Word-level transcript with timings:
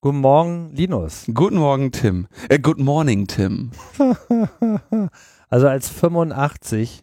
Guten 0.00 0.20
Morgen, 0.20 0.70
Linus. 0.76 1.24
Guten 1.34 1.56
Morgen, 1.56 1.90
Tim. 1.90 2.28
Äh, 2.48 2.60
good 2.60 2.78
morning, 2.78 3.26
Tim. 3.26 3.72
also 5.48 5.66
als 5.66 5.88
85 5.88 7.02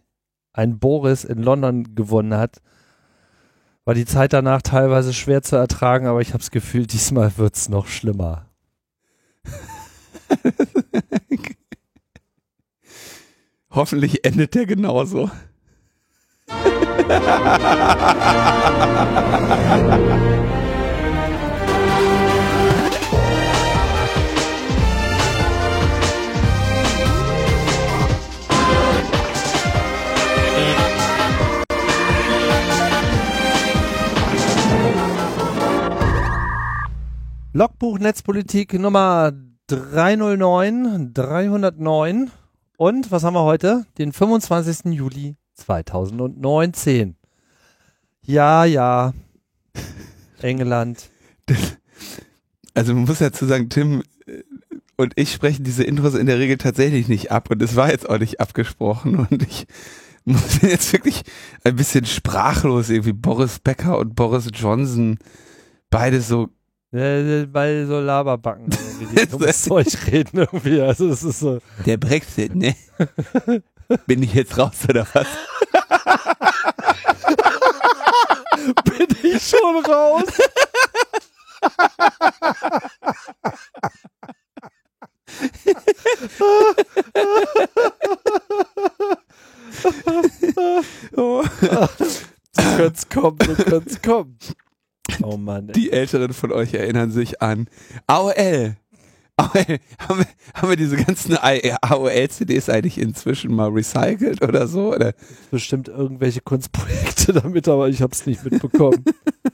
ein 0.54 0.80
Boris 0.80 1.26
in 1.26 1.44
London 1.44 1.94
gewonnen 1.94 2.38
hat, 2.38 2.62
war 3.84 3.96
die 3.96 4.06
Zeit 4.06 4.32
danach 4.32 4.62
teilweise 4.62 5.14
schwer 5.14 5.42
zu 5.42 5.58
ertragen, 5.58 6.08
aber 6.08 6.22
ich 6.22 6.30
habe 6.30 6.38
das 6.38 6.52
Gefühl, 6.52 6.88
diesmal 6.88 7.38
wird 7.38 7.58
es 7.58 7.68
noch 7.68 7.88
schlimmer. 7.88 8.46
Hoffentlich 13.72 14.24
endet 14.24 14.56
der 14.56 14.68
genauso. 14.68 15.30
Logbuch 37.56 38.00
Netzpolitik 38.00 38.74
Nummer 38.74 39.32
309, 39.68 41.14
309 41.14 42.30
und 42.76 43.12
was 43.12 43.24
haben 43.24 43.34
wir 43.34 43.46
heute? 43.46 43.86
Den 43.98 44.12
25. 44.12 44.94
Juli 44.94 45.38
2019. 45.54 47.16
Ja, 48.24 48.66
ja. 48.66 49.14
England. 50.42 51.10
Also 52.74 52.94
man 52.94 53.06
muss 53.06 53.20
dazu 53.20 53.46
sagen, 53.46 53.70
Tim 53.70 54.04
äh, 54.26 54.44
und 54.98 55.14
ich 55.16 55.32
sprechen 55.32 55.64
diese 55.64 55.86
Intros 55.86 56.16
in 56.16 56.26
der 56.26 56.40
Regel 56.40 56.58
tatsächlich 56.58 57.08
nicht 57.08 57.32
ab 57.32 57.50
und 57.50 57.62
es 57.62 57.78
war 57.78 57.90
jetzt 57.90 58.10
auch 58.10 58.20
nicht 58.20 58.42
abgesprochen 58.42 59.16
und 59.32 59.44
ich 59.44 59.66
muss 60.26 60.62
jetzt 60.62 60.92
wirklich 60.92 61.22
ein 61.64 61.78
bisschen 61.78 62.04
sprachlos 62.04 62.90
irgendwie 62.90 63.14
Boris 63.14 63.60
Becker 63.60 63.98
und 63.98 64.14
Boris 64.14 64.50
Johnson 64.54 65.20
beide 65.90 66.20
so 66.20 66.50
weil 66.96 67.86
so 67.88 68.00
Laberbacken 68.00 68.72
irgendwie 68.72 69.16
die 69.16 69.28
dummes 69.28 69.64
Zeug 69.64 69.88
reden 70.12 70.40
irgendwie. 70.40 70.82
Also 70.82 71.10
es 71.10 71.24
ist 71.24 71.40
so. 71.40 71.60
Der 71.86 71.98
Brexit, 71.98 72.56
ne? 72.56 72.76
Bin 74.08 74.24
ich 74.24 74.34
jetzt 74.34 74.58
raus 74.58 74.78
oder 74.88 75.06
was? 75.14 75.28
Bin 78.86 79.08
ich 79.24 79.44
schon 79.44 79.86
raus? 79.86 80.24
oh. 91.18 91.44
Du 92.56 92.64
kannst 92.78 93.10
kommen, 93.10 93.38
du 93.38 93.56
kannst 93.56 94.04
kommen. 94.04 94.38
Oh 95.22 95.38
Mann. 95.38 95.70
Ey. 95.70 95.74
Die 95.74 95.92
Älteren 95.92 96.34
von 96.34 96.52
euch 96.52 96.74
erinnern 96.74 97.12
sich 97.12 97.42
an 97.42 97.68
AOL. 98.08 98.76
AOL. 99.38 99.56
Haben, 100.00 100.20
wir, 100.20 100.28
haben 100.54 100.70
wir 100.70 100.76
diese 100.78 100.96
ganzen 100.96 101.38
AOL-CDs 101.38 102.70
eigentlich 102.70 102.98
inzwischen 102.98 103.54
mal 103.54 103.70
recycelt 103.70 104.42
oder 104.42 104.68
so? 104.68 104.94
Oder? 104.94 105.14
Bestimmt 105.52 105.90
irgendwelche 105.90 106.40
Kunstprojekte 106.42 107.34
damit, 107.42 107.68
aber 107.68 107.90
ich 107.90 108.02
habe 108.02 108.14
es 108.14 108.26
nicht 108.26 108.44
mitbekommen. 108.46 109.04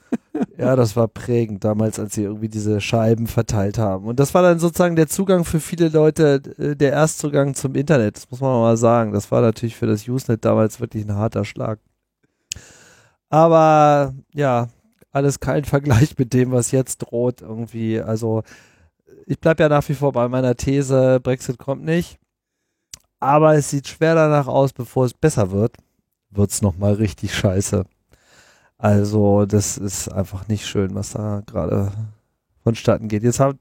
ja, 0.58 0.76
das 0.76 0.94
war 0.94 1.08
prägend 1.08 1.64
damals, 1.64 1.98
als 1.98 2.14
sie 2.14 2.22
irgendwie 2.22 2.48
diese 2.48 2.80
Scheiben 2.80 3.26
verteilt 3.26 3.78
haben. 3.78 4.06
Und 4.06 4.20
das 4.20 4.34
war 4.34 4.42
dann 4.42 4.60
sozusagen 4.60 4.94
der 4.94 5.08
Zugang 5.08 5.44
für 5.44 5.58
viele 5.58 5.88
Leute, 5.88 6.40
äh, 6.58 6.76
der 6.76 6.92
Erstzugang 6.92 7.54
zum 7.54 7.74
Internet. 7.74 8.16
Das 8.16 8.30
muss 8.30 8.40
man 8.40 8.52
mal 8.60 8.76
sagen. 8.76 9.12
Das 9.12 9.32
war 9.32 9.40
natürlich 9.40 9.74
für 9.74 9.86
das 9.86 10.06
Usenet 10.06 10.44
damals 10.44 10.80
wirklich 10.80 11.04
ein 11.04 11.16
harter 11.16 11.44
Schlag. 11.44 11.80
Aber 13.30 14.14
ja, 14.32 14.68
alles 15.12 15.40
kein 15.40 15.64
Vergleich 15.66 16.18
mit 16.18 16.32
dem, 16.32 16.50
was 16.50 16.72
jetzt 16.72 16.98
droht 16.98 17.42
irgendwie. 17.42 18.00
Also 18.00 18.42
ich 19.26 19.38
bleibe 19.38 19.62
ja 19.62 19.68
nach 19.68 19.88
wie 19.88 19.94
vor 19.94 20.12
bei 20.12 20.28
meiner 20.28 20.56
These, 20.56 21.20
Brexit 21.22 21.58
kommt 21.58 21.84
nicht. 21.84 22.18
Aber 23.20 23.54
es 23.54 23.70
sieht 23.70 23.86
schwer 23.86 24.16
danach 24.16 24.48
aus, 24.48 24.72
bevor 24.72 25.04
es 25.04 25.14
besser 25.14 25.52
wird, 25.52 25.76
wird 26.30 26.50
es 26.50 26.60
nochmal 26.60 26.94
richtig 26.94 27.34
scheiße. 27.34 27.84
Also 28.78 29.46
das 29.46 29.78
ist 29.78 30.08
einfach 30.08 30.48
nicht 30.48 30.66
schön, 30.66 30.96
was 30.96 31.12
da 31.12 31.42
gerade 31.46 31.92
vonstatten 32.64 33.06
geht. 33.06 33.22
Jetzt 33.22 33.38
hat 33.38 33.56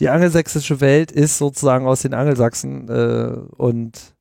die 0.00 0.10
angelsächsische 0.10 0.80
Welt 0.80 1.12
ist 1.12 1.38
sozusagen 1.38 1.86
aus 1.86 2.02
den 2.02 2.12
Angelsachsen 2.12 2.88
äh, 2.88 3.38
und 3.56 4.13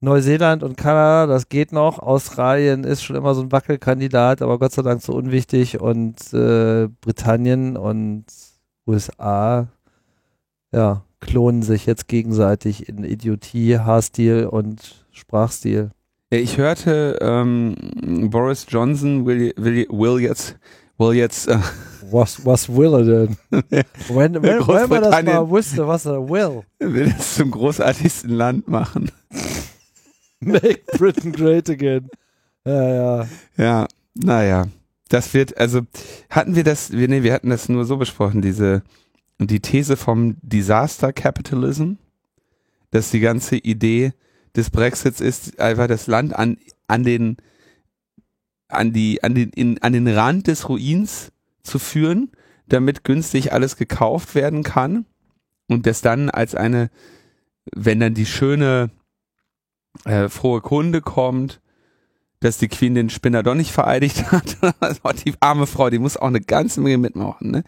Neuseeland 0.00 0.62
und 0.62 0.76
Kanada, 0.76 1.26
das 1.26 1.48
geht 1.48 1.72
noch. 1.72 1.98
Australien 1.98 2.84
ist 2.84 3.02
schon 3.02 3.16
immer 3.16 3.34
so 3.34 3.42
ein 3.42 3.52
Wackelkandidat, 3.52 4.42
aber 4.42 4.58
Gott 4.58 4.72
sei 4.72 4.82
Dank 4.82 5.02
so 5.02 5.14
unwichtig. 5.14 5.80
Und 5.80 6.32
äh, 6.34 6.88
Britannien 7.00 7.76
und 7.76 8.24
USA, 8.86 9.68
ja, 10.72 11.02
klonen 11.20 11.62
sich 11.62 11.86
jetzt 11.86 12.08
gegenseitig 12.08 12.88
in 12.88 13.04
Idiotie, 13.04 13.78
Haarstil 13.78 14.46
und 14.46 15.06
Sprachstil. 15.12 15.90
Ja, 16.30 16.38
ich 16.38 16.58
hörte, 16.58 17.18
ähm, 17.22 17.74
Boris 18.30 18.66
Johnson 18.68 19.24
will, 19.24 19.54
will, 19.56 19.86
will 19.90 20.20
jetzt, 20.20 20.56
will 20.98 21.14
jetzt. 21.14 21.48
Äh 21.48 21.58
was, 22.10 22.44
was 22.44 22.68
will 22.68 22.94
er 22.94 23.04
denn? 23.04 23.36
wenn, 24.08 24.34
wenn, 24.34 24.42
wenn 24.42 24.88
man 24.88 25.02
das 25.02 25.22
mal 25.24 25.48
wusste, 25.48 25.86
was 25.86 26.06
er 26.06 26.28
will. 26.28 26.62
Will 26.78 27.14
es 27.18 27.34
zum 27.34 27.50
großartigsten 27.50 28.30
Land 28.30 28.68
machen. 28.68 29.10
Make 30.40 30.82
Britain 30.98 31.32
great 31.32 31.68
again. 31.70 32.08
Ja, 32.64 32.94
ja. 32.94 33.28
Ja, 33.56 33.86
naja. 34.14 34.66
Das 35.08 35.34
wird, 35.34 35.56
also 35.56 35.82
hatten 36.30 36.56
wir 36.56 36.64
das, 36.64 36.90
wir, 36.90 37.06
nee, 37.08 37.22
wir 37.22 37.32
hatten 37.32 37.50
das 37.50 37.68
nur 37.68 37.84
so 37.84 37.96
besprochen, 37.96 38.42
diese, 38.42 38.82
die 39.38 39.60
These 39.60 39.96
vom 39.96 40.36
Disaster 40.42 41.12
Capitalism, 41.12 41.92
dass 42.90 43.12
die 43.12 43.20
ganze 43.20 43.56
Idee 43.56 44.12
des 44.56 44.70
Brexits 44.70 45.20
ist, 45.20 45.60
einfach 45.60 45.86
das 45.86 46.08
Land 46.08 46.34
an, 46.34 46.56
an 46.88 47.04
den, 47.04 47.36
an 48.68 48.92
die, 48.92 49.22
an 49.22 49.34
den, 49.34 49.50
in, 49.50 49.80
an 49.82 49.92
den 49.92 50.08
Rand 50.08 50.48
des 50.48 50.68
Ruins 50.68 51.30
zu 51.62 51.78
führen, 51.78 52.32
damit 52.66 53.04
günstig 53.04 53.52
alles 53.52 53.76
gekauft 53.76 54.34
werden 54.34 54.64
kann 54.64 55.06
und 55.68 55.86
das 55.86 56.00
dann 56.00 56.30
als 56.30 56.56
eine, 56.56 56.90
wenn 57.72 58.00
dann 58.00 58.14
die 58.14 58.26
schöne 58.26 58.90
äh, 60.04 60.28
frohe 60.28 60.60
Kunde 60.60 61.00
kommt, 61.00 61.60
dass 62.40 62.58
die 62.58 62.68
Queen 62.68 62.94
den 62.94 63.10
Spinner 63.10 63.42
doch 63.42 63.54
nicht 63.54 63.72
vereidigt 63.72 64.30
hat. 64.30 64.56
Also 64.80 65.00
die 65.24 65.34
arme 65.40 65.66
Frau, 65.66 65.90
die 65.90 65.98
muss 65.98 66.16
auch 66.16 66.28
eine 66.28 66.40
ganze 66.40 66.80
Menge 66.80 66.98
mitmachen. 66.98 67.50
Ne? 67.50 67.64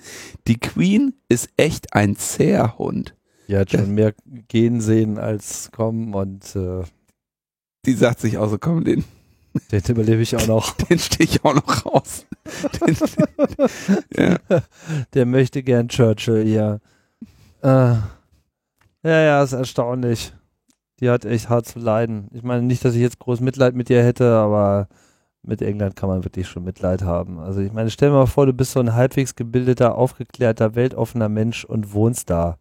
Die 0.47 0.59
Queen 0.59 1.15
ist 1.29 1.49
echt 1.57 1.95
ein 1.95 2.17
Zährhund. 2.17 3.15
Die 3.49 3.57
hat 3.57 3.71
schon 3.71 3.95
mehr 3.95 4.15
gehen 4.49 4.81
sehen 4.81 5.19
als 5.19 5.71
kommen 5.73 6.13
und 6.15 6.55
äh, 6.55 6.83
die 7.87 7.95
sagt 7.95 8.21
sich 8.21 8.37
auch 8.37 8.51
so, 8.51 8.59
komm, 8.59 8.85
den 8.85 9.05
den 9.73 9.83
überlebe 9.89 10.23
ich 10.23 10.37
auch 10.37 10.47
noch. 10.47 10.73
Den 10.89 10.99
stehe 10.99 11.29
ich 11.29 11.45
auch 11.45 11.55
noch 11.55 11.87
raus. 11.87 12.27
Den, 12.87 12.97
ja. 14.15 14.39
Der 15.15 15.27
möchte 15.27 15.63
gern 15.63 15.89
Churchill, 15.89 16.47
ja. 16.47 16.79
Äh, 17.63 17.99
ja, 19.03 19.21
ja, 19.23 19.43
ist 19.43 19.53
erstaunlich 19.53 20.33
die 21.01 21.11
hat 21.11 21.25
echt 21.25 21.49
hart 21.49 21.67
zu 21.67 21.79
leiden. 21.79 22.29
Ich 22.33 22.43
meine 22.43 22.63
nicht, 22.63 22.85
dass 22.85 22.95
ich 22.95 23.01
jetzt 23.01 23.19
groß 23.19 23.41
Mitleid 23.41 23.75
mit 23.75 23.91
ihr 23.91 24.03
hätte, 24.03 24.33
aber 24.33 24.89
mit 25.43 25.63
England 25.63 25.97
kann 25.97 26.09
man 26.09 26.25
wirklich 26.25 26.49
schon 26.49 26.65
Mitleid 26.65 27.03
haben. 27.03 27.39
Also 27.39 27.61
ich 27.61 27.73
meine, 27.73 27.91
stell 27.91 28.11
dir 28.11 28.17
mal 28.17 28.27
vor, 28.27 28.47
du 28.47 28.53
bist 28.53 28.73
so 28.73 28.81
ein 28.81 28.95
halbwegs 28.95 29.35
gebildeter, 29.35 29.97
aufgeklärter, 29.97 30.75
weltoffener 30.75 31.29
Mensch 31.29 31.65
und 31.65 31.93
wohnst 31.93 32.31
da. 32.31 32.59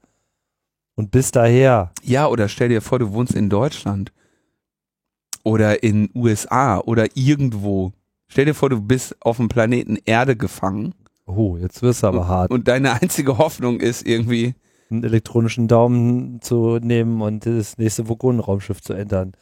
Und 0.95 1.11
bist 1.11 1.35
daher. 1.35 1.91
Ja, 2.03 2.27
oder 2.27 2.47
stell 2.47 2.69
dir 2.69 2.81
vor, 2.81 2.99
du 2.99 3.11
wohnst 3.11 3.35
in 3.35 3.49
Deutschland. 3.49 4.11
Oder 5.43 5.83
in 5.83 6.09
USA 6.15 6.79
oder 6.79 7.07
irgendwo. 7.15 7.93
Stell 8.27 8.45
dir 8.45 8.55
vor, 8.55 8.69
du 8.69 8.81
bist 8.81 9.15
auf 9.21 9.37
dem 9.37 9.47
Planeten 9.47 9.97
Erde 10.05 10.35
gefangen. 10.35 10.93
Oh, 11.25 11.57
jetzt 11.57 11.81
wirst 11.81 12.03
du 12.03 12.07
aber 12.07 12.21
und, 12.21 12.27
hart. 12.27 12.51
Und 12.51 12.67
deine 12.67 12.93
einzige 13.01 13.37
Hoffnung 13.37 13.79
ist 13.79 14.07
irgendwie, 14.07 14.55
einen 14.89 15.03
elektronischen 15.03 15.67
Daumen 15.67 16.41
zu 16.41 16.79
nehmen 16.79 17.21
und 17.21 17.45
das 17.45 17.77
nächste 17.77 18.07
Vogonenraumschiff 18.07 18.81
zu 18.81 18.93
ändern. 18.93 19.33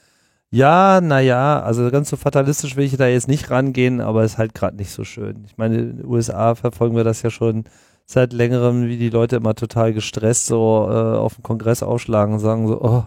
Ja, 0.51 1.01
naja, 1.01 1.61
also 1.61 1.89
ganz 1.91 2.09
so 2.09 2.17
fatalistisch 2.17 2.75
will 2.75 2.85
ich 2.85 2.95
da 2.95 3.07
jetzt 3.07 3.27
nicht 3.27 3.49
rangehen, 3.49 3.99
aber 3.99 4.23
ist 4.23 4.37
halt 4.37 4.53
gerade 4.53 4.77
nicht 4.77 4.91
so 4.91 5.03
schön. 5.03 5.43
Ich 5.45 5.57
meine, 5.57 5.77
in 5.77 5.97
den 5.97 6.05
USA 6.05 6.55
verfolgen 6.55 6.95
wir 6.95 7.03
das 7.03 7.21
ja 7.23 7.29
schon 7.29 7.65
seit 8.05 8.33
längerem, 8.33 8.87
wie 8.87 8.97
die 8.97 9.09
Leute 9.09 9.35
immer 9.35 9.55
total 9.55 9.93
gestresst 9.93 10.45
so 10.45 10.87
äh, 10.89 11.17
auf 11.17 11.35
dem 11.35 11.43
Kongress 11.43 11.83
aufschlagen 11.83 12.35
und 12.35 12.39
sagen 12.39 12.67
so, 12.67 12.81
oh, 12.81 13.03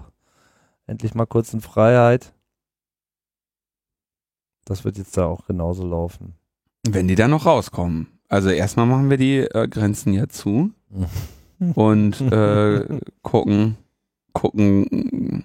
endlich 0.87 1.15
mal 1.15 1.27
kurz 1.27 1.55
in 1.55 1.61
Freiheit. 1.61 2.35
Das 4.65 4.85
wird 4.85 4.99
jetzt 4.99 5.17
da 5.17 5.27
auch 5.27 5.47
genauso 5.47 5.87
laufen. 5.87 6.35
Wenn 6.87 7.09
die 7.09 7.15
da 7.15 7.29
noch 7.29 7.47
rauskommen. 7.47 8.09
also 8.29 8.51
erstmal 8.51 8.87
machen 8.87 9.09
wir 9.09 9.17
die 9.17 9.39
äh, 9.39 9.69
Grenzen 9.69 10.13
ja 10.13 10.29
zu 10.29 10.73
und 11.75 12.21
äh, 12.21 13.01
gucken, 13.23 13.77
gucken, 14.33 15.45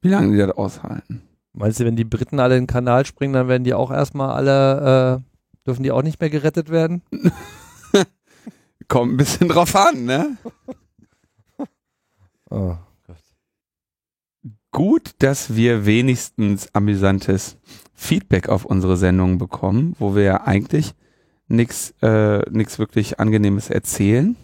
wie 0.00 0.08
lange 0.08 0.32
die 0.32 0.38
das 0.38 0.56
aushalten. 0.56 1.22
Meinst 1.52 1.80
du, 1.80 1.84
wenn 1.84 1.96
die 1.96 2.04
Briten 2.04 2.38
alle 2.38 2.56
in 2.56 2.62
den 2.62 2.68
Kanal 2.68 3.04
springen, 3.04 3.32
dann 3.32 3.48
werden 3.48 3.64
die 3.64 3.74
auch 3.74 3.90
erstmal 3.90 4.30
alle, 4.30 5.22
äh, 5.24 5.66
dürfen 5.66 5.82
die 5.82 5.90
auch 5.90 6.02
nicht 6.02 6.20
mehr 6.20 6.30
gerettet 6.30 6.70
werden? 6.70 7.02
Kommt 8.88 9.14
ein 9.14 9.16
bisschen 9.16 9.48
drauf 9.48 9.74
an, 9.74 10.04
ne? 10.04 10.36
Oh. 12.50 12.76
Gut, 14.70 15.10
dass 15.18 15.54
wir 15.54 15.84
wenigstens 15.84 16.74
amüsantes 16.74 17.58
Feedback 17.94 18.48
auf 18.48 18.64
unsere 18.64 18.96
Sendungen 18.96 19.36
bekommen, 19.36 19.96
wo 19.98 20.14
wir 20.14 20.22
ja 20.22 20.46
eigentlich 20.46 20.94
nichts 21.48 21.94
äh, 22.00 22.38
nix 22.50 22.78
wirklich 22.78 23.18
Angenehmes 23.18 23.70
erzählen. 23.70 24.36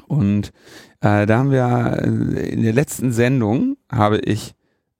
Und 0.00 0.52
äh, 1.00 1.26
da 1.26 1.38
haben 1.38 1.50
wir 1.50 1.98
äh, 2.02 2.48
in 2.50 2.62
der 2.62 2.72
letzten 2.72 3.12
Sendung 3.12 3.76
habe 3.90 4.18
ich 4.18 4.54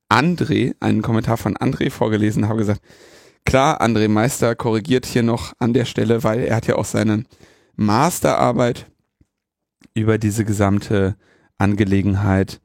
André, 0.08 0.74
einen 0.80 1.02
Kommentar 1.02 1.36
von 1.36 1.56
André 1.56 1.90
vorgelesen, 1.90 2.48
habe 2.48 2.58
gesagt, 2.58 2.82
klar, 3.44 3.80
André 3.80 4.08
Meister 4.08 4.54
korrigiert 4.54 5.06
hier 5.06 5.22
noch 5.22 5.52
an 5.58 5.72
der 5.72 5.84
Stelle, 5.84 6.24
weil 6.24 6.40
er 6.40 6.56
hat 6.56 6.66
ja 6.66 6.76
auch 6.76 6.84
seine 6.84 7.24
Masterarbeit 7.76 8.86
über 9.94 10.18
diese 10.18 10.44
gesamte 10.44 11.16
Angelegenheit 11.58 12.60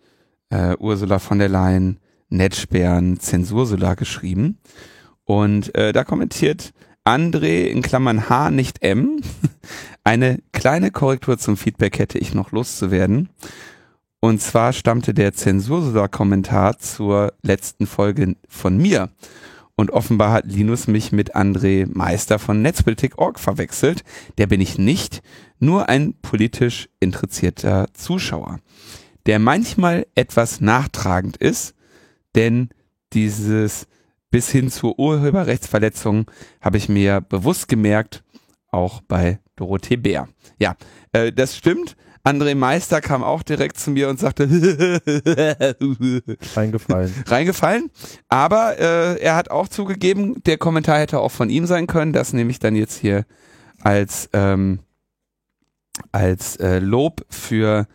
äh, 0.50 0.76
Ursula 0.78 1.20
von 1.20 1.40
der 1.40 1.50
Leyen, 1.50 2.00
Netzsperren, 2.30 3.20
Zensursula 3.20 3.96
geschrieben. 3.96 4.60
Und 5.24 5.76
äh, 5.76 5.92
da 5.94 6.04
kommentiert 6.04 6.74
André 7.04 7.66
in 7.66 7.82
Klammern 7.82 8.30
H, 8.30 8.52
nicht 8.52 8.82
M. 8.82 9.22
Eine 10.08 10.38
kleine 10.52 10.92
Korrektur 10.92 11.40
zum 11.40 11.58
Feedback 11.58 11.98
hätte 11.98 12.20
ich 12.20 12.36
noch 12.36 12.52
loszuwerden. 12.52 13.30
Und 14.20 14.40
zwar 14.40 14.72
stammte 14.72 15.16
der 15.16 15.34
Zensursula-Kommentar 15.34 16.78
zur 16.78 17.34
letzten 17.42 17.88
Folge 17.88 18.36
von 18.48 18.78
mir. 18.78 19.10
Und 19.76 19.90
offenbar 19.90 20.32
hat 20.32 20.46
Linus 20.46 20.86
mich 20.86 21.12
mit 21.12 21.36
André 21.36 21.90
Meister 21.92 22.38
von 22.38 22.62
Netzpolitik.org 22.62 23.40
verwechselt. 23.40 24.04
Der 24.38 24.46
bin 24.46 24.62
ich 24.62 24.78
nicht, 24.78 25.24
nur 25.60 25.90
ein 25.90 26.14
politisch 26.22 26.88
interessierter 27.00 27.88
Zuschauer, 27.94 28.60
der 29.26 29.40
manchmal 29.40 30.06
etwas 30.14 30.62
nachtragend 30.62 31.36
ist, 31.38 31.74
denn 32.36 32.70
dieses 33.14 33.88
bis 34.30 34.50
hin 34.52 34.70
zur 34.70 35.00
Urheberrechtsverletzung 35.00 36.30
habe 36.62 36.78
ich 36.78 36.90
mir 36.90 37.22
bewusst 37.22 37.68
gemerkt, 37.68 38.24
auch 38.70 39.02
bei 39.02 39.40
Dorothee 39.56 39.98
Bär. 39.98 40.28
Ja, 40.60 40.76
äh, 41.12 41.32
das 41.32 41.56
stimmt. 41.56 41.96
André 42.26 42.56
Meister 42.56 43.02
kam 43.02 43.24
auch 43.24 43.44
direkt 43.44 43.78
zu 43.78 43.92
mir 43.92 44.10
und 44.10 44.20
sagte 44.20 44.50
Reingefallen. 46.56 47.14
reingefallen. 47.28 47.92
Aber 48.30 48.80
äh, 48.80 49.20
er 49.22 49.36
hat 49.36 49.52
auch 49.52 49.68
zugegeben, 49.68 50.42
der 50.44 50.58
Kommentar 50.58 50.98
hätte 50.98 51.20
auch 51.20 51.32
von 51.32 51.52
ihm 51.52 51.68
sein 51.68 51.86
können. 51.86 52.14
Das 52.14 52.34
nehme 52.34 52.50
ich 52.50 52.58
dann 52.58 52.76
jetzt 52.76 52.98
hier 52.98 53.26
als, 53.80 54.28
ähm, 54.34 54.80
als 56.12 56.56
äh, 56.56 56.80
Lob 56.80 57.24
für 57.30 57.86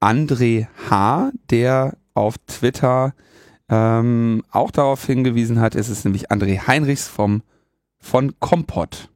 André 0.00 0.68
H., 0.88 1.32
der 1.50 1.98
auf 2.14 2.36
Twitter 2.46 3.12
ähm, 3.68 4.42
auch 4.50 4.70
darauf 4.70 5.04
hingewiesen 5.04 5.60
hat. 5.60 5.74
Es 5.74 5.90
ist 5.90 6.04
nämlich 6.04 6.30
André 6.30 6.66
Heinrichs 6.66 7.08
vom, 7.08 7.42
von 7.98 8.40
Kompott. 8.40 9.10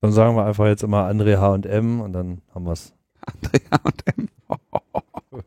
Dann 0.00 0.12
sagen 0.12 0.36
wir 0.36 0.44
einfach 0.44 0.66
jetzt 0.66 0.82
immer 0.82 1.08
André 1.08 1.38
H 1.38 1.48
und 1.48 1.66
M 1.66 2.00
und 2.00 2.12
dann 2.12 2.40
haben 2.54 2.64
wir 2.64 2.72
es. 2.72 2.94
André 3.26 3.60
H 3.70 3.80
und 3.82 4.18
M. 4.18 4.28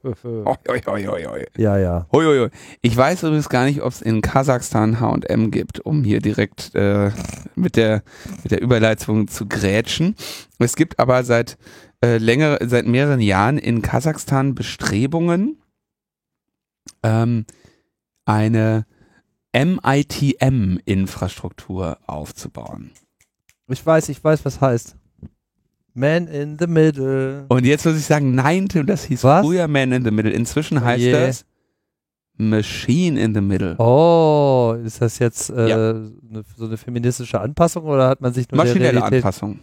Hoi, 0.03 0.13
hoi, 0.67 0.81
hoi, 0.85 1.05
hoi, 1.05 1.23
hoi. 1.23 1.45
ja, 1.57 1.77
ja. 1.77 2.07
Hoi, 2.11 2.23
hoi, 2.23 2.39
hoi. 2.39 2.49
Ich 2.81 2.95
weiß 2.95 3.23
übrigens 3.23 3.49
gar 3.49 3.65
nicht, 3.65 3.81
ob 3.81 3.91
es 3.91 4.01
in 4.01 4.21
Kasachstan 4.21 4.99
H&M 4.99 5.51
gibt, 5.51 5.79
um 5.79 6.03
hier 6.03 6.21
direkt 6.21 6.73
äh, 6.75 7.11
mit 7.55 7.75
der 7.75 8.03
mit 8.43 8.51
der 8.51 8.61
Überleitung 8.61 9.27
zu 9.27 9.47
grätschen. 9.47 10.15
Es 10.59 10.75
gibt 10.75 10.99
aber 10.99 11.23
seit 11.23 11.57
äh, 12.03 12.17
länger, 12.17 12.57
seit 12.61 12.87
mehreren 12.87 13.21
Jahren 13.21 13.57
in 13.57 13.81
Kasachstan 13.81 14.55
Bestrebungen, 14.55 15.61
ähm, 17.03 17.45
eine 18.25 18.85
MITM-Infrastruktur 19.53 21.97
aufzubauen. 22.07 22.91
Ich 23.71 23.85
weiß, 23.85 24.09
ich 24.09 24.23
weiß, 24.23 24.43
was 24.45 24.59
heißt. 24.61 24.95
Man 25.93 26.27
in 26.27 26.57
the 26.57 26.67
middle. 26.67 27.45
Und 27.49 27.65
jetzt 27.65 27.85
muss 27.85 27.97
ich 27.97 28.05
sagen, 28.05 28.33
nein, 28.33 28.69
Tim, 28.69 28.85
das 28.85 29.03
hieß 29.05 29.23
Was? 29.25 29.45
früher 29.45 29.67
Man 29.67 29.91
in 29.91 30.05
the 30.05 30.11
Middle. 30.11 30.31
Inzwischen 30.31 30.81
heißt 30.81 31.01
je. 31.03 31.11
das 31.11 31.45
Machine 32.37 33.19
in 33.19 33.33
the 33.35 33.41
Middle. 33.41 33.75
Oh, 33.77 34.73
ist 34.83 35.01
das 35.01 35.19
jetzt 35.19 35.49
äh, 35.49 35.67
Ja. 35.69 35.75
eine, 35.91 36.43
so 36.57 36.65
eine 36.65 36.77
feministische 36.77 37.39
Anpassung 37.39 37.83
oder 37.83 38.07
hat 38.07 38.21
man 38.21 38.33
sich 38.33 38.49
nur 38.49 38.57
Maschinelle 38.57 38.93
der 38.93 39.01
Realität, 39.01 39.17
Anpassung. 39.25 39.59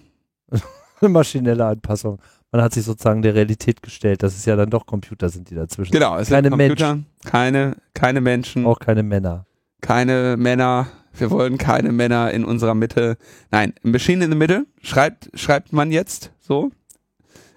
maschinelle 1.01 1.65
Anpassung? 1.65 2.19
Man 2.53 2.63
hat 2.63 2.73
sich 2.75 2.85
sozusagen 2.85 3.23
der 3.23 3.35
Realität 3.35 3.83
gestellt, 3.83 4.23
dass 4.23 4.37
es 4.37 4.45
ja 4.45 4.55
dann 4.57 4.71
doch 4.71 4.87
Computer 4.87 5.29
sind, 5.29 5.51
die 5.51 5.55
dazwischen. 5.55 5.93
Genau, 5.93 6.17
es 6.19 6.29
Keine 6.29 6.49
sind 6.51 6.59
Computer, 6.59 6.99
keine, 7.25 7.77
keine 7.95 8.21
Menschen, 8.21 8.65
Auch 8.67 8.79
keine 8.79 9.03
Männer. 9.03 9.47
keine 9.81 10.37
Männer. 10.39 10.89
Wir 11.19 11.31
wollen 11.31 11.59
keine 11.59 11.93
Männer 11.93 12.31
in 12.33 12.45
unserer 12.45 12.75
Mitte. 12.75 13.17
Nein, 13.51 13.75
Machine 13.83 14.25
in 14.25 14.31
the 14.31 14.37
Middle 14.37 14.67
schreibt, 14.83 15.31
schreibt 15.35 15.73
man 15.73 15.93
jetzt 15.93 16.33
so. 16.41 16.71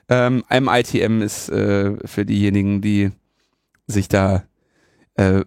Ähm, 0.10 0.44
MITM 0.50 1.22
ist 1.22 1.50
äh, 1.50 1.96
für 2.06 2.26
diejenigen, 2.26 2.82
die 2.82 3.12
sich 3.88 4.08
da 4.08 4.44
äh, 5.16 5.44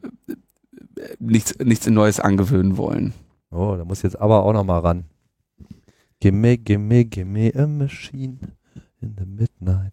nichts, 1.18 1.58
nichts 1.58 1.86
Neues 1.86 2.20
angewöhnen 2.20 2.76
wollen. 2.76 3.12
Oh, 3.50 3.74
da 3.76 3.84
muss 3.84 4.02
jetzt 4.02 4.20
aber 4.20 4.44
auch 4.44 4.52
noch 4.52 4.64
mal 4.64 4.78
ran. 4.78 5.04
Gimme, 6.20 6.56
gimme, 6.56 7.04
gimme 7.04 7.52
a 7.54 7.66
machine 7.66 8.38
in 9.00 9.16
the 9.18 9.26
midnight. 9.26 9.92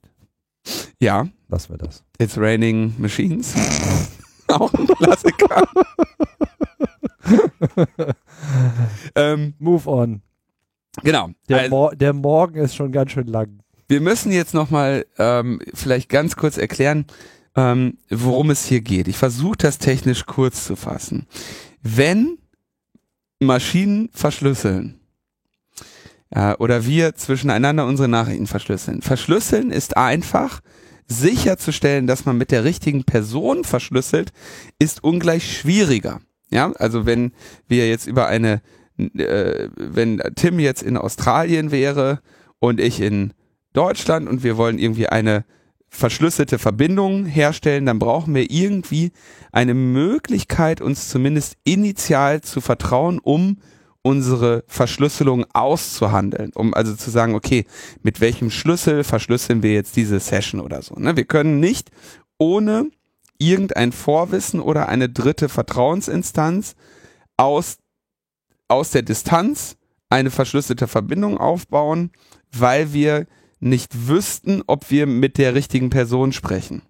Ja, 1.00 1.28
Lassen 1.52 1.74
wir 1.74 1.78
das. 1.80 2.02
It's 2.18 2.38
Raining 2.38 2.94
Machines. 2.98 3.54
Auch 4.48 4.74
ein 4.74 4.88
Klassiker. 4.88 5.68
ähm, 9.16 9.54
Move 9.60 9.90
on. 9.90 10.22
genau. 11.04 11.30
Der, 11.50 11.58
Also, 11.60 11.70
Mor 11.70 11.96
der 11.96 12.14
Morgen 12.14 12.56
ist 12.56 12.76
schon 12.76 12.92
ganz 12.92 13.12
schön 13.12 13.28
lang. 13.28 13.60
wir 13.88 14.02
müssen 14.02 14.32
jetzt 14.32 14.54
nochmal 14.54 15.06
ähm, 15.18 15.62
vielleicht 15.74 16.10
ganz 16.10 16.36
kurz 16.36 16.58
erklären, 16.58 17.06
ähm, 17.56 17.98
worum 18.10 18.50
es 18.50 18.66
hier 18.66 18.82
geht. 18.82 19.08
Ich 19.08 19.18
versuche 19.18 19.58
das 19.58 19.78
technisch 19.78 20.26
kurz 20.26 20.66
zu 20.66 20.76
fassen. 20.76 21.28
Wenn 21.82 22.38
Maschinen 23.40 24.10
verschlüsseln, 24.14 25.02
äh, 26.32 26.54
oder 26.56 26.86
wir 26.86 27.16
zwischeneinander 27.16 27.86
unsere 27.86 28.08
Nachrichten 28.08 28.48
verschlüsseln. 28.48 29.02
Verschlüsseln 29.02 29.72
ist 29.72 29.98
einfach 29.98 30.62
sicherzustellen, 31.08 32.08
dass 32.08 32.26
man 32.26 32.38
mit 32.38 32.52
der 32.52 32.64
richtigen 32.64 33.04
Person 33.04 33.64
verschlüsselt, 33.64 34.32
ist 34.80 35.04
ungleich 35.04 35.58
schwieriger. 35.60 36.22
Ja, 36.52 36.72
also 36.74 37.06
wenn 37.06 37.32
wir 37.68 37.88
jetzt 37.88 38.08
über 38.08 38.28
eine, 38.28 38.62
äh, 38.98 39.70
wenn 39.76 40.22
Tim 40.36 40.60
jetzt 40.60 40.84
in 40.84 40.98
Australien 40.98 41.72
wäre 41.72 42.20
und 42.60 42.80
ich 42.80 43.02
in 43.02 43.34
Deutschland 43.74 44.28
und 44.28 44.44
wir 44.44 44.58
wollen 44.58 44.78
irgendwie 44.78 45.08
eine 45.08 45.46
verschlüsselte 45.88 46.58
Verbindung 46.58 47.26
herstellen, 47.26 47.86
dann 47.86 48.00
brauchen 48.00 48.34
wir 48.34 48.50
irgendwie 48.50 49.12
eine 49.52 49.74
Möglichkeit, 49.74 50.82
uns 50.82 51.10
zumindest 51.10 51.58
initial 51.64 52.42
zu 52.42 52.62
vertrauen, 52.62 53.20
um 53.20 53.58
unsere 54.02 54.64
Verschlüsselung 54.68 55.46
auszuhandeln, 55.54 56.52
um 56.56 56.74
also 56.74 56.96
zu 56.96 57.12
sagen, 57.12 57.36
okay, 57.36 57.66
mit 58.02 58.20
welchem 58.20 58.50
Schlüssel 58.50 59.04
verschlüsseln 59.04 59.64
wir 59.64 59.74
jetzt 59.74 59.96
diese 59.96 60.20
Session 60.20 60.60
oder 60.60 60.82
so. 60.82 60.96
Ne? 60.96 61.16
Wir 61.18 61.26
können 61.26 61.60
nicht 61.60 61.92
ohne 62.38 62.90
irgendein 63.42 63.92
Vorwissen 63.92 64.60
oder 64.60 64.88
eine 64.88 65.10
dritte 65.10 65.50
Vertrauensinstanz 65.50 66.76
aus, 67.38 67.80
aus 68.68 68.92
der 68.92 69.02
Distanz 69.02 69.78
eine 70.10 70.30
verschlüsselte 70.30 70.88
Verbindung 70.88 71.38
aufbauen, 71.38 72.12
weil 72.52 72.94
wir 72.94 73.26
nicht 73.60 74.08
wüssten, 74.08 74.62
ob 74.68 74.92
wir 74.92 75.08
mit 75.08 75.38
der 75.38 75.56
richtigen 75.56 75.90
Person 75.90 76.34
sprechen. 76.34 76.84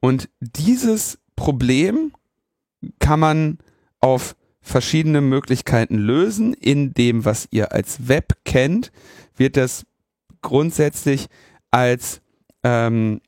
Und 0.00 0.28
dieses 0.40 1.18
Problem 1.36 2.12
kann 2.98 3.20
man 3.20 3.58
auf 4.00 4.36
verschiedene 4.60 5.20
Möglichkeiten 5.20 5.96
lösen. 5.96 6.54
In 6.54 6.92
dem, 6.92 7.24
was 7.24 7.48
ihr 7.50 7.72
als 7.72 8.08
Web 8.08 8.34
kennt, 8.44 8.92
wird 9.36 9.56
das 9.56 9.86
grundsätzlich 10.42 11.26
als 11.70 12.20
ähm, 12.62 13.20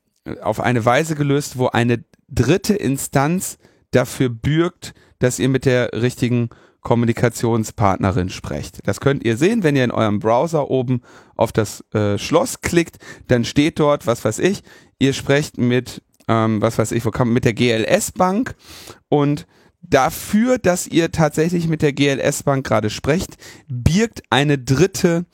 auf 0.42 0.60
eine 0.60 0.84
Weise 0.84 1.14
gelöst, 1.14 1.58
wo 1.58 1.68
eine 1.68 2.04
dritte 2.28 2.74
Instanz 2.74 3.58
dafür 3.90 4.28
bürgt, 4.28 4.94
dass 5.18 5.38
ihr 5.38 5.48
mit 5.48 5.64
der 5.64 5.90
richtigen 5.92 6.50
Kommunikationspartnerin 6.82 8.30
sprecht. 8.30 8.78
Das 8.86 9.00
könnt 9.00 9.24
ihr 9.24 9.36
sehen, 9.36 9.62
wenn 9.62 9.76
ihr 9.76 9.84
in 9.84 9.90
eurem 9.90 10.18
Browser 10.18 10.70
oben 10.70 11.02
auf 11.36 11.52
das 11.52 11.84
äh, 11.92 12.16
Schloss 12.16 12.62
klickt, 12.62 12.98
dann 13.28 13.44
steht 13.44 13.78
dort, 13.78 14.06
was 14.06 14.24
weiß 14.24 14.38
ich, 14.38 14.62
ihr 14.98 15.12
sprecht 15.12 15.58
mit, 15.58 16.02
ähm, 16.28 16.62
was 16.62 16.78
weiß 16.78 16.92
ich, 16.92 17.04
wo 17.04 17.10
kann, 17.10 17.32
mit 17.32 17.44
der 17.44 17.54
GLS 17.54 18.12
Bank 18.12 18.54
und 19.08 19.46
dafür, 19.82 20.58
dass 20.58 20.86
ihr 20.86 21.10
tatsächlich 21.10 21.68
mit 21.68 21.82
der 21.82 21.92
GLS 21.92 22.44
Bank 22.44 22.66
gerade 22.66 22.90
sprecht, 22.90 23.36
birgt 23.68 24.22
eine 24.30 24.58
dritte 24.58 25.26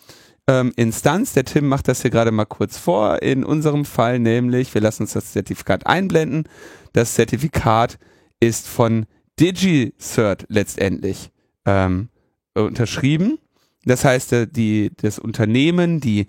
ähm, 0.48 0.72
Instanz. 0.76 1.32
Der 1.32 1.44
Tim 1.44 1.68
macht 1.68 1.88
das 1.88 2.02
hier 2.02 2.10
gerade 2.10 2.30
mal 2.30 2.44
kurz 2.44 2.78
vor. 2.78 3.22
In 3.22 3.44
unserem 3.44 3.84
Fall 3.84 4.18
nämlich, 4.18 4.72
wir 4.74 4.80
lassen 4.80 5.02
uns 5.04 5.12
das 5.12 5.32
Zertifikat 5.32 5.86
einblenden. 5.86 6.44
Das 6.92 7.14
Zertifikat 7.14 7.98
ist 8.40 8.66
von 8.66 9.06
DigiCert 9.38 10.46
letztendlich 10.48 11.30
ähm, 11.64 12.08
unterschrieben. 12.54 13.38
Das 13.84 14.04
heißt, 14.04 14.32
äh, 14.32 14.46
die, 14.46 14.90
das 14.96 15.18
Unternehmen, 15.18 16.00
die 16.00 16.26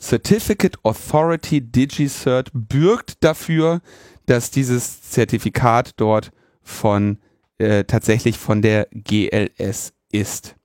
Certificate 0.00 0.76
Authority 0.84 1.60
DigiCert 1.60 2.50
bürgt 2.52 3.24
dafür, 3.24 3.80
dass 4.26 4.50
dieses 4.50 5.02
Zertifikat 5.02 5.92
dort 5.96 6.30
von 6.62 7.18
äh, 7.58 7.84
tatsächlich 7.84 8.38
von 8.38 8.62
der 8.62 8.88
GLS 8.92 9.92
ist. 10.12 10.57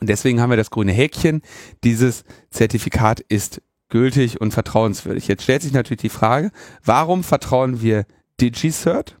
Und 0.00 0.08
deswegen 0.08 0.40
haben 0.40 0.50
wir 0.50 0.56
das 0.56 0.70
grüne 0.70 0.92
Häkchen. 0.92 1.42
Dieses 1.84 2.24
Zertifikat 2.50 3.20
ist 3.20 3.62
gültig 3.88 4.40
und 4.40 4.52
vertrauenswürdig. 4.52 5.28
Jetzt 5.28 5.42
stellt 5.42 5.62
sich 5.62 5.72
natürlich 5.72 6.02
die 6.02 6.08
Frage, 6.08 6.50
warum 6.84 7.24
vertrauen 7.24 7.80
wir 7.82 8.04
DigiCert? 8.40 9.16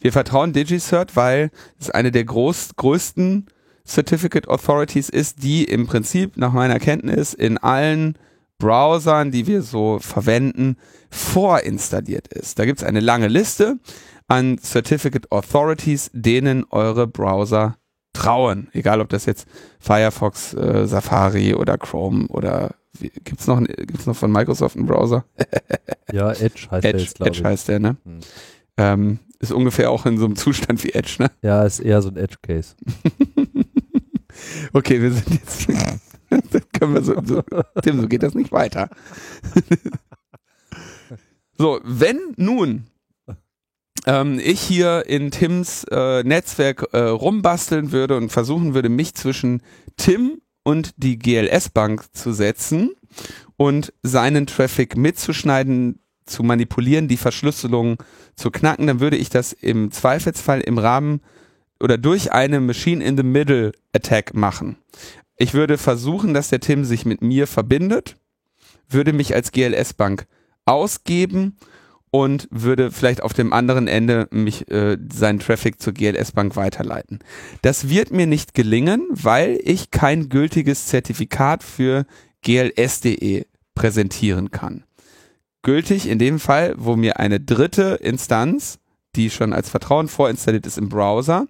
Wir 0.00 0.12
vertrauen 0.12 0.52
DigiCert, 0.52 1.16
weil 1.16 1.50
es 1.78 1.90
eine 1.90 2.10
der 2.10 2.24
groß, 2.24 2.76
größten 2.76 3.46
Certificate 3.86 4.48
Authorities 4.48 5.08
ist, 5.08 5.42
die 5.42 5.64
im 5.64 5.86
Prinzip 5.86 6.36
nach 6.36 6.52
meiner 6.52 6.78
Kenntnis 6.78 7.34
in 7.34 7.58
allen 7.58 8.18
Browsern, 8.58 9.30
die 9.30 9.46
wir 9.46 9.62
so 9.62 9.98
verwenden, 10.00 10.76
vorinstalliert 11.10 12.28
ist. 12.28 12.58
Da 12.58 12.64
gibt 12.64 12.80
es 12.80 12.84
eine 12.86 13.00
lange 13.00 13.28
Liste 13.28 13.78
an 14.26 14.58
Certificate 14.58 15.30
Authorities, 15.30 16.10
denen 16.14 16.64
eure 16.70 17.06
Browser 17.06 17.76
trauen. 18.14 18.68
Egal, 18.72 19.00
ob 19.02 19.10
das 19.10 19.26
jetzt 19.26 19.46
Firefox, 19.78 20.54
äh, 20.54 20.86
Safari 20.86 21.54
oder 21.54 21.76
Chrome 21.76 22.26
oder 22.28 22.74
gibt 22.98 23.40
es 23.40 23.46
noch, 23.46 23.60
gibt's 23.62 24.06
noch 24.06 24.16
von 24.16 24.32
Microsoft 24.32 24.76
einen 24.76 24.86
Browser? 24.86 25.24
ja, 26.12 26.30
Edge 26.32 26.68
heißt 26.70 26.84
Edge, 26.84 26.92
der 26.92 27.00
jetzt, 27.00 27.20
Edge 27.20 27.38
ich. 27.40 27.44
heißt 27.44 27.68
der, 27.68 27.80
ne? 27.80 27.96
Hm. 28.04 28.20
Ähm, 28.76 29.18
ist 29.40 29.52
ungefähr 29.52 29.90
auch 29.90 30.06
in 30.06 30.16
so 30.16 30.24
einem 30.24 30.36
Zustand 30.36 30.82
wie 30.84 30.92
Edge, 30.92 31.16
ne? 31.18 31.30
Ja, 31.42 31.64
ist 31.64 31.80
eher 31.80 32.00
so 32.00 32.08
ein 32.08 32.16
Edge-Case. 32.16 32.76
okay, 34.72 35.02
wir 35.02 35.12
sind 35.12 35.30
jetzt. 35.30 35.68
können 36.72 36.94
wir 36.94 37.02
so, 37.02 37.14
so, 37.24 37.42
Tim, 37.82 38.00
so 38.00 38.08
geht 38.08 38.22
das 38.22 38.34
nicht 38.34 38.52
weiter. 38.52 38.88
so, 41.58 41.80
wenn 41.84 42.18
nun 42.36 42.86
ähm, 44.06 44.40
ich 44.42 44.60
hier 44.60 45.04
in 45.06 45.30
Tims 45.30 45.84
äh, 45.90 46.22
Netzwerk 46.22 46.88
äh, 46.92 46.98
rumbasteln 46.98 47.92
würde 47.92 48.16
und 48.16 48.30
versuchen 48.30 48.74
würde, 48.74 48.88
mich 48.88 49.14
zwischen 49.14 49.62
Tim 49.96 50.40
und 50.62 50.92
die 50.96 51.18
GLS-Bank 51.18 52.04
zu 52.12 52.32
setzen 52.32 52.90
und 53.56 53.92
seinen 54.02 54.46
Traffic 54.46 54.96
mitzuschneiden, 54.96 56.00
zu 56.26 56.42
manipulieren, 56.42 57.06
die 57.06 57.18
Verschlüsselung 57.18 57.98
zu 58.34 58.50
knacken, 58.50 58.86
dann 58.86 59.00
würde 59.00 59.16
ich 59.16 59.28
das 59.28 59.52
im 59.52 59.90
Zweifelsfall 59.90 60.60
im 60.60 60.78
Rahmen 60.78 61.20
oder 61.80 61.98
durch 61.98 62.32
eine 62.32 62.60
Machine 62.60 63.04
in 63.04 63.16
the 63.16 63.22
Middle 63.22 63.72
Attack 63.92 64.34
machen. 64.34 64.76
Ich 65.36 65.52
würde 65.52 65.76
versuchen, 65.76 66.32
dass 66.32 66.48
der 66.48 66.60
Tim 66.60 66.84
sich 66.84 67.04
mit 67.04 67.20
mir 67.20 67.46
verbindet, 67.46 68.16
würde 68.88 69.12
mich 69.12 69.34
als 69.34 69.52
GLS-Bank 69.52 70.26
ausgeben 70.64 71.56
und 72.14 72.46
würde 72.52 72.92
vielleicht 72.92 73.24
auf 73.24 73.32
dem 73.32 73.52
anderen 73.52 73.88
Ende 73.88 74.28
mich 74.30 74.70
äh, 74.70 74.96
seinen 75.12 75.40
Traffic 75.40 75.82
zur 75.82 75.94
GLS 75.94 76.30
Bank 76.30 76.54
weiterleiten. 76.54 77.18
Das 77.60 77.88
wird 77.88 78.12
mir 78.12 78.28
nicht 78.28 78.54
gelingen, 78.54 79.08
weil 79.10 79.58
ich 79.64 79.90
kein 79.90 80.28
gültiges 80.28 80.86
Zertifikat 80.86 81.64
für 81.64 82.06
gls.de 82.42 83.46
präsentieren 83.74 84.52
kann. 84.52 84.84
Gültig 85.62 86.06
in 86.06 86.20
dem 86.20 86.38
Fall, 86.38 86.76
wo 86.78 86.94
mir 86.94 87.18
eine 87.18 87.40
dritte 87.40 87.98
Instanz, 88.00 88.78
die 89.16 89.28
schon 89.28 89.52
als 89.52 89.68
Vertrauen 89.68 90.06
vorinstalliert 90.06 90.68
ist 90.68 90.78
im 90.78 90.88
Browser, 90.88 91.48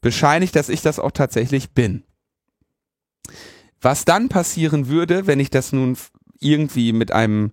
bescheinigt, 0.00 0.56
dass 0.56 0.70
ich 0.70 0.80
das 0.80 0.98
auch 0.98 1.12
tatsächlich 1.12 1.72
bin. 1.72 2.04
Was 3.82 4.06
dann 4.06 4.30
passieren 4.30 4.88
würde, 4.88 5.26
wenn 5.26 5.40
ich 5.40 5.50
das 5.50 5.74
nun 5.74 5.98
irgendwie 6.38 6.94
mit 6.94 7.12
einem 7.12 7.52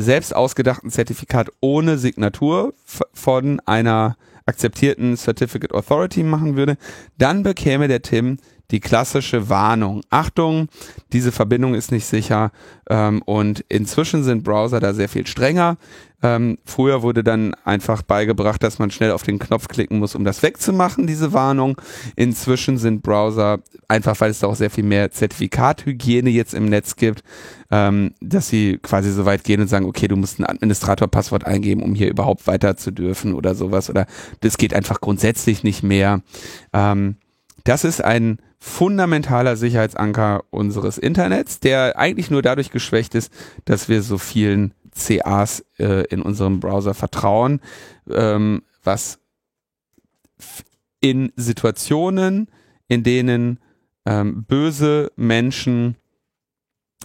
selbst 0.00 0.34
ausgedachten 0.34 0.90
Zertifikat 0.90 1.50
ohne 1.60 1.98
Signatur 1.98 2.72
von 3.12 3.60
einer 3.66 4.16
akzeptierten 4.46 5.16
Certificate 5.16 5.72
Authority 5.72 6.22
machen 6.22 6.56
würde, 6.56 6.76
dann 7.18 7.42
bekäme 7.42 7.88
der 7.88 8.00
Tim 8.00 8.38
die 8.70 8.80
klassische 8.80 9.48
Warnung. 9.48 10.02
Achtung, 10.10 10.68
diese 11.12 11.32
Verbindung 11.32 11.74
ist 11.74 11.90
nicht 11.90 12.04
sicher 12.04 12.52
ähm, 12.90 13.22
und 13.22 13.64
inzwischen 13.68 14.22
sind 14.24 14.44
Browser 14.44 14.80
da 14.80 14.92
sehr 14.92 15.08
viel 15.08 15.26
strenger. 15.26 15.76
Ähm, 16.20 16.58
früher 16.64 17.02
wurde 17.02 17.22
dann 17.22 17.54
einfach 17.64 18.02
beigebracht, 18.02 18.62
dass 18.62 18.80
man 18.80 18.90
schnell 18.90 19.12
auf 19.12 19.22
den 19.22 19.38
Knopf 19.38 19.68
klicken 19.68 20.00
muss, 20.00 20.16
um 20.16 20.24
das 20.24 20.42
wegzumachen, 20.42 21.06
diese 21.06 21.32
Warnung. 21.32 21.80
Inzwischen 22.16 22.76
sind 22.76 23.02
Browser, 23.02 23.60
einfach 23.86 24.20
weil 24.20 24.32
es 24.32 24.40
da 24.40 24.48
auch 24.48 24.56
sehr 24.56 24.70
viel 24.70 24.82
mehr 24.82 25.12
Zertifikathygiene 25.12 26.28
jetzt 26.30 26.54
im 26.54 26.66
Netz 26.66 26.96
gibt, 26.96 27.22
ähm, 27.70 28.14
dass 28.20 28.48
sie 28.48 28.78
quasi 28.78 29.12
so 29.12 29.26
weit 29.26 29.44
gehen 29.44 29.60
und 29.60 29.68
sagen, 29.68 29.86
okay, 29.86 30.08
du 30.08 30.16
musst 30.16 30.40
ein 30.40 30.46
Administratorpasswort 30.46 31.46
eingeben, 31.46 31.82
um 31.82 31.94
hier 31.94 32.10
überhaupt 32.10 32.48
weiter 32.48 32.76
zu 32.76 32.90
dürfen 32.90 33.32
oder 33.34 33.54
sowas. 33.54 33.88
Oder 33.88 34.06
das 34.40 34.58
geht 34.58 34.74
einfach 34.74 35.00
grundsätzlich 35.00 35.62
nicht 35.62 35.84
mehr. 35.84 36.22
Ähm, 36.72 37.16
das 37.62 37.84
ist 37.84 38.02
ein 38.02 38.38
fundamentaler 38.58 39.56
Sicherheitsanker 39.56 40.44
unseres 40.50 40.98
Internets, 40.98 41.60
der 41.60 41.98
eigentlich 41.98 42.30
nur 42.30 42.42
dadurch 42.42 42.70
geschwächt 42.70 43.14
ist, 43.14 43.32
dass 43.64 43.88
wir 43.88 44.02
so 44.02 44.18
vielen 44.18 44.74
CAs 44.94 45.64
äh, 45.78 46.04
in 46.08 46.22
unserem 46.22 46.60
Browser 46.60 46.94
vertrauen, 46.94 47.60
ähm, 48.10 48.62
was 48.82 49.20
in 51.00 51.32
Situationen, 51.36 52.48
in 52.88 53.02
denen 53.04 53.60
ähm, 54.06 54.44
böse 54.44 55.12
Menschen 55.16 55.96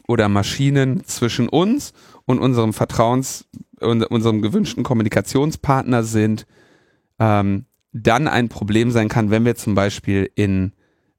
oder 0.08 0.30
Maschinen 0.30 1.04
zwischen 1.06 1.48
uns 1.50 1.94
und 2.26 2.40
unserem 2.40 2.74
Vertrauens, 2.74 3.46
unserem 3.80 4.42
gewünschten 4.42 4.84
Kommunikationspartner 4.84 6.04
sind, 6.04 6.46
ähm, 7.20 7.66
dann 7.92 8.28
ein 8.28 8.50
Problem 8.50 8.92
sein 8.92 9.08
kann, 9.08 9.30
wenn 9.30 9.46
wir 9.46 9.56
zum 9.56 9.76
Beispiel 9.76 10.30
in, 10.36 10.74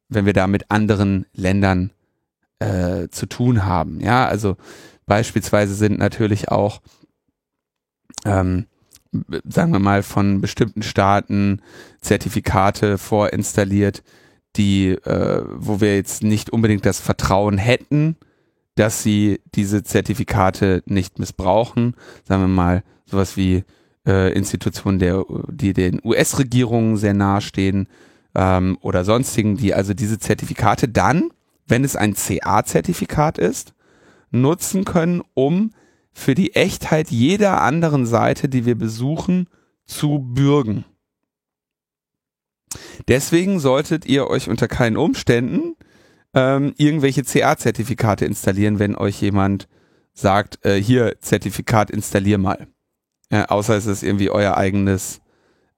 wenn 0.09 0.27
wir 0.27 0.33
da 0.33 0.47
mit 0.47 0.71
anderen 0.71 1.27
Ländern 1.33 1.91
äh, 2.59 3.09
zu 3.09 3.27
tun 3.27 3.65
haben. 3.65 4.01
Ja, 4.01 4.27
also 4.27 4.57
Beispielsweise 5.07 5.75
sind 5.75 5.99
natürlich 5.99 6.49
auch, 6.49 6.81
ähm, 8.25 8.67
sagen 9.45 9.73
wir 9.73 9.79
mal, 9.79 10.03
von 10.03 10.41
bestimmten 10.41 10.83
Staaten 10.83 11.61
Zertifikate 12.01 12.99
vorinstalliert, 12.99 14.03
die, 14.57 14.89
äh, 14.91 15.45
wo 15.51 15.81
wir 15.81 15.97
jetzt 15.97 16.23
nicht 16.23 16.51
unbedingt 16.51 16.87
das 16.87 17.01
Vertrauen 17.01 17.59
hätten, 17.59 18.17
dass 18.77 19.03
sie 19.03 19.41
diese 19.55 19.83
Zertifikate 19.85 20.83
nicht 20.87 21.19
missbrauchen. 21.19 21.95
Sagen 22.27 22.43
wir 22.43 22.49
mal, 22.49 22.83
sowas 23.05 23.37
wie 23.37 23.65
äh, 24.07 24.33
Institutionen, 24.33 24.99
der, 24.99 25.25
die 25.49 25.75
den 25.75 26.01
US-Regierungen 26.03 26.97
sehr 26.97 27.15
nahestehen 27.15 27.89
ähm, 28.35 28.79
oder 28.81 29.05
sonstigen, 29.05 29.57
die 29.57 29.75
also 29.75 29.95
diese 29.95 30.19
Zertifikate 30.19 30.89
dann, 30.89 31.31
wenn 31.67 31.85
es 31.85 31.97
ein 31.97 32.15
CA-Zertifikat 32.15 33.39
ist, 33.39 33.75
nutzen 34.31 34.85
können, 34.85 35.23
um 35.35 35.71
für 36.13 36.35
die 36.35 36.55
Echtheit 36.55 37.11
jeder 37.11 37.63
anderen 37.63 38.07
Seite, 38.07 38.49
die 38.49 38.67
wir 38.67 38.77
besuchen, 38.77 39.49
zu 39.85 40.19
bürgen. 40.19 40.85
Deswegen 43.09 43.61
solltet 43.61 44.07
ihr 44.07 44.29
euch 44.29 44.49
unter 44.49 44.69
keinen 44.69 44.97
Umständen 44.97 45.77
ähm, 46.35 46.75
irgendwelche 46.77 47.23
CA-Zertifikate 47.23 48.25
installieren, 48.25 48.79
wenn 48.79 48.97
euch 48.97 49.21
jemand 49.21 49.69
sagt, 50.13 50.65
äh, 50.65 50.81
hier 50.81 51.21
Zertifikat 51.21 51.91
installier 51.91 52.39
mal. 52.39 52.67
Ja, 53.31 53.47
außer 53.47 53.77
es 53.77 53.87
ist 53.87 54.03
irgendwie 54.03 54.31
euer 54.31 54.57
eigenes 54.57 55.21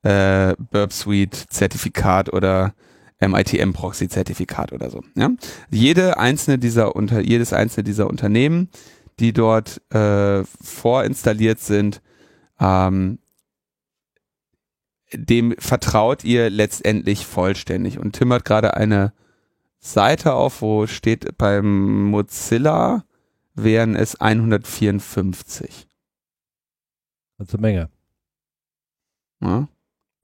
äh, 0.06 0.54
Burp 0.70 0.92
Suite 0.92 1.46
Zertifikat 1.48 2.32
oder 2.32 2.75
MITM-Proxy-Zertifikat 3.20 4.72
oder 4.72 4.90
so. 4.90 5.02
Ja? 5.16 5.30
Jede 5.70 6.18
einzelne 6.18 6.58
dieser 6.58 6.94
unter, 6.94 7.20
jedes 7.20 7.52
einzelne 7.52 7.84
dieser 7.84 8.08
Unternehmen, 8.08 8.68
die 9.18 9.32
dort 9.32 9.80
äh, 9.92 10.44
vorinstalliert 10.62 11.58
sind, 11.58 12.02
ähm, 12.60 13.18
dem 15.12 15.54
vertraut 15.58 16.25
ihr 16.25 16.50
letztendlich 16.50 17.26
vollständig. 17.26 17.98
Und 17.98 18.12
Tim 18.12 18.32
hat 18.32 18.44
gerade 18.44 18.75
eine 18.75 19.12
Seite 19.78 20.34
auf, 20.34 20.62
wo 20.62 20.86
steht 20.86 21.38
beim 21.38 22.10
Mozilla 22.10 23.04
wären 23.54 23.96
es 23.96 24.20
154. 24.20 25.88
Also 27.38 27.58
Menge. 27.58 27.88
Ja, 29.40 29.68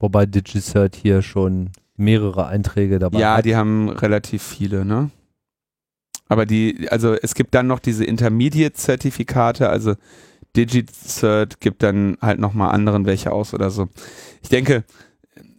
Wobei 0.03 0.25
DigiCert 0.25 0.97
hier 0.97 1.21
schon 1.21 1.69
mehrere 1.95 2.45
Einträge 2.47 2.99
dabei 2.99 3.19
ja 3.19 3.37
hat. 3.37 3.45
die 3.45 3.55
haben 3.55 3.87
relativ 3.87 4.43
viele, 4.43 4.83
ne? 4.83 5.11
Aber 6.27 6.45
die, 6.45 6.87
also 6.89 7.13
es 7.13 7.35
gibt 7.35 7.55
dann 7.55 7.67
noch 7.67 7.79
diese 7.79 8.03
Intermediate-Zertifikate, 8.03 9.69
also 9.69 9.95
DigiCert 10.57 11.59
gibt 11.61 11.83
dann 11.83 12.17
halt 12.21 12.39
nochmal 12.39 12.71
anderen 12.73 13.05
welche 13.05 13.31
aus 13.31 13.53
oder 13.53 13.69
so. 13.69 13.87
Ich 14.41 14.49
denke, 14.49 14.83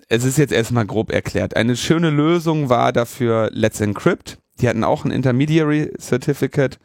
es 0.08 0.24
ist 0.24 0.36
jetzt 0.36 0.52
erstmal 0.52 0.84
grob 0.84 1.10
erklärt. 1.10 1.56
Eine 1.56 1.74
schöne 1.76 2.10
Lösung 2.10 2.68
war 2.68 2.92
dafür 2.92 3.48
Let's 3.52 3.80
Encrypt. 3.80 4.38
Die 4.60 4.68
hatten 4.68 4.84
auch 4.84 5.04
ein 5.06 5.10
Intermediary 5.10 5.90
Certificate. 5.98 6.78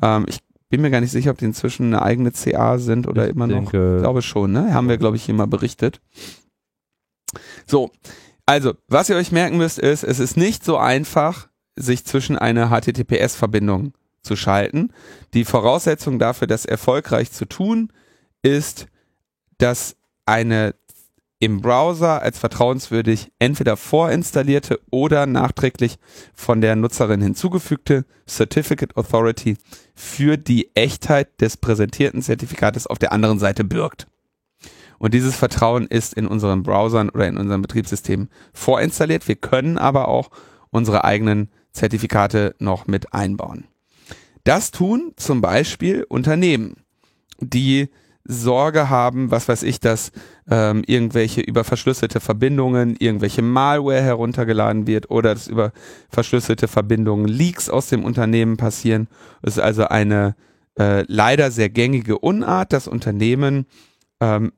Ähm, 0.00 0.24
ich 0.28 0.38
bin 0.70 0.80
mir 0.80 0.90
gar 0.90 1.00
nicht 1.02 1.12
sicher, 1.12 1.30
ob 1.32 1.38
die 1.38 1.44
inzwischen 1.44 1.86
eine 1.88 2.00
eigene 2.02 2.32
CA 2.32 2.78
sind 2.78 3.06
oder 3.06 3.26
Ich 3.28 3.34
immer 3.34 3.46
noch. 3.46 3.70
denke- 3.70 3.96
Ich 3.96 4.02
glaube 4.02 4.22
schon, 4.22 4.52
ne? 4.52 4.72
Haben 4.72 4.88
wir, 4.88 4.96
glaube 4.96 5.16
ich, 5.16 5.24
hier 5.24 5.34
mal 5.34 5.46
berichtet. 5.46 6.00
So, 7.66 7.90
also, 8.46 8.74
was 8.88 9.08
ihr 9.08 9.16
euch 9.16 9.32
merken 9.32 9.56
müsst, 9.56 9.78
ist, 9.78 10.04
es 10.04 10.18
ist 10.18 10.36
nicht 10.36 10.64
so 10.64 10.76
einfach, 10.76 11.48
sich 11.76 12.04
zwischen 12.04 12.38
eine 12.38 12.68
HTTPS-Verbindung 12.68 13.94
zu 14.22 14.36
schalten. 14.36 14.92
Die 15.34 15.44
Voraussetzung 15.44 16.18
dafür, 16.18 16.46
das 16.46 16.64
erfolgreich 16.64 17.32
zu 17.32 17.46
tun, 17.46 17.92
ist, 18.42 18.86
dass 19.58 19.96
eine 20.26 20.74
im 21.40 21.60
Browser 21.60 22.22
als 22.22 22.38
vertrauenswürdig 22.38 23.30
entweder 23.38 23.76
vorinstallierte 23.76 24.80
oder 24.90 25.26
nachträglich 25.26 25.96
von 26.32 26.60
der 26.60 26.74
Nutzerin 26.74 27.20
hinzugefügte 27.20 28.06
Certificate 28.26 28.96
Authority 28.96 29.58
für 29.94 30.38
die 30.38 30.74
Echtheit 30.74 31.40
des 31.40 31.56
präsentierten 31.58 32.22
Zertifikates 32.22 32.86
auf 32.86 32.98
der 32.98 33.12
anderen 33.12 33.38
Seite 33.38 33.64
birgt. 33.64 34.06
Und 35.04 35.12
dieses 35.12 35.36
Vertrauen 35.36 35.86
ist 35.86 36.14
in 36.14 36.26
unseren 36.26 36.62
Browsern 36.62 37.10
oder 37.10 37.28
in 37.28 37.36
unserem 37.36 37.60
Betriebssystem 37.60 38.28
vorinstalliert. 38.54 39.28
Wir 39.28 39.36
können 39.36 39.76
aber 39.76 40.08
auch 40.08 40.30
unsere 40.70 41.04
eigenen 41.04 41.50
Zertifikate 41.72 42.54
noch 42.58 42.86
mit 42.86 43.12
einbauen. 43.12 43.64
Das 44.44 44.70
tun 44.70 45.12
zum 45.16 45.42
Beispiel 45.42 46.06
Unternehmen, 46.08 46.76
die 47.38 47.90
Sorge 48.24 48.88
haben, 48.88 49.30
was 49.30 49.46
weiß 49.46 49.64
ich, 49.64 49.78
dass 49.78 50.10
ähm, 50.50 50.82
irgendwelche 50.86 51.42
über 51.42 51.64
verschlüsselte 51.64 52.20
Verbindungen, 52.20 52.96
irgendwelche 52.98 53.42
Malware 53.42 54.00
heruntergeladen 54.00 54.86
wird 54.86 55.10
oder 55.10 55.34
dass 55.34 55.48
über 55.48 55.72
verschlüsselte 56.08 56.66
Verbindungen 56.66 57.28
Leaks 57.28 57.68
aus 57.68 57.88
dem 57.88 58.06
Unternehmen 58.06 58.56
passieren. 58.56 59.08
Es 59.42 59.58
ist 59.58 59.62
also 59.62 59.84
eine 59.84 60.34
äh, 60.78 61.04
leider 61.08 61.50
sehr 61.50 61.68
gängige 61.68 62.18
Unart, 62.18 62.72
dass 62.72 62.88
Unternehmen 62.88 63.66
ähm, 64.20 64.52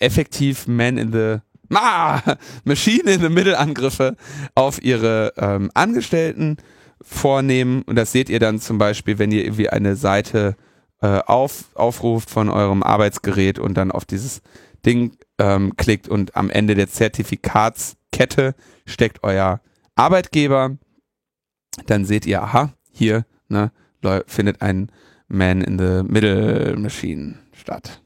effektiv 0.00 0.66
Man 0.66 0.98
in 0.98 1.12
the 1.12 1.38
ah, 1.74 2.20
Machine 2.64 3.10
in 3.10 3.20
the 3.20 3.28
Middle 3.28 3.58
Angriffe 3.58 4.16
auf 4.54 4.82
ihre 4.82 5.32
ähm, 5.36 5.70
Angestellten 5.74 6.56
vornehmen 7.00 7.82
und 7.82 7.96
das 7.96 8.12
seht 8.12 8.28
ihr 8.28 8.40
dann 8.40 8.60
zum 8.60 8.78
Beispiel, 8.78 9.18
wenn 9.18 9.32
ihr 9.32 9.44
irgendwie 9.44 9.68
eine 9.68 9.96
Seite 9.96 10.56
äh, 11.00 11.20
auf, 11.26 11.70
aufruft 11.74 12.30
von 12.30 12.48
eurem 12.48 12.82
Arbeitsgerät 12.82 13.58
und 13.58 13.74
dann 13.74 13.92
auf 13.92 14.04
dieses 14.04 14.42
Ding 14.84 15.16
ähm, 15.38 15.76
klickt 15.76 16.08
und 16.08 16.36
am 16.36 16.50
Ende 16.50 16.74
der 16.74 16.88
Zertifikatskette 16.88 18.54
steckt 18.86 19.22
euer 19.22 19.60
Arbeitgeber, 19.94 20.76
dann 21.86 22.04
seht 22.04 22.26
ihr, 22.26 22.42
aha, 22.42 22.72
hier 22.90 23.24
ne, 23.48 23.72
findet 24.26 24.62
ein 24.62 24.90
Man 25.28 25.62
in 25.62 25.78
the 25.78 26.02
Middle 26.04 26.76
Machine 26.76 27.38
statt. 27.52 28.00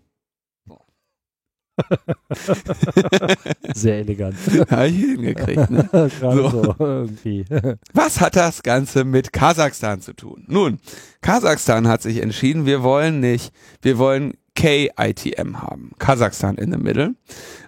Sehr 3.74 3.98
elegant. 4.00 4.36
Habe 4.70 4.88
ich 4.88 4.96
hingekriegt, 4.96 5.70
ne? 5.70 5.88
Gerade 6.20 6.36
So. 6.36 6.50
so. 6.50 6.74
irgendwie. 6.78 7.44
Was 7.92 8.20
hat 8.20 8.36
das 8.36 8.62
Ganze 8.62 9.04
mit 9.04 9.32
Kasachstan 9.32 10.00
zu 10.00 10.12
tun? 10.12 10.44
Nun, 10.48 10.78
Kasachstan 11.20 11.88
hat 11.88 12.02
sich 12.02 12.22
entschieden, 12.22 12.66
wir 12.66 12.82
wollen 12.82 13.20
nicht, 13.20 13.52
wir 13.80 13.98
wollen 13.98 14.34
KITM 14.54 15.62
haben, 15.62 15.92
Kasachstan 15.98 16.56
in 16.56 16.72
the 16.72 16.78
Middle, 16.78 17.14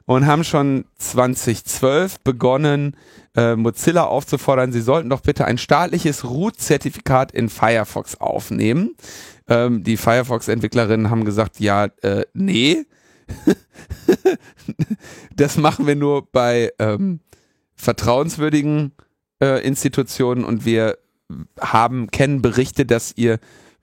und 0.04 0.26
haben 0.26 0.44
schon 0.44 0.84
2012 0.98 2.20
begonnen, 2.20 2.96
äh, 3.36 3.56
Mozilla 3.56 4.04
aufzufordern, 4.04 4.70
sie 4.72 4.82
sollten 4.82 5.08
doch 5.08 5.22
bitte 5.22 5.46
ein 5.46 5.56
staatliches 5.58 6.24
Root-Zertifikat 6.24 7.32
in 7.32 7.48
Firefox 7.48 8.20
aufnehmen. 8.20 8.94
Ähm, 9.48 9.82
die 9.82 9.96
Firefox-Entwicklerinnen 9.96 11.10
haben 11.10 11.24
gesagt, 11.24 11.58
ja, 11.58 11.86
äh, 12.02 12.24
nee, 12.34 12.84
das 15.36 15.56
machen 15.56 15.86
wir 15.86 15.96
nur 15.96 16.26
bei 16.30 16.72
ähm, 16.78 17.20
vertrauenswürdigen 17.74 18.92
äh, 19.42 19.66
Institutionen 19.66 20.44
und 20.44 20.64
wir 20.64 20.98
haben, 21.60 22.10
kennen 22.10 22.42
Berichte, 22.42 22.86
dass 22.86 23.12
ihr 23.16 23.38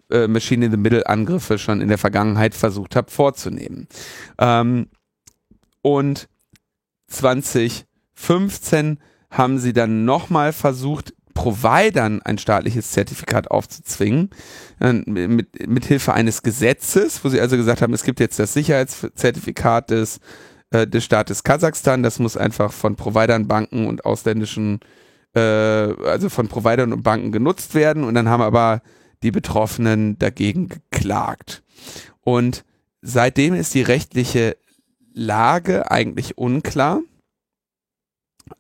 äh, 0.10 0.28
Machine 0.28 0.66
in 0.66 0.72
the 0.72 0.78
Middle 0.78 1.08
Angriffe 1.08 1.58
schon 1.58 1.82
in 1.82 1.88
der 1.88 1.98
Vergangenheit 1.98 2.54
versucht 2.56 2.96
habt 2.96 3.12
vorzunehmen. 3.12 3.88
Ähm, 4.38 4.88
und 5.82 6.30
2015 7.08 9.00
haben 9.30 9.58
sie 9.58 9.74
dann 9.74 10.06
nochmal 10.06 10.54
versucht, 10.54 11.14
Providern 11.34 12.22
ein 12.22 12.38
staatliches 12.38 12.92
Zertifikat 12.92 13.50
aufzuzwingen, 13.52 14.30
mit, 14.80 15.68
mit 15.68 15.86
Hilfe 15.86 16.14
eines 16.14 16.44
Gesetzes, 16.44 17.24
wo 17.24 17.30
sie 17.30 17.40
also 17.40 17.58
gesagt 17.58 17.82
haben, 17.82 17.94
es 17.94 18.04
gibt 18.04 18.20
jetzt 18.20 18.40
das 18.40 18.54
Sicherheitszertifikat 18.54 19.90
des, 19.90 20.20
äh, 20.72 20.88
des 20.88 21.04
Staates 21.04 21.44
Kasachstan, 21.44 22.04
das 22.04 22.20
muss 22.20 22.38
einfach 22.38 22.72
von 22.72 22.96
Providern, 22.96 23.48
Banken 23.48 23.88
und 23.88 24.06
ausländischen, 24.06 24.80
äh, 25.36 25.40
also 25.40 26.30
von 26.30 26.48
Providern 26.48 26.94
und 26.94 27.04
Banken 27.04 27.32
genutzt 27.32 27.76
werden 27.76 28.04
und 28.04 28.14
dann 28.16 28.30
haben 28.30 28.42
aber 28.42 28.82
die 29.24 29.32
Betroffenen 29.32 30.18
dagegen 30.18 30.70
geklagt. 30.70 31.64
Und 32.22 32.64
seitdem 33.02 33.54
ist 33.54 33.74
die 33.74 33.84
rechtliche 33.84 34.58
Lage 35.14 35.92
eigentlich 35.92 36.38
unklar, 36.38 37.02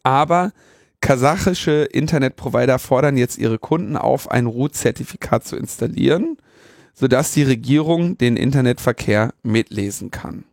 aber 0.03 0.51
kasachische 1.01 1.83
Internetprovider 1.83 2.79
fordern 2.79 3.17
jetzt 3.17 3.37
ihre 3.37 3.59
Kunden 3.59 3.97
auf, 3.97 4.29
ein 4.29 4.45
Root-Zertifikat 4.45 5.43
zu 5.45 5.57
installieren, 5.57 6.37
sodass 6.93 7.33
die 7.33 7.43
Regierung 7.43 8.17
den 8.17 8.37
Internetverkehr 8.37 9.33
mitlesen 9.43 10.11
kann. 10.11 10.45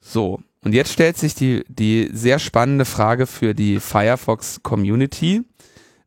So, 0.00 0.40
und 0.62 0.74
jetzt 0.74 0.92
stellt 0.92 1.16
sich 1.16 1.34
die, 1.34 1.64
die 1.68 2.10
sehr 2.12 2.38
spannende 2.38 2.84
Frage 2.84 3.26
für 3.26 3.54
die 3.54 3.80
Firefox 3.80 4.62
Community. 4.62 5.42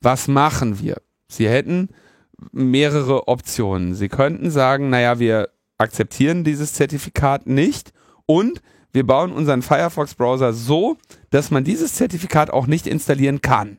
Was 0.02 0.28
machen 0.28 0.80
wir? 0.80 1.02
Sie 1.28 1.50
hätten 1.50 1.90
mehrere 2.52 3.28
Optionen. 3.28 3.96
Sie 3.96 4.10
könnten 4.10 4.52
sagen, 4.52 4.90
naja, 4.90 5.20
wir 5.20 5.50
akzeptieren 5.78 6.44
dieses 6.44 6.74
Zertifikat 6.74 7.48
nicht 7.48 7.92
und 8.26 8.62
wir 8.92 9.06
bauen 9.06 9.32
unseren 9.32 9.62
Firefox-Browser 9.62 10.54
so, 10.54 10.98
dass 11.30 11.52
man 11.52 11.64
dieses 11.64 11.94
Zertifikat 11.94 12.50
auch 12.50 12.68
nicht 12.68 12.88
installieren 12.88 13.42
kann. 13.42 13.78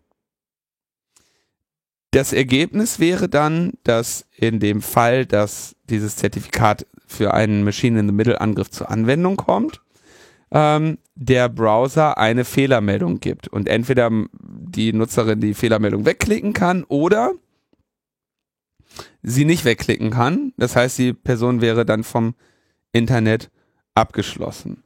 Das 2.13 2.33
Ergebnis 2.33 2.99
wäre 2.99 3.29
dann, 3.29 3.75
dass 3.85 4.27
in 4.37 4.59
dem 4.59 4.83
Fall, 4.83 5.27
dass 5.27 5.77
dieses 5.89 6.17
Zertifikat 6.17 6.87
für 7.07 7.35
einen 7.35 7.63
Machine-in-the-Middle-Angriff 7.65 8.71
zur 8.71 8.91
Anwendung 8.91 9.37
kommt, 9.37 9.81
ähm, 10.51 10.99
der 11.15 11.49
Browser 11.49 12.19
eine 12.19 12.45
Fehlermeldung 12.45 13.21
gibt 13.21 13.47
und 13.47 13.69
entweder 13.69 14.11
die 14.33 14.93
Nutzerin 14.93 15.41
die 15.41 15.55
Fehlermeldung 15.55 16.05
wegklicken 16.05 16.53
kann 16.53 16.85
oder 16.85 17.33
sie 19.23 19.45
nicht 19.45 19.65
wegklicken 19.65 20.11
kann. 20.11 20.53
Das 20.57 20.75
heißt, 20.75 20.99
die 20.99 21.13
Person 21.13 21.61
wäre 21.61 21.85
dann 21.85 22.03
vom 22.03 22.35
Internet 22.93 23.51
abgeschlossen. 23.95 24.83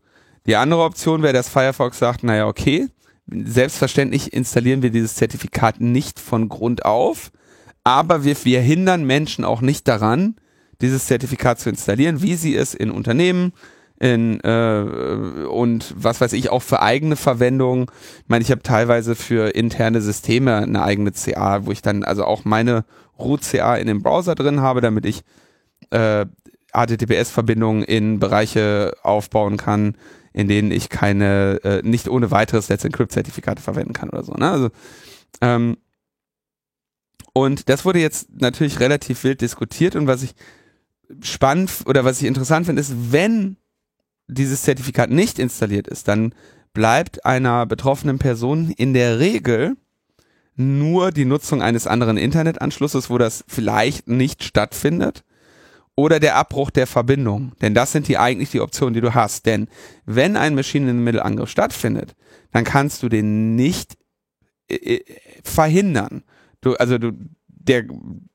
Die 0.46 0.56
andere 0.56 0.82
Option 0.82 1.22
wäre, 1.22 1.32
dass 1.32 1.48
Firefox 1.48 1.98
sagt, 1.98 2.22
naja, 2.22 2.46
okay, 2.46 2.88
selbstverständlich 3.26 4.32
installieren 4.32 4.82
wir 4.82 4.90
dieses 4.90 5.14
Zertifikat 5.14 5.80
nicht 5.80 6.20
von 6.20 6.48
Grund 6.48 6.84
auf, 6.84 7.32
aber 7.82 8.24
wir, 8.24 8.36
wir 8.44 8.60
hindern 8.60 9.04
Menschen 9.04 9.44
auch 9.44 9.60
nicht 9.60 9.88
daran, 9.88 10.36
dieses 10.80 11.06
Zertifikat 11.06 11.60
zu 11.60 11.70
installieren, 11.70 12.20
wie 12.20 12.34
sie 12.34 12.54
es 12.54 12.74
in 12.74 12.90
Unternehmen 12.90 13.52
in, 14.00 14.40
äh, 14.40 15.46
und 15.48 15.94
was 15.96 16.20
weiß 16.20 16.32
ich, 16.32 16.50
auch 16.50 16.62
für 16.62 16.82
eigene 16.82 17.16
Verwendung. 17.16 17.90
Ich 18.18 18.28
meine, 18.28 18.42
ich 18.42 18.50
habe 18.50 18.62
teilweise 18.62 19.14
für 19.14 19.54
interne 19.54 20.00
Systeme 20.00 20.56
eine 20.56 20.82
eigene 20.82 21.12
CA, 21.12 21.64
wo 21.64 21.72
ich 21.72 21.80
dann 21.80 22.02
also 22.02 22.24
auch 22.24 22.44
meine 22.44 22.84
Root-CA 23.18 23.76
in 23.76 23.86
dem 23.86 24.02
Browser 24.02 24.34
drin 24.34 24.60
habe, 24.60 24.80
damit 24.80 25.06
ich 25.06 25.22
äh, 25.90 26.26
HTTPS-Verbindungen 26.72 27.84
in 27.84 28.18
Bereiche 28.18 28.94
aufbauen 29.02 29.56
kann, 29.56 29.96
in 30.34 30.48
denen 30.48 30.70
ich 30.70 30.90
keine, 30.90 31.60
äh, 31.62 31.82
nicht 31.82 32.08
ohne 32.08 32.30
weiteres 32.30 32.68
Let's 32.68 32.84
Encrypt-Zertifikate 32.84 33.62
verwenden 33.62 33.94
kann 33.94 34.10
oder 34.10 34.24
so. 34.24 34.34
Ne? 34.34 34.50
Also, 34.50 34.70
ähm, 35.40 35.78
und 37.32 37.68
das 37.68 37.84
wurde 37.84 38.00
jetzt 38.00 38.28
natürlich 38.40 38.80
relativ 38.80 39.24
wild 39.24 39.40
diskutiert 39.40 39.96
und 39.96 40.06
was 40.06 40.22
ich 40.22 40.34
spannend 41.22 41.70
oder 41.86 42.04
was 42.04 42.20
ich 42.20 42.26
interessant 42.26 42.66
finde, 42.66 42.80
ist, 42.80 43.12
wenn 43.12 43.56
dieses 44.26 44.62
Zertifikat 44.62 45.10
nicht 45.10 45.38
installiert 45.38 45.88
ist, 45.88 46.08
dann 46.08 46.34
bleibt 46.72 47.24
einer 47.24 47.66
betroffenen 47.66 48.18
Person 48.18 48.70
in 48.70 48.92
der 48.92 49.18
Regel 49.18 49.76
nur 50.56 51.10
die 51.10 51.24
Nutzung 51.24 51.62
eines 51.62 51.86
anderen 51.86 52.16
Internetanschlusses, 52.16 53.10
wo 53.10 53.18
das 53.18 53.44
vielleicht 53.48 54.08
nicht 54.08 54.44
stattfindet, 54.44 55.24
oder 55.96 56.20
der 56.20 56.36
Abbruch 56.36 56.70
der 56.70 56.86
Verbindung. 56.86 57.52
Denn 57.60 57.74
das 57.74 57.92
sind 57.92 58.08
die 58.08 58.18
eigentlich 58.18 58.50
die 58.50 58.60
Optionen, 58.60 58.94
die 58.94 59.00
du 59.00 59.14
hast. 59.14 59.46
Denn 59.46 59.68
wenn 60.06 60.36
ein 60.36 60.54
Maschinenmittelangriff 60.54 61.50
stattfindet, 61.50 62.14
dann 62.52 62.64
kannst 62.64 63.02
du 63.02 63.08
den 63.08 63.54
nicht 63.54 63.96
äh, 64.68 64.74
äh, 64.74 65.04
verhindern. 65.42 66.24
Du, 66.60 66.74
also 66.74 66.98
du, 66.98 67.12
der, 67.48 67.84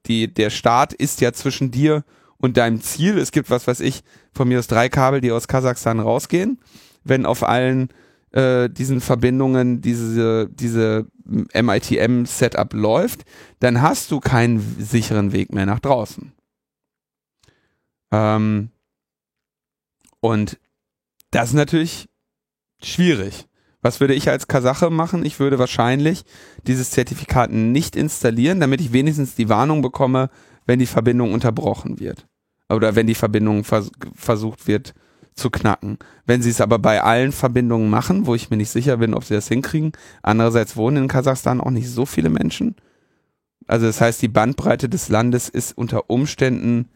die, 0.06 0.34
der 0.34 0.50
Start 0.50 0.93
ist 0.93 1.22
ja 1.22 1.34
zwischen 1.34 1.72
dir 1.72 2.04
und 2.38 2.58
deinem 2.58 2.82
Ziel. 2.82 3.17
Es 3.17 3.32
gibt 3.32 3.50
was 3.50 3.67
weiß 3.67 3.82
ich, 3.82 4.04
von 4.32 4.48
mir 4.48 4.60
aus 4.60 4.67
drei 4.67 4.89
Kabel, 4.89 5.22
die 5.22 5.32
aus 5.32 5.48
Kasachstan 5.48 6.00
rausgehen. 6.00 6.60
Wenn 7.04 7.26
auf 7.26 7.43
allen 7.43 7.89
äh, 8.32 8.69
diesen 8.69 9.02
Verbindungen 9.02 9.82
diese, 9.82 10.50
diese 10.50 11.08
MITM-Setup 11.26 12.74
läuft, 12.74 13.26
dann 13.60 13.82
hast 13.82 14.12
du 14.12 14.19
keinen 14.19 14.60
sicheren 14.80 15.32
Weg 15.32 15.54
mehr 15.54 15.65
nach 15.65 15.80
draußen. 15.80 16.32
Ähm, 18.12 18.72
und 20.19 20.60
das 21.32 21.50
ist 21.50 21.56
natürlich 21.56 22.10
schwierig. 22.82 23.48
Was 23.82 24.02
würde 24.02 24.13
ich 24.13 24.30
als 24.30 24.48
Kasache 24.48 24.89
machen? 24.89 25.26
Ich 25.26 25.39
würde 25.39 25.58
wahrscheinlich 25.58 26.26
dieses 26.67 26.91
Zertifikat 26.91 27.52
nicht 27.52 27.95
installieren, 27.95 28.60
damit 28.60 28.82
ich 28.82 28.91
wenigstens 28.91 29.36
die 29.36 29.48
Warnung 29.48 29.82
bekomme, 29.82 30.30
wenn 30.65 30.80
die 30.80 30.86
Verbindung 30.86 31.34
unterbrochen 31.34 32.00
wird. 32.00 32.28
Oder 32.69 32.95
wenn 32.95 33.08
die 33.08 33.15
Verbindung 33.15 33.63
vers 33.63 33.89
versucht 34.13 34.67
wird 34.67 34.93
zu 35.34 35.50
knacken. 35.50 35.98
Wenn 36.26 36.41
sie 36.41 36.50
es 36.50 36.60
aber 36.60 36.78
bei 36.78 37.02
allen 37.02 37.32
Verbindungen 37.32 37.89
machen, 37.89 38.26
wo 38.26 38.36
ich 38.36 38.50
mir 38.50 38.58
nicht 38.58 38.69
sicher 38.69 38.98
bin, 38.98 39.13
ob 39.13 39.24
sie 39.24 39.34
das 39.34 39.48
hinkriegen, 39.48 39.93
andererseits 40.22 40.76
wohnen 40.76 41.04
in 41.04 41.08
Kasachstan 41.08 41.62
auch 41.62 41.72
nicht 41.72 41.89
so 41.89 42.06
viele 42.06 42.30
Menschen. 42.30 42.76
Also 43.65 43.86
das 43.86 44.02
heißt, 44.02 44.22
die 44.22 44.28
Bandbreite 44.28 44.89
des 44.89 45.08
Landes 45.08 45.48
ist 45.48 45.78
unter 45.78 46.10
Umständen 46.10 46.89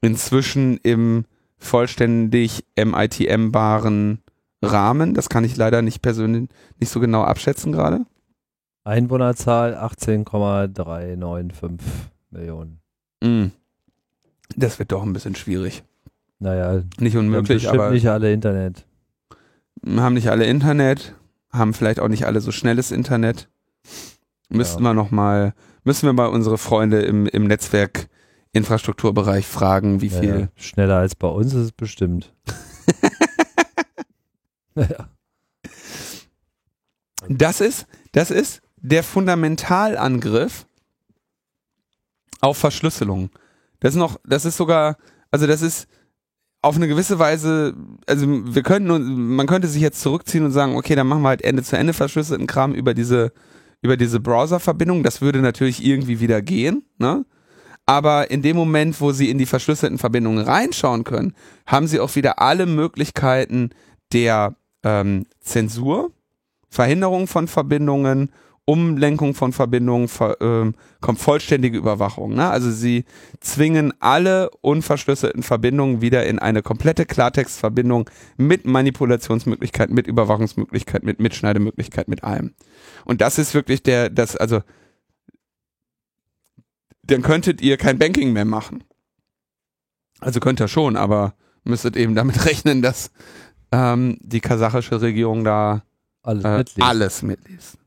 inzwischen 0.00 0.78
im 0.78 1.26
vollständig 1.58 2.64
MITM-baren 2.76 4.20
Rahmen. 4.62 5.14
Das 5.14 5.28
kann 5.28 5.44
ich 5.44 5.56
leider 5.56 5.82
nicht 5.82 6.02
persönlich 6.02 6.48
nicht 6.78 6.90
so 6.90 7.00
genau 7.00 7.22
abschätzen 7.22 7.72
gerade. 7.72 8.06
Einwohnerzahl 8.84 9.74
18,395 9.74 11.88
Millionen. 12.30 12.80
Mm. 13.22 13.46
Das 14.56 14.78
wird 14.78 14.92
doch 14.92 15.02
ein 15.02 15.12
bisschen 15.12 15.34
schwierig. 15.34 15.82
Naja, 16.38 16.82
nicht 16.98 17.16
unmöglich, 17.16 17.68
aber 17.68 17.90
nicht 17.90 18.08
alle 18.08 18.32
Internet. 18.32 18.86
Haben 19.86 20.14
nicht 20.14 20.30
alle 20.30 20.46
Internet, 20.46 21.14
haben 21.52 21.74
vielleicht 21.74 22.00
auch 22.00 22.08
nicht 22.08 22.24
alle 22.26 22.40
so 22.40 22.50
schnelles 22.50 22.90
Internet. 22.90 23.50
Müssten 24.48 24.82
ja. 24.82 24.90
wir 24.90 24.94
noch 24.94 25.10
mal, 25.10 25.52
müssen 25.84 26.06
wir 26.06 26.14
mal 26.14 26.26
unsere 26.26 26.58
Freunde 26.58 27.02
im, 27.02 27.26
im 27.26 27.44
Netzwerk 27.44 28.08
Infrastrukturbereich 28.52 29.46
fragen, 29.46 30.00
wie 30.00 30.08
ja, 30.08 30.20
viel. 30.20 30.48
Schneller 30.56 30.96
als 30.96 31.14
bei 31.14 31.28
uns 31.28 31.54
ist 31.54 31.64
es 31.64 31.72
bestimmt. 31.72 32.32
naja. 34.74 35.08
Das 37.28 37.60
ist, 37.60 37.86
das 38.12 38.30
ist 38.30 38.62
der 38.76 39.04
Fundamentalangriff 39.04 40.66
auf 42.40 42.56
Verschlüsselung. 42.56 43.30
Das 43.78 43.94
ist 43.94 43.98
noch, 43.98 44.18
das 44.24 44.44
ist 44.44 44.56
sogar, 44.56 44.96
also 45.30 45.46
das 45.46 45.62
ist 45.62 45.86
auf 46.62 46.76
eine 46.76 46.88
gewisse 46.88 47.18
Weise, 47.18 47.74
also 48.06 48.26
wir 48.26 48.62
könnten, 48.62 49.34
man 49.36 49.46
könnte 49.46 49.68
sich 49.68 49.80
jetzt 49.80 50.00
zurückziehen 50.00 50.44
und 50.44 50.50
sagen, 50.50 50.76
okay, 50.76 50.94
dann 50.94 51.06
machen 51.06 51.22
wir 51.22 51.28
halt 51.28 51.42
Ende 51.42 51.62
zu 51.62 51.76
Ende 51.76 51.92
verschlüsselten 51.92 52.46
Kram 52.46 52.74
über 52.74 52.94
diese, 52.94 53.32
über 53.80 53.96
diese 53.96 54.20
Browser-Verbindung. 54.20 55.02
Das 55.02 55.22
würde 55.22 55.40
natürlich 55.40 55.84
irgendwie 55.84 56.20
wieder 56.20 56.42
gehen, 56.42 56.84
ne? 56.98 57.24
Aber 57.90 58.30
in 58.30 58.40
dem 58.40 58.54
Moment, 58.54 59.00
wo 59.00 59.10
sie 59.10 59.30
in 59.30 59.38
die 59.38 59.46
verschlüsselten 59.46 59.98
Verbindungen 59.98 60.44
reinschauen 60.44 61.02
können, 61.02 61.34
haben 61.66 61.88
sie 61.88 61.98
auch 61.98 62.14
wieder 62.14 62.40
alle 62.40 62.66
Möglichkeiten 62.66 63.70
der 64.12 64.54
ähm, 64.84 65.26
Zensur, 65.40 66.12
Verhinderung 66.68 67.26
von 67.26 67.48
Verbindungen, 67.48 68.30
Umlenkung 68.64 69.34
von 69.34 69.52
Verbindungen, 69.52 70.06
ver, 70.06 70.40
äh, 70.40 70.70
kommt 71.00 71.18
vollständige 71.18 71.76
Überwachung. 71.76 72.34
Ne? 72.34 72.48
Also 72.48 72.70
sie 72.70 73.06
zwingen 73.40 73.92
alle 73.98 74.50
unverschlüsselten 74.60 75.42
Verbindungen 75.42 76.00
wieder 76.00 76.24
in 76.26 76.38
eine 76.38 76.62
komplette 76.62 77.06
Klartextverbindung 77.06 78.08
mit 78.36 78.66
Manipulationsmöglichkeit, 78.66 79.90
mit 79.90 80.06
Überwachungsmöglichkeit, 80.06 81.02
mit 81.02 81.18
Mitschneidemöglichkeit, 81.18 82.06
mit 82.06 82.22
allem. 82.22 82.54
Und 83.04 83.20
das 83.20 83.36
ist 83.36 83.52
wirklich 83.52 83.82
der, 83.82 84.10
das, 84.10 84.36
also 84.36 84.60
dann 87.10 87.22
könntet 87.22 87.60
ihr 87.60 87.76
kein 87.76 87.98
Banking 87.98 88.32
mehr 88.32 88.44
machen. 88.44 88.84
Also 90.20 90.40
könnt 90.40 90.60
ihr 90.60 90.68
schon, 90.68 90.96
aber 90.96 91.34
müsstet 91.64 91.96
eben 91.96 92.14
damit 92.14 92.44
rechnen, 92.46 92.82
dass 92.82 93.10
ähm, 93.72 94.18
die 94.20 94.40
kasachische 94.40 95.00
Regierung 95.00 95.44
da 95.44 95.82
alles, 96.22 96.44
äh, 96.44 96.58
mitliest. 96.58 96.88
alles 96.88 97.22
mitliest. 97.22 97.78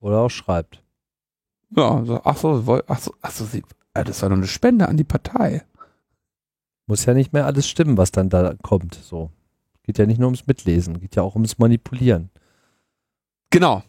Oder 0.00 0.20
auch 0.20 0.30
schreibt. 0.30 0.82
Ja, 1.76 2.02
so, 2.04 2.20
ach 2.24 2.36
so, 2.36 2.82
ach 2.86 3.00
so, 3.00 3.14
ach 3.20 3.30
so 3.30 3.44
sie, 3.44 3.62
äh, 3.94 4.04
das 4.04 4.22
war 4.22 4.30
doch 4.30 4.36
eine 4.36 4.46
Spende 4.46 4.88
an 4.88 4.96
die 4.96 5.04
Partei. 5.04 5.64
Muss 6.86 7.04
ja 7.04 7.12
nicht 7.12 7.32
mehr 7.32 7.44
alles 7.44 7.68
stimmen, 7.68 7.98
was 7.98 8.12
dann 8.12 8.30
da 8.30 8.54
kommt. 8.62 8.94
So. 8.94 9.30
Geht 9.82 9.98
ja 9.98 10.06
nicht 10.06 10.18
nur 10.18 10.28
ums 10.28 10.46
Mitlesen, 10.46 11.00
geht 11.00 11.16
ja 11.16 11.22
auch 11.22 11.34
ums 11.34 11.58
Manipulieren. 11.58 12.30
Genau. 13.50 13.82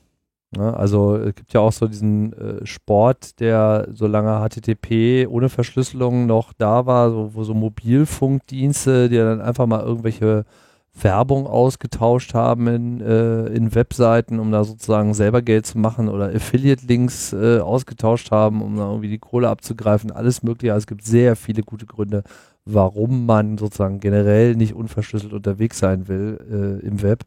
Ne? 0.52 0.76
Also 0.76 1.16
es 1.16 1.36
gibt 1.36 1.54
ja 1.54 1.62
auch 1.62 1.72
so 1.72 1.88
diesen 1.88 2.34
äh, 2.34 2.66
Sport, 2.66 3.40
der 3.40 3.88
solange 3.92 4.48
HTTP 4.48 5.28
ohne 5.30 5.50
Verschlüsselung 5.50 6.26
noch 6.26 6.54
da 6.54 6.86
war, 6.86 7.12
so, 7.12 7.32
wo 7.34 7.44
so 7.44 7.54
Mobilfunkdienste, 7.54 9.10
die 9.10 9.18
dann 9.18 9.42
einfach 9.42 9.68
mal 9.68 9.82
irgendwelche 9.82 10.46
Werbung 11.02 11.48
ausgetauscht 11.48 12.34
haben 12.34 12.68
in, 12.68 13.02
äh, 13.02 13.46
in 13.48 13.74
Webseiten, 13.76 14.40
um 14.40 14.52
da 14.52 14.64
sozusagen 14.64 15.14
selber 15.14 15.42
Geld 15.42 15.66
zu 15.66 15.78
machen 15.78 16.10
oder 16.10 16.34
Affiliate-Links 16.34 17.34
äh, 17.34 17.60
ausgetauscht 17.60 18.32
haben, 18.32 18.62
um 18.62 18.76
da 18.76 18.90
irgendwie 18.90 19.10
die 19.10 19.20
Kohle 19.20 19.50
abzugreifen, 19.50 20.12
alles 20.12 20.44
mögliche. 20.44 20.74
Also 20.74 20.84
es 20.84 20.88
gibt 20.88 21.06
sehr 21.06 21.36
viele 21.36 21.62
gute 21.62 21.86
Gründe, 21.86 22.24
warum 22.66 23.26
man 23.26 23.58
sozusagen 23.58 24.00
generell 24.00 24.56
nicht 24.56 24.74
unverschlüsselt 24.74 25.34
unterwegs 25.34 25.80
sein 25.80 26.08
will 26.08 26.40
äh, 26.84 26.86
im 26.86 27.02
Web. 27.02 27.24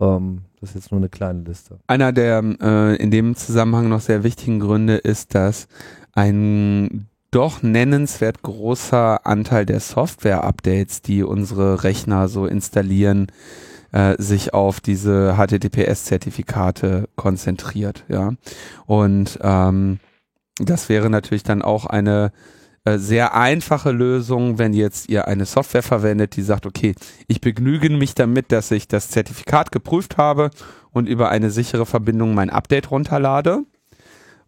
Ähm, 0.00 0.42
das 0.64 0.70
ist 0.70 0.84
jetzt 0.84 0.92
nur 0.92 1.00
eine 1.00 1.10
kleine 1.10 1.42
Liste. 1.42 1.78
Einer 1.86 2.12
der 2.12 2.42
äh, 2.60 2.96
in 2.96 3.10
dem 3.10 3.36
Zusammenhang 3.36 3.88
noch 3.88 4.00
sehr 4.00 4.24
wichtigen 4.24 4.60
Gründe 4.60 4.96
ist, 4.96 5.34
dass 5.34 5.68
ein 6.12 7.06
doch 7.30 7.62
nennenswert 7.62 8.42
großer 8.42 9.26
Anteil 9.26 9.66
der 9.66 9.80
Software-Updates, 9.80 11.02
die 11.02 11.22
unsere 11.22 11.82
Rechner 11.82 12.28
so 12.28 12.46
installieren, 12.46 13.26
äh, 13.92 14.14
sich 14.22 14.54
auf 14.54 14.80
diese 14.80 15.36
HTTPS-Zertifikate 15.36 17.08
konzentriert. 17.16 18.04
Ja, 18.08 18.32
und 18.86 19.38
ähm, 19.42 19.98
das 20.58 20.88
wäre 20.88 21.10
natürlich 21.10 21.42
dann 21.42 21.60
auch 21.60 21.84
eine 21.84 22.32
äh, 22.84 22.98
sehr 22.98 23.34
einfache 23.34 23.92
Lösung, 23.92 24.58
wenn 24.58 24.74
jetzt 24.74 25.08
ihr 25.08 25.26
eine 25.26 25.46
Software 25.46 25.82
verwendet, 25.82 26.36
die 26.36 26.42
sagt, 26.42 26.66
okay, 26.66 26.94
ich 27.26 27.40
begnüge 27.40 27.88
mich 27.88 28.14
damit, 28.14 28.52
dass 28.52 28.70
ich 28.70 28.88
das 28.88 29.08
Zertifikat 29.08 29.72
geprüft 29.72 30.18
habe 30.18 30.50
und 30.90 31.08
über 31.08 31.30
eine 31.30 31.50
sichere 31.50 31.86
Verbindung 31.86 32.34
mein 32.34 32.50
Update 32.50 32.90
runterlade. 32.90 33.62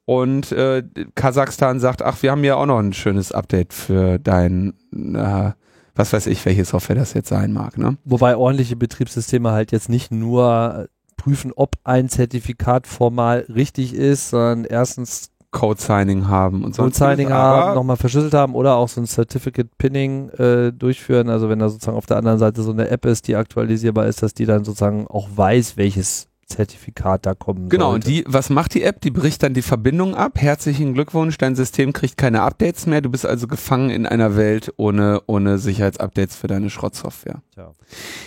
Und 0.05 0.53
äh, 0.53 0.85
Kasachstan 1.15 1.81
sagt, 1.81 2.03
ach, 2.03 2.23
wir 2.23 2.31
haben 2.31 2.45
ja 2.45 2.57
auch 2.57 2.67
noch 2.67 2.79
ein 2.79 2.93
schönes 2.93 3.33
Update 3.33 3.73
für 3.73 4.19
dein, 4.19 4.75
äh, 4.93 5.53
was 5.95 6.13
weiß 6.13 6.27
ich, 6.27 6.45
welche 6.45 6.65
Software 6.67 6.97
das 6.97 7.15
jetzt 7.15 7.31
sein 7.31 7.53
mag. 7.53 7.79
Ne? 7.79 7.97
Wobei 8.05 8.37
ordentliche 8.37 8.77
Betriebssysteme 8.77 9.51
halt 9.51 9.73
jetzt 9.73 9.89
nicht 9.89 10.13
nur 10.13 10.89
prüfen, 11.17 11.53
ob 11.57 11.77
ein 11.85 12.09
Zertifikat 12.11 12.87
formal 12.87 13.47
richtig 13.49 13.95
ist, 13.95 14.31
sondern 14.31 14.65
erstens 14.65 15.31
Code-Signing 15.57 16.29
haben 16.29 16.65
und 16.65 16.75
so. 16.75 16.83
Code-Signing 16.83 17.31
haben, 17.31 17.75
nochmal 17.75 17.97
verschlüsselt 17.97 18.35
haben 18.35 18.55
oder 18.55 18.77
auch 18.77 18.89
so 18.89 19.01
ein 19.01 19.07
Certificate-Pinning 19.07 20.29
äh, 20.31 20.73
durchführen. 20.73 21.31
Also 21.31 21.49
wenn 21.49 21.59
da 21.59 21.69
sozusagen 21.69 21.97
auf 21.97 22.07
der 22.07 22.19
anderen 22.19 22.39
Seite 22.39 22.63
so 22.63 22.71
eine 22.73 22.89
App 22.91 23.07
ist, 23.07 23.27
die 23.29 23.37
aktualisierbar 23.37 24.07
ist, 24.07 24.23
dass 24.23 24.35
die 24.35 24.45
dann 24.45 24.65
sozusagen 24.65 25.07
auch 25.07 25.29
weiß, 25.35 25.77
welches 25.77 26.29
Zertifikat 26.47 27.27
da 27.27 27.35
kommen 27.35 27.69
Genau, 27.71 27.91
sollte. 27.91 28.07
und 28.07 28.15
die, 28.15 28.25
was 28.29 28.51
macht 28.51 28.75
die 28.75 28.83
App? 28.85 29.01
Die 29.01 29.11
bricht 29.11 29.43
dann 29.43 29.53
die 29.55 29.63
Verbindung 29.63 30.15
ab. 30.15 30.33
Herzlichen 30.37 30.95
Glückwunsch, 30.95 31.39
dein 31.39 31.57
System 31.57 31.93
kriegt 31.93 32.17
keine 32.17 32.43
Updates 32.43 32.87
mehr. 32.87 33.01
Du 33.01 33.11
bist 33.11 33.27
also 33.27 33.49
gefangen 33.49 33.91
in 33.91 34.07
einer 34.07 34.37
Welt 34.37 34.73
ohne, 34.77 35.23
ohne 35.27 35.59
Sicherheitsupdates 35.59 36.37
für 36.37 36.47
deine 36.47 36.71
Schrottsoftware. 36.71 37.43
Ja. 37.57 37.73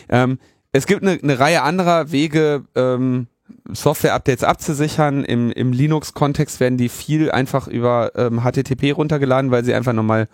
Ähm, 0.10 0.38
es 0.74 0.86
gibt 0.86 1.02
eine, 1.02 1.18
eine 1.22 1.40
Reihe 1.40 1.62
anderer 1.64 2.12
Wege, 2.12 2.66
ähm, 2.76 3.28
Software-Updates 3.72 4.44
abzusichern. 4.44 5.24
Im, 5.24 5.52
im 5.52 5.72
Linux-Kontext 5.72 6.60
werden 6.60 6.78
die 6.78 6.90
viel 6.90 7.32
einfach 7.32 7.68
über 7.68 8.12
ähm, 8.16 8.42
HTTP 8.44 8.92
runtergeladen, 8.92 9.52
weil 9.52 9.64
sie 9.64 9.74
einfach 9.74 9.94
nochmal 9.94 10.28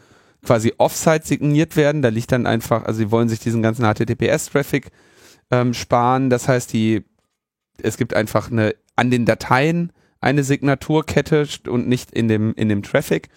quasi 0.43 0.73
Offsite 0.78 1.25
signiert 1.25 1.75
werden. 1.75 2.01
Da 2.01 2.10
liegt 2.10 2.32
dann 2.32 2.47
einfach, 2.47 2.84
also 2.84 2.99
sie 2.99 3.12
wollen 3.12 3.30
sich 3.30 3.39
diesen 3.39 3.62
ganzen 3.62 3.86
HTTPS-Traffic 3.86 4.91
ähm, 5.51 5.73
sparen. 5.73 6.30
Das 6.30 6.47
heißt, 6.47 6.71
die, 6.73 7.04
es 7.82 7.97
gibt 7.97 8.13
einfach 8.13 8.51
eine 8.51 8.75
an 8.95 9.12
den 9.12 9.25
Dateien 9.25 9.91
eine 10.25 10.43
Signaturkette 10.43 11.47
und 11.67 11.88
nicht 11.88 12.12
in 12.12 12.28
dem, 12.28 12.54
in 12.56 12.67
dem 12.67 12.82
Traffic, 12.82 13.30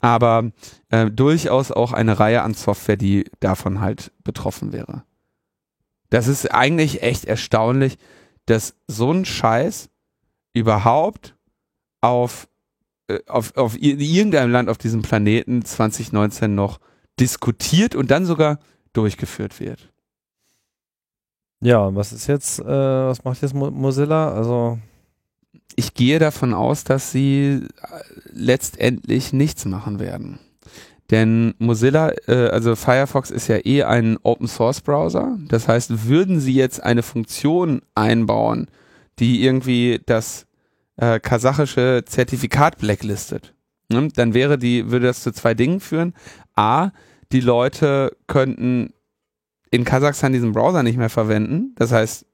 aber 0.00 0.52
äh, 0.88 1.10
durchaus 1.10 1.72
auch 1.72 1.92
eine 1.92 2.20
Reihe 2.20 2.42
an 2.42 2.54
Software, 2.54 2.96
die 2.96 3.24
davon 3.40 3.80
halt 3.80 4.12
betroffen 4.22 4.72
wäre. 4.72 5.02
Das 6.10 6.28
ist 6.28 6.54
eigentlich 6.54 7.02
echt 7.02 7.24
erstaunlich, 7.24 7.98
dass 8.48 8.74
so 8.86 9.12
ein 9.12 9.24
Scheiß 9.24 9.90
überhaupt 10.54 11.36
auf, 12.00 12.48
äh, 13.08 13.20
auf, 13.26 13.56
auf 13.56 13.76
irgendeinem 13.80 14.50
Land 14.50 14.68
auf 14.68 14.78
diesem 14.78 15.02
Planeten 15.02 15.64
2019 15.64 16.54
noch 16.54 16.78
diskutiert 17.20 17.94
und 17.94 18.10
dann 18.10 18.24
sogar 18.24 18.58
durchgeführt 18.92 19.60
wird. 19.60 19.92
Ja, 21.60 21.94
was 21.94 22.12
ist 22.12 22.26
jetzt, 22.28 22.60
äh, 22.60 22.64
was 22.64 23.24
macht 23.24 23.42
jetzt 23.42 23.54
Mozilla? 23.54 24.32
Also 24.32 24.78
ich 25.74 25.94
gehe 25.94 26.18
davon 26.18 26.54
aus, 26.54 26.84
dass 26.84 27.12
sie 27.12 27.66
äh, 27.82 28.02
letztendlich 28.32 29.32
nichts 29.32 29.64
machen 29.64 29.98
werden. 29.98 30.38
Denn 31.10 31.54
Mozilla, 31.58 32.12
äh, 32.26 32.48
also 32.48 32.76
Firefox 32.76 33.30
ist 33.30 33.48
ja 33.48 33.64
eh 33.64 33.82
ein 33.82 34.18
Open 34.22 34.46
Source 34.46 34.80
Browser. 34.82 35.38
Das 35.48 35.66
heißt, 35.66 36.06
würden 36.06 36.38
sie 36.40 36.54
jetzt 36.54 36.82
eine 36.82 37.02
Funktion 37.02 37.80
einbauen, 37.94 38.66
die 39.18 39.42
irgendwie 39.42 40.00
das 40.04 40.46
äh, 40.96 41.18
kasachische 41.18 42.02
Zertifikat 42.04 42.78
blacklistet, 42.78 43.54
ne, 43.88 44.08
dann 44.14 44.34
wäre 44.34 44.58
die, 44.58 44.90
würde 44.90 45.06
das 45.06 45.22
zu 45.22 45.32
zwei 45.32 45.54
Dingen 45.54 45.80
führen. 45.80 46.12
A, 46.54 46.90
die 47.32 47.40
Leute 47.40 48.16
könnten 48.26 48.92
in 49.70 49.84
Kasachstan 49.84 50.32
diesen 50.32 50.52
Browser 50.52 50.82
nicht 50.82 50.96
mehr 50.98 51.10
verwenden. 51.10 51.74
Das 51.76 51.92
heißt, 51.92 52.26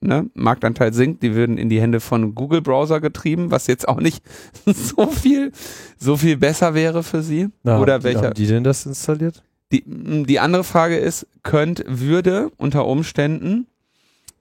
ne, 0.00 0.30
Marktanteil 0.34 0.92
sinkt, 0.92 1.22
die 1.22 1.34
würden 1.34 1.58
in 1.58 1.68
die 1.68 1.80
Hände 1.80 2.00
von 2.00 2.34
Google 2.34 2.62
Browser 2.62 3.00
getrieben, 3.00 3.50
was 3.50 3.66
jetzt 3.66 3.88
auch 3.88 4.00
nicht 4.00 4.24
so 4.66 5.06
viel, 5.06 5.52
so 5.98 6.16
viel 6.16 6.36
besser 6.36 6.74
wäre 6.74 7.02
für 7.02 7.22
sie. 7.22 7.48
Na, 7.62 7.78
Oder 7.80 7.94
haben 7.94 8.04
welcher? 8.04 8.22
Haben 8.22 8.34
die 8.34 8.46
denn 8.46 8.64
das 8.64 8.86
installiert? 8.86 9.42
Die, 9.72 9.82
die 9.86 10.38
andere 10.38 10.64
Frage 10.64 10.96
ist, 10.96 11.26
könnt, 11.42 11.84
würde 11.86 12.52
unter 12.56 12.86
Umständen 12.86 13.66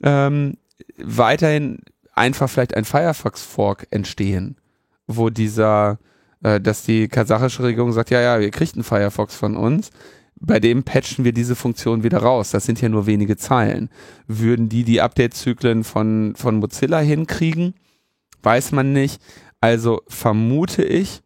ähm, 0.03 0.57
weiterhin 0.97 1.79
einfach 2.13 2.49
vielleicht 2.49 2.75
ein 2.75 2.85
Firefox-Fork 2.85 3.87
entstehen, 3.89 4.57
wo 5.07 5.29
dieser, 5.29 5.97
äh, 6.43 6.61
dass 6.61 6.83
die 6.83 7.07
kasachische 7.07 7.63
Regierung 7.63 7.91
sagt, 7.91 8.11
ja, 8.11 8.21
ja, 8.21 8.37
ihr 8.37 8.51
kriegt 8.51 8.75
einen 8.75 8.83
Firefox 8.83 9.35
von 9.35 9.57
uns, 9.57 9.89
bei 10.45 10.59
dem 10.59 10.83
patchen 10.83 11.25
wir 11.25 11.33
diese 11.33 11.55
Funktion 11.55 12.03
wieder 12.03 12.19
raus. 12.19 12.51
Das 12.51 12.65
sind 12.65 12.81
ja 12.81 12.89
nur 12.89 13.05
wenige 13.05 13.37
Zeilen. 13.37 13.89
Würden 14.27 14.69
die 14.69 14.83
die 14.83 15.01
Update-Zyklen 15.01 15.83
von, 15.83 16.35
von 16.35 16.57
Mozilla 16.57 16.99
hinkriegen? 16.99 17.73
Weiß 18.43 18.71
man 18.71 18.93
nicht. 18.93 19.21
Also 19.61 20.01
vermute 20.07 20.83
ich, 20.83 21.21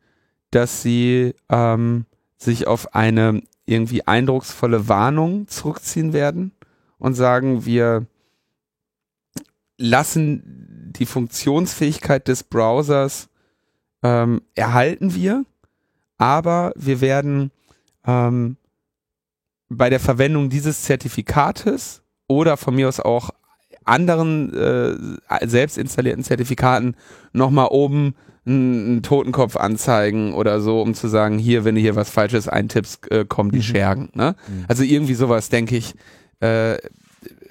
dass 0.52 0.82
sie 0.82 1.34
ähm, 1.50 2.06
sich 2.38 2.68
auf 2.68 2.96
eine 2.96 3.42
irgendwie 3.66 4.08
eindrucksvolle 4.08 4.88
Warnung 4.88 5.48
zurückziehen 5.48 6.14
werden 6.14 6.54
und 6.98 7.14
sagen, 7.14 7.66
wir 7.66 8.08
lassen 9.78 10.94
die 10.98 11.06
Funktionsfähigkeit 11.06 12.28
des 12.28 12.44
Browsers 12.44 13.30
ähm, 14.02 14.42
erhalten 14.56 15.14
wir, 15.14 15.46
aber 16.18 16.74
wir 16.76 17.02
werden 17.02 17.52
ähm, 18.06 18.58
bei 19.70 19.90
der 19.90 20.00
Verwendung 20.00 20.50
dieses 20.50 20.84
Zertifikates 20.84 22.02
oder 22.28 22.58
von 22.58 22.76
mir 22.76 22.88
aus 22.88 23.00
auch 23.00 23.30
anderen 23.86 24.54
äh, 24.54 25.48
selbst 25.48 25.78
installierten 25.78 26.24
Zertifikaten 26.24 26.96
nochmal 27.34 27.70
oben 27.72 28.16
einen 28.46 29.04
Totenkopf 29.04 29.56
anzeigen 29.56 30.34
oder 30.34 30.60
so, 30.62 30.82
um 30.82 30.94
zu 30.94 31.08
sagen, 31.08 31.38
hier, 31.38 31.66
wenn 31.66 31.76
du 31.76 31.82
hier 31.82 31.96
was 31.96 32.10
Falsches 32.10 32.48
eintippst, 32.48 33.12
äh, 33.12 33.26
kommen 33.26 33.52
die 33.52 33.60
mhm. 33.60 33.64
Schergen. 33.64 34.10
Ne? 34.14 34.36
Mhm. 34.48 34.66
Also 34.68 34.84
irgendwie 34.84 35.14
sowas, 35.14 35.50
denke 35.50 35.78
ich, 35.78 35.94
äh, 36.40 36.78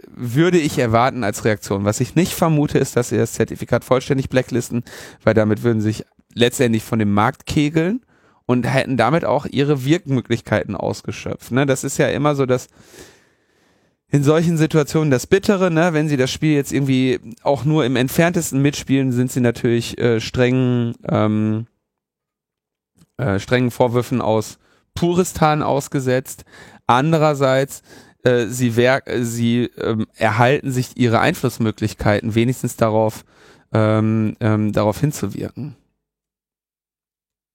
würde 0.08 0.58
ich 0.58 0.78
erwarten 0.78 1.22
als 1.22 1.44
Reaktion. 1.44 1.84
Was 1.84 2.00
ich 2.00 2.16
nicht 2.16 2.32
vermute, 2.32 2.78
ist, 2.78 2.96
dass 2.96 3.10
sie 3.10 3.16
das 3.16 3.34
Zertifikat 3.34 3.84
vollständig 3.84 4.28
blacklisten, 4.28 4.82
weil 5.22 5.34
damit 5.34 5.62
würden 5.62 5.80
sich 5.80 6.04
letztendlich 6.34 6.82
von 6.82 6.98
dem 6.98 7.12
Markt 7.12 7.46
kegeln 7.46 8.00
und 8.48 8.64
hätten 8.64 8.96
damit 8.96 9.26
auch 9.26 9.44
ihre 9.44 9.84
Wirkmöglichkeiten 9.84 10.74
ausgeschöpft. 10.74 11.52
Ne? 11.52 11.66
Das 11.66 11.84
ist 11.84 11.98
ja 11.98 12.08
immer 12.08 12.34
so, 12.34 12.46
dass 12.46 12.68
in 14.10 14.22
solchen 14.22 14.56
Situationen 14.56 15.10
das 15.10 15.26
Bittere, 15.26 15.70
ne, 15.70 15.92
wenn 15.92 16.08
sie 16.08 16.16
das 16.16 16.30
Spiel 16.30 16.54
jetzt 16.54 16.72
irgendwie 16.72 17.20
auch 17.42 17.66
nur 17.66 17.84
im 17.84 17.94
entferntesten 17.94 18.62
mitspielen, 18.62 19.12
sind 19.12 19.30
sie 19.30 19.42
natürlich 19.42 19.98
äh, 19.98 20.18
strengen, 20.18 20.94
ähm, 21.06 21.66
äh, 23.18 23.38
strengen 23.38 23.70
Vorwürfen 23.70 24.22
aus 24.22 24.58
Puristan 24.94 25.62
ausgesetzt. 25.62 26.46
Andererseits, 26.86 27.82
äh, 28.22 28.46
sie, 28.46 28.72
sie 29.20 29.64
ähm, 29.76 30.06
erhalten 30.16 30.72
sich 30.72 30.96
ihre 30.96 31.20
Einflussmöglichkeiten, 31.20 32.34
wenigstens 32.34 32.76
darauf, 32.76 33.26
ähm, 33.74 34.38
ähm, 34.40 34.72
darauf 34.72 34.98
hinzuwirken. 35.00 35.76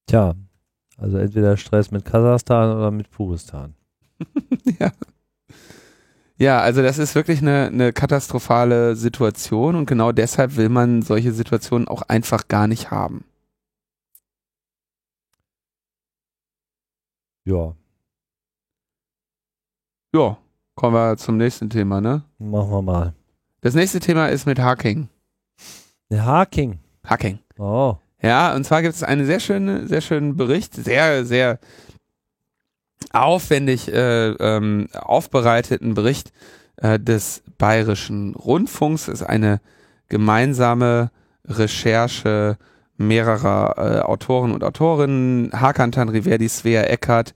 Tja, 0.05 0.35
also 0.97 1.17
entweder 1.17 1.57
Stress 1.57 1.91
mit 1.91 2.05
Kasachstan 2.05 2.75
oder 2.75 2.91
mit 2.91 3.09
Puristan. 3.09 3.75
ja. 4.79 4.91
Ja, 6.37 6.59
also 6.59 6.81
das 6.81 6.97
ist 6.97 7.15
wirklich 7.15 7.41
eine, 7.41 7.67
eine 7.67 7.93
katastrophale 7.93 8.95
Situation 8.95 9.75
und 9.75 9.85
genau 9.85 10.11
deshalb 10.11 10.55
will 10.57 10.69
man 10.69 11.01
solche 11.01 11.31
Situationen 11.31 11.87
auch 11.87 12.01
einfach 12.03 12.47
gar 12.47 12.67
nicht 12.67 12.91
haben. 12.91 13.23
Ja. 17.45 17.75
Ja, 20.15 20.37
kommen 20.75 20.95
wir 20.95 21.17
zum 21.17 21.37
nächsten 21.37 21.69
Thema, 21.69 22.01
ne? 22.01 22.23
Machen 22.39 22.71
wir 22.71 22.81
mal. 22.81 23.13
Das 23.61 23.73
nächste 23.73 23.99
Thema 23.99 24.27
ist 24.27 24.45
mit 24.45 24.59
Hacking. 24.59 25.09
Hacking. 26.11 26.79
Hacking. 27.05 27.39
Oh. 27.57 27.97
Ja, 28.23 28.55
und 28.55 28.63
zwar 28.63 28.81
gibt 28.81 28.95
es 28.95 29.03
einen 29.03 29.25
sehr 29.25 29.41
schönen, 29.41 29.87
sehr 29.87 29.99
schönen 29.99 30.37
Bericht, 30.37 30.73
sehr, 30.75 31.25
sehr 31.25 31.59
aufwendig 33.11 33.91
äh, 33.91 34.29
ähm, 34.29 34.87
aufbereiteten 34.93 35.93
Bericht 35.93 36.31
äh, 36.77 36.97
des 36.99 37.43
Bayerischen 37.57 38.33
Rundfunks. 38.35 39.07
Das 39.07 39.15
ist 39.21 39.27
eine 39.27 39.59
gemeinsame 40.07 41.11
Recherche 41.45 42.57
mehrerer 42.95 43.75
äh, 43.77 43.99
Autoren 43.99 44.53
und 44.53 44.63
Autorinnen, 44.63 45.51
Hakan 45.51 45.91
Tanriverdi, 45.91 46.47
Svea 46.47 46.83
Eckert, 46.83 47.35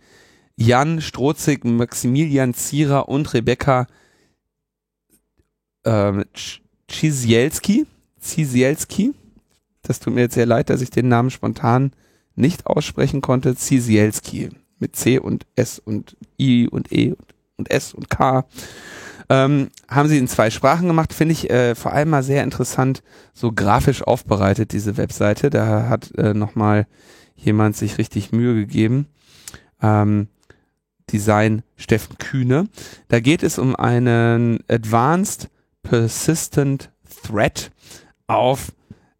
Jan 0.55 1.01
Strotzig, 1.01 1.65
Maximilian 1.65 2.53
Zierer 2.53 3.09
und 3.09 3.33
Rebecca 3.33 3.87
ähm, 5.83 6.23
Ciesielski. 6.89 7.85
Ciesielski 8.21 9.13
das 9.89 9.99
tut 9.99 10.13
mir 10.13 10.21
jetzt 10.21 10.35
sehr 10.35 10.45
leid, 10.45 10.69
dass 10.69 10.81
ich 10.81 10.89
den 10.89 11.07
Namen 11.07 11.29
spontan 11.29 11.91
nicht 12.35 12.67
aussprechen 12.67 13.21
konnte. 13.21 13.55
Cisielski 13.55 14.49
mit 14.79 14.95
C 14.95 15.17
und 15.19 15.45
S 15.55 15.79
und 15.79 16.15
I 16.39 16.67
und 16.67 16.91
E 16.91 17.15
und 17.57 17.71
S 17.71 17.93
und 17.93 18.09
K. 18.09 18.45
Ähm, 19.29 19.69
haben 19.89 20.07
sie 20.07 20.17
in 20.17 20.27
zwei 20.27 20.49
Sprachen 20.49 20.87
gemacht, 20.87 21.13
finde 21.13 21.33
ich 21.33 21.49
äh, 21.49 21.75
vor 21.75 21.91
allem 21.91 22.09
mal 22.09 22.23
sehr 22.23 22.43
interessant, 22.43 23.03
so 23.33 23.51
grafisch 23.51 24.01
aufbereitet, 24.01 24.71
diese 24.71 24.95
Webseite. 24.95 25.49
Da 25.49 25.89
hat 25.89 26.11
äh, 26.17 26.33
nochmal 26.33 26.87
jemand 27.35 27.75
sich 27.75 27.97
richtig 27.97 28.31
Mühe 28.31 28.55
gegeben. 28.55 29.07
Ähm, 29.81 30.27
Design 31.11 31.63
Steffen 31.75 32.17
Kühne. 32.17 32.67
Da 33.07 33.19
geht 33.19 33.43
es 33.43 33.59
um 33.59 33.75
einen 33.75 34.59
Advanced 34.69 35.49
Persistent 35.83 36.91
Threat 37.23 37.71
auf 38.27 38.73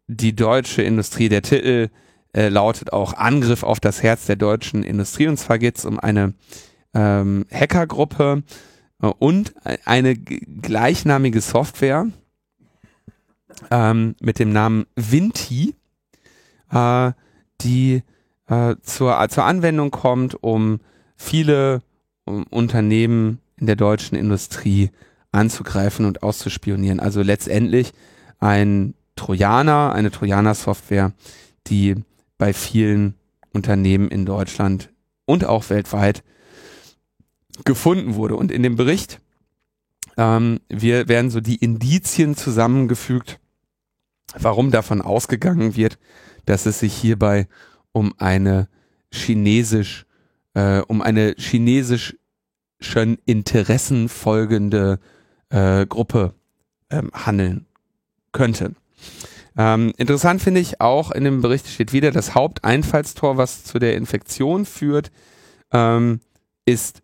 die 0.08 0.34
deutsche 0.34 0.82
Industrie. 0.82 1.28
Der 1.28 1.42
Titel 1.42 1.90
äh, 2.34 2.48
lautet 2.48 2.92
auch 2.92 3.14
Angriff 3.14 3.62
auf 3.62 3.78
das 3.78 4.02
Herz 4.02 4.26
der 4.26 4.36
deutschen 4.36 4.82
Industrie. 4.82 5.28
Und 5.28 5.36
zwar 5.36 5.58
geht 5.58 5.78
es 5.78 5.84
um 5.84 6.00
eine 6.00 6.34
ähm, 6.94 7.46
Hackergruppe 7.52 8.42
äh, 9.02 9.06
und 9.06 9.54
eine 9.84 10.16
gleichnamige 10.16 11.40
Software 11.40 12.08
ähm, 13.70 14.16
mit 14.20 14.38
dem 14.38 14.52
Namen 14.52 14.86
Vinti, 14.96 15.74
äh, 16.72 17.12
die 17.60 18.02
äh, 18.48 18.76
zur, 18.82 19.28
zur 19.28 19.44
Anwendung 19.44 19.90
kommt, 19.90 20.42
um 20.42 20.80
viele 21.16 21.82
um 22.24 22.44
Unternehmen 22.44 23.40
in 23.56 23.66
der 23.66 23.76
deutschen 23.76 24.16
Industrie 24.16 24.90
anzugreifen 25.32 26.04
und 26.04 26.22
auszuspionieren. 26.22 27.00
Also 27.00 27.22
letztendlich 27.22 27.92
ein 28.38 28.94
Trojaner, 29.18 29.92
eine 29.92 30.10
Trojaner-Software, 30.10 31.12
die 31.66 31.96
bei 32.38 32.52
vielen 32.52 33.14
Unternehmen 33.52 34.08
in 34.08 34.24
Deutschland 34.24 34.90
und 35.26 35.44
auch 35.44 35.68
weltweit 35.68 36.22
gefunden 37.64 38.14
wurde. 38.14 38.36
Und 38.36 38.50
in 38.50 38.62
dem 38.62 38.76
Bericht 38.76 39.20
ähm, 40.18 40.60
wir 40.68 41.08
werden 41.08 41.30
so 41.30 41.40
die 41.40 41.56
Indizien 41.56 42.36
zusammengefügt, 42.36 43.38
warum 44.36 44.72
davon 44.72 45.00
ausgegangen 45.00 45.76
wird, 45.76 45.98
dass 46.44 46.66
es 46.66 46.80
sich 46.80 46.92
hierbei 46.92 47.46
um 47.92 48.12
eine 48.18 48.68
chinesisch, 49.12 50.06
äh, 50.54 50.80
um 50.80 51.00
eine 51.02 51.36
chinesisch 51.38 52.16
schon 52.80 53.18
Interessen 53.26 54.08
folgende 54.08 54.98
äh, 55.50 55.86
Gruppe 55.86 56.34
ähm, 56.90 57.10
handeln 57.14 57.66
könnte. 58.32 58.74
Ähm, 59.58 59.92
interessant 59.96 60.40
finde 60.40 60.60
ich 60.60 60.80
auch, 60.80 61.10
in 61.10 61.24
dem 61.24 61.42
Bericht 61.42 61.66
steht 61.66 61.92
wieder, 61.92 62.12
das 62.12 62.36
Haupteinfallstor, 62.36 63.36
was 63.36 63.64
zu 63.64 63.80
der 63.80 63.96
Infektion 63.96 64.64
führt, 64.64 65.10
ähm, 65.72 66.20
ist 66.64 67.02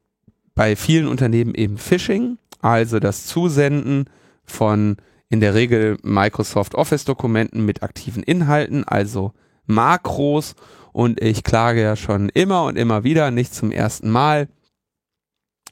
bei 0.55 0.77
vielen 0.77 1.09
Unternehmen 1.09 1.53
eben 1.55 1.79
Phishing, 1.79 2.39
also 2.61 3.01
das 3.01 3.27
Zusenden 3.27 4.09
von 4.45 4.97
in 5.29 5.41
der 5.41 5.55
Regel 5.55 5.99
Microsoft 6.03 6.77
Office-Dokumenten 6.77 7.65
mit 7.65 7.83
aktiven 7.83 8.23
Inhalten, 8.23 8.85
also 8.85 9.33
Makros. 9.67 10.55
Und 10.93 11.21
ich 11.21 11.43
klage 11.43 11.83
ja 11.83 11.97
schon 11.97 12.29
immer 12.29 12.65
und 12.65 12.77
immer 12.77 13.03
wieder, 13.03 13.33
nicht 13.33 13.53
zum 13.53 13.73
ersten 13.73 14.11
Mal, 14.11 14.49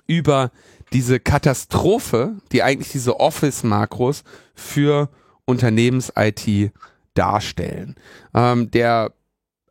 über 0.09 0.51
diese 0.93 1.21
Katastrophe, 1.21 2.35
die 2.51 2.65
eigentlich 2.65 2.91
diese 2.91 3.21
Office-Makros 3.21 4.25
für 4.55 5.09
Unternehmens-IT 5.53 6.73
darstellen. 7.15 7.95
Ähm, 8.35 8.71
der, 8.71 9.13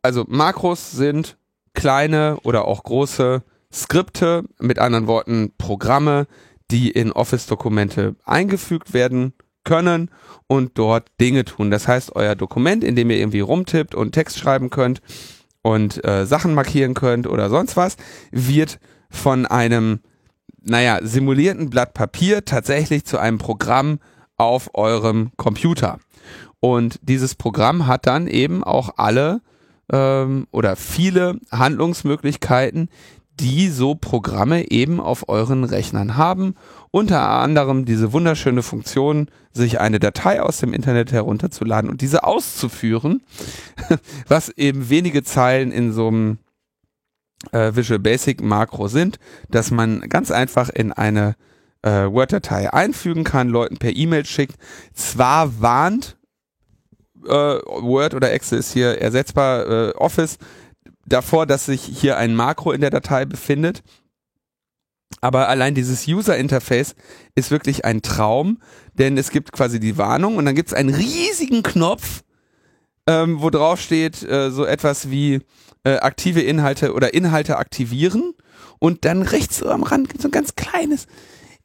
also 0.01 0.25
Makros 0.27 0.91
sind 0.91 1.37
kleine 1.73 2.37
oder 2.43 2.65
auch 2.65 2.83
große 2.83 3.43
Skripte, 3.73 4.43
mit 4.59 4.79
anderen 4.79 5.07
Worten 5.07 5.53
Programme, 5.57 6.27
die 6.69 6.91
in 6.91 7.11
Office-Dokumente 7.11 8.15
eingefügt 8.25 8.93
werden 8.93 9.33
können 9.63 10.09
und 10.47 10.77
dort 10.77 11.07
Dinge 11.19 11.45
tun. 11.45 11.71
Das 11.71 11.87
heißt, 11.87 12.15
euer 12.15 12.35
Dokument, 12.35 12.83
in 12.83 12.95
dem 12.95 13.09
ihr 13.09 13.17
irgendwie 13.17 13.41
rumtippt 13.41 13.95
und 13.95 14.11
Text 14.11 14.39
schreiben 14.39 14.69
könnt 14.69 15.01
und 15.61 16.03
äh, 16.05 16.25
Sachen 16.25 16.53
markieren 16.53 16.93
könnt 16.93 17.27
oder 17.27 17.49
sonst 17.49 17.77
was, 17.77 17.97
wird 18.31 18.79
von 19.09 19.45
einem, 19.45 19.99
naja, 20.61 20.99
simulierten 21.01 21.69
Blatt 21.69 21.93
Papier 21.93 22.45
tatsächlich 22.45 23.05
zu 23.05 23.17
einem 23.17 23.37
Programm 23.37 23.99
auf 24.41 24.71
eurem 24.73 25.31
Computer. 25.37 25.99
Und 26.59 26.99
dieses 27.03 27.35
Programm 27.35 27.87
hat 27.87 28.07
dann 28.07 28.27
eben 28.27 28.63
auch 28.63 28.97
alle 28.97 29.41
ähm, 29.91 30.47
oder 30.51 30.75
viele 30.75 31.39
Handlungsmöglichkeiten, 31.51 32.89
die 33.39 33.69
so 33.69 33.95
Programme 33.95 34.69
eben 34.69 34.99
auf 34.99 35.29
euren 35.29 35.63
Rechnern 35.63 36.17
haben. 36.17 36.55
Unter 36.91 37.21
anderem 37.21 37.85
diese 37.85 38.13
wunderschöne 38.13 38.63
Funktion, 38.63 39.27
sich 39.53 39.79
eine 39.79 39.99
Datei 39.99 40.41
aus 40.41 40.59
dem 40.59 40.73
Internet 40.73 41.11
herunterzuladen 41.11 41.89
und 41.89 42.01
diese 42.01 42.23
auszuführen, 42.23 43.21
was 44.27 44.49
eben 44.49 44.89
wenige 44.89 45.23
Zeilen 45.23 45.71
in 45.71 45.91
so 45.91 46.07
einem 46.07 46.37
äh, 47.51 47.75
Visual 47.75 47.99
Basic 47.99 48.41
Makro 48.41 48.87
sind, 48.87 49.19
dass 49.49 49.71
man 49.71 50.01
ganz 50.01 50.31
einfach 50.31 50.69
in 50.69 50.91
eine 50.91 51.35
äh, 51.83 52.05
Word-Datei 52.05 52.71
einfügen 52.71 53.23
kann, 53.23 53.49
Leuten 53.49 53.77
per 53.77 53.95
E-Mail 53.95 54.25
schickt. 54.25 54.55
Zwar 54.93 55.61
warnt 55.61 56.17
äh, 57.25 57.29
Word 57.29 58.13
oder 58.13 58.31
Excel 58.31 58.59
ist 58.59 58.73
hier 58.73 58.99
ersetzbar, 58.99 59.67
äh, 59.67 59.91
Office 59.91 60.37
davor, 61.05 61.45
dass 61.45 61.65
sich 61.65 61.81
hier 61.81 62.17
ein 62.17 62.35
Makro 62.35 62.71
in 62.71 62.81
der 62.81 62.89
Datei 62.89 63.25
befindet. 63.25 63.83
Aber 65.19 65.49
allein 65.49 65.75
dieses 65.75 66.07
User 66.07 66.37
Interface 66.37 66.95
ist 67.35 67.51
wirklich 67.51 67.85
ein 67.85 68.01
Traum, 68.01 68.59
denn 68.93 69.17
es 69.17 69.29
gibt 69.29 69.51
quasi 69.51 69.79
die 69.79 69.97
Warnung 69.97 70.37
und 70.37 70.45
dann 70.45 70.55
gibt 70.55 70.69
es 70.69 70.73
einen 70.73 70.93
riesigen 70.93 71.63
Knopf, 71.63 72.23
ähm, 73.07 73.41
wo 73.41 73.49
drauf 73.49 73.79
steht 73.79 74.23
äh, 74.23 74.51
so 74.51 74.65
etwas 74.65 75.11
wie 75.11 75.41
äh, 75.83 75.97
aktive 75.97 76.41
Inhalte 76.41 76.93
oder 76.93 77.13
Inhalte 77.13 77.57
aktivieren 77.57 78.33
und 78.79 79.05
dann 79.05 79.21
rechts 79.21 79.61
am 79.61 79.83
Rand 79.83 80.07
gibt 80.07 80.19
es 80.19 80.23
so 80.23 80.29
ein 80.29 80.31
ganz 80.31 80.55
kleines, 80.55 81.07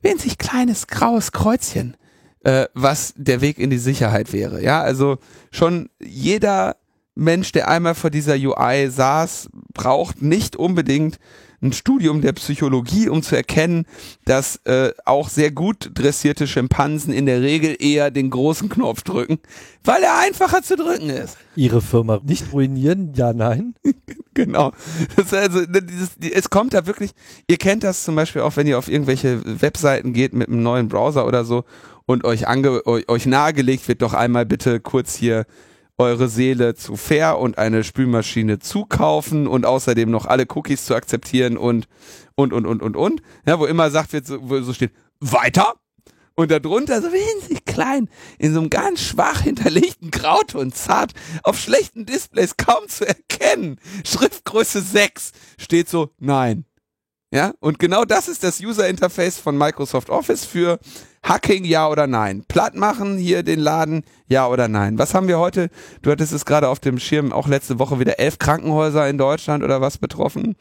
winzig 0.02 0.38
kleines 0.38 0.86
graues 0.86 1.32
Kreuzchen, 1.32 1.96
äh, 2.44 2.66
was 2.74 3.14
der 3.16 3.40
Weg 3.40 3.58
in 3.58 3.70
die 3.70 3.78
Sicherheit 3.78 4.32
wäre. 4.32 4.62
Ja, 4.62 4.82
also 4.82 5.18
schon 5.50 5.88
jeder 6.00 6.76
Mensch, 7.14 7.52
der 7.52 7.68
einmal 7.68 7.94
vor 7.94 8.10
dieser 8.10 8.34
UI 8.34 8.90
saß, 8.90 9.48
braucht 9.72 10.22
nicht 10.22 10.54
unbedingt 10.56 11.18
ein 11.66 11.72
Studium 11.72 12.20
der 12.20 12.32
Psychologie, 12.32 13.08
um 13.08 13.22
zu 13.22 13.36
erkennen, 13.36 13.86
dass 14.24 14.56
äh, 14.64 14.92
auch 15.04 15.28
sehr 15.28 15.50
gut 15.50 15.90
dressierte 15.94 16.46
Schimpansen 16.46 17.12
in 17.12 17.26
der 17.26 17.42
Regel 17.42 17.76
eher 17.78 18.10
den 18.10 18.30
großen 18.30 18.68
Knopf 18.68 19.02
drücken, 19.02 19.38
weil 19.84 20.02
er 20.02 20.18
einfacher 20.18 20.62
zu 20.62 20.76
drücken 20.76 21.10
ist. 21.10 21.36
Ihre 21.54 21.80
Firma 21.80 22.20
nicht 22.24 22.52
ruinieren? 22.52 23.12
Ja, 23.14 23.32
nein. 23.32 23.74
genau. 24.34 24.72
Das 25.16 25.32
also, 25.32 25.60
ne, 25.60 25.82
dieses, 25.82 26.10
es 26.32 26.50
kommt 26.50 26.74
da 26.74 26.86
wirklich, 26.86 27.10
ihr 27.48 27.56
kennt 27.56 27.84
das 27.84 28.04
zum 28.04 28.14
Beispiel 28.14 28.42
auch, 28.42 28.56
wenn 28.56 28.66
ihr 28.66 28.78
auf 28.78 28.88
irgendwelche 28.88 29.40
Webseiten 29.60 30.12
geht 30.12 30.32
mit 30.32 30.48
einem 30.48 30.62
neuen 30.62 30.88
Browser 30.88 31.26
oder 31.26 31.44
so 31.44 31.64
und 32.06 32.24
euch, 32.24 32.46
ange, 32.46 32.86
euch 32.86 33.26
nahegelegt 33.26 33.86
wird, 33.88 34.02
doch 34.02 34.14
einmal 34.14 34.46
bitte 34.46 34.80
kurz 34.80 35.14
hier 35.14 35.46
eure 35.98 36.28
Seele 36.28 36.74
zu 36.74 36.96
fair 36.96 37.38
und 37.38 37.58
eine 37.58 37.82
Spülmaschine 37.82 38.58
zukaufen 38.58 39.46
und 39.46 39.64
außerdem 39.64 40.10
noch 40.10 40.26
alle 40.26 40.46
Cookies 40.54 40.84
zu 40.84 40.94
akzeptieren 40.94 41.56
und 41.56 41.88
und 42.34 42.52
und 42.52 42.66
und 42.66 42.82
und 42.82 42.96
und. 42.96 43.22
Ja, 43.46 43.58
wo 43.58 43.66
immer 43.66 43.90
sagt 43.90 44.12
wird, 44.12 44.26
wo 44.28 44.60
so 44.60 44.72
steht, 44.72 44.92
weiter. 45.20 45.74
Und 46.38 46.50
darunter 46.50 47.00
so 47.00 47.08
winzig 47.10 47.64
klein, 47.64 48.10
in 48.38 48.52
so 48.52 48.60
einem 48.60 48.68
ganz 48.68 49.00
schwach 49.00 49.40
hinterlegten 49.40 50.10
Grauton, 50.10 50.70
zart, 50.70 51.12
auf 51.42 51.58
schlechten 51.58 52.04
Displays 52.04 52.58
kaum 52.58 52.88
zu 52.88 53.08
erkennen, 53.08 53.80
Schriftgröße 54.04 54.82
6, 54.82 55.32
steht 55.56 55.88
so, 55.88 56.10
nein. 56.18 56.66
Ja, 57.36 57.52
und 57.60 57.78
genau 57.78 58.06
das 58.06 58.28
ist 58.28 58.44
das 58.44 58.62
User 58.62 58.88
Interface 58.88 59.36
von 59.36 59.58
Microsoft 59.58 60.08
Office 60.08 60.46
für 60.46 60.78
Hacking, 61.22 61.66
ja 61.66 61.86
oder 61.86 62.06
nein? 62.06 62.46
Platt 62.48 62.74
machen 62.74 63.18
hier 63.18 63.42
den 63.42 63.60
Laden, 63.60 64.04
ja 64.26 64.48
oder 64.48 64.68
nein? 64.68 64.98
Was 64.98 65.12
haben 65.12 65.28
wir 65.28 65.38
heute? 65.38 65.68
Du 66.00 66.10
hattest 66.10 66.32
es 66.32 66.46
gerade 66.46 66.66
auf 66.66 66.80
dem 66.80 66.98
Schirm, 66.98 67.34
auch 67.34 67.46
letzte 67.46 67.78
Woche 67.78 68.00
wieder 68.00 68.18
elf 68.18 68.38
Krankenhäuser 68.38 69.06
in 69.06 69.18
Deutschland 69.18 69.62
oder 69.62 69.82
was 69.82 69.98
betroffen. 69.98 70.56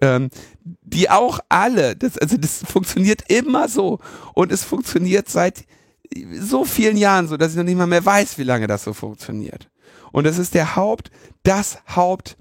Ähm, 0.00 0.30
die 0.64 1.10
auch 1.10 1.38
alle, 1.48 1.94
das, 1.94 2.18
also 2.18 2.36
das 2.36 2.64
funktioniert 2.66 3.30
immer 3.30 3.68
so 3.68 4.00
und 4.34 4.50
es 4.50 4.64
funktioniert 4.64 5.28
seit 5.28 5.64
so 6.40 6.64
vielen 6.64 6.96
Jahren 6.96 7.28
so, 7.28 7.36
dass 7.36 7.52
ich 7.52 7.56
noch 7.56 7.62
nicht 7.62 7.78
mal 7.78 7.86
mehr 7.86 8.04
weiß, 8.04 8.36
wie 8.36 8.42
lange 8.42 8.66
das 8.66 8.82
so 8.82 8.94
funktioniert. 8.94 9.70
Und 10.10 10.24
das 10.26 10.38
ist 10.38 10.54
der 10.54 10.74
Haupt, 10.74 11.12
das 11.44 11.78
Haupt 11.94 12.36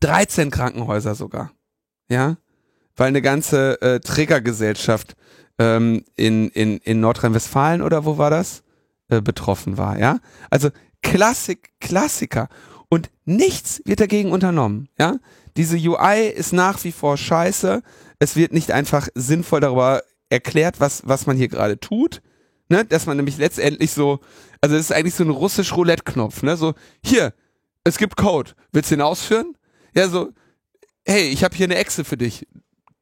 13 0.00 0.50
Krankenhäuser 0.50 1.14
sogar. 1.14 1.52
Ja, 2.08 2.36
weil 3.00 3.08
eine 3.08 3.22
ganze 3.22 3.80
äh, 3.80 3.98
Trägergesellschaft 3.98 5.16
ähm, 5.58 6.04
in, 6.16 6.50
in, 6.50 6.76
in 6.76 7.00
Nordrhein-Westfalen 7.00 7.80
oder 7.80 8.04
wo 8.04 8.18
war 8.18 8.28
das? 8.28 8.62
Äh, 9.08 9.22
betroffen 9.22 9.78
war, 9.78 9.98
ja? 9.98 10.18
Also 10.50 10.68
Klassik, 11.02 11.70
Klassiker. 11.80 12.50
Und 12.90 13.08
nichts 13.24 13.80
wird 13.86 14.00
dagegen 14.00 14.32
unternommen, 14.32 14.90
ja? 14.98 15.16
Diese 15.56 15.78
UI 15.78 16.28
ist 16.28 16.52
nach 16.52 16.84
wie 16.84 16.92
vor 16.92 17.16
scheiße. 17.16 17.82
Es 18.18 18.36
wird 18.36 18.52
nicht 18.52 18.70
einfach 18.70 19.08
sinnvoll 19.14 19.60
darüber 19.60 20.02
erklärt, 20.28 20.78
was, 20.78 21.00
was 21.06 21.24
man 21.24 21.38
hier 21.38 21.48
gerade 21.48 21.80
tut. 21.80 22.20
Ne? 22.68 22.84
Dass 22.84 23.06
man 23.06 23.16
nämlich 23.16 23.38
letztendlich 23.38 23.92
so, 23.92 24.20
also 24.60 24.76
es 24.76 24.82
ist 24.82 24.92
eigentlich 24.92 25.14
so 25.14 25.24
ein 25.24 25.30
russisch 25.30 25.74
Roulette-Knopf, 25.74 26.42
ne? 26.42 26.58
So, 26.58 26.74
hier, 27.02 27.32
es 27.82 27.96
gibt 27.96 28.18
Code. 28.18 28.50
Willst 28.72 28.90
du 28.90 28.96
den 28.96 29.02
ausführen? 29.02 29.56
Ja, 29.94 30.06
so, 30.06 30.34
hey, 31.06 31.30
ich 31.30 31.42
habe 31.42 31.56
hier 31.56 31.64
eine 31.64 31.76
Excel 31.76 32.04
für 32.04 32.18
dich. 32.18 32.46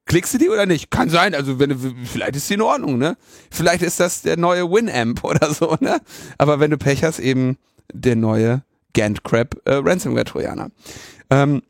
Klickst 0.08 0.32
du 0.32 0.38
die 0.38 0.48
oder 0.48 0.64
nicht? 0.64 0.90
Kann 0.90 1.10
sein, 1.10 1.34
also 1.34 1.58
wenn 1.58 1.68
du, 1.70 1.76
vielleicht 2.04 2.34
ist 2.34 2.48
die 2.48 2.54
in 2.54 2.62
Ordnung, 2.62 2.96
ne? 2.96 3.16
Vielleicht 3.50 3.82
ist 3.82 4.00
das 4.00 4.22
der 4.22 4.38
neue 4.38 4.70
Winamp 4.70 5.22
oder 5.24 5.52
so, 5.52 5.76
ne? 5.80 6.00
Aber 6.38 6.58
wenn 6.58 6.70
du 6.70 6.78
Pech 6.78 7.04
hast, 7.04 7.20
eben 7.20 7.58
der 7.92 8.16
neue 8.16 8.62
Gantcrab 8.94 9.56
äh, 9.66 9.74
Ransomware-Trojaner. 9.74 10.70
Ähm, 11.30 11.62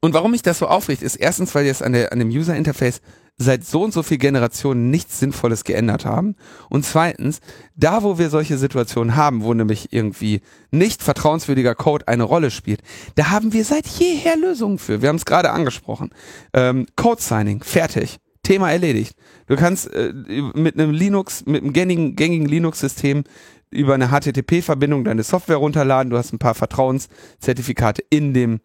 und 0.00 0.14
warum 0.14 0.32
mich 0.32 0.42
das 0.42 0.58
so 0.58 0.66
aufregt, 0.66 1.00
ist 1.00 1.14
erstens, 1.14 1.54
weil 1.54 1.64
jetzt 1.64 1.82
an, 1.82 1.92
der, 1.92 2.12
an 2.12 2.18
dem 2.18 2.28
User-Interface 2.28 3.00
seit 3.38 3.64
so 3.64 3.82
und 3.82 3.92
so 3.92 4.02
viel 4.02 4.18
Generationen 4.18 4.90
nichts 4.90 5.18
Sinnvolles 5.18 5.64
geändert 5.64 6.04
haben. 6.04 6.36
Und 6.68 6.84
zweitens, 6.84 7.40
da 7.74 8.02
wo 8.02 8.18
wir 8.18 8.30
solche 8.30 8.58
Situationen 8.58 9.16
haben, 9.16 9.42
wo 9.42 9.52
nämlich 9.54 9.92
irgendwie 9.92 10.40
nicht 10.70 11.02
vertrauenswürdiger 11.02 11.74
Code 11.74 12.08
eine 12.08 12.22
Rolle 12.22 12.50
spielt, 12.50 12.82
da 13.16 13.30
haben 13.30 13.52
wir 13.52 13.64
seit 13.64 13.86
jeher 13.86 14.36
Lösungen 14.36 14.78
für. 14.78 15.02
Wir 15.02 15.08
haben 15.08 15.16
es 15.16 15.24
gerade 15.24 15.50
angesprochen. 15.50 16.10
Ähm, 16.52 16.86
Code 16.96 17.20
Signing, 17.20 17.62
fertig. 17.62 18.18
Thema 18.42 18.72
erledigt. 18.72 19.16
Du 19.46 19.56
kannst 19.56 19.92
äh, 19.94 20.12
mit 20.54 20.78
einem 20.78 20.90
Linux, 20.90 21.46
mit 21.46 21.62
einem 21.62 21.72
gängigen, 21.72 22.16
gängigen 22.16 22.46
Linux-System 22.46 23.22
über 23.70 23.94
eine 23.94 24.08
HTTP-Verbindung 24.08 25.04
deine 25.04 25.22
Software 25.22 25.56
runterladen. 25.56 26.10
Du 26.10 26.18
hast 26.18 26.32
ein 26.32 26.38
paar 26.38 26.54
Vertrauenszertifikate 26.54 28.02
in 28.10 28.34
dem 28.34 28.60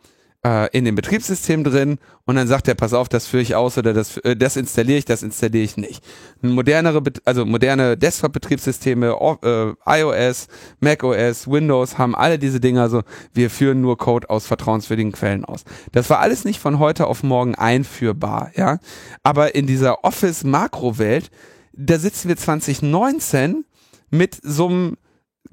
äh, 0.47 0.69
in 0.71 0.85
dem 0.85 0.95
Betriebssystem 0.95 1.63
drin 1.63 1.99
und 2.25 2.35
dann 2.35 2.47
sagt 2.47 2.67
er, 2.67 2.75
pass 2.75 2.93
auf, 2.93 3.09
das 3.09 3.27
führe 3.27 3.43
ich 3.43 3.55
aus 3.55 3.77
oder 3.77 3.93
das, 3.93 4.17
äh, 4.17 4.35
das 4.35 4.55
installiere 4.55 4.99
ich, 4.99 5.05
das 5.05 5.21
installiere 5.21 5.63
ich 5.63 5.75
nicht. 5.75 6.03
Modernere, 6.41 7.01
also 7.25 7.45
moderne 7.45 7.97
Desktop-Betriebssysteme, 7.97 9.17
äh, 9.43 9.73
iOS, 9.85 10.47
macOS, 10.79 11.47
Windows 11.47 11.97
haben 11.97 12.15
alle 12.15 12.39
diese 12.39 12.61
Dinger, 12.61 12.83
also 12.83 13.03
wir 13.33 13.49
führen 13.49 13.81
nur 13.81 13.97
Code 13.97 14.29
aus 14.29 14.47
vertrauenswürdigen 14.47 15.11
Quellen 15.11 15.43
aus. 15.43 15.63
Das 15.91 16.09
war 16.09 16.19
alles 16.19 16.45
nicht 16.45 16.59
von 16.59 16.79
heute 16.79 17.07
auf 17.07 17.23
morgen 17.23 17.55
einführbar, 17.55 18.51
ja. 18.55 18.79
Aber 19.23 19.53
in 19.55 19.67
dieser 19.67 20.05
Office-Makro-Welt, 20.05 21.29
da 21.73 21.99
sitzen 21.99 22.29
wir 22.29 22.37
2019 22.37 23.65
mit 24.09 24.37
so 24.41 24.67
einem 24.67 24.97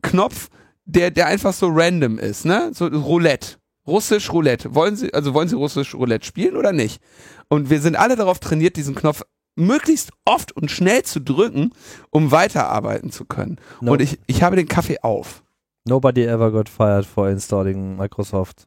Knopf, 0.03 0.49
der, 0.85 1.11
der 1.11 1.27
einfach 1.27 1.53
so 1.53 1.69
random 1.73 2.19
ist, 2.19 2.45
ne? 2.45 2.71
So 2.75 2.87
Roulette. 2.87 3.57
Russisch 3.87 4.33
Roulette. 4.33 4.75
Wollen 4.75 4.97
Sie, 4.97 5.13
also 5.13 5.35
wollen 5.35 5.49
Sie 5.49 5.57
Russisch 5.57 5.95
Roulette 5.95 6.27
spielen 6.27 6.57
oder 6.57 6.73
nicht? 6.73 7.01
Und 7.49 7.71
wir 7.71 7.81
sind 7.81 7.97
alle 7.97 8.17
darauf 8.17 8.39
trainiert, 8.39 8.77
diesen 8.77 8.95
Knopf 8.95 9.23
möglichst 9.57 10.11
oft 10.25 10.53
und 10.53 10.71
schnell 10.71 11.03
zu 11.03 11.21
drücken, 11.21 11.73
um 12.11 12.31
weiterarbeiten 12.31 13.11
zu 13.11 13.25
können. 13.25 13.61
No. 13.81 13.93
Und 13.93 14.01
ich, 14.01 14.19
ich 14.27 14.43
habe 14.43 14.57
den 14.57 14.69
Kaffee 14.69 15.01
auf. 15.03 15.43
Nobody 15.87 16.25
ever 16.25 16.51
got 16.51 16.69
fired 16.69 17.05
for 17.05 17.29
installing 17.29 17.97
Microsoft. 17.97 18.67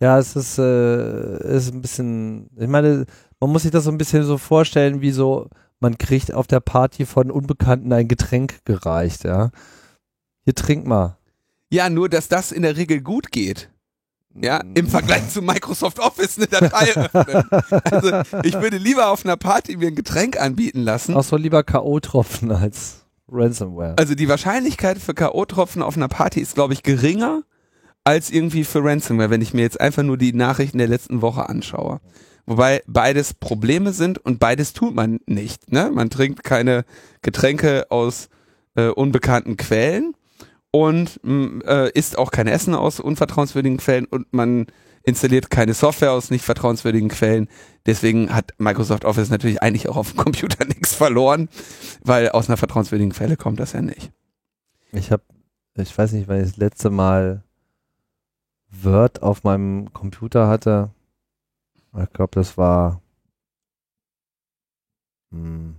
Ja, 0.00 0.18
es 0.18 0.34
ist, 0.34 0.58
äh, 0.58 1.56
ist 1.56 1.72
ein 1.72 1.80
bisschen, 1.80 2.50
ich 2.58 2.68
meine, 2.68 3.06
man 3.38 3.50
muss 3.50 3.62
sich 3.62 3.70
das 3.70 3.84
so 3.84 3.90
ein 3.90 3.98
bisschen 3.98 4.24
so 4.24 4.38
vorstellen, 4.38 5.00
wie 5.00 5.10
so, 5.10 5.48
man 5.78 5.98
kriegt 5.98 6.34
auf 6.34 6.46
der 6.46 6.60
Party 6.60 7.06
von 7.06 7.30
Unbekannten 7.30 7.92
ein 7.92 8.08
Getränk 8.08 8.64
gereicht, 8.64 9.24
ja. 9.24 9.50
Hier 10.44 10.54
trink 10.54 10.86
mal. 10.86 11.18
Ja, 11.70 11.90
nur, 11.90 12.08
dass 12.08 12.28
das 12.28 12.52
in 12.52 12.62
der 12.62 12.76
Regel 12.76 13.00
gut 13.00 13.30
geht 13.30 13.70
ja, 14.42 14.60
im 14.74 14.88
Vergleich 14.88 15.28
zu 15.28 15.42
Microsoft 15.42 15.98
Office 15.98 16.36
eine 16.36 16.46
Datei 16.46 16.94
öffnen. 16.94 17.44
Also 17.84 18.40
ich 18.42 18.54
würde 18.60 18.76
lieber 18.76 19.10
auf 19.10 19.24
einer 19.24 19.36
Party 19.36 19.76
mir 19.76 19.88
ein 19.88 19.94
Getränk 19.94 20.40
anbieten 20.40 20.82
lassen. 20.82 21.14
Auch 21.14 21.24
so 21.24 21.36
lieber 21.36 21.62
K.O.-Tropfen 21.62 22.52
als 22.52 23.04
Ransomware. 23.28 23.94
Also 23.98 24.14
die 24.14 24.28
Wahrscheinlichkeit 24.28 24.98
für 24.98 25.14
K.O.-Tropfen 25.14 25.82
auf 25.82 25.96
einer 25.96 26.08
Party 26.08 26.40
ist, 26.40 26.54
glaube 26.54 26.74
ich, 26.74 26.82
geringer 26.82 27.42
als 28.04 28.30
irgendwie 28.30 28.64
für 28.64 28.84
Ransomware, 28.84 29.30
wenn 29.30 29.42
ich 29.42 29.52
mir 29.52 29.62
jetzt 29.62 29.80
einfach 29.80 30.02
nur 30.02 30.16
die 30.16 30.32
Nachrichten 30.32 30.78
der 30.78 30.88
letzten 30.88 31.22
Woche 31.22 31.48
anschaue. 31.48 32.00
Wobei 32.46 32.82
beides 32.86 33.34
Probleme 33.34 33.92
sind 33.92 34.18
und 34.18 34.38
beides 34.38 34.72
tut 34.72 34.94
man 34.94 35.18
nicht. 35.26 35.72
Ne? 35.72 35.90
Man 35.92 36.10
trinkt 36.10 36.44
keine 36.44 36.84
Getränke 37.22 37.86
aus 37.90 38.28
äh, 38.76 38.88
unbekannten 38.88 39.56
Quellen 39.56 40.14
und 40.76 41.18
mm, 41.22 41.60
äh, 41.66 41.90
isst 41.90 42.18
auch 42.18 42.30
kein 42.30 42.46
Essen 42.46 42.74
aus 42.74 43.00
unvertrauenswürdigen 43.00 43.78
Quellen 43.78 44.04
und 44.04 44.30
man 44.32 44.66
installiert 45.04 45.50
keine 45.50 45.72
Software 45.72 46.12
aus 46.12 46.30
nicht 46.30 46.44
vertrauenswürdigen 46.44 47.08
Quellen. 47.08 47.48
Deswegen 47.86 48.34
hat 48.34 48.52
Microsoft 48.58 49.04
Office 49.04 49.30
natürlich 49.30 49.62
eigentlich 49.62 49.88
auch 49.88 49.96
auf 49.96 50.12
dem 50.12 50.16
Computer 50.24 50.66
nichts 50.66 50.94
verloren, 50.94 51.48
weil 52.02 52.28
aus 52.28 52.48
einer 52.48 52.58
vertrauenswürdigen 52.58 53.12
Quelle 53.12 53.36
kommt 53.36 53.58
das 53.58 53.72
ja 53.72 53.80
nicht. 53.80 54.12
Ich 54.92 55.10
habe, 55.10 55.22
ich 55.78 55.96
weiß 55.96 56.12
nicht, 56.12 56.28
weil 56.28 56.42
ich 56.42 56.50
das 56.50 56.56
letzte 56.58 56.90
Mal 56.90 57.42
Word 58.70 59.22
auf 59.22 59.44
meinem 59.44 59.92
Computer 59.94 60.48
hatte. 60.48 60.90
Ich 61.98 62.12
glaube, 62.12 62.32
das 62.34 62.58
war 62.58 63.00
hm, 65.30 65.76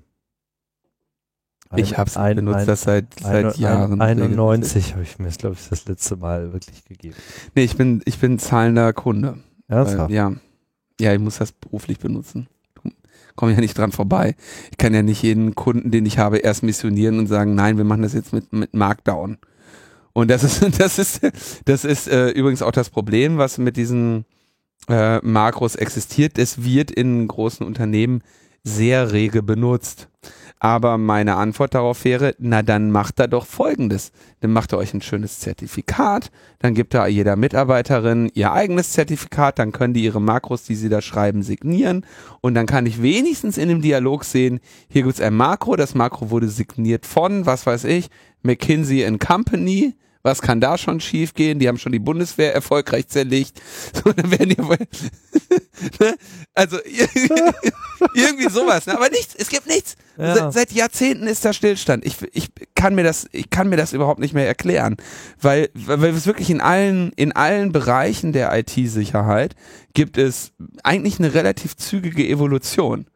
ich 1.76 1.98
habe 1.98 2.08
es 2.08 2.14
benutzt, 2.14 2.60
ein, 2.60 2.66
das 2.66 2.82
seit, 2.82 3.06
seit 3.20 3.46
ein, 3.46 3.62
Jahren. 3.62 4.02
91 4.02 4.94
habe 4.94 5.04
ich 5.04 5.20
mir, 5.20 5.30
glaube 5.30 5.56
ich, 5.60 5.68
das 5.68 5.86
letzte 5.86 6.16
Mal 6.16 6.54
wirklich 6.54 6.86
gegeben. 6.86 7.16
Nee, 7.56 7.64
ich 7.64 7.76
bin, 7.76 8.02
ich 8.06 8.20
bin 8.20 8.40
zahlender 8.40 8.94
Kunde. 8.94 9.40
Ernsthaft? 9.68 10.10
Weil, 10.10 10.16
ja. 10.16 10.34
Ja, 11.00 11.14
ich 11.14 11.20
muss 11.20 11.38
das 11.38 11.52
beruflich 11.52 12.00
benutzen. 12.00 12.48
Komme 13.36 13.54
ja 13.54 13.60
nicht 13.60 13.78
dran 13.78 13.92
vorbei. 13.92 14.36
Ich 14.72 14.78
kann 14.78 14.96
ja 14.96 15.04
nicht 15.04 15.22
jeden 15.22 15.54
Kunden, 15.54 15.92
den 15.92 16.06
ich 16.06 16.18
habe, 16.18 16.38
erst 16.40 16.64
missionieren 16.64 17.20
und 17.20 17.28
sagen, 17.28 17.54
nein, 17.54 17.78
wir 17.78 17.84
machen 17.84 18.02
das 18.02 18.14
jetzt 18.14 18.34
mit, 18.34 18.52
mit 18.52 18.74
Markdown. 18.74 19.38
Und 20.14 20.32
das 20.32 20.44
ist, 20.44 20.64
das 20.80 20.98
ist, 20.98 21.22
das 21.66 21.86
ist 21.86 22.08
äh, 22.08 22.30
übrigens 22.30 22.64
auch 22.64 22.72
das 22.72 22.90
Problem, 22.90 23.38
was 23.38 23.60
mit 23.60 23.78
diesen 23.78 24.26
äh, 24.90 25.20
Makros 25.20 25.76
existiert. 25.76 26.40
Es 26.40 26.64
wird 26.64 26.90
in 26.90 27.28
großen 27.28 27.66
Unternehmen 27.66 28.22
sehr 28.64 29.12
rege 29.12 29.44
benutzt. 29.44 30.10
Aber 30.60 30.98
meine 30.98 31.36
Antwort 31.36 31.76
darauf 31.76 32.04
wäre, 32.04 32.34
na 32.40 32.64
dann 32.64 32.90
macht 32.90 33.20
er 33.20 33.28
doch 33.28 33.46
Folgendes. 33.46 34.12
Dann 34.40 34.52
macht 34.52 34.72
er 34.72 34.80
euch 34.80 34.94
ein 34.94 35.02
schönes 35.02 35.40
Zertifikat, 35.40 36.32
dann 36.60 36.74
gibt 36.74 36.94
er 36.96 37.08
jeder 37.08 37.36
Mitarbeiterin 37.36 38.32
ihr 38.34 38.52
eigenes 38.52 38.92
Zertifikat, 38.92 39.60
dann 39.60 39.72
können 39.72 39.94
die 39.94 40.04
ihre 40.04 40.22
Makros, 40.22 40.64
die 40.64 40.76
sie 40.76 40.90
da 40.90 41.02
schreiben, 41.02 41.44
signieren 41.44 42.06
und 42.42 42.56
dann 42.56 42.66
kann 42.66 42.86
ich 42.86 43.02
wenigstens 43.02 43.58
in 43.58 43.70
dem 43.70 43.82
Dialog 43.82 44.24
sehen, 44.24 44.60
hier 44.90 45.04
gibt 45.04 45.16
es 45.16 45.22
ein 45.22 45.36
Makro, 45.36 45.76
das 45.76 45.96
Makro 45.96 46.30
wurde 46.30 46.48
signiert 46.48 47.06
von, 47.06 47.46
was 47.46 47.66
weiß 47.66 47.84
ich, 47.86 48.10
McKinsey 48.42 49.18
Company, 49.20 49.96
was 50.28 50.42
kann 50.42 50.62
da 50.62 50.78
schon 50.78 51.00
schiefgehen? 51.00 51.58
Die 51.58 51.68
haben 51.68 51.78
schon 51.78 51.94
die 51.94 52.00
Bundeswehr 52.00 52.54
erfolgreich 52.54 53.08
zerlegt. 53.08 53.62
So, 53.94 54.12
dann 54.12 54.30
werden 54.30 54.50
die 54.50 54.62
ne? 56.04 56.16
also 56.54 56.78
irgendwie 58.14 58.50
sowas, 58.50 58.86
ne? 58.86 58.96
aber 58.96 59.10
nichts, 59.10 59.34
es 59.36 59.50
gibt 59.50 59.66
nichts. 59.66 59.96
Ja. 60.18 60.36
Seit, 60.36 60.54
seit, 60.54 60.72
Jahrzehnten 60.72 61.26
ist 61.26 61.46
da 61.46 61.54
Stillstand. 61.54 62.06
Ich, 62.06 62.18
ich 62.34 62.50
kann 62.76 62.96
mir 62.96 63.04
das, 63.04 63.28
ich 63.32 63.50
kann 63.50 63.70
mir 63.70 63.78
das 63.78 63.94
überhaupt 63.94 64.20
nicht 64.20 64.34
mehr 64.34 64.46
erklären, 64.46 64.98
weil, 65.42 65.70
weil 65.74 66.14
es 66.14 66.26
wirklich 66.28 66.50
in 66.50 66.62
allen, 66.62 67.12
in 67.16 67.32
allen 67.32 67.72
Bereichen 67.72 68.34
der 68.34 68.56
IT-Sicherheit 68.58 69.56
gibt 69.94 70.18
es 70.18 70.52
eigentlich 70.84 71.20
eine 71.20 71.34
relativ 71.34 71.76
zügige 71.78 72.28
Evolution. 72.28 73.08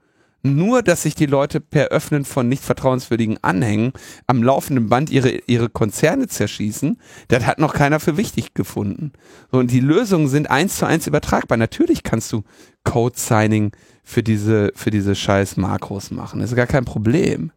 Nur, 0.43 0.81
dass 0.81 1.03
sich 1.03 1.13
die 1.13 1.27
Leute 1.27 1.59
per 1.59 1.89
Öffnen 1.89 2.25
von 2.25 2.49
nicht 2.49 2.63
vertrauenswürdigen 2.63 3.37
Anhängen 3.43 3.93
am 4.25 4.41
laufenden 4.41 4.89
Band 4.89 5.11
ihre, 5.11 5.29
ihre 5.29 5.69
Konzerne 5.69 6.27
zerschießen, 6.27 6.97
das 7.27 7.45
hat 7.45 7.59
noch 7.59 7.73
keiner 7.73 7.99
für 7.99 8.17
wichtig 8.17 8.55
gefunden. 8.55 9.11
So, 9.51 9.59
und 9.59 9.69
die 9.69 9.79
Lösungen 9.79 10.27
sind 10.27 10.49
eins 10.49 10.77
zu 10.77 10.85
eins 10.85 11.05
übertragbar. 11.05 11.57
Natürlich 11.57 12.01
kannst 12.01 12.31
du 12.33 12.43
Code-Signing 12.83 13.71
für 14.03 14.23
diese, 14.23 14.71
für 14.75 14.89
diese 14.89 15.13
scheiß 15.13 15.57
Makros 15.57 16.09
machen. 16.09 16.39
Das 16.39 16.49
ist 16.51 16.55
gar 16.55 16.67
kein 16.67 16.85
Problem. 16.85 17.51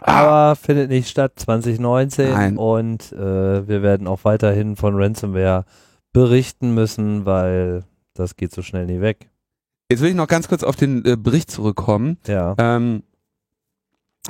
Aber 0.00 0.30
ah. 0.30 0.54
findet 0.54 0.90
nicht 0.90 1.08
statt 1.08 1.32
2019 1.36 2.32
Nein. 2.32 2.56
und 2.56 3.12
äh, 3.12 3.68
wir 3.68 3.82
werden 3.82 4.06
auch 4.06 4.24
weiterhin 4.24 4.76
von 4.76 4.96
Ransomware 4.96 5.64
berichten 6.12 6.74
müssen, 6.74 7.24
weil 7.26 7.84
das 8.14 8.36
geht 8.36 8.52
so 8.52 8.62
schnell 8.62 8.86
nie 8.86 9.00
weg. 9.00 9.30
Jetzt 9.94 10.00
will 10.00 10.10
ich 10.10 10.16
noch 10.16 10.26
ganz 10.26 10.48
kurz 10.48 10.64
auf 10.64 10.74
den 10.74 11.04
äh, 11.04 11.16
Bericht 11.16 11.52
zurückkommen. 11.52 12.18
Ja. 12.26 12.56
Ähm, 12.58 13.04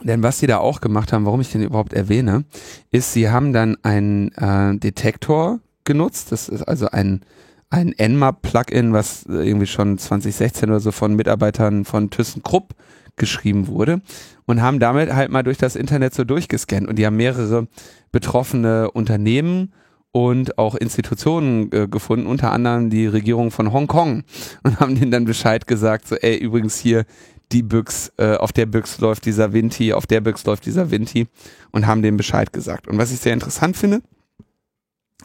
denn 0.03 0.23
was 0.23 0.39
sie 0.39 0.47
da 0.47 0.59
auch 0.59 0.83
gemacht 0.83 1.11
haben, 1.11 1.25
warum 1.25 1.41
ich 1.41 1.53
den 1.53 1.63
überhaupt 1.63 1.95
erwähne, 1.95 2.45
ist, 2.91 3.15
sie 3.15 3.31
haben 3.31 3.55
dann 3.55 3.79
einen 3.83 4.31
äh, 4.33 4.77
Detektor 4.77 5.61
genutzt. 5.85 6.33
Das 6.33 6.51
ist 6.51 6.61
also 6.65 6.89
ein, 6.91 7.23
ein 7.71 7.95
Nmap-Plugin, 7.97 8.93
was 8.93 9.25
irgendwie 9.25 9.67
schon 9.67 9.97
2016 9.97 10.69
oder 10.69 10.81
so 10.81 10.93
von 10.93 11.17
Mitarbeitern 11.17 11.87
von 11.87 12.11
ThyssenKrupp 12.11 12.75
geschrieben 13.17 13.67
wurde 13.67 14.03
und 14.45 14.61
haben 14.61 14.81
damit 14.81 15.15
halt 15.15 15.31
mal 15.31 15.45
durch 15.45 15.57
das 15.57 15.77
Internet 15.77 16.13
so 16.13 16.25
durchgescannt 16.25 16.87
und 16.87 16.97
die 16.97 17.07
haben 17.07 17.17
mehrere 17.17 17.69
betroffene 18.13 18.91
Unternehmen 18.91 19.73
und 20.15 20.59
auch 20.59 20.77
Institutionen 20.77 21.73
äh, 21.73 21.89
gefunden, 21.89 22.27
unter 22.27 22.53
anderem 22.53 22.89
die 22.89 23.09
Regierung 23.09 23.51
von 23.51 23.73
Hongkong 23.73 24.23
und 24.63 24.79
haben 24.79 24.95
denen 24.95 25.11
dann 25.11 25.25
Bescheid 25.25 25.67
gesagt, 25.67 26.07
so 26.07 26.15
ey, 26.15 26.37
übrigens 26.37 26.79
hier 26.79 27.05
die 27.51 27.65
Büchs, 27.65 28.13
äh, 28.17 28.37
auf 28.37 28.53
der 28.53 28.67
Büchs 28.67 29.01
läuft 29.01 29.27
dieser 29.27 29.53
Vinti, 29.53 29.93
auf 29.93 30.07
der 30.07 30.21
Büchs 30.21 30.45
läuft 30.45 30.67
dieser 30.67 30.93
Vinti 30.93 31.27
und 31.73 31.89
haben 31.89 32.03
dem 32.03 32.17
Bescheid 32.17 32.53
gesagt. 32.53 32.87
Und 32.87 32.97
was 32.97 33.11
ich 33.11 33.19
sehr 33.19 33.33
interessant 33.33 33.77
finde 33.77 34.03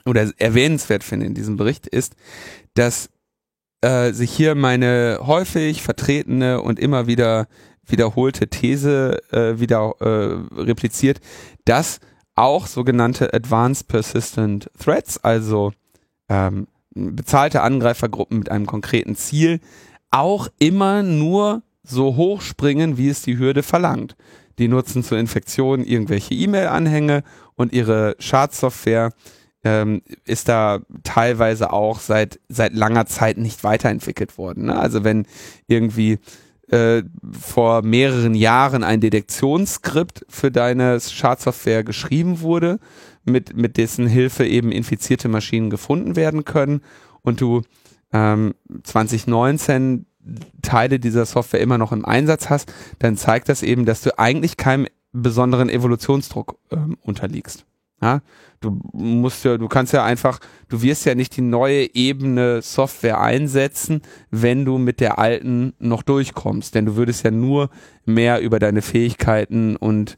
oder 0.06 0.32
erwähnenswert 0.38 1.04
finde 1.04 1.28
in 1.28 1.36
diesem 1.36 1.56
Bericht 1.56 1.86
ist, 1.86 2.16
dass 2.74 3.12
äh, 3.82 4.12
sich 4.12 4.32
hier 4.32 4.56
meine 4.56 5.20
häufig 5.22 5.84
vertretene 5.84 6.62
und 6.64 6.80
immer 6.80 7.06
wieder 7.06 7.48
wiederholte 7.86 8.48
These 8.48 9.22
äh, 9.32 9.60
wieder 9.60 9.94
äh, 10.00 10.60
repliziert, 10.60 11.20
dass 11.66 12.00
auch 12.40 12.68
sogenannte 12.68 13.34
Advanced 13.34 13.88
Persistent 13.88 14.72
Threats, 14.80 15.18
also 15.24 15.74
ähm, 16.30 16.68
bezahlte 16.92 17.62
Angreifergruppen 17.62 18.40
mit 18.40 18.50
einem 18.50 18.66
konkreten 18.66 19.16
Ziel, 19.16 19.60
auch 20.10 20.48
immer 20.58 21.04
nur 21.04 21.62
so 21.84 22.16
hoch 22.16 22.42
springen, 22.42 22.98
wie 22.98 23.10
es 23.10 23.22
die 23.22 23.38
Hürde 23.38 23.62
verlangt. 23.62 24.16
Die 24.58 24.68
nutzen 24.68 25.04
zur 25.04 25.18
Infektion 25.18 25.84
irgendwelche 25.84 26.34
E-Mail-Anhänge 26.34 27.24
und 27.56 27.74
ihre 27.74 28.16
Schadsoftware 28.20 29.12
ähm, 29.64 30.02
ist 30.26 30.48
da 30.48 30.80
teilweise 31.04 31.74
auch 31.74 32.00
seit, 32.00 32.40
seit 32.48 32.74
langer 32.74 33.06
Zeit 33.06 33.38
nicht 33.38 33.64
weiterentwickelt 33.64 34.38
worden. 34.38 34.68
Ne? 34.68 34.80
Also 34.80 35.04
wenn 35.04 35.26
irgendwie 35.68 36.20
äh, 36.72 37.04
vor 37.32 37.82
mehreren 37.82 38.36
Jahren 38.36 38.84
ein 38.84 39.02
Detektionsskript 39.02 40.26
für 40.30 40.52
deine 40.52 41.00
Schadsoftware 41.00 41.84
geschrieben 41.84 42.42
wurde, 42.42 42.80
mit, 43.26 43.56
mit 43.56 43.78
dessen 43.78 44.08
Hilfe 44.08 44.46
eben 44.46 44.72
infizierte 44.72 45.28
Maschinen 45.28 45.70
gefunden 45.70 46.16
werden 46.16 46.46
können 46.46 46.82
und 47.22 47.42
du 47.42 47.62
ähm, 48.12 48.56
2019 48.84 50.06
Teile 50.62 51.00
dieser 51.00 51.26
Software 51.26 51.62
immer 51.62 51.78
noch 51.78 51.92
im 51.92 52.06
Einsatz 52.06 52.50
hast, 52.50 52.72
dann 53.00 53.18
zeigt 53.18 53.50
das 53.50 53.64
eben, 53.64 53.86
dass 53.86 54.02
du 54.02 54.18
eigentlich 54.20 54.58
keinem 54.58 54.88
besonderen 55.12 55.70
Evolutionsdruck 55.70 56.58
ähm, 56.72 56.98
unterliegst. 57.02 57.66
Ja, 58.02 58.22
du 58.62 58.80
musst 58.94 59.44
ja, 59.44 59.58
du 59.58 59.68
kannst 59.68 59.94
ja 59.94 60.06
einfach, 60.06 60.40
du 60.70 60.82
wirst 60.82 61.06
ja 61.06 61.16
nicht 61.16 61.36
die 61.36 61.42
neue 61.42 61.94
Ebene 61.94 62.62
Software 62.62 63.20
einsetzen, 63.20 64.02
wenn 64.32 64.64
du 64.64 64.78
mit 64.78 65.02
der 65.02 65.20
alten 65.20 65.74
noch 65.80 66.04
durchkommst, 66.04 66.76
denn 66.76 66.86
du 66.86 66.96
würdest 66.96 67.26
ja 67.26 67.32
nur 67.32 67.70
mehr 68.06 68.40
über 68.42 68.60
deine 68.60 68.82
Fähigkeiten 68.82 69.76
und 69.76 70.18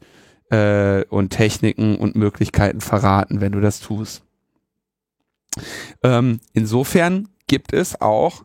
äh, 0.50 1.04
und 1.08 1.30
Techniken 1.30 1.96
und 1.96 2.14
Möglichkeiten 2.14 2.80
verraten, 2.80 3.40
wenn 3.40 3.52
du 3.52 3.60
das 3.60 3.80
tust. 3.80 4.22
Ähm, 6.02 6.40
insofern 6.52 7.28
gibt 7.46 7.72
es 7.72 8.00
auch 8.00 8.44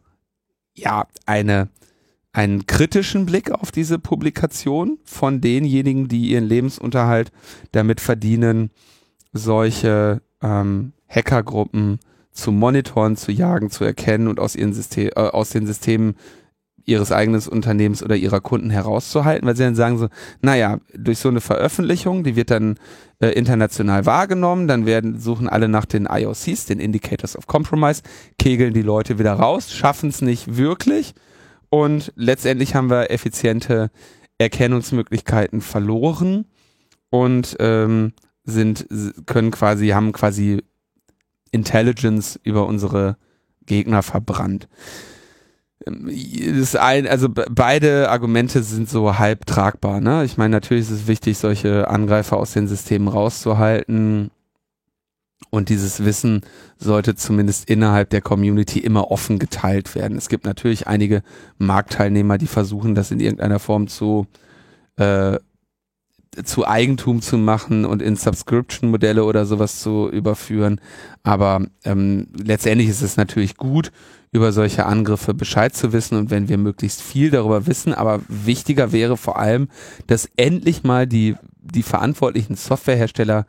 ja 0.73 1.05
eine 1.25 1.69
einen 2.33 2.67
kritischen 2.67 3.25
Blick 3.25 3.49
auf 3.49 3.71
diese 3.71 3.97
Publikation 3.97 4.99
von 5.05 5.41
denjenigen, 5.41 6.07
die 6.07 6.29
ihren 6.29 6.43
Lebensunterhalt 6.43 7.31
damit 7.71 7.99
verdienen, 7.99 8.69
solche 9.33 10.21
ähm, 10.41 10.93
Hackergruppen 11.07 11.99
zu 12.31 12.51
monitoren, 12.51 13.17
zu 13.17 13.31
jagen, 13.31 13.69
zu 13.69 13.83
erkennen 13.83 14.27
und 14.27 14.39
aus, 14.39 14.55
ihren 14.55 14.73
System, 14.73 15.09
äh, 15.15 15.19
aus 15.19 15.49
den 15.49 15.65
Systemen 15.65 16.15
ihres 16.87 17.11
eigenen 17.11 17.41
Unternehmens 17.47 18.01
oder 18.01 18.15
ihrer 18.15 18.39
Kunden 18.39 18.69
herauszuhalten, 18.69 19.45
weil 19.45 19.57
sie 19.57 19.63
dann 19.63 19.75
sagen 19.75 19.97
so, 19.97 20.07
naja, 20.41 20.79
durch 20.95 21.19
so 21.19 21.27
eine 21.27 21.41
Veröffentlichung, 21.41 22.23
die 22.23 22.37
wird 22.37 22.49
dann 22.49 22.79
äh, 23.19 23.27
international 23.29 24.05
wahrgenommen, 24.05 24.69
dann 24.69 24.85
werden, 24.85 25.19
suchen 25.19 25.49
alle 25.49 25.67
nach 25.67 25.85
den 25.85 26.07
IOCs, 26.09 26.65
den 26.65 26.79
Indicators 26.79 27.37
of 27.37 27.45
Compromise, 27.45 28.03
kegeln 28.39 28.73
die 28.73 28.83
Leute 28.83 29.19
wieder 29.19 29.33
raus, 29.33 29.73
schaffen 29.73 30.09
es 30.09 30.21
nicht 30.21 30.55
wirklich 30.55 31.13
und 31.69 32.13
letztendlich 32.15 32.73
haben 32.73 32.89
wir 32.89 33.11
effiziente 33.11 33.91
Erkennungsmöglichkeiten 34.37 35.59
verloren 35.59 36.45
und 37.09 37.57
ähm, 37.59 38.13
sind, 38.47 38.87
können 39.25 39.51
quasi, 39.51 39.89
haben 39.89 40.13
quasi 40.13 40.63
Intelligence 41.51 42.39
über 42.43 42.65
unsere 42.65 43.17
Gegner 43.65 44.01
verbrannt. 44.01 44.67
Ähm, 45.85 46.09
das 46.57 46.75
ein, 46.75 47.07
also 47.07 47.29
beide 47.29 48.09
Argumente 48.09 48.63
sind 48.63 48.89
so 48.89 49.19
halb 49.19 49.45
tragbar. 49.45 50.01
Ne? 50.01 50.23
Ich 50.23 50.37
meine, 50.37 50.51
natürlich 50.51 50.83
ist 50.83 50.91
es 50.91 51.07
wichtig, 51.07 51.37
solche 51.37 51.87
Angreifer 51.89 52.37
aus 52.37 52.53
den 52.53 52.67
Systemen 52.67 53.07
rauszuhalten. 53.07 54.31
Und 55.49 55.69
dieses 55.69 56.03
Wissen 56.03 56.41
sollte 56.77 57.15
zumindest 57.15 57.69
innerhalb 57.69 58.09
der 58.09 58.21
Community 58.21 58.79
immer 58.79 59.11
offen 59.11 59.39
geteilt 59.39 59.93
werden. 59.93 60.17
Es 60.17 60.29
gibt 60.29 60.45
natürlich 60.45 60.87
einige 60.87 61.21
Marktteilnehmer, 61.57 62.37
die 62.37 62.47
versuchen, 62.47 62.95
das 62.95 63.11
in 63.11 63.19
irgendeiner 63.19 63.59
Form 63.59 63.87
zu 63.87 64.27
äh, 64.97 65.37
zu 66.43 66.67
Eigentum 66.67 67.21
zu 67.21 67.37
machen 67.37 67.85
und 67.85 68.01
in 68.01 68.15
Subscription-Modelle 68.15 69.23
oder 69.23 69.45
sowas 69.45 69.79
zu 69.79 70.09
überführen. 70.09 70.79
Aber 71.23 71.65
ähm, 71.83 72.27
letztendlich 72.33 72.89
ist 72.89 73.01
es 73.01 73.17
natürlich 73.17 73.57
gut, 73.57 73.91
über 74.31 74.51
solche 74.51 74.85
Angriffe 74.85 75.33
Bescheid 75.33 75.73
zu 75.75 75.93
wissen 75.93 76.17
und 76.17 76.29
wenn 76.29 76.49
wir 76.49 76.57
möglichst 76.57 77.01
viel 77.01 77.31
darüber 77.31 77.65
wissen. 77.67 77.93
Aber 77.93 78.21
wichtiger 78.27 78.91
wäre 78.91 79.17
vor 79.17 79.39
allem, 79.39 79.69
dass 80.07 80.29
endlich 80.35 80.83
mal 80.83 81.07
die, 81.07 81.35
die 81.59 81.83
verantwortlichen 81.83 82.55
Softwarehersteller 82.55 83.45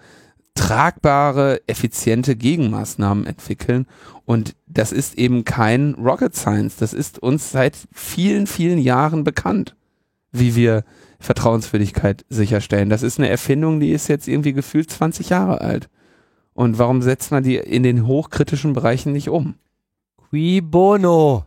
tragbare, 0.54 1.60
effiziente 1.66 2.36
Gegenmaßnahmen 2.36 3.26
entwickeln. 3.26 3.86
Und 4.24 4.56
das 4.66 4.92
ist 4.92 5.16
eben 5.16 5.44
kein 5.44 5.94
Rocket 5.94 6.34
Science. 6.34 6.76
Das 6.76 6.92
ist 6.92 7.18
uns 7.20 7.50
seit 7.52 7.76
vielen, 7.92 8.46
vielen 8.46 8.78
Jahren 8.78 9.24
bekannt, 9.24 9.76
wie 10.32 10.56
wir 10.56 10.84
Vertrauenswürdigkeit 11.18 12.24
sicherstellen. 12.28 12.90
Das 12.90 13.02
ist 13.02 13.18
eine 13.18 13.28
Erfindung, 13.28 13.80
die 13.80 13.90
ist 13.90 14.08
jetzt 14.08 14.28
irgendwie 14.28 14.52
gefühlt 14.52 14.90
20 14.90 15.30
Jahre 15.30 15.60
alt. 15.60 15.88
Und 16.54 16.78
warum 16.78 17.02
setzt 17.02 17.30
man 17.30 17.42
die 17.42 17.56
in 17.56 17.82
den 17.82 18.06
hochkritischen 18.06 18.72
Bereichen 18.72 19.12
nicht 19.12 19.28
um? 19.28 19.56
Qui 20.30 20.60
bono? 20.60 21.44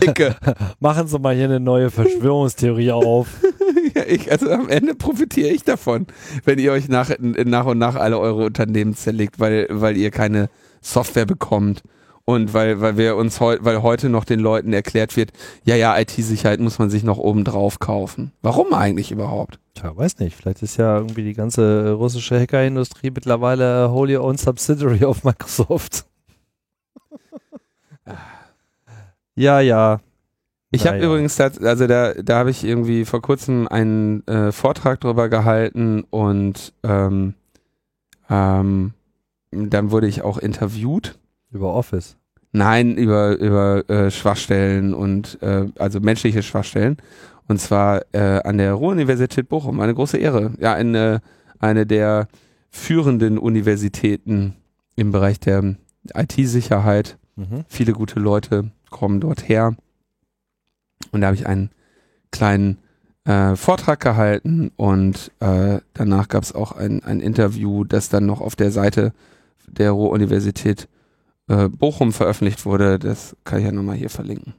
Icke. 0.00 0.36
Machen 0.80 1.08
Sie 1.08 1.18
mal 1.18 1.34
hier 1.34 1.44
eine 1.44 1.60
neue 1.60 1.90
Verschwörungstheorie 1.90 2.92
auf. 2.92 3.28
ja, 3.94 4.02
ich, 4.06 4.30
also 4.30 4.50
am 4.50 4.68
Ende 4.68 4.94
profitiere 4.94 5.48
ich 5.48 5.64
davon, 5.64 6.06
wenn 6.44 6.58
ihr 6.58 6.72
euch 6.72 6.88
nach, 6.88 7.10
nach 7.18 7.66
und 7.66 7.78
nach 7.78 7.94
alle 7.94 8.18
eure 8.18 8.44
Unternehmen 8.44 8.94
zerlegt, 8.94 9.40
weil, 9.40 9.66
weil 9.70 9.96
ihr 9.96 10.10
keine 10.10 10.50
Software 10.80 11.26
bekommt 11.26 11.82
und 12.28 12.52
weil, 12.52 12.82
weil 12.82 12.98
wir 12.98 13.16
uns 13.16 13.40
heute, 13.40 13.64
weil 13.64 13.80
heute 13.80 14.10
noch 14.10 14.26
den 14.26 14.38
Leuten 14.38 14.74
erklärt 14.74 15.16
wird, 15.16 15.32
ja, 15.64 15.76
ja, 15.76 15.98
IT-Sicherheit 15.98 16.60
muss 16.60 16.78
man 16.78 16.90
sich 16.90 17.02
noch 17.02 17.16
oben 17.16 17.42
drauf 17.42 17.78
kaufen. 17.78 18.32
Warum 18.42 18.74
eigentlich 18.74 19.10
überhaupt? 19.10 19.58
Tja, 19.72 19.96
weiß 19.96 20.18
nicht. 20.18 20.36
Vielleicht 20.36 20.62
ist 20.62 20.76
ja 20.76 20.98
irgendwie 20.98 21.24
die 21.24 21.32
ganze 21.32 21.92
russische 21.92 22.38
Hackerindustrie 22.38 23.10
mittlerweile 23.12 23.90
wholly 23.90 24.18
owned 24.18 24.38
subsidiary 24.38 25.06
of 25.06 25.24
Microsoft. 25.24 26.04
ja, 29.34 29.60
ja. 29.60 30.00
Ich 30.70 30.86
habe 30.86 30.98
ja. 30.98 31.04
übrigens, 31.04 31.40
also 31.40 31.86
da, 31.86 32.12
da 32.12 32.38
habe 32.40 32.50
ich 32.50 32.62
irgendwie 32.62 33.06
vor 33.06 33.22
kurzem 33.22 33.66
einen 33.68 34.26
äh, 34.26 34.52
Vortrag 34.52 35.00
drüber 35.00 35.30
gehalten 35.30 36.04
und 36.10 36.74
ähm, 36.82 37.32
ähm, 38.28 38.92
dann 39.50 39.90
wurde 39.90 40.08
ich 40.08 40.20
auch 40.20 40.36
interviewt. 40.36 41.18
Über 41.50 41.74
Office. 41.74 42.16
Nein, 42.52 42.96
über, 42.96 43.36
über 43.36 43.88
äh, 43.90 44.10
Schwachstellen 44.10 44.94
und 44.94 45.40
äh, 45.42 45.66
also 45.78 46.00
menschliche 46.00 46.42
Schwachstellen. 46.42 46.96
Und 47.46 47.60
zwar 47.60 48.02
äh, 48.12 48.40
an 48.42 48.58
der 48.58 48.74
Ruhr-Universität 48.74 49.48
Bochum. 49.48 49.80
Eine 49.80 49.94
große 49.94 50.18
Ehre. 50.18 50.52
Ja, 50.58 50.74
eine, 50.74 51.20
eine 51.58 51.86
der 51.86 52.28
führenden 52.70 53.38
Universitäten 53.38 54.54
im 54.96 55.12
Bereich 55.12 55.40
der 55.40 55.76
IT-Sicherheit. 56.14 57.18
Mhm. 57.36 57.64
Viele 57.68 57.92
gute 57.92 58.20
Leute 58.20 58.70
kommen 58.90 59.20
dort 59.20 59.48
her. 59.48 59.74
Und 61.12 61.20
da 61.20 61.28
habe 61.28 61.36
ich 61.36 61.46
einen 61.46 61.70
kleinen 62.30 62.78
äh, 63.24 63.56
Vortrag 63.56 64.00
gehalten 64.00 64.70
und 64.76 65.32
äh, 65.40 65.80
danach 65.94 66.28
gab 66.28 66.42
es 66.42 66.54
auch 66.54 66.72
ein, 66.72 67.02
ein 67.04 67.20
Interview, 67.20 67.84
das 67.84 68.08
dann 68.08 68.26
noch 68.26 68.40
auf 68.40 68.56
der 68.56 68.70
Seite 68.70 69.12
der 69.66 69.92
Ruhr-Universität 69.92 70.88
äh, 71.48 71.68
Bochum 71.68 72.12
veröffentlicht 72.12 72.64
wurde, 72.64 72.98
das 72.98 73.36
kann 73.44 73.58
ich 73.58 73.64
ja 73.64 73.72
nochmal 73.72 73.96
hier 73.96 74.10
verlinken. 74.10 74.54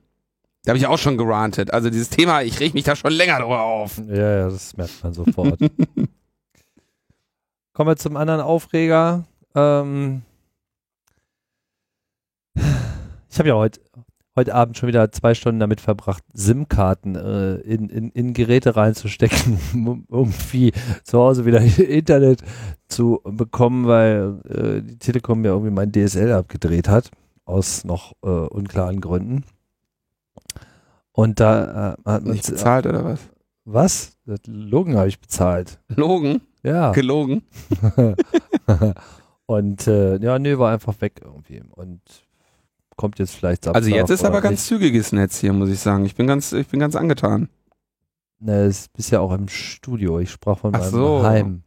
Da 0.63 0.71
habe 0.71 0.79
ich 0.79 0.87
auch 0.87 0.97
schon 0.97 1.17
gerantet. 1.17 1.71
Also 1.71 1.89
dieses 1.89 2.09
Thema, 2.09 2.41
ich 2.41 2.59
reg 2.59 2.73
mich 2.73 2.83
da 2.83 2.95
schon 2.95 3.11
länger 3.11 3.39
drüber 3.39 3.61
auf. 3.61 4.01
Ja, 4.07 4.39
ja, 4.39 4.49
das 4.49 4.75
merkt 4.75 5.03
man 5.03 5.13
sofort. 5.13 5.59
Kommen 7.73 7.89
wir 7.89 7.95
zum 7.95 8.17
anderen 8.17 8.41
Aufreger. 8.41 9.25
Ähm 9.55 10.23
ich 13.29 13.39
habe 13.39 13.49
ja 13.49 13.55
heute 13.55 13.79
heute 14.39 14.55
Abend 14.55 14.77
schon 14.77 14.87
wieder 14.87 15.11
zwei 15.11 15.33
Stunden 15.33 15.59
damit 15.59 15.81
verbracht, 15.81 16.23
SIM-Karten 16.33 17.15
äh, 17.15 17.55
in, 17.55 17.89
in, 17.89 18.09
in 18.11 18.33
Geräte 18.33 18.77
reinzustecken, 18.77 19.59
um 19.73 20.05
irgendwie 20.09 20.71
zu 21.03 21.19
Hause 21.19 21.45
wieder 21.45 21.59
Internet 21.77 22.41
zu 22.87 23.19
bekommen, 23.25 23.85
weil 23.85 24.39
äh, 24.47 24.81
die 24.81 24.97
Telekom 24.97 25.43
ja 25.43 25.51
irgendwie 25.51 25.71
mein 25.71 25.91
DSL 25.91 26.31
abgedreht 26.31 26.87
hat, 26.87 27.11
aus 27.43 27.83
noch 27.83 28.13
äh, 28.23 28.27
unklaren 28.29 29.01
Gründen. 29.01 29.43
Und 31.11 31.41
da 31.41 31.95
äh, 32.05 32.09
hat 32.09 32.23
man 32.23 32.33
nicht 32.33 32.47
bezahlt 32.47 32.87
oder 32.87 33.03
was? 33.03 33.19
Was? 33.65 34.17
Das 34.25 34.39
Logen 34.45 34.95
habe 34.95 35.09
ich 35.09 35.19
bezahlt. 35.19 35.79
Logen? 35.89 36.41
Ja. 36.63 36.91
Gelogen? 36.93 37.43
Und 39.45 39.87
äh, 39.87 40.17
ja, 40.17 40.39
nee, 40.39 40.57
war 40.57 40.71
einfach 40.71 41.01
weg 41.01 41.21
irgendwie. 41.23 41.61
Und 41.71 42.01
kommt 42.99 43.17
jetzt 43.17 43.33
vielleicht 43.33 43.63
Samstag. 43.63 43.81
Also 43.81 43.95
jetzt 43.95 44.09
ist 44.09 44.25
aber 44.25 44.41
ganz 44.41 44.67
zügiges 44.67 45.13
Netz 45.13 45.39
hier, 45.39 45.53
muss 45.53 45.69
ich 45.69 45.79
sagen. 45.79 46.05
Ich 46.05 46.15
bin 46.15 46.27
ganz, 46.27 46.51
ich 46.51 46.67
bin 46.67 46.81
ganz 46.81 46.97
angetan. 46.97 47.47
Ne, 48.41 48.65
es 48.65 48.89
bist 48.89 49.09
ja 49.11 49.21
auch 49.21 49.31
im 49.31 49.47
Studio. 49.47 50.19
Ich 50.19 50.31
sprach 50.31 50.59
von 50.59 50.75
Ach 50.75 50.79
meinem 50.79 50.91
so. 50.91 51.23
Heim. 51.23 51.63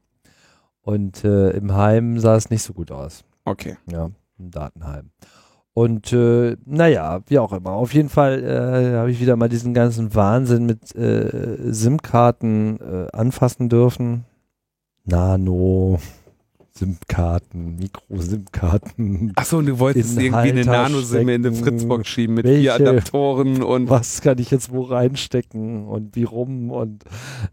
Und 0.83 1.25
äh, 1.25 1.51
im 1.53 1.75
Heim 1.75 2.19
sah 2.19 2.37
es 2.37 2.51
nicht 2.51 2.63
so 2.63 2.75
gut 2.75 2.91
aus. 2.91 3.25
Okay. 3.47 3.79
Ja, 3.91 4.11
im 4.39 4.51
Datenheim. 4.51 5.11
Und 5.73 6.13
äh, 6.13 6.59
naja, 6.67 7.21
wie 7.29 7.39
auch 7.39 7.55
immer. 7.55 7.71
Auf 7.71 7.95
jeden 7.95 8.11
Fall 8.11 8.45
äh, 8.45 8.99
habe 8.99 9.11
ich 9.11 9.19
wieder 9.19 9.37
mal 9.37 9.49
diesen 9.49 9.73
ganzen 9.73 10.15
Wahnsinn 10.15 10.67
mit 10.67 10.95
äh, 10.95 11.73
SIM-Karten 11.73 12.79
äh, 12.79 13.07
anfassen 13.17 13.71
dürfen. 13.71 14.25
Nano, 15.05 15.99
SIM-Karten, 16.75 17.77
Mikro-SIM-Karten. 17.77 19.33
Achso, 19.37 19.59
und 19.59 19.67
du 19.67 19.79
wolltest 19.79 20.19
irgendwie 20.19 20.51
eine 20.51 20.65
Nano-SIM 20.65 21.29
in 21.29 21.43
stecken. 21.43 21.57
Fritzbox 21.57 22.09
schieben 22.09 22.35
mit 22.37 22.47
vier 22.47 22.75
Adaptoren 22.75 23.63
und 23.63 23.91
Was 23.91 24.23
kann 24.23 24.39
ich 24.39 24.51
jetzt 24.51 24.73
wo 24.73 24.83
reinstecken 24.83 25.87
und 25.87 26.17
wie 26.17 26.25
rum 26.25 26.71
und 26.71 27.05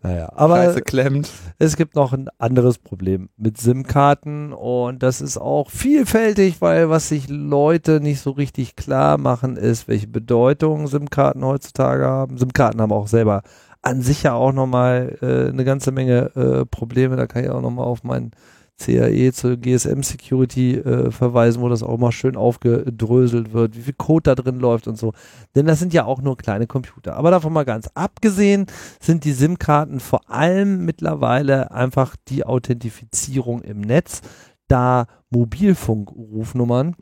naja. 0.02 0.32
Aber 0.36 0.64
Scheiße 0.64 0.82
klemmt. 0.82 1.30
es 1.58 1.76
gibt 1.76 1.96
noch 1.96 2.14
ein 2.14 2.30
anderes 2.38 2.78
Problem 2.78 3.30
mit 3.36 3.58
SIM-Karten 3.58 4.54
und 4.54 5.04
das 5.04 5.20
ist 5.20 5.38
auch 5.38 5.70
vielfältig, 5.70 6.62
weil 6.62 6.90
was 6.90 7.10
sich 7.10 7.28
Leute 7.28 8.00
nicht 8.00 8.22
so 8.22 8.32
richtig 8.32 8.78
klar 8.78 9.18
machen, 9.18 9.58
ist, 9.58 9.90
welche 9.90 10.08
Bedeutung 10.08 10.88
SIM-Karten 10.88 11.44
heutzutage 11.44 12.06
haben. 12.06 12.38
SIM-Karten 12.38 12.80
haben 12.82 12.94
auch 12.94 13.08
selber 13.08 13.44
an 13.82 14.02
sich 14.02 14.24
ja 14.24 14.34
auch 14.34 14.54
nochmal 14.54 15.18
äh, 15.22 15.50
eine 15.50 15.64
ganze 15.64 15.92
Menge 15.92 16.36
äh, 16.36 16.66
Probleme. 16.66 17.16
Da 17.16 17.28
kann 17.28 17.44
ich 17.44 17.50
auch 17.50 17.62
nochmal 17.62 17.86
auf 17.86 18.04
meinen 18.04 18.32
CAE 18.80 19.32
zur 19.34 19.58
GSM 19.58 20.02
Security 20.02 20.76
äh, 20.78 21.12
verweisen, 21.12 21.62
wo 21.62 21.70
das 21.70 21.84
auch 21.84 21.98
mal 21.98 22.12
schön 22.12 22.36
aufgedröselt 22.36 23.54
wird, 23.54 23.76
wie 23.76 23.82
viel 23.82 23.94
Code 23.94 24.24
da 24.24 24.36
drin 24.36 24.60
läuft 24.60 24.88
und 24.88 24.98
so. 24.98 25.14
Denn 25.56 25.66
das 25.66 25.80
sind 25.80 25.94
ja 25.94 26.06
auch 26.06 26.22
nur 26.22 26.38
kleine 26.38 26.66
Computer. 26.66 27.16
Aber 27.16 27.32
davon 27.32 27.54
mal 27.54 27.66
ganz 27.66 27.90
abgesehen 27.94 28.66
sind 29.00 29.26
die 29.26 29.34
SIM-Karten 29.34 30.00
vor 30.00 30.30
allem 30.30 30.86
mittlerweile 30.86 31.72
einfach 31.72 32.16
die 32.28 32.46
Authentifizierung 32.46 33.62
im 33.62 33.82
Netz, 33.82 34.22
da 34.68 35.08
Mobilfunkrufnummern 35.30 36.96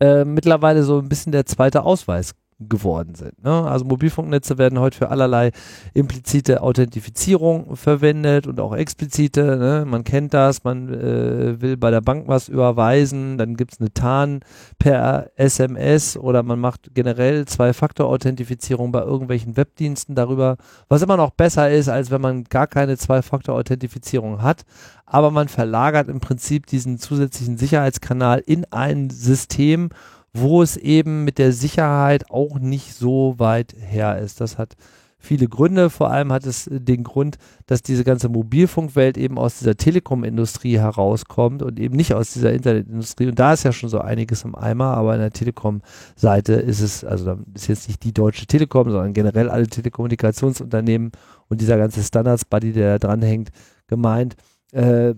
äh, 0.00 0.24
mittlerweile 0.24 0.82
so 0.82 0.98
ein 0.98 1.08
bisschen 1.08 1.32
der 1.32 1.46
zweite 1.46 1.82
Ausweis 1.82 2.34
geworden 2.68 3.14
sind. 3.14 3.42
Ne? 3.42 3.50
Also 3.50 3.84
Mobilfunknetze 3.84 4.58
werden 4.58 4.78
heute 4.78 4.96
für 4.98 5.10
allerlei 5.10 5.52
implizite 5.94 6.62
Authentifizierung 6.62 7.76
verwendet 7.76 8.46
und 8.46 8.60
auch 8.60 8.74
explizite. 8.74 9.56
Ne? 9.56 9.84
Man 9.86 10.04
kennt 10.04 10.34
das, 10.34 10.64
man 10.64 10.92
äh, 10.92 11.60
will 11.60 11.76
bei 11.76 11.90
der 11.90 12.00
Bank 12.00 12.28
was 12.28 12.48
überweisen, 12.48 13.38
dann 13.38 13.56
gibt 13.56 13.74
es 13.74 13.80
eine 13.80 13.92
TAN 13.92 14.40
per 14.78 15.30
SMS 15.36 16.16
oder 16.16 16.42
man 16.42 16.60
macht 16.60 16.94
generell 16.94 17.46
Zwei-Faktor-Authentifizierung 17.46 18.92
bei 18.92 19.02
irgendwelchen 19.02 19.56
Webdiensten 19.56 20.14
darüber, 20.14 20.56
was 20.88 21.02
immer 21.02 21.16
noch 21.16 21.30
besser 21.30 21.70
ist, 21.70 21.88
als 21.88 22.10
wenn 22.10 22.20
man 22.20 22.44
gar 22.44 22.66
keine 22.66 22.96
Zwei-Faktor-Authentifizierung 22.96 24.42
hat. 24.42 24.62
Aber 25.06 25.30
man 25.30 25.48
verlagert 25.48 26.08
im 26.08 26.20
Prinzip 26.20 26.66
diesen 26.66 26.98
zusätzlichen 26.98 27.58
Sicherheitskanal 27.58 28.42
in 28.44 28.64
ein 28.70 29.10
System, 29.10 29.90
wo 30.32 30.62
es 30.62 30.76
eben 30.76 31.24
mit 31.24 31.38
der 31.38 31.52
Sicherheit 31.52 32.30
auch 32.30 32.58
nicht 32.58 32.94
so 32.94 33.34
weit 33.38 33.74
her 33.78 34.18
ist. 34.18 34.40
Das 34.40 34.58
hat 34.58 34.76
viele 35.22 35.46
Gründe. 35.48 35.88
Vor 35.88 36.10
allem 36.10 36.32
hat 36.32 36.44
es 36.44 36.68
den 36.70 37.04
Grund, 37.04 37.38
dass 37.66 37.82
diese 37.82 38.04
ganze 38.04 38.28
Mobilfunkwelt 38.28 39.16
eben 39.16 39.38
aus 39.38 39.58
dieser 39.58 39.76
Telekom-Industrie 39.76 40.78
herauskommt 40.78 41.62
und 41.62 41.78
eben 41.78 41.96
nicht 41.96 42.14
aus 42.14 42.32
dieser 42.32 42.52
Internetindustrie. 42.52 43.28
Und 43.28 43.38
da 43.38 43.52
ist 43.52 43.62
ja 43.62 43.72
schon 43.72 43.88
so 43.88 44.00
einiges 44.00 44.44
im 44.44 44.54
Eimer, 44.54 44.96
aber 44.96 45.14
in 45.14 45.20
der 45.20 45.30
Telekom-Seite 45.30 46.54
ist 46.54 46.80
es, 46.80 47.04
also 47.04 47.24
da 47.24 47.38
ist 47.54 47.68
jetzt 47.68 47.88
nicht 47.88 48.02
die 48.02 48.12
Deutsche 48.12 48.46
Telekom, 48.46 48.90
sondern 48.90 49.12
generell 49.12 49.48
alle 49.48 49.66
Telekommunikationsunternehmen 49.68 51.12
und 51.48 51.60
dieser 51.60 51.78
ganze 51.78 52.02
Standards-Buddy, 52.02 52.72
der 52.72 52.98
da 52.98 53.08
dranhängt, 53.08 53.50
gemeint. 53.86 54.34
Äh, 54.72 55.14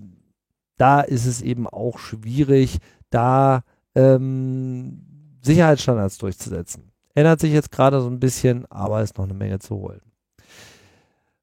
da 0.76 1.00
ist 1.00 1.26
es 1.26 1.40
eben 1.40 1.66
auch 1.66 1.98
schwierig, 1.98 2.78
da 3.10 3.62
ähm, 3.95 5.01
Sicherheitsstandards 5.42 6.18
durchzusetzen. 6.18 6.90
Ändert 7.14 7.40
sich 7.40 7.53
jetzt 7.53 7.70
gerade 7.70 8.01
so 8.01 8.09
ein 8.09 8.18
bisschen, 8.18 8.66
aber 8.70 9.03
ist 9.03 9.18
noch 9.18 9.24
eine 9.24 9.34
Menge 9.34 9.59
zu 9.59 9.76
holen. 9.76 10.01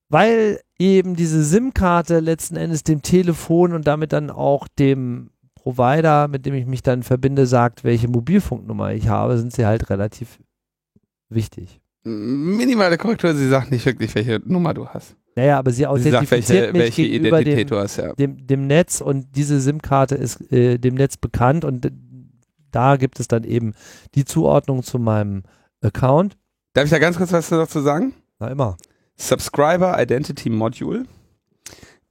Weil 0.09 0.59
eben 0.77 1.15
diese 1.15 1.43
SIM-Karte 1.43 2.19
letzten 2.19 2.57
Endes 2.57 2.83
dem 2.83 3.01
Telefon 3.01 3.71
und 3.71 3.87
damit 3.87 4.11
dann 4.11 4.29
auch 4.29 4.67
dem 4.67 5.29
Provider, 5.55 6.27
mit 6.27 6.45
dem 6.45 6.53
ich 6.53 6.65
mich 6.65 6.83
dann 6.83 7.03
verbinde, 7.03 7.45
sagt, 7.45 7.83
welche 7.85 8.09
Mobilfunknummer 8.09 8.91
ich 8.91 9.07
habe, 9.07 9.37
sind 9.37 9.53
sie 9.53 9.65
halt 9.65 9.89
relativ 9.89 10.39
wichtig. 11.29 11.79
Minimale 12.03 12.97
Korrektur, 12.97 13.33
sie 13.35 13.47
sagt 13.47 13.71
nicht 13.71 13.85
wirklich, 13.85 14.13
welche 14.15 14.41
Nummer 14.43 14.73
du 14.73 14.87
hast. 14.87 15.15
Naja, 15.35 15.59
aber 15.59 15.71
sie 15.71 15.77
Sie 15.77 15.83
sagt, 15.83 15.93
authentifiziert 15.93 16.49
welche, 16.49 16.71
mich 16.73 16.81
welche 16.81 17.03
gegenüber 17.03 17.37
dem, 17.37 17.41
Identität 17.47 17.71
du 17.71 17.77
hast, 17.77 17.97
ja. 17.97 18.13
dem, 18.13 18.45
dem 18.45 18.67
Netz 18.67 18.99
und 18.99 19.27
diese 19.35 19.61
SIM-Karte 19.61 20.15
ist 20.15 20.51
äh, 20.51 20.77
dem 20.77 20.95
Netz 20.95 21.15
bekannt 21.15 21.63
und 21.63 21.89
da 22.71 22.97
gibt 22.97 23.19
es 23.19 23.27
dann 23.27 23.43
eben 23.43 23.73
die 24.15 24.25
Zuordnung 24.25 24.83
zu 24.83 24.99
meinem 24.99 25.43
Account. 25.81 26.37
Darf 26.73 26.85
ich 26.85 26.91
da 26.91 26.99
ganz 26.99 27.17
kurz 27.17 27.31
was 27.31 27.49
dazu 27.49 27.81
sagen? 27.81 28.13
Na 28.39 28.49
immer. 28.49 28.77
Subscriber 29.17 30.01
Identity 30.01 30.49
Module. 30.49 31.05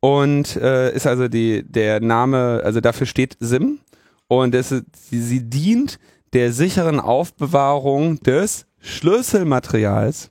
Und 0.00 0.56
äh, 0.56 0.94
ist 0.94 1.06
also 1.06 1.28
die, 1.28 1.62
der 1.62 2.00
Name, 2.00 2.62
also 2.64 2.80
dafür 2.80 3.06
steht 3.06 3.36
SIM. 3.40 3.80
Und 4.28 4.54
es 4.54 4.68
sie, 4.68 4.84
sie 5.10 5.50
dient 5.50 5.98
der 6.32 6.52
sicheren 6.52 7.00
Aufbewahrung 7.00 8.20
des 8.20 8.66
Schlüsselmaterials 8.78 10.30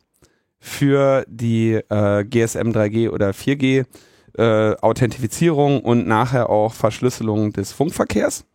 für 0.60 1.26
die 1.28 1.74
äh, 1.74 2.24
GSM 2.24 2.72
3G 2.72 3.10
oder 3.10 3.32
4G 3.32 3.86
äh, 4.38 4.76
Authentifizierung 4.82 5.82
und 5.82 6.08
nachher 6.08 6.50
auch 6.50 6.74
Verschlüsselung 6.74 7.54
des 7.54 7.72
Funkverkehrs. 7.72 8.46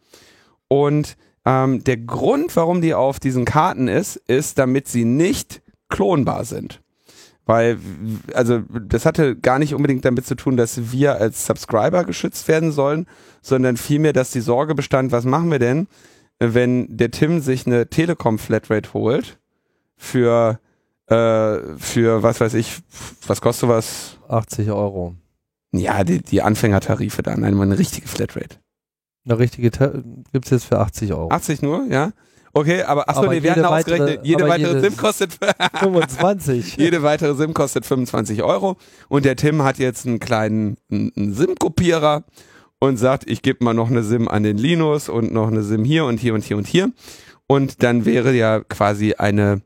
Und 0.69 1.17
ähm, 1.45 1.85
der 1.85 1.99
Grund, 1.99 2.57
warum 2.57 2.81
die 2.81 2.95
auf 2.95 3.21
diesen 3.21 3.45
Karten 3.45 3.89
ist, 3.89 4.17
ist, 4.17 4.59
damit 4.59 4.89
sie 4.89 5.05
nicht 5.05 5.63
klonbar 5.89 6.45
sind. 6.45 6.81
Weil, 7.47 7.79
also, 8.33 8.61
das 8.61 9.05
hatte 9.05 9.37
gar 9.37 9.59
nicht 9.59 9.75
unbedingt 9.75 10.05
damit 10.05 10.27
zu 10.27 10.35
tun, 10.35 10.57
dass 10.57 10.93
wir 10.93 11.17
als 11.17 11.47
Subscriber 11.47 12.05
geschützt 12.05 12.49
werden 12.49 12.73
sollen, 12.73 13.07
sondern 13.43 13.77
vielmehr, 13.77 14.15
dass 14.15 14.31
die 14.31 14.41
Sorge 14.41 14.75
bestand, 14.75 15.13
was 15.13 15.27
machen 15.27 15.51
wir 15.51 15.59
denn, 15.59 15.87
wenn 16.39 16.97
der 16.97 17.11
Tim 17.11 17.41
sich 17.41 17.67
eine 17.67 17.89
Telekom 17.89 18.39
Flatrate 18.39 18.95
holt 18.95 19.39
für, 19.97 20.59
äh, 21.07 21.59
für, 21.77 22.23
was 22.23 22.41
weiß 22.41 22.55
ich, 22.55 22.79
was 23.27 23.43
kostet 23.43 23.69
was? 23.69 24.19
80 24.29 24.71
Euro. 24.71 25.15
Ja, 25.73 26.03
die, 26.03 26.23
die 26.23 26.41
Anfängertarife 26.41 27.23
dann, 27.23 27.41
nein, 27.41 27.55
mal 27.55 27.65
eine 27.65 27.79
richtige 27.79 28.09
Flatrate. 28.09 28.57
Eine 29.27 29.39
richtige 29.39 29.71
gibt 30.33 30.45
es 30.47 30.51
jetzt 30.51 30.65
für 30.65 30.79
80 30.81 31.13
Euro. 31.15 31.31
80 31.31 31.63
nur, 31.63 31.87
ja? 31.89 32.13
Okay, 32.57 32.83
aber 32.83 33.09
achso, 33.09 33.23
Aber 33.23 33.33
nee, 33.33 33.43
wir 33.43 33.51
jede 33.51 33.63
hatten 33.63 33.73
weitere- 33.73 33.95
ausgerechnet, 33.95 34.27
jede 34.27 34.49
weitere 34.49 34.69
jede- 34.77 34.81
SIM 34.91 34.97
kostet 34.97 35.39
25. 35.81 36.77
Jede 36.77 37.03
weitere 37.03 37.35
SIM 37.35 37.53
kostet 37.55 37.85
25 37.87 38.43
Euro 38.43 38.77
und 39.09 39.25
der 39.25 39.35
Tim 39.37 39.63
hat 39.63 39.79
jetzt 39.79 40.07
einen 40.07 40.21
kleinen 40.21 40.77
einen 40.91 41.11
einen 41.17 41.35
SIM-Kopierer 41.35 42.25
und 42.79 42.97
sagt, 42.99 43.29
ich 43.29 43.43
gebe 43.43 43.65
mal 43.65 43.75
noch 43.75 43.91
eine 43.91 44.03
SIM 44.05 44.29
an 44.29 44.43
den 44.45 44.59
Linus 44.59 45.09
und 45.09 45.33
noch 45.33 45.49
eine 45.49 45.63
SIM 45.63 45.85
hier 45.85 46.05
und 46.05 46.21
hier 46.21 46.35
und 46.35 46.45
hier 46.45 46.57
und 46.57 46.67
hier 46.67 46.93
und 47.49 47.83
dann 47.83 48.05
wäre 48.05 48.33
ja 48.33 48.61
quasi 48.61 49.15
eine 49.15 49.63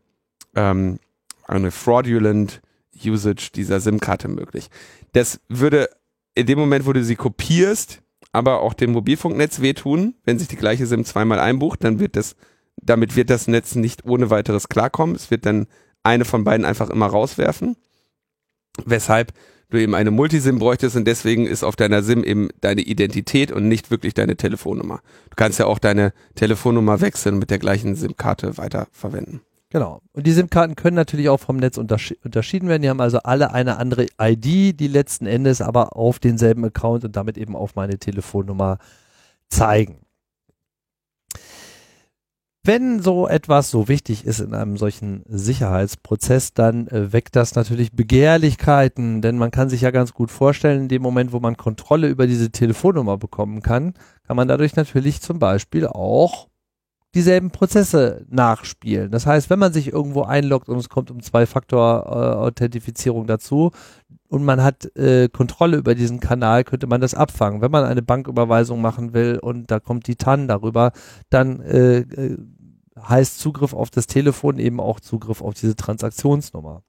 ähm, 0.54 0.98
eine 1.46 1.70
fraudulent 1.70 2.62
Usage 3.04 3.50
dieser 3.54 3.80
SIM-Karte 3.80 4.28
möglich. 4.28 4.68
Das 5.12 5.40
würde 5.48 5.88
in 6.34 6.46
dem 6.46 6.58
Moment, 6.58 6.86
wo 6.86 6.92
du 6.92 7.02
sie 7.04 7.16
kopierst, 7.16 8.00
aber 8.38 8.62
auch 8.62 8.72
dem 8.72 8.92
Mobilfunknetz 8.92 9.60
wehtun, 9.60 10.14
wenn 10.24 10.38
sich 10.38 10.48
die 10.48 10.56
gleiche 10.56 10.86
SIM 10.86 11.04
zweimal 11.04 11.38
einbucht, 11.38 11.84
dann 11.84 11.98
wird 11.98 12.16
das 12.16 12.36
damit 12.82 13.16
wird 13.16 13.30
das 13.30 13.48
Netz 13.48 13.74
nicht 13.74 14.04
ohne 14.04 14.30
weiteres 14.30 14.68
klarkommen. 14.68 15.16
Es 15.16 15.30
wird 15.30 15.46
dann 15.46 15.66
eine 16.02 16.24
von 16.24 16.44
beiden 16.44 16.64
einfach 16.64 16.90
immer 16.90 17.06
rauswerfen. 17.06 17.76
Weshalb 18.84 19.32
du 19.70 19.78
eben 19.78 19.94
eine 19.94 20.10
Multisim 20.10 20.58
bräuchtest 20.58 20.96
und 20.96 21.04
deswegen 21.04 21.46
ist 21.46 21.64
auf 21.64 21.76
deiner 21.76 22.02
SIM 22.02 22.24
eben 22.24 22.48
deine 22.60 22.80
Identität 22.80 23.52
und 23.52 23.68
nicht 23.68 23.90
wirklich 23.90 24.14
deine 24.14 24.36
Telefonnummer. 24.36 25.00
Du 25.30 25.36
kannst 25.36 25.58
ja 25.58 25.66
auch 25.66 25.78
deine 25.78 26.12
Telefonnummer 26.36 27.00
wechseln 27.00 27.34
und 27.34 27.40
mit 27.40 27.50
der 27.50 27.58
gleichen 27.58 27.94
SIM-Karte 27.94 28.56
weiterverwenden. 28.56 29.42
Genau. 29.70 30.00
Und 30.12 30.26
die 30.26 30.32
SIM-Karten 30.32 30.76
können 30.76 30.96
natürlich 30.96 31.28
auch 31.28 31.40
vom 31.40 31.56
Netz 31.58 31.76
unterschi 31.76 32.16
unterschieden 32.24 32.68
werden. 32.68 32.82
Die 32.82 32.88
haben 32.88 33.00
also 33.02 33.18
alle 33.18 33.52
eine 33.52 33.76
andere 33.76 34.06
ID, 34.20 34.80
die 34.80 34.88
letzten 34.88 35.26
Endes 35.26 35.60
aber 35.60 35.94
auf 35.96 36.18
denselben 36.18 36.64
Account 36.64 37.04
und 37.04 37.16
damit 37.16 37.36
eben 37.36 37.54
auf 37.54 37.74
meine 37.74 37.98
Telefonnummer 37.98 38.78
zeigen. 39.50 40.00
Wenn 42.64 43.00
so 43.00 43.28
etwas 43.28 43.70
so 43.70 43.88
wichtig 43.88 44.26
ist 44.26 44.40
in 44.40 44.52
einem 44.52 44.76
solchen 44.76 45.22
Sicherheitsprozess, 45.26 46.52
dann 46.52 46.86
äh, 46.88 47.12
weckt 47.12 47.34
das 47.36 47.54
natürlich 47.54 47.92
Begehrlichkeiten, 47.92 49.22
denn 49.22 49.38
man 49.38 49.50
kann 49.50 49.70
sich 49.70 49.80
ja 49.82 49.90
ganz 49.90 50.12
gut 50.12 50.30
vorstellen, 50.30 50.82
in 50.82 50.88
dem 50.88 51.00
Moment, 51.00 51.32
wo 51.32 51.40
man 51.40 51.56
Kontrolle 51.56 52.08
über 52.08 52.26
diese 52.26 52.50
Telefonnummer 52.50 53.16
bekommen 53.16 53.62
kann, 53.62 53.94
kann 54.26 54.36
man 54.36 54.48
dadurch 54.48 54.76
natürlich 54.76 55.22
zum 55.22 55.38
Beispiel 55.38 55.86
auch 55.86 56.47
dieselben 57.14 57.50
Prozesse 57.50 58.24
nachspielen. 58.28 59.10
Das 59.10 59.26
heißt, 59.26 59.50
wenn 59.50 59.58
man 59.58 59.72
sich 59.72 59.92
irgendwo 59.92 60.22
einloggt 60.22 60.68
und 60.68 60.78
es 60.78 60.88
kommt 60.88 61.10
um 61.10 61.22
Zwei-Faktor-Authentifizierung 61.22 63.26
dazu 63.26 63.72
und 64.28 64.44
man 64.44 64.62
hat 64.62 64.94
äh, 64.96 65.28
Kontrolle 65.28 65.78
über 65.78 65.94
diesen 65.94 66.20
Kanal, 66.20 66.64
könnte 66.64 66.86
man 66.86 67.00
das 67.00 67.14
abfangen. 67.14 67.62
Wenn 67.62 67.70
man 67.70 67.84
eine 67.84 68.02
Banküberweisung 68.02 68.80
machen 68.80 69.14
will 69.14 69.38
und 69.40 69.70
da 69.70 69.80
kommt 69.80 70.06
die 70.06 70.16
TAN 70.16 70.48
darüber, 70.48 70.92
dann 71.30 71.60
äh, 71.60 72.00
äh, 72.00 72.36
heißt 73.00 73.38
Zugriff 73.38 73.72
auf 73.72 73.90
das 73.90 74.06
Telefon 74.06 74.58
eben 74.58 74.80
auch 74.80 75.00
Zugriff 75.00 75.40
auf 75.40 75.54
diese 75.54 75.76
Transaktionsnummer. 75.76 76.82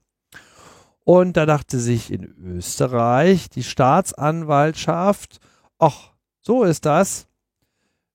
Und 1.05 1.37
da 1.37 1.45
dachte 1.45 1.79
sich 1.79 2.11
in 2.11 2.23
Österreich 2.23 3.49
die 3.49 3.63
Staatsanwaltschaft, 3.63 5.39
ach, 5.79 6.11
So 6.41 6.63
ist 6.63 6.85
das. 6.85 7.28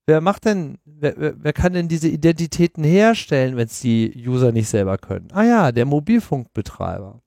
Wer 0.07 0.20
macht 0.20 0.44
denn, 0.44 0.78
wer, 0.84 1.14
wer, 1.16 1.34
wer 1.38 1.52
kann 1.52 1.72
denn 1.72 1.88
diese 1.88 2.09
Identitäten 2.09 2.84
herstellen, 2.84 3.57
wenn 3.57 3.66
es 3.66 3.80
die 3.80 4.12
User 4.26 4.52
nicht 4.52 4.68
selber 4.68 4.98
können? 4.98 5.28
Ah 5.32 5.44
ja, 5.44 5.72
der 5.72 5.86
Mobilfunkbetreiber. 5.86 7.20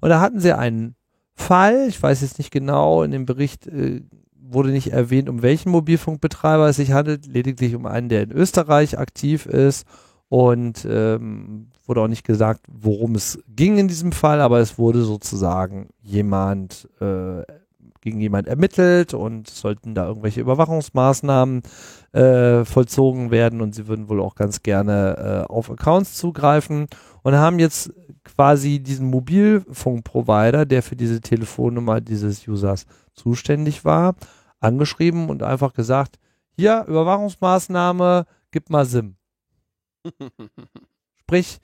Und 0.00 0.08
da 0.08 0.20
hatten 0.20 0.40
sie 0.40 0.56
einen 0.56 0.96
Fall, 1.34 1.86
ich 1.88 2.02
weiß 2.02 2.22
jetzt 2.22 2.38
nicht 2.38 2.50
genau, 2.50 3.02
in 3.02 3.10
dem 3.10 3.26
Bericht 3.26 3.66
äh, 3.66 4.02
wurde 4.32 4.70
nicht 4.70 4.92
erwähnt, 4.92 5.28
um 5.28 5.42
welchen 5.42 5.70
Mobilfunkbetreiber 5.70 6.68
es 6.68 6.76
sich 6.76 6.92
handelt, 6.92 7.26
lediglich 7.26 7.74
um 7.74 7.86
einen, 7.86 8.08
der 8.08 8.22
in 8.22 8.32
Österreich 8.32 8.98
aktiv 8.98 9.46
ist 9.46 9.86
und 10.28 10.86
ähm, 10.88 11.70
wurde 11.86 12.00
auch 12.02 12.08
nicht 12.08 12.24
gesagt, 12.24 12.66
worum 12.68 13.14
es 13.14 13.38
ging 13.48 13.78
in 13.78 13.88
diesem 13.88 14.12
Fall, 14.12 14.40
aber 14.40 14.58
es 14.58 14.78
wurde 14.78 15.02
sozusagen 15.02 15.88
jemand 16.02 16.88
äh, 17.00 17.42
gegen 18.04 18.20
jemand 18.20 18.46
ermittelt 18.46 19.14
und 19.14 19.48
sollten 19.48 19.94
da 19.94 20.06
irgendwelche 20.06 20.42
Überwachungsmaßnahmen 20.42 21.62
äh, 22.12 22.64
vollzogen 22.64 23.30
werden 23.30 23.60
und 23.60 23.74
sie 23.74 23.88
würden 23.88 24.08
wohl 24.08 24.20
auch 24.20 24.34
ganz 24.34 24.62
gerne 24.62 25.46
äh, 25.48 25.52
auf 25.52 25.70
Accounts 25.70 26.14
zugreifen 26.14 26.86
und 27.22 27.34
haben 27.34 27.58
jetzt 27.58 27.92
quasi 28.24 28.80
diesen 28.80 29.08
Mobilfunkprovider, 29.08 30.66
der 30.66 30.82
für 30.82 30.96
diese 30.96 31.20
Telefonnummer 31.20 32.00
dieses 32.00 32.46
Users 32.46 32.86
zuständig 33.14 33.84
war, 33.84 34.14
angeschrieben 34.60 35.30
und 35.30 35.42
einfach 35.42 35.72
gesagt, 35.72 36.18
hier, 36.56 36.84
Überwachungsmaßnahme, 36.86 38.26
gib 38.50 38.70
mal 38.70 38.86
SIM. 38.86 39.16
Sprich, 41.20 41.58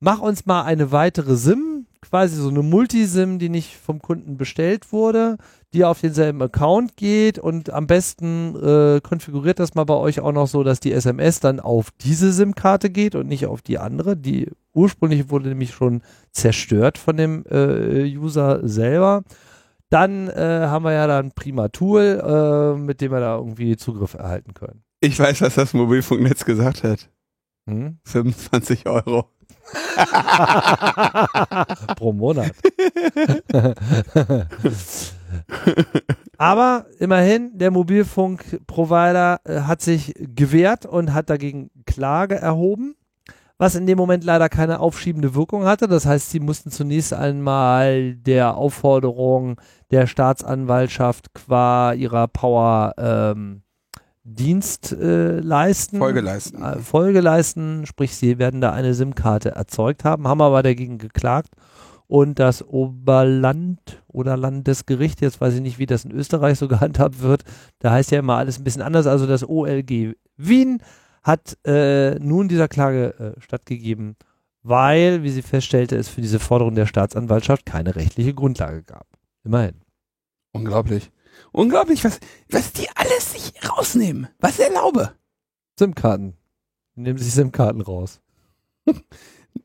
mach 0.00 0.20
uns 0.20 0.46
mal 0.46 0.62
eine 0.62 0.92
weitere 0.92 1.36
SIM, 1.36 1.75
quasi 2.10 2.36
so 2.36 2.48
eine 2.48 2.62
Multisim, 2.62 3.38
die 3.38 3.48
nicht 3.48 3.76
vom 3.76 4.00
Kunden 4.00 4.36
bestellt 4.36 4.92
wurde, 4.92 5.36
die 5.72 5.84
auf 5.84 6.00
denselben 6.00 6.40
Account 6.42 6.96
geht 6.96 7.38
und 7.38 7.70
am 7.70 7.86
besten 7.86 8.56
äh, 8.56 9.00
konfiguriert 9.00 9.58
das 9.58 9.74
mal 9.74 9.84
bei 9.84 9.94
euch 9.94 10.20
auch 10.20 10.32
noch 10.32 10.46
so, 10.46 10.62
dass 10.62 10.80
die 10.80 10.92
SMS 10.92 11.40
dann 11.40 11.60
auf 11.60 11.90
diese 12.00 12.32
SIM-Karte 12.32 12.90
geht 12.90 13.14
und 13.14 13.26
nicht 13.28 13.46
auf 13.46 13.62
die 13.62 13.78
andere. 13.78 14.16
Die 14.16 14.50
ursprünglich 14.72 15.30
wurde 15.30 15.48
nämlich 15.48 15.72
schon 15.72 16.02
zerstört 16.30 16.98
von 16.98 17.16
dem 17.16 17.44
äh, 17.50 18.04
User 18.16 18.66
selber. 18.66 19.22
Dann 19.90 20.28
äh, 20.28 20.66
haben 20.66 20.84
wir 20.84 20.92
ja 20.92 21.06
da 21.06 21.18
ein 21.18 21.32
prima 21.32 21.68
Tool, 21.68 22.22
äh, 22.24 22.78
mit 22.78 23.00
dem 23.00 23.12
wir 23.12 23.20
da 23.20 23.36
irgendwie 23.36 23.76
Zugriff 23.76 24.14
erhalten 24.14 24.54
können. 24.54 24.82
Ich 25.00 25.18
weiß, 25.18 25.42
was 25.42 25.54
das 25.54 25.74
Mobilfunknetz 25.74 26.44
gesagt 26.44 26.82
hat. 26.82 27.10
Hm? 27.66 27.98
25 28.04 28.86
Euro. 28.86 29.30
Pro 31.96 32.12
Monat. 32.12 32.52
Aber 36.38 36.86
immerhin, 36.98 37.58
der 37.58 37.70
Mobilfunkprovider 37.70 39.40
äh, 39.44 39.60
hat 39.62 39.80
sich 39.80 40.14
gewehrt 40.16 40.86
und 40.86 41.14
hat 41.14 41.30
dagegen 41.30 41.70
Klage 41.86 42.36
erhoben, 42.36 42.94
was 43.58 43.74
in 43.74 43.86
dem 43.86 43.98
Moment 43.98 44.22
leider 44.22 44.48
keine 44.48 44.80
aufschiebende 44.80 45.34
Wirkung 45.34 45.64
hatte. 45.64 45.88
Das 45.88 46.06
heißt, 46.06 46.30
sie 46.30 46.40
mussten 46.40 46.70
zunächst 46.70 47.12
einmal 47.12 48.14
der 48.14 48.56
Aufforderung 48.56 49.60
der 49.90 50.06
Staatsanwaltschaft 50.06 51.34
qua 51.34 51.92
ihrer 51.92 52.28
Power 52.28 52.94
ähm, 52.98 53.62
Dienst 54.28 54.92
äh, 54.92 55.38
leisten. 55.38 55.98
Folge 55.98 56.20
leisten. 56.20 56.60
Äh, 56.60 56.78
Folge 56.80 57.20
leisten, 57.20 57.86
sprich, 57.86 58.16
sie 58.16 58.38
werden 58.38 58.60
da 58.60 58.72
eine 58.72 58.92
SIM-Karte 58.92 59.52
erzeugt 59.52 60.04
haben, 60.04 60.26
haben 60.26 60.42
aber 60.42 60.64
dagegen 60.64 60.98
geklagt 60.98 61.50
und 62.08 62.40
das 62.40 62.66
Oberland 62.66 64.02
oder 64.08 64.36
Landesgericht, 64.36 65.20
jetzt 65.20 65.40
weiß 65.40 65.54
ich 65.54 65.60
nicht, 65.60 65.78
wie 65.78 65.86
das 65.86 66.04
in 66.04 66.10
Österreich 66.10 66.58
so 66.58 66.66
gehandhabt 66.68 67.20
wird, 67.20 67.44
da 67.78 67.92
heißt 67.92 68.10
ja 68.10 68.18
immer 68.18 68.36
alles 68.36 68.58
ein 68.58 68.64
bisschen 68.64 68.82
anders, 68.82 69.06
also 69.06 69.28
das 69.28 69.48
OLG 69.48 70.16
Wien 70.36 70.82
hat 71.22 71.56
äh, 71.64 72.16
nun 72.18 72.48
dieser 72.48 72.66
Klage 72.66 73.34
äh, 73.36 73.40
stattgegeben, 73.40 74.16
weil, 74.62 75.22
wie 75.22 75.30
sie 75.30 75.42
feststellte, 75.42 75.96
es 75.96 76.08
für 76.08 76.20
diese 76.20 76.40
Forderung 76.40 76.74
der 76.74 76.86
Staatsanwaltschaft 76.86 77.64
keine 77.64 77.94
rechtliche 77.94 78.34
Grundlage 78.34 78.82
gab. 78.82 79.06
Immerhin. 79.44 79.76
Unglaublich. 80.52 81.12
Unglaublich, 81.52 82.04
was, 82.04 82.18
was 82.50 82.72
die 82.72 82.86
alles 82.94 83.32
sich 83.32 83.52
rausnehmen. 83.68 84.28
Was 84.40 84.58
erlaube. 84.58 85.12
SIM-Karten. 85.78 86.34
Nehmen 86.94 87.18
sich 87.18 87.32
SIM-Karten 87.32 87.80
raus. 87.80 88.20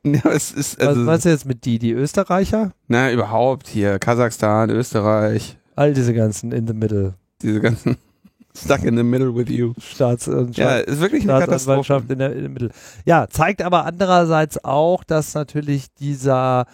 Ja, 0.04 0.30
es 0.30 0.52
ist, 0.52 0.80
Was 0.80 0.88
also, 0.88 1.00
meinst 1.02 1.26
du 1.26 1.28
jetzt 1.28 1.44
mit 1.44 1.64
die, 1.66 1.78
die 1.78 1.92
Österreicher? 1.92 2.72
na, 2.88 3.12
überhaupt 3.12 3.68
hier, 3.68 3.98
Kasachstan, 3.98 4.70
Österreich, 4.70 5.58
All 5.76 5.92
diese 5.92 6.14
ganzen 6.14 6.50
in 6.50 6.66
the 6.66 6.72
middle. 6.72 7.14
diese 7.42 7.60
ganzen 7.60 7.98
stuck 8.56 8.84
in 8.84 8.96
the 8.96 9.02
middle 9.02 9.34
with 9.36 9.50
you. 9.50 9.74
Staats 9.78 10.28
und 10.28 10.56
Ja, 10.56 10.76
ist 10.78 10.98
wirklich 11.00 11.28
eine 11.28 11.38
Katastrophe. 11.40 12.02
In 12.08 12.18
der, 12.18 12.32
in 12.32 12.40
der 12.40 12.48
Mitte. 12.48 12.70
Ja, 13.04 13.28
zeigt 13.28 13.60
aber 13.62 13.84
andererseits 13.84 14.64
auch, 14.64 15.04
dass 15.04 15.34
natürlich 15.34 15.92
dieser 15.94 16.64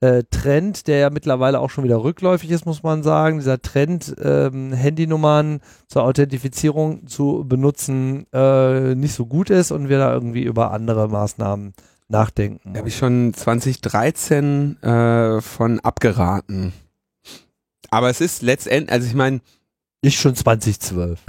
äh, 0.00 0.22
Trend, 0.30 0.86
der 0.86 0.98
ja 0.98 1.10
mittlerweile 1.10 1.60
auch 1.60 1.70
schon 1.70 1.84
wieder 1.84 2.02
rückläufig 2.02 2.50
ist, 2.50 2.66
muss 2.66 2.82
man 2.82 3.02
sagen, 3.02 3.38
dieser 3.38 3.60
Trend, 3.60 4.14
ähm, 4.22 4.72
Handynummern 4.72 5.60
zur 5.88 6.04
Authentifizierung 6.04 7.06
zu 7.06 7.44
benutzen, 7.46 8.26
äh, 8.32 8.94
nicht 8.94 9.14
so 9.14 9.26
gut 9.26 9.50
ist 9.50 9.72
und 9.72 9.88
wir 9.88 9.98
da 9.98 10.12
irgendwie 10.12 10.42
über 10.42 10.70
andere 10.70 11.08
Maßnahmen 11.08 11.72
nachdenken. 12.08 12.72
Da 12.72 12.78
habe 12.78 12.88
ich 12.88 12.96
schon 12.96 13.34
2013 13.34 14.82
äh, 14.82 15.40
von 15.40 15.80
abgeraten. 15.80 16.72
Aber 17.90 18.10
es 18.10 18.20
ist 18.20 18.42
letztendlich, 18.42 18.92
also 18.92 19.06
ich 19.06 19.14
meine, 19.14 19.40
ich 20.00 20.20
schon 20.20 20.36
2012. 20.36 21.20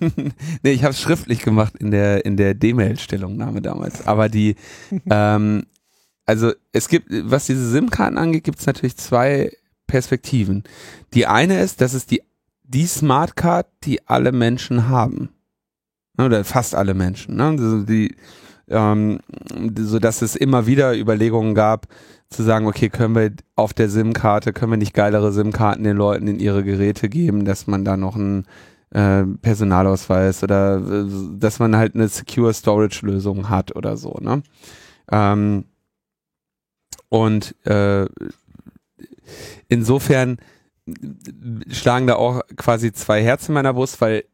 nee, 0.62 0.72
ich 0.72 0.82
habe 0.82 0.92
es 0.92 1.00
schriftlich 1.00 1.40
gemacht 1.40 1.74
in 1.76 1.90
der 1.90 2.24
in 2.26 2.36
der 2.36 2.54
D-Mail-Stellungnahme 2.54 3.62
damals. 3.62 4.06
Aber 4.06 4.28
die, 4.28 4.56
ähm, 5.10 5.64
also 6.30 6.52
es 6.72 6.88
gibt, 6.88 7.06
was 7.10 7.46
diese 7.46 7.68
SIM-Karten 7.70 8.18
angeht, 8.18 8.44
gibt 8.44 8.60
es 8.60 8.66
natürlich 8.66 8.96
zwei 8.96 9.52
Perspektiven. 9.86 10.64
Die 11.14 11.26
eine 11.26 11.60
ist, 11.60 11.80
dass 11.80 11.94
es 11.94 12.06
die 12.06 12.22
die 12.62 12.86
Smartcard, 12.86 13.66
die 13.82 14.06
alle 14.06 14.30
Menschen 14.30 14.88
haben, 14.88 15.30
Ne, 16.20 16.26
oder 16.26 16.44
fast 16.44 16.74
alle 16.74 16.92
Menschen, 16.94 17.36
ne? 17.36 17.44
Also 17.44 17.82
die, 17.82 18.14
ähm, 18.68 19.20
so 19.78 19.98
dass 19.98 20.22
es 20.22 20.36
immer 20.36 20.66
wieder 20.66 20.96
Überlegungen 20.96 21.54
gab, 21.54 21.86
zu 22.28 22.42
sagen, 22.42 22.66
okay, 22.66 22.90
können 22.90 23.14
wir 23.14 23.32
auf 23.56 23.72
der 23.72 23.88
SIM-Karte, 23.88 24.52
können 24.52 24.72
wir 24.72 24.76
nicht 24.76 24.94
geilere 24.94 25.32
SIM-Karten 25.32 25.82
den 25.82 25.96
Leuten 25.96 26.28
in 26.28 26.38
ihre 26.38 26.62
Geräte 26.62 27.08
geben, 27.08 27.44
dass 27.44 27.66
man 27.66 27.84
da 27.84 27.96
noch 27.96 28.16
einen 28.16 28.44
äh, 28.90 29.24
Personalausweis 29.40 30.42
oder 30.42 30.76
äh, 30.76 31.06
dass 31.38 31.58
man 31.58 31.76
halt 31.76 31.94
eine 31.94 32.08
Secure 32.08 32.52
Storage 32.52 33.06
Lösung 33.06 33.48
hat 33.48 33.74
oder 33.74 33.96
so, 33.96 34.18
ne? 34.20 34.42
Ähm, 35.10 35.64
und 37.10 37.54
äh, 37.66 38.06
insofern 39.68 40.38
schlagen 41.70 42.06
da 42.06 42.14
auch 42.14 42.40
quasi 42.56 42.92
zwei 42.92 43.22
Herzen 43.22 43.50
in 43.50 43.54
meiner 43.54 43.74
Brust, 43.74 44.00
weil 44.00 44.24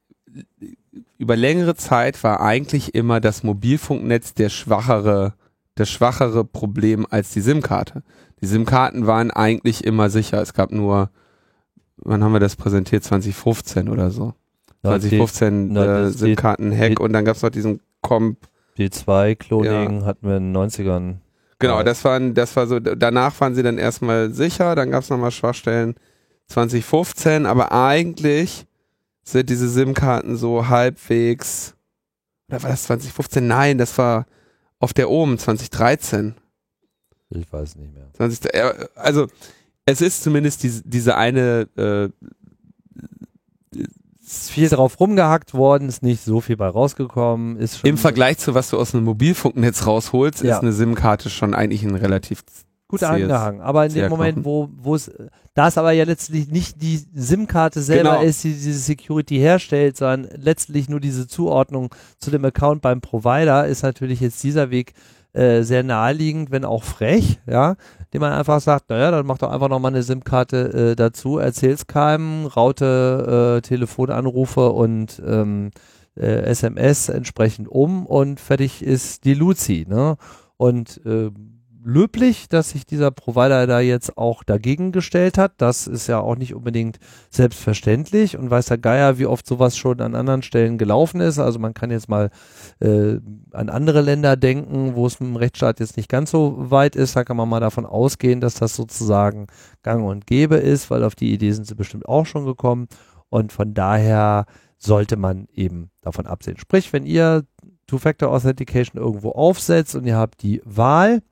über 1.18 1.36
längere 1.36 1.74
Zeit 1.74 2.22
war 2.22 2.40
eigentlich 2.40 2.94
immer 2.94 3.20
das 3.20 3.42
Mobilfunknetz 3.42 4.34
der 4.34 4.50
schwachere, 4.50 5.34
das 5.74 5.90
schwachere 5.90 6.44
Problem 6.44 7.06
als 7.08 7.30
die 7.30 7.40
SIM-Karte. 7.40 8.02
Die 8.40 8.46
SIM-Karten 8.46 9.06
waren 9.06 9.30
eigentlich 9.30 9.84
immer 9.84 10.10
sicher. 10.10 10.40
Es 10.40 10.52
gab 10.52 10.70
nur, 10.70 11.10
wann 11.96 12.22
haben 12.22 12.32
wir 12.32 12.40
das 12.40 12.56
präsentiert? 12.56 13.02
2015 13.02 13.88
oder 13.88 14.10
so. 14.10 14.34
Ja, 14.82 14.90
2015 14.90 15.72
na, 15.72 16.06
äh, 16.06 16.10
SIM-Karten-Hack 16.10 17.00
und 17.00 17.12
dann 17.14 17.24
gab 17.24 17.36
es 17.36 17.42
noch 17.42 17.50
diesen 17.50 17.80
Comp. 18.02 18.38
D2-Cloning 18.78 20.04
hatten 20.04 20.28
wir 20.28 20.36
in 20.36 20.52
den 20.52 20.56
90ern. 20.56 21.14
Genau, 21.58 21.82
das 21.82 22.04
waren, 22.04 22.34
das 22.34 22.54
war 22.54 22.66
so, 22.66 22.78
danach 22.78 23.40
waren 23.40 23.54
sie 23.54 23.62
dann 23.62 23.78
erstmal 23.78 24.32
sicher, 24.32 24.74
dann 24.74 24.90
gab 24.90 25.02
es 25.02 25.10
nochmal 25.10 25.30
Schwachstellen 25.30 25.94
2015, 26.48 27.46
aber 27.46 27.72
eigentlich 27.72 28.66
sind 29.22 29.48
diese 29.48 29.68
SIM-Karten 29.68 30.36
so 30.36 30.68
halbwegs, 30.68 31.74
oder 32.48 32.62
war 32.62 32.70
das 32.70 32.84
2015? 32.84 33.46
Nein, 33.46 33.78
das 33.78 33.96
war 33.98 34.26
auf 34.78 34.92
der 34.92 35.10
oben 35.10 35.38
2013. 35.38 36.34
Ich 37.30 37.52
weiß 37.52 37.76
nicht 37.76 37.92
mehr. 37.92 38.08
20, 38.12 38.54
äh, 38.54 38.88
also 38.94 39.26
es 39.86 40.00
ist 40.00 40.22
zumindest 40.22 40.62
diese, 40.62 40.82
diese 40.84 41.16
eine, 41.16 41.68
äh, 41.76 42.26
Ist 44.26 44.50
viel 44.50 44.68
drauf 44.68 44.98
rumgehackt 44.98 45.54
worden, 45.54 45.88
ist 45.88 46.02
nicht 46.02 46.24
so 46.24 46.40
viel 46.40 46.56
bei 46.56 46.66
rausgekommen, 46.68 47.56
ist 47.58 47.84
im 47.84 47.96
Vergleich 47.96 48.38
zu 48.38 48.54
was 48.54 48.70
du 48.70 48.78
aus 48.78 48.92
einem 48.94 49.04
Mobilfunknetz 49.04 49.86
rausholst, 49.86 50.42
Ja. 50.42 50.56
ist 50.56 50.62
eine 50.62 50.72
SIM-Karte 50.72 51.30
schon 51.30 51.54
eigentlich 51.54 51.84
ein 51.84 51.94
relativ 51.94 52.42
gut 52.88 53.02
angehangen. 53.04 53.60
Aber 53.60 53.86
in 53.86 53.94
dem 53.94 54.08
Moment, 54.08 54.44
wo, 54.44 54.68
wo 54.76 54.96
es, 54.96 55.10
da 55.54 55.68
es 55.68 55.78
aber 55.78 55.92
ja 55.92 56.04
letztlich 56.04 56.48
nicht 56.48 56.82
die 56.82 57.00
SIM-Karte 57.14 57.80
selber 57.82 58.10
Genau. 58.16 58.22
ist, 58.22 58.42
die 58.42 58.52
diese 58.52 58.72
Security 58.78 59.36
herstellt, 59.36 59.96
sondern 59.96 60.28
letztlich 60.40 60.88
nur 60.88 60.98
diese 61.00 61.28
Zuordnung 61.28 61.94
zu 62.18 62.30
dem 62.32 62.44
Account 62.44 62.82
beim 62.82 63.00
Provider, 63.00 63.66
ist 63.66 63.82
natürlich 63.82 64.20
jetzt 64.20 64.42
dieser 64.42 64.70
Weg 64.70 64.94
äh, 65.36 65.62
sehr 65.62 65.82
naheliegend, 65.82 66.50
wenn 66.50 66.64
auch 66.64 66.82
frech, 66.82 67.40
ja, 67.46 67.76
dem 68.12 68.22
man 68.22 68.32
einfach 68.32 68.60
sagt, 68.60 68.88
naja, 68.90 69.10
dann 69.10 69.26
mach 69.26 69.38
doch 69.38 69.50
einfach 69.50 69.68
nochmal 69.68 69.92
eine 69.92 70.02
SIM-Karte 70.02 70.92
äh, 70.92 70.96
dazu, 70.96 71.38
erzähl's 71.38 71.86
keinem, 71.86 72.46
raute 72.46 73.58
äh, 73.58 73.60
Telefonanrufe 73.60 74.70
und 74.70 75.22
ähm, 75.26 75.70
äh, 76.16 76.42
SMS 76.42 77.08
entsprechend 77.10 77.68
um 77.68 78.06
und 78.06 78.40
fertig 78.40 78.82
ist 78.82 79.24
die 79.24 79.34
Luzi, 79.34 79.86
ne? 79.88 80.16
Und 80.56 81.00
äh, 81.04 81.30
löblich, 81.86 82.48
dass 82.48 82.70
sich 82.70 82.84
dieser 82.84 83.12
Provider 83.12 83.66
da 83.68 83.78
jetzt 83.78 84.18
auch 84.18 84.42
dagegen 84.42 84.90
gestellt 84.90 85.38
hat. 85.38 85.52
Das 85.58 85.86
ist 85.86 86.08
ja 86.08 86.18
auch 86.18 86.34
nicht 86.34 86.52
unbedingt 86.52 86.98
selbstverständlich 87.30 88.36
und 88.36 88.50
weiß 88.50 88.66
der 88.66 88.78
Geier, 88.78 89.18
wie 89.18 89.26
oft 89.26 89.46
sowas 89.46 89.76
schon 89.76 90.00
an 90.00 90.16
anderen 90.16 90.42
Stellen 90.42 90.78
gelaufen 90.78 91.20
ist. 91.20 91.38
Also 91.38 91.60
man 91.60 91.74
kann 91.74 91.92
jetzt 91.92 92.08
mal 92.08 92.30
äh, 92.80 93.18
an 93.52 93.68
andere 93.68 94.00
Länder 94.00 94.36
denken, 94.36 94.96
wo 94.96 95.06
es 95.06 95.20
mit 95.20 95.28
dem 95.28 95.36
Rechtsstaat 95.36 95.78
jetzt 95.78 95.96
nicht 95.96 96.08
ganz 96.08 96.32
so 96.32 96.56
weit 96.58 96.96
ist. 96.96 97.14
Da 97.14 97.22
kann 97.22 97.36
man 97.36 97.48
mal 97.48 97.60
davon 97.60 97.86
ausgehen, 97.86 98.40
dass 98.40 98.54
das 98.54 98.74
sozusagen 98.74 99.46
gang 99.84 100.04
und 100.04 100.26
gäbe 100.26 100.56
ist, 100.56 100.90
weil 100.90 101.04
auf 101.04 101.14
die 101.14 101.32
Idee 101.32 101.52
sind 101.52 101.68
sie 101.68 101.76
bestimmt 101.76 102.06
auch 102.06 102.26
schon 102.26 102.46
gekommen. 102.46 102.88
Und 103.28 103.52
von 103.52 103.74
daher 103.74 104.46
sollte 104.76 105.16
man 105.16 105.46
eben 105.52 105.90
davon 106.02 106.26
absehen. 106.26 106.58
Sprich, 106.58 106.92
wenn 106.92 107.06
ihr 107.06 107.44
Two-Factor 107.86 108.32
Authentication 108.32 109.00
irgendwo 109.00 109.30
aufsetzt 109.30 109.94
und 109.94 110.04
ihr 110.04 110.16
habt 110.16 110.42
die 110.42 110.60
Wahl, 110.64 111.22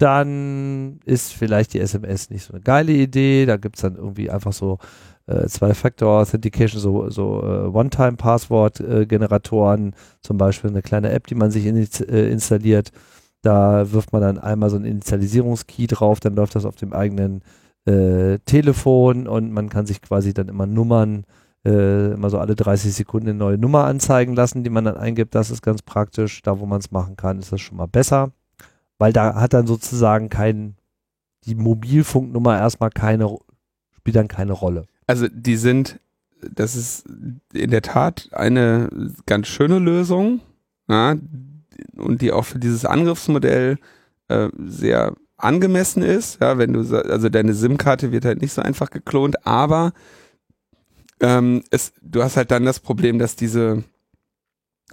dann 0.00 0.98
ist 1.04 1.34
vielleicht 1.34 1.74
die 1.74 1.80
SMS 1.80 2.30
nicht 2.30 2.44
so 2.44 2.54
eine 2.54 2.62
geile 2.62 2.92
Idee. 2.92 3.44
Da 3.44 3.58
gibt's 3.58 3.82
dann 3.82 3.96
irgendwie 3.96 4.30
einfach 4.30 4.54
so 4.54 4.78
äh, 5.26 5.46
Zwei-Factor 5.46 6.22
Authentication, 6.22 6.80
so, 6.80 7.10
so 7.10 7.42
äh, 7.42 7.66
One-Time-Passwort-Generatoren, 7.68 9.94
zum 10.22 10.38
Beispiel 10.38 10.70
eine 10.70 10.80
kleine 10.80 11.10
App, 11.10 11.26
die 11.26 11.34
man 11.34 11.50
sich 11.50 11.66
in, 11.66 11.76
äh, 11.76 12.30
installiert. 12.30 12.92
Da 13.42 13.92
wirft 13.92 14.14
man 14.14 14.22
dann 14.22 14.38
einmal 14.38 14.70
so 14.70 14.76
ein 14.76 14.86
Initialisierungskey 14.86 15.86
drauf, 15.86 16.18
dann 16.20 16.34
läuft 16.34 16.54
das 16.54 16.64
auf 16.64 16.76
dem 16.76 16.94
eigenen 16.94 17.42
äh, 17.84 18.38
Telefon 18.46 19.26
und 19.26 19.52
man 19.52 19.68
kann 19.68 19.84
sich 19.84 20.00
quasi 20.00 20.32
dann 20.32 20.48
immer 20.48 20.66
Nummern, 20.66 21.24
äh, 21.66 22.12
immer 22.12 22.30
so 22.30 22.38
alle 22.38 22.56
30 22.56 22.94
Sekunden 22.94 23.28
eine 23.28 23.38
neue 23.38 23.58
Nummer 23.58 23.84
anzeigen 23.84 24.34
lassen, 24.34 24.64
die 24.64 24.70
man 24.70 24.86
dann 24.86 24.96
eingibt. 24.96 25.34
Das 25.34 25.50
ist 25.50 25.60
ganz 25.62 25.82
praktisch. 25.82 26.40
Da, 26.42 26.58
wo 26.58 26.64
man 26.64 26.80
es 26.80 26.90
machen 26.90 27.16
kann, 27.16 27.38
ist 27.38 27.52
das 27.52 27.60
schon 27.60 27.76
mal 27.76 27.86
besser 27.86 28.32
weil 29.00 29.14
da 29.14 29.34
hat 29.34 29.54
dann 29.54 29.66
sozusagen 29.66 30.28
kein, 30.28 30.76
die 31.46 31.54
Mobilfunknummer 31.54 32.58
erstmal 32.58 32.90
keine, 32.90 33.34
spielt 33.96 34.16
dann 34.16 34.28
keine 34.28 34.52
Rolle. 34.52 34.86
Also 35.06 35.26
die 35.26 35.56
sind, 35.56 35.98
das 36.42 36.76
ist 36.76 37.06
in 37.54 37.70
der 37.70 37.80
Tat 37.80 38.28
eine 38.32 38.90
ganz 39.24 39.48
schöne 39.48 39.78
Lösung, 39.78 40.40
ja, 40.86 41.16
und 41.96 42.20
die 42.20 42.30
auch 42.30 42.44
für 42.44 42.58
dieses 42.58 42.84
Angriffsmodell 42.84 43.78
äh, 44.28 44.50
sehr 44.58 45.14
angemessen 45.38 46.02
ist. 46.02 46.38
Ja, 46.42 46.58
wenn 46.58 46.74
du, 46.74 46.80
also 46.80 47.30
deine 47.30 47.54
SIM-Karte 47.54 48.12
wird 48.12 48.26
halt 48.26 48.42
nicht 48.42 48.52
so 48.52 48.60
einfach 48.60 48.90
geklont, 48.90 49.46
aber 49.46 49.92
ähm, 51.20 51.62
es, 51.70 51.94
du 52.02 52.22
hast 52.22 52.36
halt 52.36 52.50
dann 52.50 52.66
das 52.66 52.80
Problem, 52.80 53.18
dass 53.18 53.34
diese, 53.34 53.82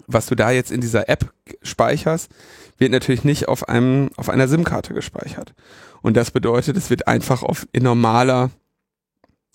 was 0.08 0.28
du 0.28 0.36
da 0.36 0.52
jetzt 0.52 0.72
in 0.72 0.80
dieser 0.80 1.10
App 1.10 1.34
speicherst, 1.62 2.32
wird 2.78 2.92
natürlich 2.92 3.24
nicht 3.24 3.48
auf 3.48 3.68
einem, 3.68 4.10
auf 4.18 4.30
einer 4.30 4.48
SIM-Karte 4.48 4.94
gespeichert. 4.94 5.54
Und 6.02 6.16
das 6.16 6.32
bedeutet, 6.32 6.78
es 6.78 6.90
wird 6.90 7.08
einfach 7.08 7.44
auf 7.44 7.68
in 7.72 7.84
normaler 7.84 8.52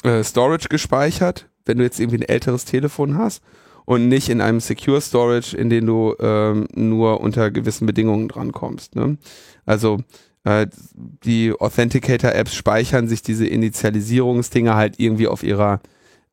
äh, 0.03 0.23
Storage 0.25 0.69
gespeichert, 0.69 1.49
wenn 1.65 1.79
du 1.79 1.85
jetzt 1.85 2.01
irgendwie 2.01 2.19
ein 2.19 2.29
älteres 2.29 2.65
Telefon 2.65 3.17
hast 3.17 3.43
und 3.85 4.09
nicht 4.09 4.29
in 4.29 4.41
einem 4.41 4.61
Secure 4.61 5.01
Storage, 5.01 5.57
in 5.57 5.71
den 5.71 5.87
du 5.87 6.15
ähm, 6.21 6.67
nur 6.75 7.21
unter 7.21 7.51
gewissen 7.51 7.87
Bedingungen 7.87 8.29
drankommst. 8.29 8.97
Ne? 8.97 9.19
Also 9.67 10.01
äh, 10.45 10.67
die 10.95 11.53
Authenticator-Apps 11.53 12.55
speichern 12.55 13.09
sich 13.09 13.23
diese 13.23 13.47
Initialisierungsdinge 13.47 14.75
halt 14.75 14.99
irgendwie 14.99 15.29
auf 15.29 15.43
ihrer 15.43 15.81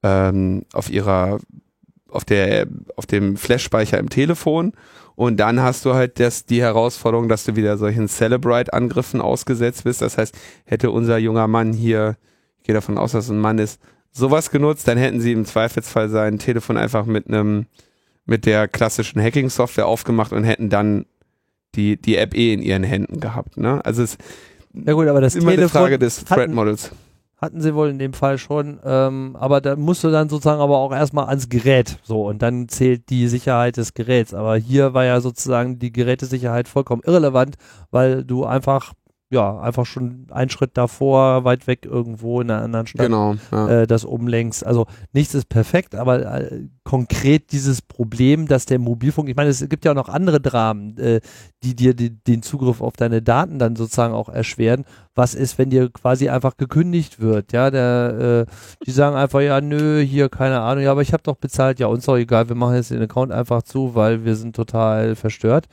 ähm, 0.01 0.63
auf 0.73 0.89
ihrer 0.89 1.39
auf 2.09 2.25
der 2.25 2.67
auf 2.95 3.05
dem 3.05 3.37
Flash-Speicher 3.37 3.99
im 3.99 4.09
Telefon 4.09 4.73
und 5.19 5.35
dann 5.37 5.61
hast 5.61 5.83
du 5.83 5.95
halt 5.95 6.17
das, 6.21 6.45
die 6.45 6.61
Herausforderung, 6.61 7.27
dass 7.27 7.43
du 7.43 7.57
wieder 7.57 7.77
solchen 7.77 8.07
Celebrite-Angriffen 8.07 9.19
ausgesetzt 9.19 9.83
bist. 9.83 10.01
Das 10.01 10.17
heißt, 10.17 10.33
hätte 10.63 10.91
unser 10.91 11.17
junger 11.17 11.49
Mann 11.49 11.73
hier, 11.73 12.15
ich 12.59 12.63
gehe 12.63 12.73
davon 12.73 12.97
aus, 12.97 13.11
dass 13.11 13.25
es 13.25 13.29
ein 13.29 13.41
Mann 13.41 13.57
ist, 13.57 13.81
sowas 14.13 14.49
genutzt, 14.49 14.87
dann 14.87 14.97
hätten 14.97 15.19
sie 15.19 15.33
im 15.33 15.43
Zweifelsfall 15.43 16.07
sein 16.07 16.39
Telefon 16.39 16.77
einfach 16.77 17.05
mit 17.05 17.27
einem, 17.27 17.65
mit 18.25 18.45
der 18.45 18.69
klassischen 18.69 19.21
Hacking-Software 19.21 19.87
aufgemacht 19.87 20.31
und 20.31 20.45
hätten 20.45 20.69
dann 20.69 21.05
die, 21.75 21.97
die 21.97 22.15
App 22.15 22.33
eh 22.33 22.53
in 22.53 22.61
ihren 22.61 22.83
Händen 22.83 23.19
gehabt. 23.19 23.57
Ne? 23.57 23.83
Also 23.83 24.03
es 24.03 24.17
ja 24.73 24.93
gut, 24.93 25.09
aber 25.09 25.19
das 25.19 25.35
ist 25.35 25.41
immer 25.41 25.51
Telefon 25.51 25.79
eine 25.79 25.83
Frage 25.83 25.99
des 25.99 26.23
Threat 26.23 26.49
Models. 26.49 26.91
Hatten 27.41 27.61
sie 27.61 27.73
wohl 27.73 27.89
in 27.89 27.99
dem 27.99 28.11
Fall 28.11 28.37
schon, 28.37 28.79
ähm, 28.83 29.37
aber 29.39 29.61
da 29.61 29.77
musst 29.77 30.03
du 30.03 30.11
dann 30.11 30.27
sozusagen 30.27 30.59
aber 30.59 30.77
auch 30.77 30.91
erstmal 30.91 31.27
ans 31.27 31.47
Gerät 31.47 31.97
so 32.03 32.27
und 32.27 32.41
dann 32.41 32.67
zählt 32.67 33.09
die 33.09 33.29
Sicherheit 33.29 33.77
des 33.77 33.93
Geräts. 33.93 34.33
Aber 34.33 34.57
hier 34.57 34.93
war 34.93 35.05
ja 35.05 35.21
sozusagen 35.21 35.79
die 35.79 35.93
Gerätesicherheit 35.93 36.67
vollkommen 36.67 37.01
irrelevant, 37.05 37.55
weil 37.91 38.25
du 38.25 38.43
einfach 38.43 38.93
ja, 39.31 39.59
einfach 39.59 39.85
schon 39.85 40.25
einen 40.31 40.49
Schritt 40.49 40.71
davor, 40.73 41.43
weit 41.43 41.67
weg 41.67 41.85
irgendwo 41.85 42.41
in 42.41 42.49
einer 42.49 42.63
anderen 42.63 42.87
Stadt, 42.87 43.05
genau, 43.05 43.35
ja. 43.51 43.81
äh, 43.81 43.87
das 43.87 44.03
umlängst. 44.03 44.65
Also 44.65 44.87
nichts 45.13 45.35
ist 45.35 45.49
perfekt, 45.49 45.93
aber 45.93 46.25
äh, 46.25 46.63
konkret 46.83 47.51
dieses 47.51 47.83
Problem, 47.83 48.47
dass 48.47 48.65
der 48.65 48.79
Mobilfunk, 48.79 49.29
ich 49.29 49.35
meine, 49.35 49.51
es 49.51 49.67
gibt 49.69 49.85
ja 49.85 49.91
auch 49.91 49.95
noch 49.95 50.09
andere 50.09 50.41
Dramen, 50.41 50.97
äh, 50.97 51.21
die 51.61 51.75
dir 51.75 51.93
die, 51.93 52.09
den 52.09 52.41
Zugriff 52.41 52.81
auf 52.81 52.97
deine 52.97 53.21
Daten 53.21 53.59
dann 53.59 53.75
sozusagen 53.75 54.15
auch 54.15 54.29
erschweren. 54.29 54.83
Was 55.13 55.35
ist, 55.35 55.59
wenn 55.59 55.69
dir 55.69 55.91
quasi 55.91 56.29
einfach 56.29 56.57
gekündigt 56.57 57.19
wird? 57.19 57.53
Ja, 57.53 57.69
der, 57.69 58.47
äh, 58.47 58.51
die 58.87 58.91
sagen 58.91 59.15
einfach, 59.15 59.41
ja, 59.41 59.61
nö, 59.61 60.01
hier, 60.01 60.29
keine 60.29 60.61
Ahnung, 60.61 60.83
ja, 60.83 60.89
aber 60.89 61.03
ich 61.03 61.13
habe 61.13 61.21
doch 61.21 61.35
bezahlt, 61.35 61.79
ja, 61.79 61.85
uns 61.85 62.05
doch 62.05 62.17
egal, 62.17 62.49
wir 62.49 62.55
machen 62.55 62.75
jetzt 62.75 62.89
den 62.89 63.03
Account 63.03 63.31
einfach 63.31 63.61
zu, 63.61 63.93
weil 63.93 64.25
wir 64.25 64.35
sind 64.35 64.55
total 64.55 65.15
verstört 65.15 65.67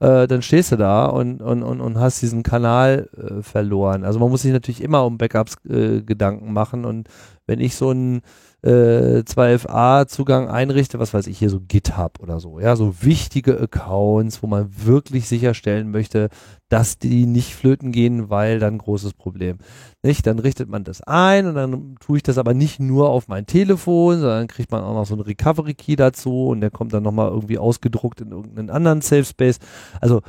äh, 0.00 0.26
dann 0.26 0.42
stehst 0.42 0.72
du 0.72 0.76
da 0.76 1.06
und, 1.06 1.42
und, 1.42 1.62
und, 1.62 1.80
und 1.80 1.98
hast 1.98 2.22
diesen 2.22 2.42
Kanal 2.42 3.08
äh, 3.16 3.42
verloren. 3.42 4.04
Also 4.04 4.18
man 4.18 4.30
muss 4.30 4.42
sich 4.42 4.52
natürlich 4.52 4.82
immer 4.82 5.04
um 5.04 5.18
Backups 5.18 5.56
äh, 5.68 6.00
Gedanken 6.02 6.52
machen 6.52 6.84
und 6.84 7.08
wenn 7.46 7.60
ich 7.60 7.76
so 7.76 7.90
einen 7.90 8.22
äh, 8.62 9.22
2FA-Zugang 9.24 10.48
einrichte, 10.48 10.98
was 10.98 11.14
weiß 11.14 11.26
ich 11.26 11.38
hier, 11.38 11.50
so 11.50 11.60
GitHub 11.60 12.20
oder 12.20 12.40
so, 12.40 12.60
ja, 12.60 12.76
so 12.76 13.02
wichtige 13.02 13.58
Accounts, 13.58 14.42
wo 14.42 14.46
man 14.46 14.70
wirklich 14.84 15.28
sicherstellen 15.28 15.90
möchte, 15.90 16.28
dass 16.68 16.98
die 16.98 17.26
nicht 17.26 17.54
flöten 17.54 17.90
gehen, 17.90 18.30
weil 18.30 18.58
dann 18.58 18.78
großes 18.78 19.14
Problem. 19.14 19.58
Nicht? 20.02 20.26
Dann 20.26 20.38
richtet 20.38 20.68
man 20.68 20.84
das 20.84 21.02
ein 21.02 21.46
und 21.46 21.54
dann 21.54 21.96
tue 22.00 22.18
ich 22.18 22.22
das 22.22 22.38
aber 22.38 22.54
nicht 22.54 22.80
nur 22.80 23.10
auf 23.10 23.28
mein 23.28 23.46
Telefon, 23.46 24.20
sondern 24.20 24.46
kriegt 24.46 24.70
man 24.70 24.82
auch 24.82 24.94
noch 24.94 25.06
so 25.06 25.14
einen 25.14 25.22
Recovery 25.22 25.74
Key 25.74 25.96
dazu 25.96 26.48
und 26.48 26.60
der 26.60 26.70
kommt 26.70 26.92
dann 26.92 27.02
nochmal 27.02 27.28
irgendwie 27.28 27.58
ausgedruckt 27.58 28.20
in 28.20 28.30
irgendeinen 28.30 28.70
anderen 28.70 29.00
Safe 29.00 29.24
Space. 29.24 29.58
Also 30.00 30.22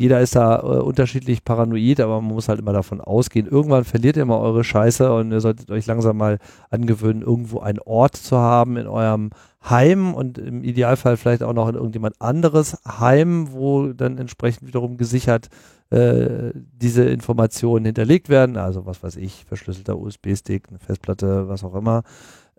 jeder 0.00 0.22
ist 0.22 0.34
da 0.34 0.60
äh, 0.60 0.80
unterschiedlich 0.80 1.44
paranoid, 1.44 2.00
aber 2.00 2.22
man 2.22 2.32
muss 2.32 2.48
halt 2.48 2.58
immer 2.58 2.72
davon 2.72 3.02
ausgehen, 3.02 3.46
irgendwann 3.46 3.84
verliert 3.84 4.16
ihr 4.16 4.24
mal 4.24 4.38
eure 4.38 4.64
Scheiße 4.64 5.12
und 5.12 5.30
ihr 5.30 5.42
solltet 5.42 5.70
euch 5.70 5.84
langsam 5.84 6.16
mal 6.16 6.38
angewöhnen, 6.70 7.20
irgendwo 7.20 7.58
einen 7.58 7.80
Ort 7.80 8.16
zu 8.16 8.38
haben 8.38 8.78
in 8.78 8.86
eurem 8.86 9.28
Heim 9.62 10.14
und 10.14 10.38
im 10.38 10.64
Idealfall 10.64 11.18
vielleicht 11.18 11.42
auch 11.42 11.52
noch 11.52 11.68
in 11.68 11.74
irgendjemand 11.74 12.18
anderes 12.18 12.78
Heim, 12.86 13.52
wo 13.52 13.88
dann 13.88 14.16
entsprechend 14.16 14.66
wiederum 14.66 14.96
gesichert 14.96 15.48
äh, 15.90 16.52
diese 16.54 17.04
Informationen 17.04 17.84
hinterlegt 17.84 18.30
werden. 18.30 18.56
Also 18.56 18.86
was 18.86 19.02
weiß 19.02 19.16
ich, 19.16 19.44
verschlüsselter 19.44 19.98
USB-Stick, 19.98 20.70
eine 20.70 20.78
Festplatte, 20.78 21.46
was 21.46 21.62
auch 21.62 21.74
immer. 21.74 22.04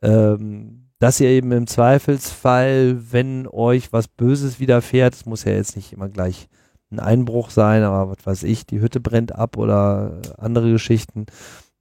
Ähm, 0.03 0.89
dass 0.99 1.19
ihr 1.19 1.29
eben 1.29 1.51
im 1.53 1.65
Zweifelsfall, 1.65 2.99
wenn 3.11 3.47
euch 3.47 3.91
was 3.91 4.07
Böses 4.07 4.59
widerfährt, 4.59 5.15
es 5.15 5.25
muss 5.25 5.43
ja 5.43 5.53
jetzt 5.53 5.75
nicht 5.75 5.91
immer 5.91 6.07
gleich 6.07 6.47
ein 6.91 6.99
Einbruch 6.99 7.49
sein, 7.49 7.83
aber 7.83 8.11
was 8.11 8.25
weiß 8.25 8.43
ich, 8.43 8.65
die 8.65 8.81
Hütte 8.81 8.99
brennt 8.99 9.35
ab 9.35 9.57
oder 9.57 10.21
andere 10.37 10.71
Geschichten, 10.71 11.25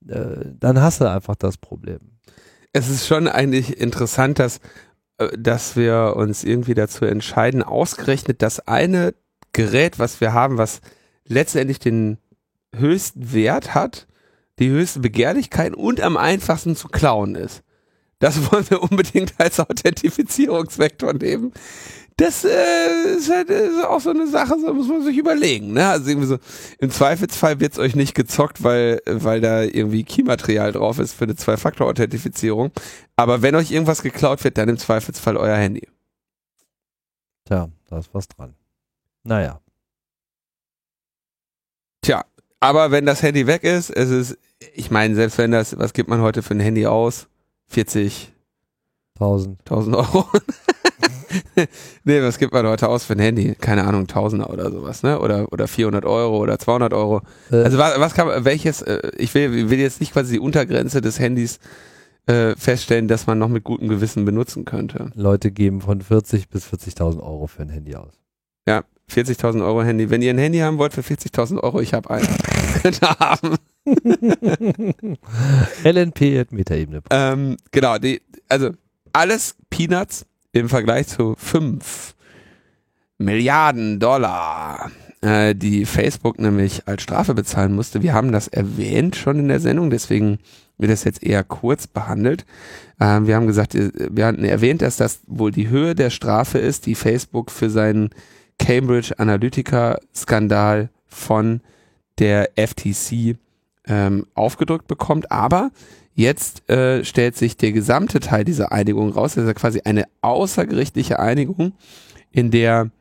äh, 0.07 0.45
dann 0.59 0.81
hast 0.81 1.01
du 1.01 1.09
einfach 1.09 1.35
das 1.35 1.57
Problem. 1.57 1.99
Es 2.73 2.89
ist 2.89 3.07
schon 3.07 3.27
eigentlich 3.27 3.79
interessant, 3.79 4.39
dass, 4.39 4.59
äh, 5.17 5.37
dass 5.37 5.75
wir 5.75 6.13
uns 6.15 6.43
irgendwie 6.43 6.73
dazu 6.73 7.05
entscheiden, 7.05 7.63
ausgerechnet 7.63 8.41
das 8.41 8.65
eine 8.67 9.13
Gerät, 9.53 9.99
was 9.99 10.21
wir 10.21 10.33
haben, 10.33 10.57
was 10.57 10.81
letztendlich 11.25 11.79
den 11.79 12.17
höchsten 12.73 13.33
Wert 13.33 13.75
hat, 13.75 14.07
die 14.59 14.69
höchste 14.69 14.99
Begehrlichkeit 15.01 15.75
und 15.75 15.99
am 16.01 16.15
einfachsten 16.15 16.75
zu 16.75 16.87
klauen 16.87 17.35
ist. 17.35 17.63
Das 18.19 18.51
wollen 18.51 18.69
wir 18.69 18.81
unbedingt 18.89 19.33
als 19.39 19.59
Authentifizierungsvektor 19.59 21.13
nehmen 21.13 21.51
das 22.17 22.43
äh, 22.45 23.15
ist 23.15 23.29
halt 23.29 23.49
ist 23.49 23.83
auch 23.83 23.99
so 23.99 24.11
eine 24.11 24.27
Sache, 24.27 24.59
so 24.59 24.73
muss 24.73 24.87
man 24.87 25.03
sich 25.03 25.17
überlegen. 25.17 25.73
Ne? 25.73 25.87
Also 25.87 26.09
irgendwie 26.09 26.27
so, 26.27 26.37
im 26.79 26.91
Zweifelsfall 26.91 27.59
wird's 27.59 27.79
euch 27.79 27.95
nicht 27.95 28.13
gezockt, 28.13 28.63
weil, 28.63 29.01
weil 29.05 29.41
da 29.41 29.63
irgendwie 29.63 30.03
Keymaterial 30.03 30.71
drauf 30.71 30.99
ist 30.99 31.13
für 31.13 31.23
eine 31.23 31.35
Zwei-Faktor-Authentifizierung. 31.35 32.71
Aber 33.15 33.41
wenn 33.41 33.55
euch 33.55 33.71
irgendwas 33.71 34.03
geklaut 34.03 34.43
wird, 34.43 34.57
dann 34.57 34.69
im 34.69 34.77
Zweifelsfall 34.77 35.37
euer 35.37 35.57
Handy. 35.57 35.87
Tja, 37.45 37.69
da 37.89 37.99
ist 37.99 38.13
was 38.13 38.27
dran. 38.27 38.53
Naja. 39.23 39.59
aber 42.59 42.91
wenn 42.91 43.05
das 43.05 43.23
Handy 43.23 43.47
weg 43.47 43.63
ist, 43.63 43.89
es 43.89 44.09
ist, 44.09 44.37
ich 44.73 44.91
meine, 44.91 45.15
selbst 45.15 45.37
wenn 45.37 45.51
das, 45.51 45.77
was 45.77 45.93
gibt 45.93 46.09
man 46.09 46.21
heute 46.21 46.43
für 46.43 46.53
ein 46.53 46.59
Handy 46.59 46.85
aus? 46.85 47.27
40, 47.67 48.31
1000. 49.15 49.59
1000 49.61 49.95
Euro. 49.95 50.27
nee, 52.03 52.21
was 52.21 52.37
gibt 52.37 52.53
man 52.53 52.67
heute 52.67 52.87
aus 52.87 53.05
für 53.05 53.13
ein 53.13 53.19
Handy? 53.19 53.55
Keine 53.59 53.85
Ahnung, 53.85 54.07
Tausender 54.07 54.49
oder 54.49 54.71
sowas, 54.71 55.03
ne? 55.03 55.19
Oder, 55.19 55.51
oder 55.51 55.67
400 55.67 56.05
Euro 56.05 56.37
oder 56.39 56.59
200 56.59 56.93
Euro. 56.93 57.21
Äh, 57.51 57.57
Also 57.57 57.77
was, 57.77 57.99
was 57.99 58.13
kann 58.13 58.27
man, 58.27 58.45
welches, 58.45 58.81
äh, 58.81 59.11
ich 59.17 59.33
will, 59.33 59.69
will 59.69 59.79
jetzt 59.79 59.99
nicht 59.99 60.13
quasi 60.13 60.33
die 60.33 60.39
Untergrenze 60.39 61.01
des 61.01 61.19
Handys 61.19 61.59
äh, 62.27 62.55
feststellen, 62.55 63.07
dass 63.07 63.27
man 63.27 63.39
noch 63.39 63.49
mit 63.49 63.63
gutem 63.63 63.87
Gewissen 63.87 64.25
benutzen 64.25 64.65
könnte. 64.65 65.11
Leute 65.15 65.51
geben 65.51 65.81
von 65.81 66.01
40 66.01 66.49
bis 66.49 66.65
40.000 66.67 67.21
Euro 67.21 67.47
für 67.47 67.63
ein 67.63 67.69
Handy 67.69 67.95
aus. 67.95 68.13
Ja, 68.67 68.83
40.000 69.11 69.65
Euro 69.65 69.83
Handy. 69.83 70.09
Wenn 70.09 70.21
ihr 70.21 70.31
ein 70.33 70.37
Handy 70.37 70.59
haben 70.59 70.77
wollt 70.77 70.93
für 70.93 71.01
40.000 71.01 71.59
Euro, 71.59 71.81
ich 71.81 71.93
habe 71.93 72.09
eins. 72.09 72.27
Könnt 72.81 73.01
ihr 73.01 73.09
haben. 73.19 73.55
LNP 75.83 76.39
at 76.39 76.51
Metaebene. 76.51 77.01
Ähm, 77.09 77.57
genau, 77.71 77.97
die, 77.97 78.21
also 78.47 78.69
alles 79.13 79.55
Peanuts 79.69 80.25
im 80.51 80.69
Vergleich 80.69 81.07
zu 81.07 81.35
5 81.37 82.15
Milliarden 83.17 83.99
Dollar, 83.99 84.91
äh, 85.21 85.53
die 85.53 85.85
Facebook 85.85 86.39
nämlich 86.39 86.87
als 86.87 87.03
Strafe 87.03 87.33
bezahlen 87.33 87.75
musste. 87.75 88.01
Wir 88.01 88.13
haben 88.13 88.31
das 88.31 88.47
erwähnt 88.47 89.15
schon 89.15 89.39
in 89.39 89.47
der 89.47 89.59
Sendung, 89.59 89.91
deswegen 89.91 90.39
wird 90.77 90.91
das 90.91 91.03
jetzt 91.03 91.21
eher 91.23 91.43
kurz 91.43 91.85
behandelt. 91.85 92.45
Ähm, 92.99 93.27
wir 93.27 93.35
haben 93.35 93.47
gesagt, 93.47 93.75
äh, 93.75 93.91
wir 94.09 94.25
hatten 94.25 94.43
erwähnt, 94.43 94.81
dass 94.81 94.97
das 94.97 95.21
wohl 95.27 95.51
die 95.51 95.69
Höhe 95.69 95.93
der 95.93 96.09
Strafe 96.09 96.57
ist, 96.57 96.87
die 96.87 96.95
Facebook 96.95 97.51
für 97.51 97.69
seinen 97.69 98.09
Cambridge 98.57 99.13
Analytica 99.17 99.99
Skandal 100.15 100.89
von 101.07 101.61
der 102.17 102.51
FTC 102.55 103.37
ähm, 103.87 104.25
aufgedrückt 104.33 104.87
bekommt. 104.87 105.31
Aber 105.31 105.71
jetzt 106.15 106.69
äh, 106.69 107.03
stellt 107.03 107.35
sich 107.35 107.57
der 107.57 107.71
gesamte 107.71 108.19
Teil 108.19 108.43
dieser 108.43 108.71
Einigung 108.71 109.11
raus. 109.11 109.35
Das 109.35 109.43
ist 109.43 109.47
ja 109.47 109.53
quasi 109.53 109.81
eine 109.83 110.05
außergerichtliche 110.21 111.19
Einigung, 111.19 111.73
in 112.31 112.51
der 112.51 112.91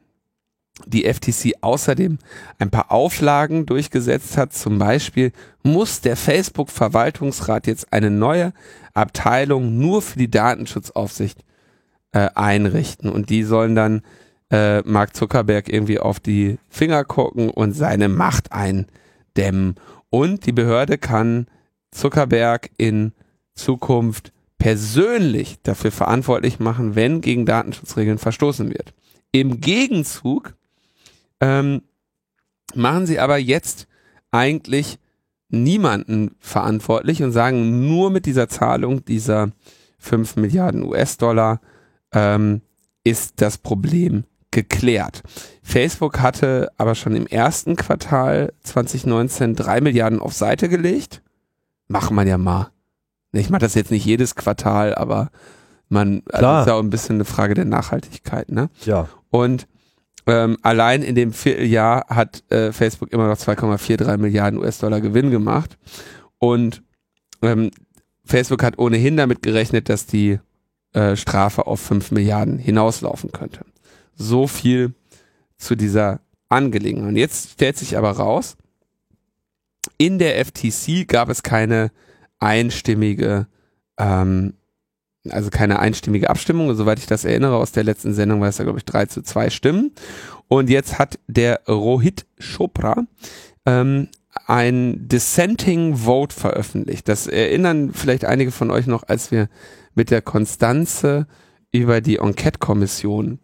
die 0.87 1.05
FTC 1.05 1.57
außerdem 1.61 2.19
ein 2.59 2.71
paar 2.71 2.91
Auflagen 2.91 3.67
durchgesetzt 3.67 4.37
hat. 4.37 4.53
Zum 4.53 4.79
Beispiel 4.79 5.33
muss 5.63 6.01
der 6.01 6.17
Facebook-Verwaltungsrat 6.17 7.67
jetzt 7.67 7.93
eine 7.93 8.11
neue 8.11 8.53
Abteilung 8.95 9.79
nur 9.79 10.03
für 10.03 10.19
die 10.19 10.31
Datenschutzaufsicht 10.31 11.45
äh, 12.13 12.29
einrichten. 12.35 13.11
Und 13.11 13.31
die 13.31 13.43
sollen 13.43 13.75
dann 13.75 14.03
äh, 14.51 14.81
Mark 14.83 15.15
Zuckerberg 15.15 15.69
irgendwie 15.69 16.01
auf 16.01 16.21
die 16.21 16.59
Finger 16.69 17.05
gucken 17.05 17.51
und 17.51 17.73
seine 17.73 18.09
Macht 18.09 18.53
eindämmen. 18.53 19.77
Und 20.09 20.47
die 20.47 20.53
Behörde 20.53 20.99
kann 20.99 21.47
Zuckerberg 21.91 22.70
in 22.76 23.12
Zukunft 23.55 24.32
persönlich 24.59 25.59
dafür 25.62 25.91
verantwortlich 25.91 26.61
machen, 26.61 26.95
wenn 26.95 27.20
gegen 27.20 27.47
Datenschutzregeln 27.47 28.18
verstoßen 28.18 28.68
wird. 28.68 28.93
Im 29.32 29.61
Gegenzug 29.61 30.55
ähm, 31.41 31.82
machen 32.74 33.07
sie 33.07 33.18
aber 33.18 33.38
jetzt 33.38 33.86
eigentlich 34.30 34.99
niemanden 35.49 36.36
verantwortlich 36.38 37.22
und 37.22 37.32
sagen 37.32 37.88
nur 37.88 38.11
mit 38.11 38.26
dieser 38.26 38.49
Zahlung 38.49 39.05
dieser 39.05 39.51
5 39.99 40.36
Milliarden 40.36 40.84
US-Dollar 40.84 41.61
ähm, 42.12 42.62
ist 43.05 43.41
das 43.41 43.59
Problem 43.59 44.24
geklärt. 44.51 45.22
Facebook 45.62 46.20
hatte 46.20 46.70
aber 46.76 46.95
schon 46.95 47.14
im 47.14 47.26
ersten 47.26 47.76
Quartal 47.76 48.53
2019 48.62 49.55
drei 49.55 49.80
Milliarden 49.80 50.20
auf 50.20 50.32
Seite 50.32 50.68
gelegt. 50.68 51.22
Macht 51.91 52.12
man 52.12 52.28
ja 52.28 52.38
mal. 52.38 52.70
Ich 53.32 53.51
mache 53.51 53.61
das 53.61 53.74
jetzt 53.74 53.91
nicht 53.91 54.05
jedes 54.05 54.36
Quartal, 54.36 54.95
aber 54.95 55.30
man 55.88 56.22
also 56.26 56.38
Klar. 56.38 56.61
ist 56.61 56.66
ja 56.68 56.74
auch 56.74 56.82
ein 56.82 56.91
bisschen 56.91 57.16
eine 57.16 57.24
Frage 57.24 57.55
der 57.55 57.64
Nachhaltigkeit, 57.64 58.51
ne? 58.51 58.70
Ja. 58.84 59.09
Und 59.30 59.66
ähm, 60.26 60.57
allein 60.62 61.03
in 61.03 61.16
dem 61.16 61.32
Vierteljahr 61.32 62.07
hat 62.09 62.45
äh, 62.53 62.72
Facebook 62.72 63.12
immer 63.12 63.26
noch 63.26 63.36
2,43 63.36 64.16
Milliarden 64.18 64.61
US-Dollar 64.61 65.01
Gewinn 65.01 65.30
gemacht. 65.30 65.78
Und 66.38 66.82
ähm, 67.43 67.70
Facebook 68.24 68.62
hat 68.62 68.78
ohnehin 68.78 69.16
damit 69.16 69.43
gerechnet, 69.43 69.88
dass 69.88 70.07
die 70.07 70.38
äh, 70.93 71.16
Strafe 71.16 71.66
auf 71.66 71.80
5 71.80 72.12
Milliarden 72.12 72.59
hinauslaufen 72.59 73.32
könnte. 73.32 73.64
So 74.14 74.47
viel 74.47 74.95
zu 75.59 75.74
dieser 75.74 76.20
Angelegenheit. 76.49 77.09
Und 77.09 77.16
jetzt 77.16 77.51
stellt 77.53 77.76
sich 77.76 77.99
aber 77.99 78.12
raus, 78.12 78.57
in 80.01 80.19
der 80.19 80.43
FTC 80.43 81.07
gab 81.07 81.29
es 81.29 81.43
keine 81.43 81.91
einstimmige, 82.39 83.47
ähm, 83.99 84.55
also 85.29 85.51
keine 85.51 85.79
einstimmige 85.79 86.31
Abstimmung. 86.31 86.75
Soweit 86.75 86.99
ich 86.99 87.07
das 87.07 87.27
erinnere 87.27 87.57
aus 87.57 87.73
der 87.73 87.85
letzten 87.85 88.15
Sendung 88.15 88.41
war 88.41 88.49
es 88.49 88.57
ja, 88.57 88.65
glaube 88.65 88.79
ich, 88.79 88.87
3 88.87 89.07
zu 89.07 89.23
2 89.23 89.51
Stimmen. 89.51 89.93
Und 90.49 90.71
jetzt 90.71 90.99
hat 90.99 91.19
der 91.27 91.61
Rohit 91.69 92.25
Chopra 92.41 93.05
ähm, 93.67 94.09
ein 94.47 95.07
Dissenting 95.07 95.97
Vote 95.97 96.35
veröffentlicht. 96.35 97.07
Das 97.07 97.27
erinnern 97.27 97.93
vielleicht 97.93 98.25
einige 98.25 98.53
von 98.53 98.71
euch 98.71 98.87
noch, 98.87 99.03
als 99.07 99.31
wir 99.31 99.51
mit 99.95 100.11
der 100.11 100.23
Konstanze 100.23 101.27
über 101.73 102.01
die 102.01 102.17
Enquete-Kommission 102.17 103.39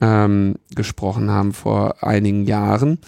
ähm, 0.00 0.54
gesprochen 0.74 1.30
haben 1.30 1.52
vor 1.52 2.02
einigen 2.02 2.46
Jahren, 2.46 3.00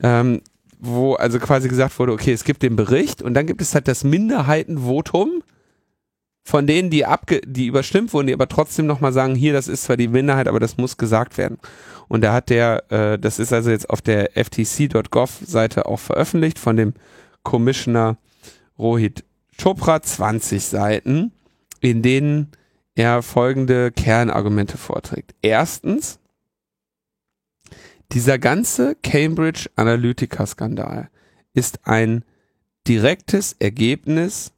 ähm, 0.00 0.42
wo 0.86 1.14
also 1.14 1.38
quasi 1.38 1.68
gesagt 1.68 1.98
wurde, 1.98 2.12
okay, 2.12 2.32
es 2.32 2.44
gibt 2.44 2.62
den 2.62 2.76
Bericht 2.76 3.22
und 3.22 3.34
dann 3.34 3.46
gibt 3.46 3.60
es 3.60 3.74
halt 3.74 3.88
das 3.88 4.04
Minderheitenvotum 4.04 5.42
von 6.46 6.66
denen, 6.66 6.90
die 6.90 7.04
abge 7.04 7.40
die 7.44 7.66
überstimmt 7.66 8.12
wurden, 8.12 8.28
die 8.28 8.32
aber 8.32 8.48
trotzdem 8.48 8.86
nochmal 8.86 9.12
sagen, 9.12 9.34
hier, 9.34 9.52
das 9.52 9.66
ist 9.66 9.82
zwar 9.82 9.96
die 9.96 10.06
Minderheit, 10.06 10.46
aber 10.46 10.60
das 10.60 10.76
muss 10.76 10.96
gesagt 10.96 11.38
werden. 11.38 11.58
Und 12.06 12.22
da 12.22 12.32
hat 12.32 12.50
der, 12.50 12.84
äh, 12.90 13.18
das 13.18 13.40
ist 13.40 13.52
also 13.52 13.70
jetzt 13.70 13.90
auf 13.90 14.00
der 14.00 14.30
ftc.gov-Seite 14.34 15.86
auch 15.86 15.98
veröffentlicht 15.98 16.60
von 16.60 16.76
dem 16.76 16.94
Commissioner 17.42 18.16
Rohit 18.78 19.24
Chopra, 19.60 20.00
20 20.00 20.64
Seiten, 20.64 21.32
in 21.80 22.02
denen 22.02 22.52
er 22.94 23.22
folgende 23.22 23.90
Kernargumente 23.90 24.78
vorträgt. 24.78 25.34
Erstens, 25.42 26.20
dieser 28.12 28.38
ganze 28.38 28.96
Cambridge 29.02 29.68
Analytica-Skandal 29.76 31.10
ist 31.54 31.80
ein 31.84 32.24
direktes 32.86 33.56
Ergebnis 33.58 34.52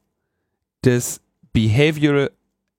des 0.83 1.21
Behavioral 1.51 2.31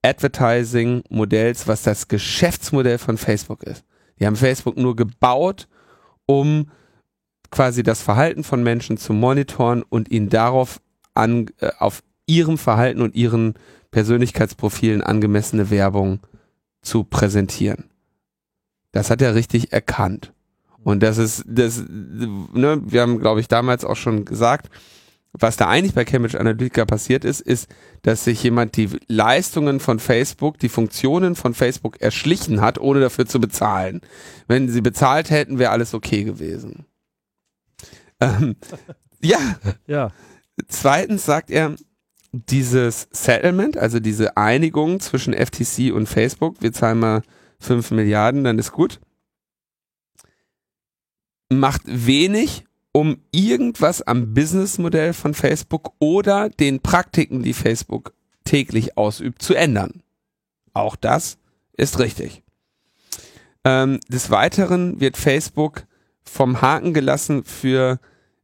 Advertising 0.02 1.02
Modells, 1.10 1.66
was 1.68 1.82
das 1.82 2.08
Geschäftsmodell 2.08 2.98
von 2.98 3.18
Facebook 3.18 3.62
ist. 3.64 3.84
Die 4.18 4.26
haben 4.26 4.36
Facebook 4.36 4.76
nur 4.76 4.96
gebaut, 4.96 5.68
um 6.26 6.70
quasi 7.50 7.82
das 7.82 8.00
Verhalten 8.00 8.44
von 8.44 8.62
Menschen 8.62 8.96
zu 8.96 9.12
monitoren 9.12 9.82
und 9.82 10.10
ihnen 10.10 10.28
darauf 10.28 10.80
an, 11.14 11.46
äh, 11.58 11.70
auf 11.78 12.02
ihrem 12.26 12.58
Verhalten 12.58 13.02
und 13.02 13.14
ihren 13.14 13.54
Persönlichkeitsprofilen 13.90 15.02
angemessene 15.02 15.70
Werbung 15.70 16.20
zu 16.80 17.04
präsentieren. 17.04 17.90
Das 18.92 19.10
hat 19.10 19.20
er 19.20 19.34
richtig 19.34 19.72
erkannt. 19.72 20.32
Und 20.82 21.02
das 21.02 21.18
ist, 21.18 21.44
das, 21.46 21.84
ne, 21.88 22.80
wir 22.84 23.02
haben, 23.02 23.18
glaube 23.18 23.40
ich, 23.40 23.48
damals 23.48 23.84
auch 23.84 23.96
schon 23.96 24.24
gesagt, 24.24 24.70
was 25.32 25.56
da 25.56 25.68
eigentlich 25.68 25.94
bei 25.94 26.04
Cambridge 26.04 26.40
Analytica 26.40 26.84
passiert 26.84 27.24
ist, 27.24 27.40
ist, 27.40 27.68
dass 28.02 28.24
sich 28.24 28.42
jemand 28.42 28.76
die 28.76 28.88
Leistungen 29.06 29.78
von 29.78 30.00
Facebook, 30.00 30.58
die 30.58 30.68
Funktionen 30.68 31.36
von 31.36 31.54
Facebook 31.54 32.00
erschlichen 32.00 32.60
hat, 32.60 32.78
ohne 32.78 33.00
dafür 33.00 33.26
zu 33.26 33.40
bezahlen. 33.40 34.00
Wenn 34.48 34.68
sie 34.68 34.80
bezahlt 34.80 35.30
hätten, 35.30 35.58
wäre 35.58 35.70
alles 35.70 35.94
okay 35.94 36.24
gewesen. 36.24 36.86
Ähm, 38.20 38.56
ja, 39.22 39.38
Ja. 39.86 40.10
Zweitens 40.68 41.24
sagt 41.24 41.50
er, 41.50 41.74
dieses 42.32 43.08
Settlement, 43.12 43.76
also 43.76 43.98
diese 43.98 44.36
Einigung 44.36 45.00
zwischen 45.00 45.32
FTC 45.32 45.92
und 45.92 46.06
Facebook, 46.06 46.60
wir 46.60 46.72
zahlen 46.72 46.98
mal 46.98 47.22
5 47.60 47.92
Milliarden, 47.92 48.44
dann 48.44 48.58
ist 48.58 48.72
gut, 48.72 49.00
macht 51.50 51.82
wenig, 51.84 52.64
um 52.92 53.18
irgendwas 53.30 54.02
am 54.02 54.34
Businessmodell 54.34 55.12
von 55.12 55.34
Facebook 55.34 55.92
oder 55.98 56.48
den 56.48 56.80
Praktiken, 56.80 57.42
die 57.42 57.52
Facebook 57.52 58.14
täglich 58.44 58.96
ausübt, 58.96 59.42
zu 59.42 59.54
ändern. 59.54 60.02
Auch 60.72 60.96
das 60.96 61.38
ist 61.76 61.98
richtig. 61.98 62.42
Ähm, 63.64 64.00
des 64.08 64.30
Weiteren 64.30 65.00
wird 65.00 65.16
Facebook 65.16 65.84
vom 66.22 66.62
Haken 66.62 66.94
gelassen 66.94 67.44
für 67.44 68.00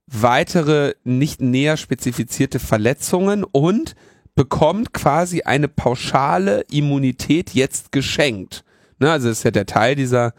weitere 0.07 0.95
nicht 1.05 1.41
näher 1.41 1.77
spezifizierte 1.77 2.59
Verletzungen 2.59 3.45
und 3.45 3.95
bekommt 4.35 4.93
quasi 4.93 5.43
eine 5.43 5.69
pauschale 5.69 6.65
Immunität 6.71 7.51
jetzt 7.55 7.91
geschenkt. 7.91 8.65
Ne, 8.99 9.11
also 9.11 9.29
das 9.29 9.39
ist 9.39 9.45
ja 9.45 9.51
der 9.51 9.67
Teil 9.67 9.95
dieser, 9.95 10.35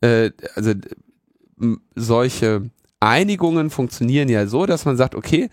äh, 0.00 0.30
also 0.54 0.72
solche 1.94 2.70
Einigungen 3.00 3.70
funktionieren 3.70 4.28
ja 4.28 4.46
so, 4.46 4.66
dass 4.66 4.84
man 4.84 4.96
sagt, 4.96 5.14
okay, 5.14 5.50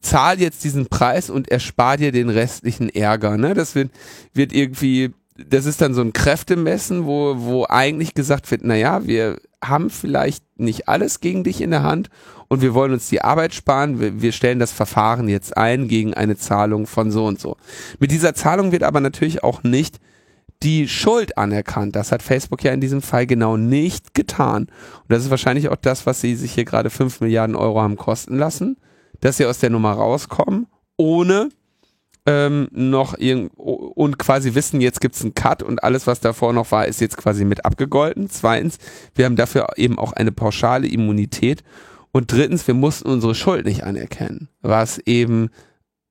zahl 0.00 0.40
jetzt 0.40 0.64
diesen 0.64 0.86
Preis 0.86 1.30
und 1.30 1.50
erspar 1.50 1.96
dir 1.96 2.12
den 2.12 2.30
restlichen 2.30 2.88
Ärger. 2.88 3.36
Ne? 3.36 3.54
Das 3.54 3.74
wird, 3.74 3.90
wird 4.32 4.52
irgendwie, 4.52 5.12
das 5.36 5.66
ist 5.66 5.80
dann 5.80 5.94
so 5.94 6.00
ein 6.00 6.12
Kräftemessen, 6.12 7.06
wo, 7.06 7.34
wo 7.38 7.66
eigentlich 7.68 8.14
gesagt 8.14 8.50
wird, 8.50 8.64
naja, 8.64 9.06
wir 9.06 9.38
haben 9.64 9.90
vielleicht 9.90 10.44
nicht 10.58 10.88
alles 10.88 11.20
gegen 11.20 11.44
dich 11.44 11.60
in 11.60 11.70
der 11.70 11.82
Hand 11.82 12.08
und 12.48 12.62
wir 12.62 12.74
wollen 12.74 12.92
uns 12.92 13.08
die 13.08 13.22
Arbeit 13.22 13.54
sparen. 13.54 13.98
Wir, 13.98 14.22
wir 14.22 14.32
stellen 14.32 14.58
das 14.58 14.72
Verfahren 14.72 15.28
jetzt 15.28 15.56
ein 15.56 15.88
gegen 15.88 16.14
eine 16.14 16.36
Zahlung 16.36 16.86
von 16.86 17.10
so 17.10 17.26
und 17.26 17.40
so. 17.40 17.56
Mit 17.98 18.10
dieser 18.10 18.34
Zahlung 18.34 18.72
wird 18.72 18.84
aber 18.84 19.00
natürlich 19.00 19.42
auch 19.42 19.62
nicht 19.62 19.98
die 20.62 20.88
Schuld 20.88 21.36
anerkannt. 21.38 21.96
Das 21.96 22.12
hat 22.12 22.22
Facebook 22.22 22.62
ja 22.62 22.72
in 22.72 22.80
diesem 22.80 23.02
Fall 23.02 23.26
genau 23.26 23.56
nicht 23.56 24.14
getan. 24.14 24.64
Und 24.64 25.08
das 25.08 25.24
ist 25.24 25.30
wahrscheinlich 25.30 25.68
auch 25.68 25.76
das, 25.76 26.06
was 26.06 26.20
sie 26.20 26.34
sich 26.34 26.52
hier 26.52 26.64
gerade 26.64 26.90
5 26.90 27.20
Milliarden 27.20 27.56
Euro 27.56 27.80
haben 27.80 27.96
kosten 27.96 28.38
lassen, 28.38 28.76
dass 29.20 29.36
sie 29.36 29.46
aus 29.46 29.58
der 29.58 29.70
Nummer 29.70 29.92
rauskommen, 29.92 30.66
ohne 30.96 31.50
ähm, 32.26 32.68
noch 32.72 33.16
irgend 33.18 33.52
und 33.56 34.18
quasi 34.18 34.54
wissen, 34.54 34.80
jetzt 34.80 35.00
gibt's 35.00 35.22
einen 35.22 35.34
Cut 35.34 35.62
und 35.62 35.84
alles, 35.84 36.06
was 36.06 36.20
davor 36.20 36.52
noch 36.52 36.72
war, 36.72 36.86
ist 36.86 37.00
jetzt 37.00 37.16
quasi 37.16 37.44
mit 37.44 37.64
abgegolten. 37.64 38.28
Zweitens, 38.28 38.78
wir 39.14 39.24
haben 39.24 39.36
dafür 39.36 39.68
eben 39.76 39.98
auch 39.98 40.12
eine 40.12 40.32
pauschale 40.32 40.88
Immunität. 40.88 41.62
Und 42.10 42.32
drittens, 42.32 42.66
wir 42.66 42.74
mussten 42.74 43.10
unsere 43.10 43.34
Schuld 43.34 43.66
nicht 43.66 43.84
anerkennen, 43.84 44.48
was 44.62 44.98
eben 44.98 45.50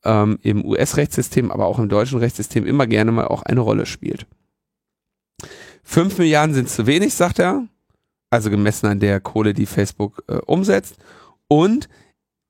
ähm, 0.06 0.40
im 0.42 0.64
US-Rechtssystem, 0.64 1.52
aber 1.52 1.66
auch 1.66 1.80
im 1.80 1.90
deutschen 1.90 2.20
Rechtssystem 2.20 2.66
immer 2.66 2.88
gerne 2.88 3.12
mal 3.12 3.28
auch 3.28 3.44
eine 3.44 3.62
Rolle 3.62 3.86
spielt. 3.86 4.26
Fünf 5.84 6.18
Milliarden 6.18 6.56
sind 6.56 6.70
zu 6.70 6.88
wenig, 6.88 7.14
sagt 7.14 7.40
er, 7.40 7.68
also 8.30 8.50
gemessen 8.50 8.88
an 8.88 9.00
der 9.00 9.20
Kohle, 9.20 9.54
die 9.54 9.66
Facebook 9.66 10.24
äh, 10.28 10.38
umsetzt. 10.46 10.98
Und 11.48 11.88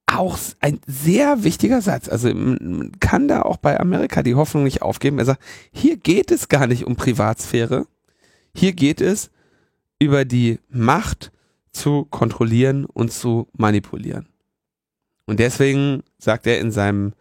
auch 0.07 0.37
ein 0.61 0.79
sehr 0.87 1.43
wichtiger 1.43 1.81
Satz. 1.81 2.07
Also 2.07 2.33
man 2.33 2.91
kann 2.99 3.27
da 3.27 3.41
auch 3.41 3.57
bei 3.57 3.79
Amerika 3.79 4.23
die 4.23 4.35
Hoffnung 4.35 4.63
nicht 4.63 4.81
aufgeben. 4.81 5.19
Er 5.19 5.25
sagt, 5.25 5.43
hier 5.71 5.97
geht 5.97 6.31
es 6.31 6.47
gar 6.47 6.67
nicht 6.67 6.85
um 6.85 6.95
Privatsphäre. 6.95 7.87
Hier 8.55 8.73
geht 8.73 9.01
es 9.01 9.31
über 9.99 10.23
die 10.23 10.59
Macht 10.69 11.31
zu 11.71 12.05
kontrollieren 12.05 12.85
und 12.85 13.11
zu 13.11 13.47
manipulieren. 13.57 14.27
Und 15.25 15.39
deswegen 15.39 16.03
sagt 16.17 16.47
er 16.47 16.59
in 16.59 16.71
seinem 16.71 17.13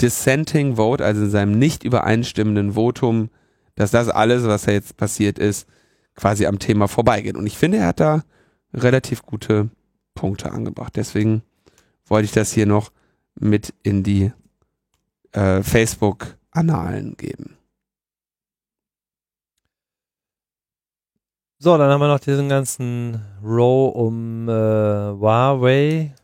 Dissenting 0.00 0.76
Vote, 0.76 1.04
also 1.04 1.22
in 1.22 1.30
seinem 1.30 1.58
nicht 1.58 1.84
übereinstimmenden 1.84 2.72
Votum, 2.72 3.30
dass 3.74 3.90
das 3.90 4.08
alles, 4.08 4.44
was 4.44 4.66
jetzt 4.66 4.96
passiert 4.96 5.38
ist, 5.38 5.68
quasi 6.14 6.46
am 6.46 6.58
Thema 6.58 6.88
vorbeigeht. 6.88 7.36
Und 7.36 7.46
ich 7.46 7.58
finde, 7.58 7.78
er 7.78 7.88
hat 7.88 8.00
da 8.00 8.24
relativ 8.72 9.22
gute 9.22 9.70
Punkte 10.14 10.52
angebracht. 10.52 10.96
Deswegen 10.96 11.42
wollte 12.06 12.26
ich 12.26 12.32
das 12.32 12.52
hier 12.52 12.66
noch 12.66 12.92
mit 13.34 13.74
in 13.82 14.02
die 14.02 14.32
äh, 15.32 15.62
Facebook-Annalen 15.62 17.16
geben. 17.16 17.56
So, 21.58 21.78
dann 21.78 21.90
haben 21.90 22.00
wir 22.00 22.08
noch 22.08 22.20
diesen 22.20 22.48
ganzen 22.48 23.22
Row 23.42 23.94
um 23.94 24.48
äh, 24.48 24.52
Huawei, 24.52 26.14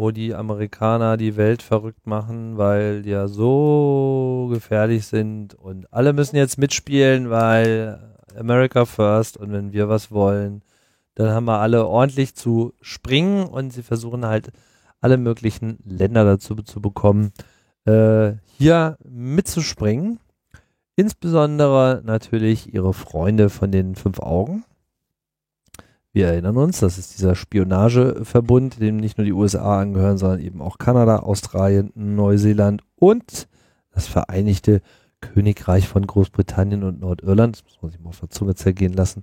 wo 0.00 0.10
die 0.12 0.34
Amerikaner 0.34 1.18
die 1.18 1.36
Welt 1.36 1.62
verrückt 1.62 2.06
machen, 2.06 2.56
weil 2.56 3.02
die 3.02 3.10
ja 3.10 3.28
so 3.28 4.48
gefährlich 4.50 5.06
sind 5.06 5.54
und 5.54 5.92
alle 5.92 6.14
müssen 6.14 6.36
jetzt 6.36 6.56
mitspielen, 6.56 7.28
weil 7.28 8.00
America 8.34 8.86
first 8.86 9.36
und 9.36 9.52
wenn 9.52 9.72
wir 9.72 9.90
was 9.90 10.10
wollen, 10.10 10.62
dann 11.16 11.30
haben 11.30 11.44
wir 11.44 11.58
alle 11.58 11.86
ordentlich 11.86 12.34
zu 12.34 12.72
springen 12.80 13.44
und 13.44 13.74
sie 13.74 13.82
versuchen 13.82 14.24
halt 14.24 14.52
alle 15.02 15.18
möglichen 15.18 15.78
Länder 15.84 16.24
dazu 16.24 16.54
zu 16.56 16.80
bekommen, 16.80 17.32
äh, 17.84 18.32
hier 18.56 18.96
mitzuspringen. 19.06 20.18
Insbesondere 20.96 22.00
natürlich 22.04 22.72
ihre 22.72 22.94
Freunde 22.94 23.50
von 23.50 23.70
den 23.70 23.96
fünf 23.96 24.18
Augen. 24.18 24.64
Wir 26.12 26.26
erinnern 26.26 26.56
uns, 26.56 26.80
das 26.80 26.98
ist 26.98 27.16
dieser 27.16 27.36
Spionageverbund, 27.36 28.80
dem 28.80 28.96
nicht 28.96 29.16
nur 29.16 29.24
die 29.24 29.32
USA 29.32 29.80
angehören, 29.80 30.18
sondern 30.18 30.40
eben 30.40 30.60
auch 30.60 30.78
Kanada, 30.78 31.20
Australien, 31.20 31.92
Neuseeland 31.94 32.82
und 32.96 33.48
das 33.92 34.08
Vereinigte 34.08 34.82
Königreich 35.20 35.86
von 35.86 36.06
Großbritannien 36.06 36.82
und 36.82 37.00
Nordirland. 37.00 37.56
Das 37.56 37.64
muss 37.64 37.80
man 37.80 37.90
sich 37.92 38.00
mal 38.00 38.08
auf 38.08 38.20
der 38.20 38.30
Zunge 38.30 38.56
zergehen 38.56 38.92
lassen. 38.92 39.22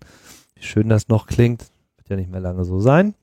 Wie 0.55 0.63
schön 0.63 0.87
das 0.87 1.09
noch 1.09 1.27
klingt. 1.27 1.65
Wird 1.97 2.09
ja 2.09 2.15
nicht 2.15 2.31
mehr 2.31 2.39
lange 2.39 2.63
so 2.63 2.79
sein. 2.79 3.15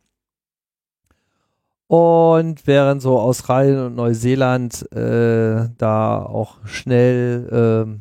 Und 1.86 2.66
während 2.66 3.00
so 3.00 3.18
Australien 3.18 3.78
und 3.78 3.94
Neuseeland 3.94 4.90
äh, 4.92 5.68
da 5.78 6.22
auch 6.22 6.56
schnell, 6.66 7.86
äh, 7.86 8.00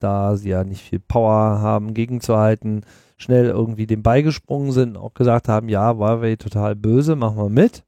da 0.00 0.36
sie 0.36 0.50
ja 0.50 0.64
nicht 0.64 0.82
viel 0.82 0.98
Power 0.98 1.60
haben, 1.60 1.94
gegenzuhalten, 1.94 2.84
schnell 3.18 3.46
irgendwie 3.46 3.86
dem 3.86 4.02
beigesprungen 4.02 4.72
sind 4.72 4.96
und 4.96 5.02
auch 5.02 5.14
gesagt 5.14 5.48
haben, 5.48 5.68
ja, 5.68 5.94
Huawei 5.94 6.36
total 6.36 6.74
böse, 6.74 7.16
machen 7.16 7.36
wir 7.36 7.50
mit, 7.50 7.84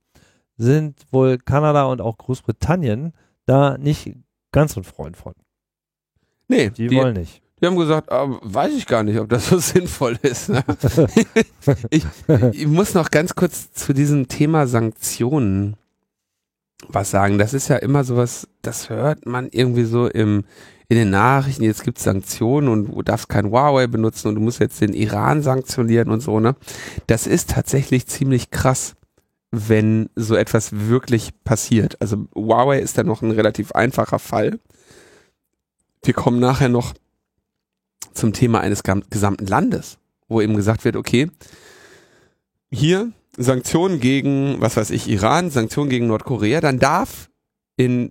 sind 0.56 0.96
wohl 1.10 1.38
Kanada 1.38 1.84
und 1.84 2.00
auch 2.00 2.18
Großbritannien 2.18 3.12
da 3.46 3.78
nicht 3.78 4.16
ganz 4.52 4.74
so 4.74 4.80
ein 4.80 4.84
Freund 4.84 5.16
von. 5.16 5.32
Nee, 6.48 6.70
die, 6.70 6.88
die 6.88 6.96
wollen 6.96 7.16
nicht. 7.16 7.42
Die 7.60 7.66
haben 7.66 7.76
gesagt, 7.76 8.10
ah, 8.10 8.26
weiß 8.42 8.72
ich 8.74 8.86
gar 8.86 9.02
nicht, 9.02 9.18
ob 9.18 9.28
das 9.28 9.48
so 9.48 9.58
sinnvoll 9.58 10.18
ist. 10.22 10.48
Ne? 10.48 10.64
ich, 11.90 12.04
ich 12.52 12.66
muss 12.66 12.94
noch 12.94 13.10
ganz 13.10 13.34
kurz 13.34 13.72
zu 13.72 13.92
diesem 13.92 14.28
Thema 14.28 14.66
Sanktionen 14.66 15.76
was 16.88 17.10
sagen. 17.10 17.38
Das 17.38 17.54
ist 17.54 17.68
ja 17.68 17.76
immer 17.76 18.04
sowas, 18.04 18.48
das 18.62 18.88
hört 18.88 19.26
man 19.26 19.48
irgendwie 19.50 19.84
so 19.84 20.08
im, 20.08 20.44
in 20.90 20.96
den 20.96 21.10
Nachrichten, 21.10 21.62
jetzt 21.62 21.84
gibt 21.84 21.98
es 21.98 22.04
Sanktionen 22.04 22.66
und 22.66 22.86
du 22.86 23.02
darfst 23.02 23.28
kein 23.28 23.52
Huawei 23.52 23.86
benutzen 23.86 24.26
und 24.26 24.34
du 24.34 24.40
musst 24.40 24.58
jetzt 24.58 24.80
den 24.80 24.92
Iran 24.92 25.40
sanktionieren 25.40 26.10
und 26.10 26.20
so, 26.20 26.40
ne? 26.40 26.56
Das 27.06 27.28
ist 27.28 27.50
tatsächlich 27.50 28.08
ziemlich 28.08 28.50
krass, 28.50 28.96
wenn 29.52 30.10
so 30.16 30.34
etwas 30.34 30.88
wirklich 30.88 31.30
passiert. 31.44 31.96
Also 32.00 32.26
Huawei 32.34 32.80
ist 32.80 32.98
da 32.98 33.04
noch 33.04 33.22
ein 33.22 33.30
relativ 33.30 33.70
einfacher 33.70 34.18
Fall. 34.18 34.58
Wir 36.02 36.12
kommen 36.12 36.40
nachher 36.40 36.68
noch 36.68 36.92
zum 38.12 38.32
Thema 38.32 38.60
eines 38.60 38.82
gesamten 38.82 39.46
Landes, 39.46 39.98
wo 40.26 40.40
eben 40.40 40.56
gesagt 40.56 40.84
wird, 40.84 40.96
okay, 40.96 41.30
hier 42.68 43.12
Sanktionen 43.36 44.00
gegen, 44.00 44.60
was 44.60 44.76
weiß 44.76 44.90
ich, 44.90 45.08
Iran, 45.08 45.50
Sanktionen 45.50 45.88
gegen 45.88 46.08
Nordkorea, 46.08 46.60
dann 46.60 46.80
darf 46.80 47.30
in 47.76 48.10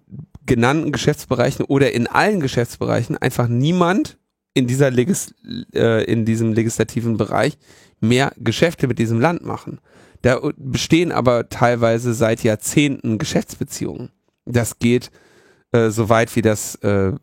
genannten 0.49 0.91
Geschäftsbereichen 0.91 1.63
oder 1.63 1.93
in 1.93 2.07
allen 2.07 2.39
Geschäftsbereichen 2.41 3.15
einfach 3.15 3.47
niemand 3.47 4.17
in 4.55 4.65
dieser 4.65 4.89
Legis 4.89 5.33
äh, 5.73 6.03
in 6.03 6.25
diesem 6.25 6.53
legislativen 6.53 7.17
Bereich 7.17 7.57
mehr 8.01 8.33
Geschäfte 8.37 8.87
mit 8.87 8.97
diesem 8.97 9.21
Land 9.21 9.45
machen. 9.45 9.79
Da 10.23 10.41
bestehen 10.57 11.11
aber 11.11 11.49
teilweise 11.49 12.13
seit 12.13 12.43
Jahrzehnten 12.43 13.19
Geschäftsbeziehungen. 13.19 14.09
Das 14.45 14.79
geht 14.79 15.11
äh, 15.71 15.91
so 15.91 16.09
weit 16.09 16.35
wie 16.35 16.41
das 16.41 16.75
äh, 16.75 17.13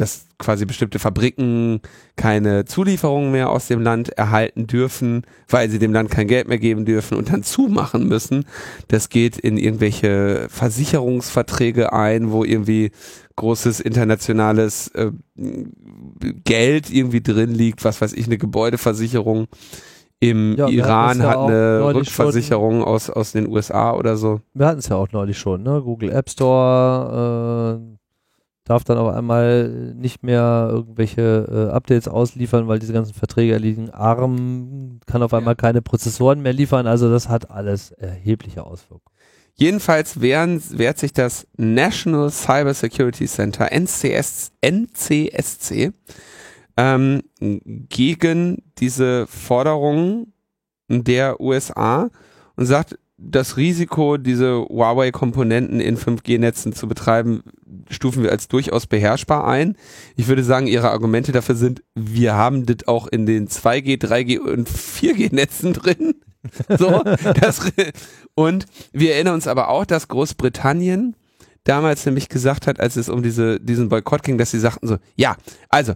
dass 0.00 0.26
quasi 0.38 0.64
bestimmte 0.64 0.98
Fabriken 0.98 1.80
keine 2.16 2.64
Zulieferungen 2.64 3.32
mehr 3.32 3.50
aus 3.50 3.66
dem 3.66 3.82
Land 3.82 4.10
erhalten 4.10 4.66
dürfen, 4.66 5.22
weil 5.48 5.68
sie 5.68 5.78
dem 5.78 5.92
Land 5.92 6.10
kein 6.10 6.28
Geld 6.28 6.48
mehr 6.48 6.58
geben 6.58 6.84
dürfen 6.84 7.18
und 7.18 7.30
dann 7.32 7.42
zumachen 7.42 8.08
müssen. 8.08 8.46
Das 8.88 9.08
geht 9.08 9.36
in 9.36 9.58
irgendwelche 9.58 10.46
Versicherungsverträge 10.48 11.92
ein, 11.92 12.30
wo 12.30 12.44
irgendwie 12.44 12.92
großes 13.36 13.80
internationales 13.80 14.88
äh, 14.88 15.10
Geld 16.44 16.90
irgendwie 16.90 17.20
drin 17.20 17.52
liegt, 17.52 17.84
was 17.84 18.00
weiß 18.00 18.12
ich, 18.14 18.26
eine 18.26 18.38
Gebäudeversicherung 18.38 19.48
im 20.20 20.56
ja, 20.56 20.68
Iran 20.68 21.20
ja 21.20 21.28
hat 21.28 21.38
eine 21.38 21.94
Rückversicherung 21.94 22.82
aus, 22.82 23.08
aus 23.08 23.32
den 23.32 23.48
USA 23.48 23.94
oder 23.94 24.16
so. 24.16 24.40
Wir 24.54 24.66
hatten 24.66 24.80
es 24.80 24.88
ja 24.88 24.96
auch 24.96 25.12
neulich 25.12 25.38
schon, 25.38 25.62
ne? 25.62 25.80
Google 25.80 26.10
App 26.10 26.28
Store, 26.28 27.78
äh, 27.80 27.97
darf 28.68 28.84
dann 28.84 28.98
auf 28.98 29.14
einmal 29.14 29.94
nicht 29.96 30.22
mehr 30.22 30.68
irgendwelche 30.70 31.68
äh, 31.70 31.72
Updates 31.72 32.06
ausliefern, 32.08 32.68
weil 32.68 32.78
diese 32.78 32.92
ganzen 32.92 33.14
Verträge 33.14 33.52
erliegen. 33.52 33.90
ARM 33.90 35.00
kann 35.06 35.22
auf 35.22 35.32
einmal 35.32 35.52
ja. 35.52 35.56
keine 35.56 35.82
Prozessoren 35.82 36.42
mehr 36.42 36.52
liefern, 36.52 36.86
also 36.86 37.10
das 37.10 37.28
hat 37.28 37.50
alles 37.50 37.92
erhebliche 37.92 38.64
Auswirkungen. 38.64 39.14
Jedenfalls 39.54 40.20
wehren, 40.20 40.62
wehrt 40.70 40.98
sich 40.98 41.12
das 41.12 41.46
National 41.56 42.30
Cyber 42.30 42.74
Security 42.74 43.26
Center, 43.26 43.72
NCS, 43.72 44.52
NCSC, 44.60 45.92
ähm, 46.76 47.22
gegen 47.40 48.62
diese 48.78 49.26
Forderungen 49.26 50.32
der 50.88 51.40
USA 51.40 52.08
und 52.54 52.66
sagt, 52.66 52.98
das 53.18 53.56
Risiko, 53.56 54.16
diese 54.16 54.64
Huawei-Komponenten 54.68 55.80
in 55.80 55.98
5G-Netzen 55.98 56.72
zu 56.72 56.86
betreiben, 56.86 57.42
stufen 57.90 58.22
wir 58.22 58.30
als 58.30 58.46
durchaus 58.46 58.86
beherrschbar 58.86 59.46
ein. 59.46 59.76
Ich 60.16 60.28
würde 60.28 60.44
sagen, 60.44 60.68
ihre 60.68 60.90
Argumente 60.90 61.32
dafür 61.32 61.56
sind, 61.56 61.82
wir 61.96 62.34
haben 62.34 62.64
das 62.64 62.86
auch 62.86 63.08
in 63.08 63.26
den 63.26 63.48
2G, 63.48 64.00
3G 64.00 64.38
und 64.38 64.68
4G-Netzen 64.68 65.72
drin. 65.72 66.14
So, 66.78 67.02
das, 67.40 67.60
und 68.36 68.66
wir 68.92 69.14
erinnern 69.14 69.34
uns 69.34 69.48
aber 69.48 69.68
auch, 69.68 69.84
dass 69.84 70.06
Großbritannien 70.06 71.16
damals 71.64 72.06
nämlich 72.06 72.28
gesagt 72.28 72.68
hat, 72.68 72.78
als 72.78 72.94
es 72.96 73.08
um 73.08 73.24
diese, 73.24 73.58
diesen 73.58 73.88
Boykott 73.88 74.22
ging, 74.22 74.38
dass 74.38 74.52
sie 74.52 74.60
sagten 74.60 74.86
so, 74.86 74.96
ja, 75.16 75.36
also 75.68 75.94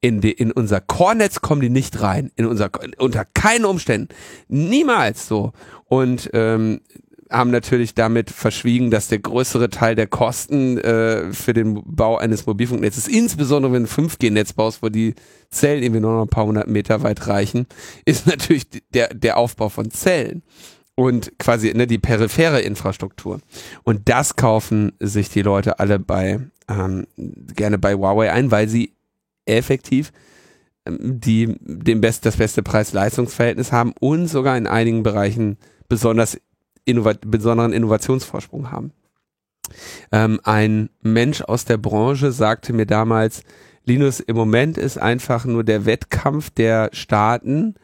in, 0.00 0.20
die, 0.20 0.30
in 0.30 0.52
unser 0.52 0.80
Core-Netz 0.80 1.40
kommen 1.40 1.60
die 1.60 1.70
nicht 1.70 2.00
rein, 2.00 2.30
in 2.36 2.46
unser, 2.46 2.70
unter 2.98 3.24
keinen 3.24 3.64
Umständen, 3.64 4.14
niemals 4.48 5.26
so. 5.26 5.52
Und 5.88 6.30
ähm, 6.34 6.80
haben 7.30 7.50
natürlich 7.50 7.94
damit 7.94 8.30
verschwiegen, 8.30 8.90
dass 8.90 9.08
der 9.08 9.18
größere 9.18 9.68
Teil 9.68 9.94
der 9.94 10.06
Kosten 10.06 10.78
äh, 10.78 11.32
für 11.32 11.52
den 11.52 11.82
Bau 11.84 12.16
eines 12.16 12.46
Mobilfunknetzes, 12.46 13.06
insbesondere 13.06 13.72
wenn 13.72 13.84
du 13.84 13.88
5G-Netz 13.88 14.54
baust, 14.54 14.82
wo 14.82 14.88
die 14.88 15.14
Zellen 15.50 15.82
irgendwie 15.82 16.00
nur 16.00 16.12
noch 16.12 16.22
ein 16.22 16.28
paar 16.28 16.46
hundert 16.46 16.68
Meter 16.68 17.02
weit 17.02 17.26
reichen, 17.26 17.66
ist 18.04 18.26
natürlich 18.26 18.66
der, 18.94 19.08
der 19.08 19.36
Aufbau 19.36 19.68
von 19.68 19.90
Zellen 19.90 20.42
und 20.94 21.38
quasi 21.38 21.72
ne, 21.74 21.86
die 21.86 21.98
periphere 21.98 22.60
Infrastruktur. 22.60 23.40
Und 23.84 24.08
das 24.08 24.36
kaufen 24.36 24.92
sich 24.98 25.28
die 25.28 25.42
Leute 25.42 25.78
alle 25.78 25.98
bei 25.98 26.40
ähm, 26.68 27.06
gerne 27.54 27.78
bei 27.78 27.94
Huawei 27.94 28.32
ein, 28.32 28.50
weil 28.50 28.68
sie 28.68 28.94
effektiv 29.46 30.12
ähm, 30.86 31.20
die 31.20 31.56
den 31.60 32.00
best, 32.00 32.26
das 32.26 32.36
beste 32.36 32.62
Preis-Leistungsverhältnis 32.62 33.72
haben 33.72 33.92
und 34.00 34.28
sogar 34.28 34.56
in 34.56 34.66
einigen 34.66 35.02
Bereichen 35.02 35.56
besonders 35.88 36.38
innova 36.84 37.14
besonderen 37.20 37.72
Innovationsvorsprung 37.72 38.70
haben. 38.70 38.92
Ähm, 40.12 40.40
ein 40.44 40.90
Mensch 41.02 41.42
aus 41.42 41.64
der 41.64 41.76
Branche 41.76 42.32
sagte 42.32 42.72
mir 42.72 42.86
damals, 42.86 43.42
Linus, 43.84 44.20
im 44.20 44.36
Moment 44.36 44.78
ist 44.78 44.98
einfach 44.98 45.44
nur 45.44 45.64
der 45.64 45.86
Wettkampf 45.86 46.50
der 46.50 46.90
Staaten, 46.92 47.74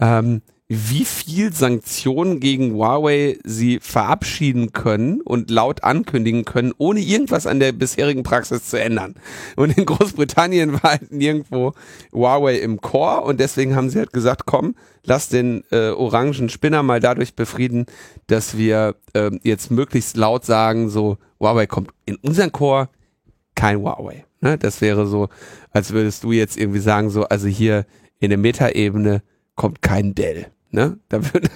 ähm, 0.00 0.42
wie 0.68 1.04
viel 1.04 1.52
Sanktionen 1.52 2.40
gegen 2.40 2.74
Huawei 2.74 3.38
sie 3.44 3.78
verabschieden 3.80 4.72
können 4.72 5.20
und 5.20 5.48
laut 5.48 5.84
ankündigen 5.84 6.44
können, 6.44 6.72
ohne 6.76 6.98
irgendwas 7.00 7.46
an 7.46 7.60
der 7.60 7.70
bisherigen 7.70 8.24
Praxis 8.24 8.64
zu 8.64 8.80
ändern. 8.80 9.14
Und 9.54 9.78
in 9.78 9.86
Großbritannien 9.86 10.72
war 10.72 10.90
halt 10.90 11.12
nirgendwo 11.12 11.72
Huawei 12.12 12.56
im 12.56 12.80
Core 12.80 13.20
und 13.22 13.38
deswegen 13.38 13.76
haben 13.76 13.90
sie 13.90 14.00
halt 14.00 14.12
gesagt, 14.12 14.46
komm, 14.46 14.74
lass 15.04 15.28
den 15.28 15.62
äh, 15.70 15.90
orangen 15.90 16.48
Spinner 16.48 16.82
mal 16.82 16.98
dadurch 16.98 17.36
befrieden, 17.36 17.86
dass 18.26 18.56
wir 18.56 18.96
äh, 19.12 19.30
jetzt 19.44 19.70
möglichst 19.70 20.16
laut 20.16 20.44
sagen, 20.44 20.90
so 20.90 21.16
Huawei 21.38 21.68
kommt 21.68 21.90
in 22.06 22.16
unseren 22.16 22.50
Core, 22.50 22.88
kein 23.54 23.78
Huawei. 23.78 24.24
Ne? 24.40 24.58
Das 24.58 24.80
wäre 24.80 25.06
so, 25.06 25.28
als 25.70 25.92
würdest 25.92 26.24
du 26.24 26.32
jetzt 26.32 26.58
irgendwie 26.58 26.80
sagen, 26.80 27.08
so, 27.08 27.22
also 27.22 27.46
hier 27.46 27.86
in 28.18 28.30
der 28.30 28.38
Metaebene 28.38 29.22
kommt 29.54 29.80
kein 29.80 30.14
Dell. 30.16 30.48
Ne? 30.76 30.98
Da 31.08 31.24
wird, 31.32 31.48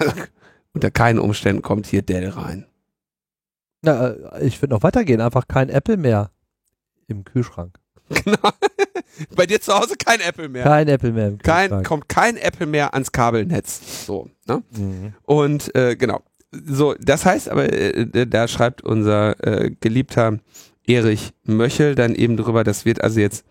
unter 0.72 0.90
keinen 0.90 1.18
Umständen 1.18 1.60
kommt 1.60 1.86
hier 1.86 2.00
Dell 2.00 2.30
rein. 2.30 2.66
Na, 3.82 4.08
äh, 4.08 4.46
ich 4.46 4.60
würde 4.62 4.72
noch 4.72 4.82
weitergehen, 4.82 5.20
einfach 5.20 5.46
kein 5.46 5.68
Apple 5.68 5.98
mehr 5.98 6.30
im 7.06 7.24
Kühlschrank. 7.24 7.78
Genau. 8.24 8.50
Bei 9.36 9.46
dir 9.46 9.60
zu 9.60 9.72
Hause 9.72 9.94
kein 9.96 10.20
Apple 10.20 10.48
mehr. 10.48 10.64
Kein 10.64 10.88
Apple 10.88 11.12
mehr. 11.12 11.28
Im 11.28 11.38
kein, 11.38 11.84
kommt 11.84 12.08
kein 12.08 12.36
Apple 12.36 12.66
mehr 12.66 12.92
ans 12.92 13.12
Kabelnetz. 13.12 14.04
So. 14.04 14.30
Ne? 14.48 14.64
Mhm. 14.76 15.14
Und 15.22 15.72
äh, 15.76 15.94
genau. 15.94 16.22
So, 16.50 16.94
das 16.98 17.24
heißt 17.24 17.50
aber, 17.50 17.72
äh, 17.72 18.26
da 18.26 18.48
schreibt 18.48 18.82
unser 18.82 19.36
äh, 19.46 19.70
geliebter 19.78 20.38
Erich 20.86 21.32
Möchel 21.44 21.94
dann 21.94 22.16
eben 22.16 22.36
drüber, 22.36 22.64
das 22.64 22.84
wird 22.84 23.00
also 23.00 23.20
jetzt 23.20 23.44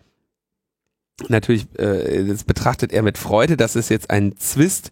natürlich, 1.28 1.66
äh, 1.78 2.24
das 2.24 2.44
betrachtet 2.44 2.92
er 2.92 3.02
mit 3.02 3.18
Freude, 3.18 3.56
dass 3.56 3.76
es 3.76 3.88
jetzt 3.88 4.10
einen 4.10 4.36
Zwist 4.36 4.90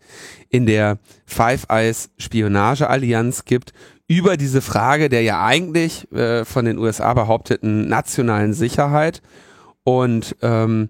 in 0.51 0.67
der 0.67 0.99
Five 1.27 1.67
Eyes 1.69 2.11
Spionageallianz 2.19 3.45
gibt 3.45 3.73
über 4.09 4.39
diese 4.39 4.63
Frage 4.63 5.11
der 5.11 5.23
ja 5.23 5.45
eigentlich 5.45 6.11
äh, 6.13 6.45
von 6.45 6.65
den 6.65 6.79
USA 6.79 7.13
behaupteten 7.15 7.89
nationalen 7.89 8.55
Sicherheit 8.55 9.23
und 9.85 10.35
ähm, 10.43 10.89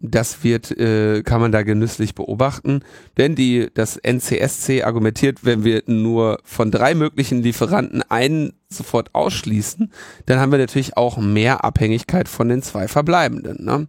das 0.00 0.44
wird, 0.44 0.70
äh, 0.78 1.22
kann 1.24 1.40
man 1.40 1.50
da 1.50 1.62
genüsslich 1.62 2.14
beobachten, 2.14 2.82
denn 3.16 3.34
die, 3.34 3.68
das 3.74 3.96
NCSC 3.96 4.84
argumentiert, 4.84 5.44
wenn 5.44 5.64
wir 5.64 5.82
nur 5.86 6.38
von 6.44 6.70
drei 6.70 6.94
möglichen 6.94 7.42
Lieferanten 7.42 8.02
einen 8.08 8.52
sofort 8.68 9.14
ausschließen, 9.14 9.92
dann 10.26 10.38
haben 10.38 10.52
wir 10.52 10.58
natürlich 10.58 10.96
auch 10.96 11.18
mehr 11.18 11.64
Abhängigkeit 11.64 12.28
von 12.28 12.48
den 12.48 12.62
zwei 12.62 12.86
verbleibenden. 12.86 13.64
Ne? 13.64 13.88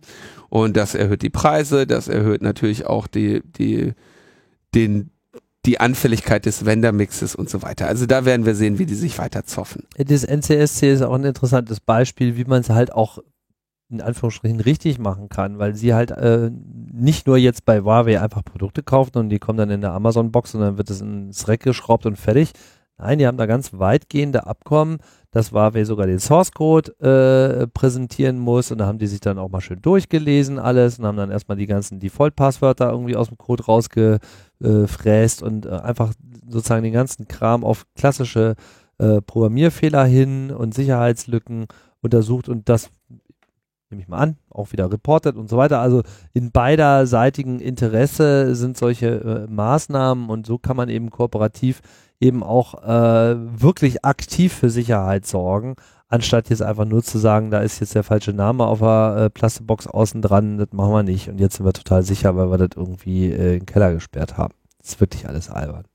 Und 0.49 0.77
das 0.77 0.95
erhöht 0.95 1.21
die 1.21 1.29
Preise, 1.29 1.85
das 1.85 2.07
erhöht 2.07 2.41
natürlich 2.41 2.85
auch 2.85 3.07
die, 3.07 3.41
die, 3.57 3.93
den, 4.73 5.11
die 5.65 5.79
Anfälligkeit 5.79 6.45
des 6.45 6.65
Vendor-Mixes 6.65 7.35
und 7.35 7.49
so 7.49 7.61
weiter. 7.61 7.87
Also 7.87 8.05
da 8.05 8.25
werden 8.25 8.45
wir 8.45 8.55
sehen, 8.55 8.79
wie 8.79 8.85
die 8.85 8.95
sich 8.95 9.17
weiter 9.19 9.45
zoffen. 9.45 9.83
Das 9.97 10.23
NCSC 10.23 10.93
ist 10.93 11.01
auch 11.01 11.13
ein 11.13 11.23
interessantes 11.23 11.79
Beispiel, 11.79 12.37
wie 12.37 12.45
man 12.45 12.61
es 12.61 12.69
halt 12.69 12.91
auch 12.93 13.19
in 13.91 14.01
Anführungsstrichen 14.01 14.59
richtig 14.59 14.99
machen 14.99 15.29
kann, 15.29 15.57
weil 15.57 15.75
sie 15.75 15.93
halt 15.93 16.11
äh, 16.11 16.51
nicht 16.93 17.25
nur 17.25 17.37
jetzt 17.37 17.65
bei 17.65 17.81
Huawei 17.81 18.21
einfach 18.21 18.43
Produkte 18.43 18.83
kaufen 18.83 19.17
und 19.17 19.29
die 19.29 19.39
kommen 19.39 19.57
dann 19.57 19.71
in 19.71 19.81
der 19.81 19.93
Amazon-Box 19.93 20.53
und 20.55 20.61
dann 20.61 20.77
wird 20.77 20.91
es 20.91 21.01
ins 21.01 21.47
Reck 21.47 21.63
geschraubt 21.63 22.05
und 22.05 22.15
fertig. 22.15 22.51
Nein, 22.99 23.17
die 23.17 23.27
haben 23.27 23.37
da 23.37 23.45
ganz 23.45 23.71
weitgehende 23.73 24.45
Abkommen, 24.45 24.97
dass 25.31 25.53
Huawei 25.53 25.85
sogar 25.85 26.05
den 26.05 26.19
Source 26.19 26.51
Code 26.51 26.91
äh, 26.99 27.67
präsentieren 27.67 28.37
muss 28.37 28.71
und 28.71 28.79
da 28.79 28.87
haben 28.87 28.97
die 28.97 29.07
sich 29.07 29.21
dann 29.21 29.37
auch 29.37 29.49
mal 29.49 29.61
schön 29.61 29.81
durchgelesen 29.81 30.59
alles 30.59 30.99
und 30.99 31.05
haben 31.05 31.17
dann 31.17 31.31
erstmal 31.31 31.57
die 31.57 31.67
ganzen 31.67 31.99
Default-Passwörter 31.99 32.91
irgendwie 32.91 33.15
aus 33.15 33.29
dem 33.29 33.37
Code 33.37 33.63
rausgefräst 33.63 35.41
und 35.41 35.65
äh, 35.65 35.69
einfach 35.69 36.13
sozusagen 36.49 36.83
den 36.83 36.93
ganzen 36.93 37.27
Kram 37.27 37.63
auf 37.63 37.85
klassische 37.95 38.55
äh, 38.97 39.21
Programmierfehler 39.21 40.03
hin 40.03 40.51
und 40.51 40.73
Sicherheitslücken 40.73 41.67
untersucht 42.01 42.49
und 42.49 42.67
das 42.67 42.89
nehme 43.89 44.01
ich 44.01 44.07
mal 44.07 44.17
an, 44.17 44.37
auch 44.49 44.71
wieder 44.71 44.91
reportet 44.91 45.35
und 45.35 45.49
so 45.49 45.57
weiter. 45.57 45.79
Also 45.79 46.03
in 46.33 46.51
beiderseitigen 46.51 47.59
Interesse 47.59 48.55
sind 48.55 48.77
solche 48.77 49.47
äh, 49.47 49.51
Maßnahmen 49.51 50.29
und 50.29 50.45
so 50.45 50.57
kann 50.57 50.77
man 50.77 50.89
eben 50.89 51.09
kooperativ 51.09 51.81
eben 52.19 52.43
auch 52.43 52.83
äh, 52.83 53.35
wirklich 53.61 54.03
aktiv 54.03 54.53
für 54.53 54.69
Sicherheit 54.69 55.25
sorgen, 55.25 55.75
anstatt 56.07 56.49
jetzt 56.49 56.61
einfach 56.61 56.85
nur 56.85 57.03
zu 57.03 57.17
sagen, 57.17 57.51
da 57.51 57.59
ist 57.59 57.79
jetzt 57.79 57.95
der 57.95 58.03
falsche 58.03 58.33
Name 58.33 58.65
auf 58.65 58.79
der 58.79 59.15
äh, 59.17 59.29
Plastikbox 59.29 59.87
außen 59.87 60.21
dran, 60.21 60.57
das 60.57 60.69
machen 60.71 60.91
wir 60.91 61.03
nicht 61.03 61.29
und 61.29 61.39
jetzt 61.39 61.57
sind 61.57 61.65
wir 61.65 61.73
total 61.73 62.03
sicher, 62.03 62.35
weil 62.35 62.51
wir 62.51 62.57
das 62.57 62.75
irgendwie 62.75 63.31
äh, 63.31 63.53
in 63.53 63.59
den 63.59 63.65
Keller 63.65 63.93
gesperrt 63.93 64.37
haben. 64.37 64.53
Das 64.79 64.89
ist 64.89 65.01
wirklich 65.01 65.27
alles 65.27 65.49
albern. 65.49 65.85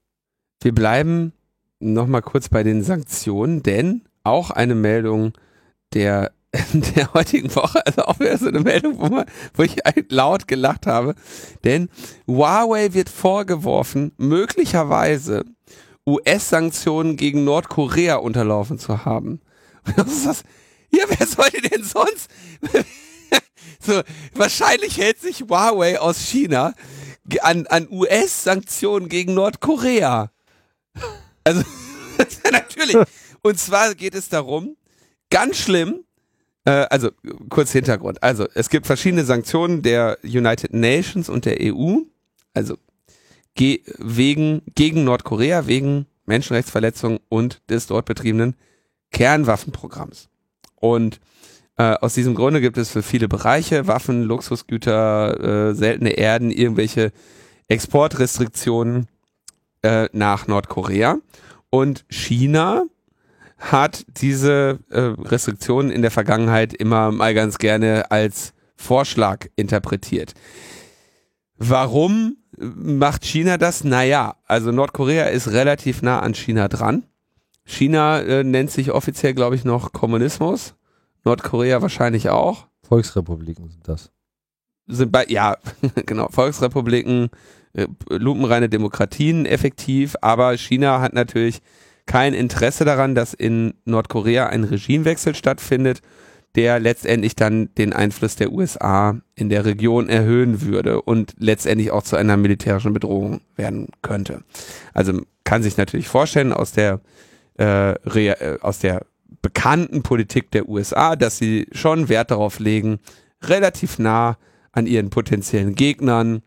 Wir 0.62 0.74
bleiben 0.74 1.32
nochmal 1.80 2.22
kurz 2.22 2.48
bei 2.48 2.62
den 2.62 2.82
Sanktionen, 2.82 3.62
denn 3.62 4.02
auch 4.22 4.50
eine 4.50 4.74
Meldung 4.74 5.32
der 5.92 6.32
der 6.72 7.12
heutigen 7.14 7.54
Woche, 7.56 7.84
also 7.84 8.02
auch 8.02 8.20
wieder 8.20 8.38
so 8.38 8.46
eine 8.46 8.60
Meldung, 8.60 8.98
wo, 8.98 9.08
man, 9.08 9.26
wo 9.54 9.64
ich 9.64 9.76
laut 10.08 10.46
gelacht 10.46 10.86
habe, 10.86 11.14
denn 11.64 11.88
Huawei 12.28 12.94
wird 12.94 13.08
vorgeworfen, 13.08 14.12
möglicherweise 14.18 15.44
US-Sanktionen 16.06 17.16
gegen 17.16 17.44
Nordkorea 17.44 18.16
unterlaufen 18.16 18.78
zu 18.78 19.04
haben. 19.04 19.40
Was 19.96 20.06
ist 20.12 20.26
das? 20.26 20.42
Ja, 20.90 21.04
wer 21.08 21.26
sollte 21.26 21.60
denn 21.60 21.82
sonst? 21.82 22.30
so, 23.80 24.00
wahrscheinlich 24.34 24.98
hält 24.98 25.20
sich 25.20 25.42
Huawei 25.42 25.98
aus 25.98 26.18
China 26.20 26.74
an, 27.40 27.66
an 27.66 27.88
US-Sanktionen 27.90 29.08
gegen 29.08 29.34
Nordkorea. 29.34 30.30
Also, 31.42 31.62
natürlich. 32.52 32.96
Und 33.42 33.58
zwar 33.58 33.94
geht 33.94 34.14
es 34.14 34.28
darum, 34.28 34.76
ganz 35.30 35.58
schlimm, 35.58 36.04
äh, 36.64 36.86
also 36.90 37.10
kurz 37.48 37.72
Hintergrund. 37.72 38.22
Also 38.22 38.46
es 38.54 38.68
gibt 38.68 38.86
verschiedene 38.86 39.24
Sanktionen 39.24 39.82
der 39.82 40.18
United 40.22 40.72
Nations 40.72 41.28
und 41.28 41.44
der 41.44 41.58
EU, 41.60 41.98
also 42.54 42.76
ge 43.54 43.82
wegen 43.98 44.62
gegen 44.74 45.04
Nordkorea 45.04 45.66
wegen 45.66 46.06
Menschenrechtsverletzungen 46.26 47.20
und 47.28 47.62
des 47.68 47.86
dort 47.86 48.06
betriebenen 48.06 48.56
Kernwaffenprogramms. 49.10 50.28
Und 50.76 51.20
äh, 51.76 51.94
aus 51.94 52.14
diesem 52.14 52.34
Grunde 52.34 52.60
gibt 52.60 52.78
es 52.78 52.90
für 52.90 53.02
viele 53.02 53.28
Bereiche 53.28 53.86
Waffen, 53.86 54.22
Luxusgüter, 54.22 55.70
äh, 55.70 55.74
seltene 55.74 56.10
Erden, 56.10 56.50
irgendwelche 56.50 57.12
Exportrestriktionen 57.68 59.08
äh, 59.82 60.08
nach 60.12 60.46
Nordkorea. 60.46 61.18
Und 61.70 62.04
China 62.08 62.84
hat 63.58 64.04
diese 64.08 64.78
äh, 64.90 65.00
Restriktionen 65.00 65.90
in 65.90 66.02
der 66.02 66.10
Vergangenheit 66.10 66.74
immer 66.74 67.10
mal 67.10 67.34
ganz 67.34 67.58
gerne 67.58 68.10
als 68.10 68.52
Vorschlag 68.76 69.46
interpretiert. 69.56 70.34
Warum 71.66 72.36
macht 72.58 73.24
China 73.24 73.56
das? 73.56 73.84
Naja, 73.84 74.36
also 74.46 74.70
Nordkorea 74.70 75.26
ist 75.26 75.48
relativ 75.52 76.02
nah 76.02 76.20
an 76.20 76.34
China 76.34 76.68
dran. 76.68 77.04
China 77.64 78.20
äh, 78.20 78.44
nennt 78.44 78.70
sich 78.70 78.90
offiziell, 78.90 79.32
glaube 79.34 79.56
ich, 79.56 79.64
noch 79.64 79.92
Kommunismus. 79.92 80.74
Nordkorea 81.24 81.80
wahrscheinlich 81.80 82.28
auch. 82.28 82.66
Volksrepubliken 82.82 83.70
sind 83.70 83.88
das. 83.88 84.10
Sind 84.86 85.10
bei, 85.10 85.24
ja, 85.28 85.56
genau, 86.06 86.28
Volksrepubliken, 86.28 87.30
äh, 87.72 87.86
lupenreine 88.10 88.68
Demokratien 88.68 89.46
effektiv, 89.46 90.16
aber 90.20 90.56
China 90.58 91.00
hat 91.00 91.14
natürlich 91.14 91.62
kein 92.04 92.34
Interesse 92.34 92.84
daran, 92.84 93.14
dass 93.14 93.32
in 93.32 93.72
Nordkorea 93.86 94.48
ein 94.48 94.64
Regimewechsel 94.64 95.34
stattfindet, 95.34 96.02
der 96.54 96.78
letztendlich 96.78 97.34
dann 97.34 97.74
den 97.74 97.92
Einfluss 97.92 98.36
der 98.36 98.52
USA 98.52 99.20
in 99.34 99.48
der 99.48 99.64
Region 99.64 100.08
erhöhen 100.08 100.62
würde 100.62 101.02
und 101.02 101.34
letztendlich 101.38 101.90
auch 101.90 102.02
zu 102.02 102.16
einer 102.16 102.36
militärischen 102.36 102.92
Bedrohung 102.92 103.40
werden 103.56 103.88
könnte. 104.02 104.44
Also 104.92 105.20
kann 105.42 105.62
sich 105.62 105.76
natürlich 105.76 106.08
vorstellen 106.08 106.52
aus 106.52 106.72
der 106.72 107.00
äh, 107.58 107.92
äh 107.92 108.58
aus 108.60 108.78
der 108.78 109.06
bekannten 109.42 110.02
Politik 110.02 110.50
der 110.52 110.68
USA, 110.68 111.16
dass 111.16 111.38
sie 111.38 111.66
schon 111.72 112.08
Wert 112.08 112.30
darauf 112.30 112.60
legen, 112.60 112.98
relativ 113.42 113.98
nah 113.98 114.38
an 114.72 114.86
ihren 114.86 115.10
potenziellen 115.10 115.74
Gegnern 115.74 116.42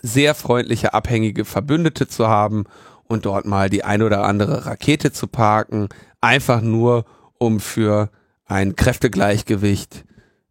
sehr 0.00 0.34
freundliche, 0.34 0.94
abhängige 0.94 1.44
Verbündete 1.44 2.08
zu 2.08 2.28
haben 2.28 2.64
und 3.04 3.26
dort 3.26 3.44
mal 3.44 3.68
die 3.68 3.84
ein 3.84 4.02
oder 4.02 4.24
andere 4.24 4.64
Rakete 4.64 5.12
zu 5.12 5.26
parken, 5.26 5.88
einfach 6.20 6.62
nur 6.62 7.04
um 7.38 7.60
für 7.60 8.10
ein 8.44 8.76
Kräftegleichgewicht 8.76 10.04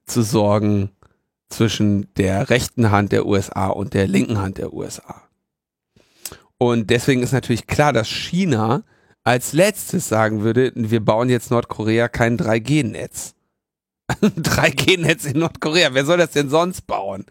zu 0.06 0.22
sorgen 0.22 0.92
zwischen 1.50 2.14
der 2.16 2.50
rechten 2.50 2.92
Hand 2.92 3.12
der 3.12 3.26
USA 3.26 3.68
und 3.68 3.94
der 3.94 4.08
linken 4.08 4.40
Hand 4.40 4.58
der 4.58 4.74
USA. 4.74 5.24
Und 6.58 6.90
deswegen 6.90 7.24
ist 7.24 7.34
natürlich 7.34 7.68
klar, 7.68 7.92
dass 7.94 8.08
China 8.08 8.84
als 9.24 9.54
letztes 9.54 10.08
sagen 10.08 10.44
würde, 10.44 10.72
wir 10.76 11.04
bauen 11.04 11.30
jetzt 11.30 11.52
Nordkorea 11.52 12.08
kein 12.08 12.38
3G-Netz. 12.38 13.36
3G-Netz 14.12 15.26
in 15.32 15.40
Nordkorea, 15.40 15.94
wer 15.94 16.06
soll 16.06 16.18
das 16.18 16.32
denn 16.32 16.50
sonst 16.50 16.88
bauen? 16.88 17.26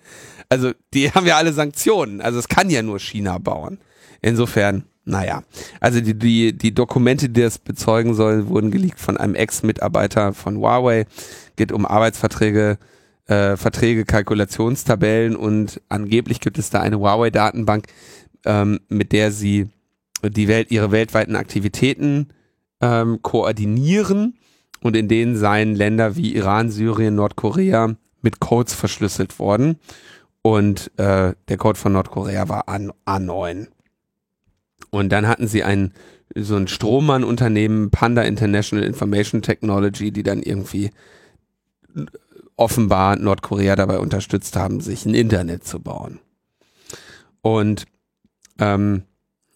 Also, 0.49 0.73
die 0.95 1.13
haben 1.13 1.27
ja 1.27 1.37
alle 1.37 1.53
Sanktionen, 1.53 2.21
also 2.21 2.39
es 2.39 2.49
kann 2.49 2.71
ja 2.71 2.83
nur 2.83 2.99
China 2.99 3.39
bauen. 3.39 3.79
Insofern, 4.21 4.85
naja. 5.11 5.43
Also 5.81 6.01
die, 6.01 6.15
die, 6.15 6.57
die 6.57 6.73
Dokumente, 6.73 7.29
die 7.29 7.43
das 7.43 7.59
bezeugen 7.59 8.15
sollen, 8.15 8.49
wurden 8.49 8.71
geleakt 8.71 9.01
von 9.01 9.17
einem 9.17 9.35
Ex-Mitarbeiter 9.35 10.33
von 10.33 10.57
Huawei. 10.59 11.07
Geht 11.57 11.73
um 11.73 11.85
Arbeitsverträge, 11.85 12.79
äh, 13.27 13.57
Verträge, 13.57 14.05
Kalkulationstabellen 14.05 15.37
und 15.37 15.81
angeblich 15.89 16.41
gibt 16.41 16.59
es 16.59 16.71
da 16.71 16.81
eine 16.81 16.99
Huawei-Datenbank, 16.99 17.87
ähm, 18.45 18.81
mit 18.89 19.13
der 19.13 19.33
sie 19.33 19.69
die 20.23 20.49
Welt, 20.49 20.71
ihre 20.71 20.93
weltweiten 20.93 21.37
Aktivitäten 21.37 22.29
ähm, 22.81 23.21
koordinieren 23.23 24.39
und 24.81 24.97
in 24.97 25.09
denen 25.09 25.37
seien 25.37 25.75
Länder 25.75 26.17
wie 26.17 26.35
Iran, 26.35 26.71
Syrien, 26.71 27.15
Nordkorea 27.15 27.97
mit 28.23 28.41
Codes 28.41 28.75
verschlüsselt 28.75 29.39
worden. 29.39 29.79
Und 30.43 30.91
äh, 30.99 31.35
der 31.49 31.57
Code 31.59 31.79
von 31.79 31.93
Nordkorea 31.93 32.49
war 32.49 32.69
A 32.69 32.77
A9. 32.77 33.67
Und 34.91 35.11
dann 35.11 35.29
hatten 35.29 35.47
sie 35.47 35.63
ein 35.63 35.93
so 36.35 36.57
ein 36.57 36.69
Strohmann-Unternehmen, 36.69 37.91
Panda 37.91 38.23
International 38.23 38.85
Information 38.85 39.43
Technology, 39.43 40.13
die 40.13 40.23
dann 40.23 40.43
irgendwie 40.43 40.91
offenbar 42.57 43.17
Nordkorea 43.17 43.75
dabei 43.75 43.99
unterstützt 43.99 44.55
haben, 44.57 44.81
sich 44.81 45.07
ein 45.07 45.15
Internet 45.15 45.65
zu 45.65 45.81
bauen. 45.81 46.21
Und 47.43 47.87
ähm, 48.59 49.03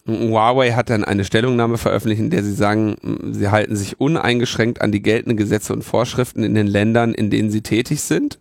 Huawei 0.07 0.71
hat 0.71 0.89
dann 0.89 1.03
eine 1.03 1.23
Stellungnahme 1.23 1.77
veröffentlicht, 1.77 2.21
in 2.21 2.29
der 2.29 2.43
sie 2.43 2.53
sagen, 2.53 2.95
sie 3.31 3.49
halten 3.49 3.75
sich 3.75 3.99
uneingeschränkt 3.99 4.81
an 4.81 4.91
die 4.91 5.01
geltenden 5.01 5.37
Gesetze 5.37 5.73
und 5.73 5.83
Vorschriften 5.83 6.43
in 6.43 6.53
den 6.55 6.67
Ländern, 6.67 7.13
in 7.13 7.29
denen 7.29 7.49
sie 7.49 7.61
tätig 7.61 8.01
sind. 8.01 8.39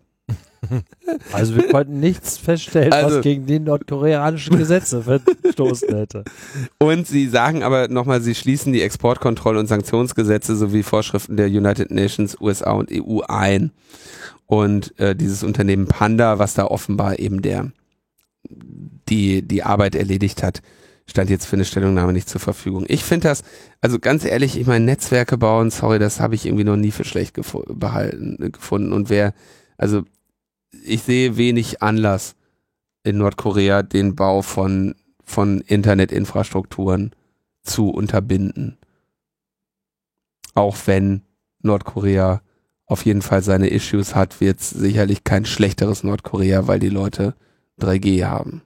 Also 1.32 1.54
wir 1.54 1.68
konnten 1.68 2.00
nichts 2.00 2.38
feststellen, 2.38 2.92
also, 2.92 3.16
was 3.16 3.22
gegen 3.22 3.46
die 3.46 3.60
nordkoreanischen 3.60 4.58
Gesetze 4.58 5.02
verstoßen 5.02 5.94
hätte. 5.94 6.24
Und 6.78 7.06
sie 7.06 7.28
sagen 7.28 7.62
aber 7.62 7.88
nochmal, 7.88 8.20
sie 8.20 8.34
schließen 8.34 8.72
die 8.72 8.82
Exportkontroll- 8.82 9.56
und 9.56 9.68
Sanktionsgesetze 9.68 10.56
sowie 10.56 10.82
Vorschriften 10.82 11.36
der 11.36 11.46
United 11.46 11.90
Nations, 11.90 12.36
USA 12.40 12.72
und 12.72 12.90
EU 12.92 13.20
ein. 13.28 13.70
Und 14.46 14.98
äh, 14.98 15.14
dieses 15.14 15.44
Unternehmen 15.44 15.86
Panda, 15.86 16.38
was 16.38 16.54
da 16.54 16.64
offenbar 16.66 17.18
eben 17.18 17.42
der 17.42 17.70
die 19.08 19.42
die 19.42 19.62
Arbeit 19.62 19.94
erledigt 19.94 20.42
hat, 20.42 20.62
stand 21.06 21.30
jetzt 21.30 21.46
für 21.46 21.56
eine 21.56 21.64
Stellungnahme 21.64 22.12
nicht 22.12 22.28
zur 22.28 22.40
Verfügung. 22.40 22.84
Ich 22.88 23.04
finde 23.04 23.28
das, 23.28 23.42
also 23.80 23.98
ganz 23.98 24.24
ehrlich, 24.24 24.58
ich 24.58 24.66
meine, 24.66 24.84
Netzwerke 24.84 25.36
bauen, 25.36 25.70
sorry, 25.70 25.98
das 25.98 26.20
habe 26.20 26.34
ich 26.34 26.46
irgendwie 26.46 26.64
noch 26.64 26.76
nie 26.76 26.90
für 26.90 27.04
schlecht 27.04 27.34
gef 27.34 27.56
behalten, 27.68 28.52
gefunden. 28.52 28.92
Und 28.92 29.10
wer, 29.10 29.34
also 29.76 30.04
ich 30.84 31.02
sehe 31.02 31.36
wenig 31.36 31.82
Anlass 31.82 32.34
in 33.02 33.18
Nordkorea, 33.18 33.82
den 33.82 34.14
Bau 34.14 34.42
von, 34.42 34.94
von 35.24 35.60
Internetinfrastrukturen 35.60 37.14
zu 37.62 37.90
unterbinden. 37.90 38.78
Auch 40.54 40.76
wenn 40.86 41.22
Nordkorea 41.62 42.42
auf 42.86 43.04
jeden 43.04 43.22
Fall 43.22 43.42
seine 43.42 43.68
Issues 43.68 44.14
hat, 44.14 44.40
wird 44.40 44.60
es 44.60 44.70
sicherlich 44.70 45.24
kein 45.24 45.44
schlechteres 45.44 46.04
Nordkorea, 46.04 46.66
weil 46.66 46.78
die 46.78 46.90
Leute 46.90 47.34
3G 47.80 48.24
haben. 48.24 48.62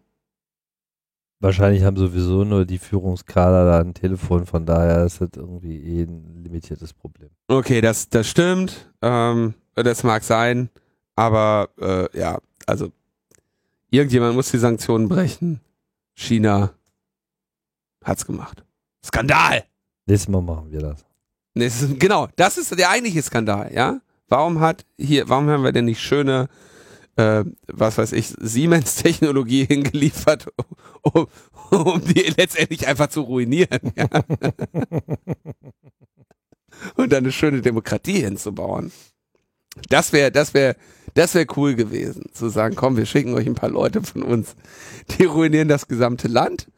Wahrscheinlich 1.41 1.85
haben 1.85 1.97
sowieso 1.97 2.43
nur 2.43 2.65
die 2.65 2.79
Führungskader 2.79 3.65
da 3.65 3.81
ein 3.81 3.95
Telefon, 3.95 4.45
von 4.45 4.67
daher 4.67 5.05
ist 5.05 5.21
das 5.21 5.31
irgendwie 5.37 5.79
eh 5.79 6.03
ein 6.03 6.43
limitiertes 6.43 6.93
Problem. 6.93 7.31
Okay, 7.47 7.81
das, 7.81 8.09
das 8.09 8.27
stimmt. 8.29 8.93
Ähm, 9.03 9.55
das 9.77 10.03
mag 10.03 10.25
sein, 10.25 10.69
aber 11.19 11.69
äh, 11.81 12.17
ja, 12.17 12.39
also 12.65 12.93
irgendjemand 13.91 14.37
muss 14.37 14.53
die 14.53 14.59
Sanktionen 14.59 15.09
brechen. 15.09 15.61
China 16.15 16.71
hat's 18.05 18.25
gemacht. 18.25 18.65
Skandal! 19.05 19.65
Nächstes 20.07 20.29
Mal 20.29 20.43
machen 20.43 20.71
wir 20.71 20.79
das. 20.79 21.05
Nächstes, 21.55 21.99
genau, 21.99 22.29
das 22.37 22.57
ist 22.57 22.79
der 22.79 22.91
eigentliche 22.91 23.21
Skandal, 23.23 23.75
ja? 23.75 24.01
Warum 24.29 24.61
hat 24.61 24.87
hier, 24.97 25.29
warum 25.29 25.49
haben 25.49 25.65
wir 25.65 25.73
denn 25.73 25.87
nicht 25.87 26.01
schöne 26.01 26.49
äh, 27.17 27.45
was 27.67 27.99
weiß 27.99 28.13
ich, 28.13 28.29
Siemens-Technologie 28.39 29.65
hingeliefert, 29.69 30.47
um, 31.03 31.27
um 31.71 32.01
die 32.05 32.33
letztendlich 32.37 32.87
einfach 32.87 33.09
zu 33.09 33.23
ruinieren. 33.23 33.93
Ja. 33.97 34.07
Und 36.95 37.11
dann 37.11 37.25
eine 37.25 37.33
schöne 37.33 37.61
Demokratie 37.61 38.21
hinzubauen. 38.21 38.93
Das 39.89 40.13
wäre, 40.13 40.31
das 40.31 40.55
wäre, 40.55 40.77
das 41.19 41.35
wäre 41.35 41.47
cool 41.57 41.75
gewesen, 41.75 42.27
zu 42.33 42.49
sagen, 42.49 42.77
komm, 42.77 42.97
wir 42.97 43.07
schicken 43.07 43.35
euch 43.35 43.47
ein 43.47 43.55
paar 43.55 43.71
Leute 43.71 44.03
von 44.03 44.23
uns, 44.23 44.55
die 45.19 45.25
ruinieren 45.25 45.69
das 45.69 45.89
gesamte 45.89 46.29
Land 46.29 46.69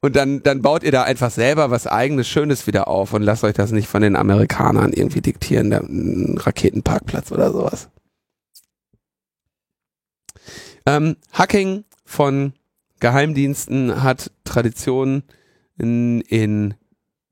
und 0.00 0.16
dann, 0.16 0.42
dann 0.42 0.62
baut 0.62 0.82
ihr 0.82 0.92
da 0.92 1.02
einfach 1.04 1.30
selber 1.30 1.70
was 1.70 1.86
eigenes, 1.86 2.28
Schönes 2.28 2.66
wieder 2.66 2.88
auf 2.88 3.12
und 3.12 3.22
lasst 3.22 3.44
euch 3.44 3.54
das 3.54 3.72
nicht 3.72 3.88
von 3.88 4.02
den 4.02 4.14
Amerikanern 4.14 4.92
irgendwie 4.92 5.22
diktieren, 5.22 5.70
der 5.70 5.82
Raketenparkplatz 5.84 7.32
oder 7.32 7.50
sowas. 7.52 7.88
Ähm, 10.86 11.16
Hacking 11.32 11.84
von 12.04 12.52
Geheimdiensten 13.00 14.02
hat 14.02 14.30
Tradition 14.44 15.22
in, 15.78 16.20
in 16.20 16.74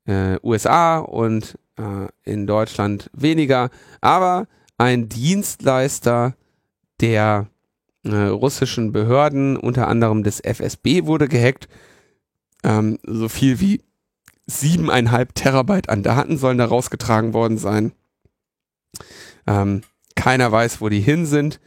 äh, 0.05 0.37
USA 0.43 0.97
und 0.97 1.57
äh, 1.77 2.07
in 2.23 2.47
Deutschland 2.47 3.09
weniger, 3.13 3.69
aber 4.01 4.47
ein 4.77 5.07
Dienstleister 5.07 6.35
der 7.01 7.47
äh, 8.03 8.15
russischen 8.15 8.91
Behörden, 8.91 9.57
unter 9.57 9.87
anderem 9.87 10.23
des 10.23 10.39
FSB, 10.39 11.05
wurde 11.05 11.27
gehackt. 11.27 11.67
Ähm, 12.63 12.99
so 13.03 13.29
viel 13.29 13.59
wie 13.59 13.81
siebeneinhalb 14.47 15.33
Terabyte 15.33 15.89
an 15.89 16.03
Daten 16.03 16.37
sollen 16.37 16.57
da 16.57 16.65
rausgetragen 16.65 17.33
worden 17.33 17.57
sein. 17.57 17.93
Ähm, 19.47 19.81
keiner 20.15 20.51
weiß, 20.51 20.81
wo 20.81 20.89
die 20.89 21.01
hin 21.01 21.25
sind. 21.25 21.59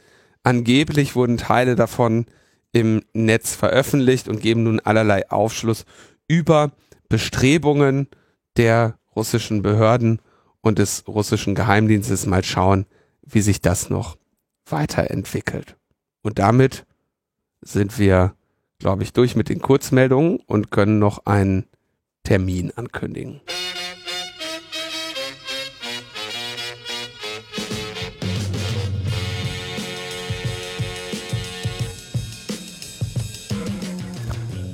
Angeblich 0.43 1.17
wurden 1.17 1.37
Teile 1.37 1.77
davon 1.77 2.27
im 2.73 3.03
Netz 3.13 3.55
veröffentlicht 3.55 4.29
und 4.29 4.41
geben 4.41 4.63
nun 4.63 4.81
allerlei 4.81 5.29
Aufschluss 5.31 5.85
über 6.29 6.73
Bestrebungen 7.09 8.09
der 8.57 8.99
russischen 9.17 9.63
Behörden 9.63 10.21
und 10.61 10.79
des 10.79 11.05
russischen 11.09 11.55
Geheimdienstes. 11.55 12.27
Mal 12.27 12.45
schauen, 12.45 12.87
wie 13.23 13.41
sich 13.41 13.61
das 13.61 13.91
noch 13.91 14.17
weiterentwickelt. 14.71 15.77
Und 16.23 16.39
damit 16.39 16.87
sind 17.61 17.99
wir, 17.99 18.35
glaube 18.79 19.03
ich, 19.03 19.13
durch 19.13 19.37
mit 19.37 19.49
den 19.49 19.61
Kurzmeldungen 19.61 20.41
und 20.47 20.71
können 20.71 20.99
noch 20.99 21.27
einen 21.27 21.67
Termin 22.25 22.73
ankündigen. 22.77 23.41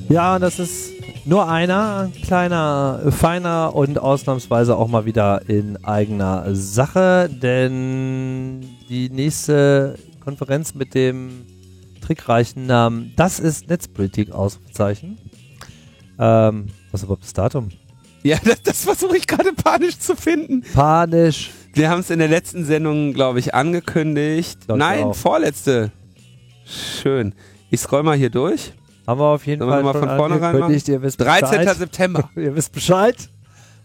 Ja, 0.09 0.39
das 0.39 0.59
ist 0.59 0.94
nur 1.27 1.49
einer, 1.49 2.11
kleiner, 2.23 3.01
feiner 3.11 3.75
und 3.75 3.99
ausnahmsweise 3.99 4.77
auch 4.77 4.89
mal 4.89 5.07
wieder 5.07 5.49
in 5.49 5.83
eigener 5.85 6.55
Sache, 6.55 7.31
denn 7.31 8.61
die 8.89 9.09
nächste 9.11 9.97
Konferenz 10.23 10.75
mit 10.75 10.95
dem 10.95 11.47
trickreichen 12.01 12.67
Namen 12.67 13.13
Das 13.17 13.41
ist 13.41 13.69
Netzpolitik 13.69 14.33
Ausrufezeichen. 14.33 15.19
Ähm, 16.19 16.67
was 16.91 17.01
ist 17.01 17.05
überhaupt 17.05 17.25
das 17.25 17.33
Datum? 17.33 17.71
Ja, 18.23 18.39
das, 18.45 18.63
das 18.63 18.85
versuche 18.85 19.17
ich 19.17 19.27
gerade 19.27 19.53
panisch 19.53 19.99
zu 19.99 20.17
finden. 20.17 20.63
Panisch. 20.75 21.51
Wir 21.73 21.91
haben 21.91 22.01
es 22.01 22.11
in 22.11 22.19
der 22.19 22.29
letzten 22.29 22.65
Sendung, 22.65 23.13
glaube 23.15 23.39
ich, 23.39 23.55
angekündigt. 23.55 24.61
Glaub 24.67 24.77
ich 24.79 24.85
Nein, 24.85 25.05
auch. 25.05 25.15
vorletzte. 25.17 25.91
Schön. 26.65 27.35
Ich 27.71 27.81
scroll 27.81 28.03
mal 28.03 28.17
hier 28.17 28.31
durch. 28.31 28.73
Haben 29.07 29.21
wir 29.21 29.25
auf 29.25 29.47
jeden 29.47 29.61
Sollen 29.61 29.73
Fall 29.73 29.83
mal 29.83 29.93
von 29.93 30.17
vornherein 30.17 30.55
angekündigt. 30.55 30.89
Ihr 30.89 31.03
wisst 31.03 31.21
13. 31.21 31.59
Bescheid. 31.59 31.77
September. 31.77 32.31
Ihr 32.37 32.55
wisst 32.57 32.73
Bescheid. 32.73 33.17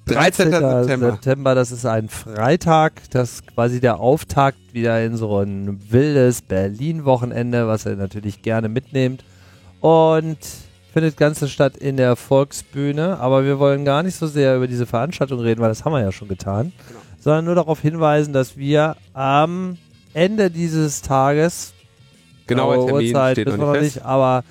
13. 0.06 0.52
September. 0.52 1.12
September, 1.12 1.56
das 1.56 1.72
ist 1.72 1.86
ein 1.86 2.10
Freitag, 2.10 2.94
das 3.12 3.34
ist 3.34 3.48
quasi 3.54 3.80
der 3.80 4.00
Auftakt 4.00 4.58
wieder 4.74 5.04
in 5.04 5.16
so 5.18 5.40
ein 5.40 5.80
wildes 5.90 6.42
Berlin-Wochenende, 6.42 7.68
was 7.68 7.86
ihr 7.86 7.96
natürlich 7.96 8.42
gerne 8.42 8.70
mitnehmt. 8.70 9.24
Und 9.82 10.38
findet 10.94 11.18
Ganze 11.18 11.48
statt 11.48 11.78
in 11.78 11.98
der 11.98 12.16
Volksbühne, 12.16 13.20
aber 13.20 13.46
wir 13.46 13.60
wollen 13.60 13.86
gar 13.86 14.02
nicht 14.04 14.16
so 14.16 14.26
sehr 14.26 14.56
über 14.58 14.68
diese 14.68 14.86
Veranstaltung 14.88 15.40
reden, 15.40 15.62
weil 15.62 15.70
das 15.70 15.86
haben 15.86 15.94
wir 15.94 16.02
ja 16.02 16.12
schon 16.12 16.28
getan, 16.28 16.72
Genau. 16.88 17.00
sondern 17.20 17.46
nur 17.46 17.56
darauf 17.56 17.80
hinweisen, 17.80 18.34
dass 18.34 18.58
wir 18.58 18.96
am 19.14 19.78
Ende 20.14 20.50
dieses 20.50 21.02
Tages 21.04 21.74
Genauer 22.48 22.74
Genaue 22.74 22.88
Termin 22.88 23.06
Uhrzeit 23.08 23.36
steht 23.36 23.48
noch 23.48 23.54
nicht 23.54 23.62
noch 23.62 23.74
fest. 23.74 23.96
nicht, 23.98 24.06
aber 24.06 24.44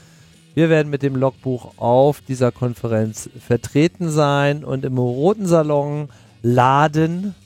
wir 0.59 0.71
werden 0.71 0.91
mit 0.91 1.05
dem 1.05 1.15
Logbuch 1.15 1.75
auf 1.77 2.21
dieser 2.21 2.51
Konferenz 2.51 3.31
vertreten 3.47 4.11
sein 4.11 4.65
und 4.65 4.85
im 4.85 4.99
Roten 4.99 5.47
Salon 5.47 6.09
laden. 6.43 7.37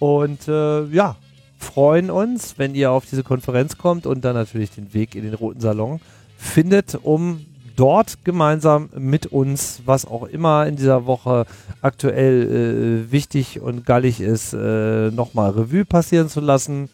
Und 0.00 0.48
äh, 0.48 0.84
ja, 0.86 1.14
freuen 1.58 2.10
uns, 2.10 2.58
wenn 2.58 2.74
ihr 2.74 2.90
auf 2.90 3.06
diese 3.06 3.22
Konferenz 3.22 3.78
kommt 3.78 4.04
und 4.04 4.24
dann 4.24 4.34
natürlich 4.34 4.72
den 4.72 4.92
Weg 4.92 5.14
in 5.14 5.22
den 5.22 5.34
Roten 5.34 5.60
Salon 5.60 6.00
findet, 6.38 6.98
um 7.00 7.46
dort 7.76 8.24
gemeinsam 8.24 8.88
mit 8.98 9.26
uns, 9.26 9.82
was 9.86 10.04
auch 10.04 10.24
immer 10.24 10.66
in 10.66 10.74
dieser 10.74 11.06
Woche 11.06 11.46
aktuell 11.82 13.06
äh, 13.06 13.12
wichtig 13.12 13.60
und 13.60 13.86
gallig 13.86 14.20
ist, 14.20 14.54
äh, 14.54 15.12
nochmal 15.12 15.52
Revue 15.52 15.84
passieren 15.84 16.28
zu 16.28 16.40
lassen 16.40 16.90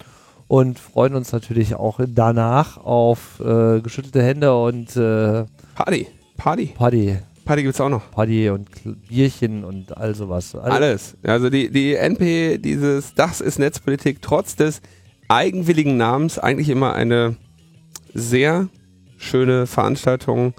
und 0.49 0.79
freuen 0.79 1.15
uns 1.15 1.33
natürlich 1.33 1.75
auch 1.75 2.01
danach 2.07 2.77
auf 2.79 3.41
äh, 3.41 3.81
geschüttelte 3.81 4.23
Hände 4.23 4.57
und 4.57 4.97
äh, 4.97 5.45
Party. 5.75 6.07
Party. 6.37 6.67
Party, 6.77 7.17
Party 7.45 7.63
gibt's 7.63 7.81
auch 7.81 7.89
noch. 7.89 8.11
Party 8.11 8.51
und 8.51 8.69
Bierchen 9.09 9.65
und 9.65 9.97
all 9.97 10.15
sowas. 10.15 10.55
All- 10.55 10.71
Alles. 10.73 11.17
Also 11.23 11.51
die, 11.51 11.71
die 11.71 11.95
NP, 11.95 12.59
dieses 12.59 13.15
Das 13.15 13.41
ist 13.41 13.59
Netzpolitik, 13.59 14.21
trotz 14.23 14.55
des 14.57 14.81
eigenwilligen 15.29 15.97
Namens, 15.97 16.39
eigentlich 16.39 16.69
immer 16.69 16.95
eine 16.95 17.37
sehr 18.15 18.69
schöne 19.17 19.67
Veranstaltung. 19.67 20.55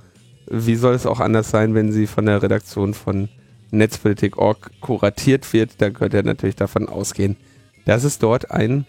Wie 0.49 0.76
soll 0.76 0.95
es 0.95 1.05
auch 1.05 1.19
anders 1.19 1.49
sein, 1.49 1.76
wenn 1.76 1.91
sie 1.91 2.07
von 2.07 2.26
der 2.26 2.41
Redaktion 2.41 2.93
von 2.93 3.30
Netzpolitik.org 3.72 4.72
kuratiert 4.81 5.51
wird? 5.53 5.81
Da 5.81 5.89
könnt 5.89 6.14
ihr 6.14 6.23
natürlich 6.23 6.55
davon 6.55 6.89
ausgehen, 6.89 7.38
dass 7.85 8.03
es 8.03 8.19
dort 8.19 8.51
ein 8.51 8.85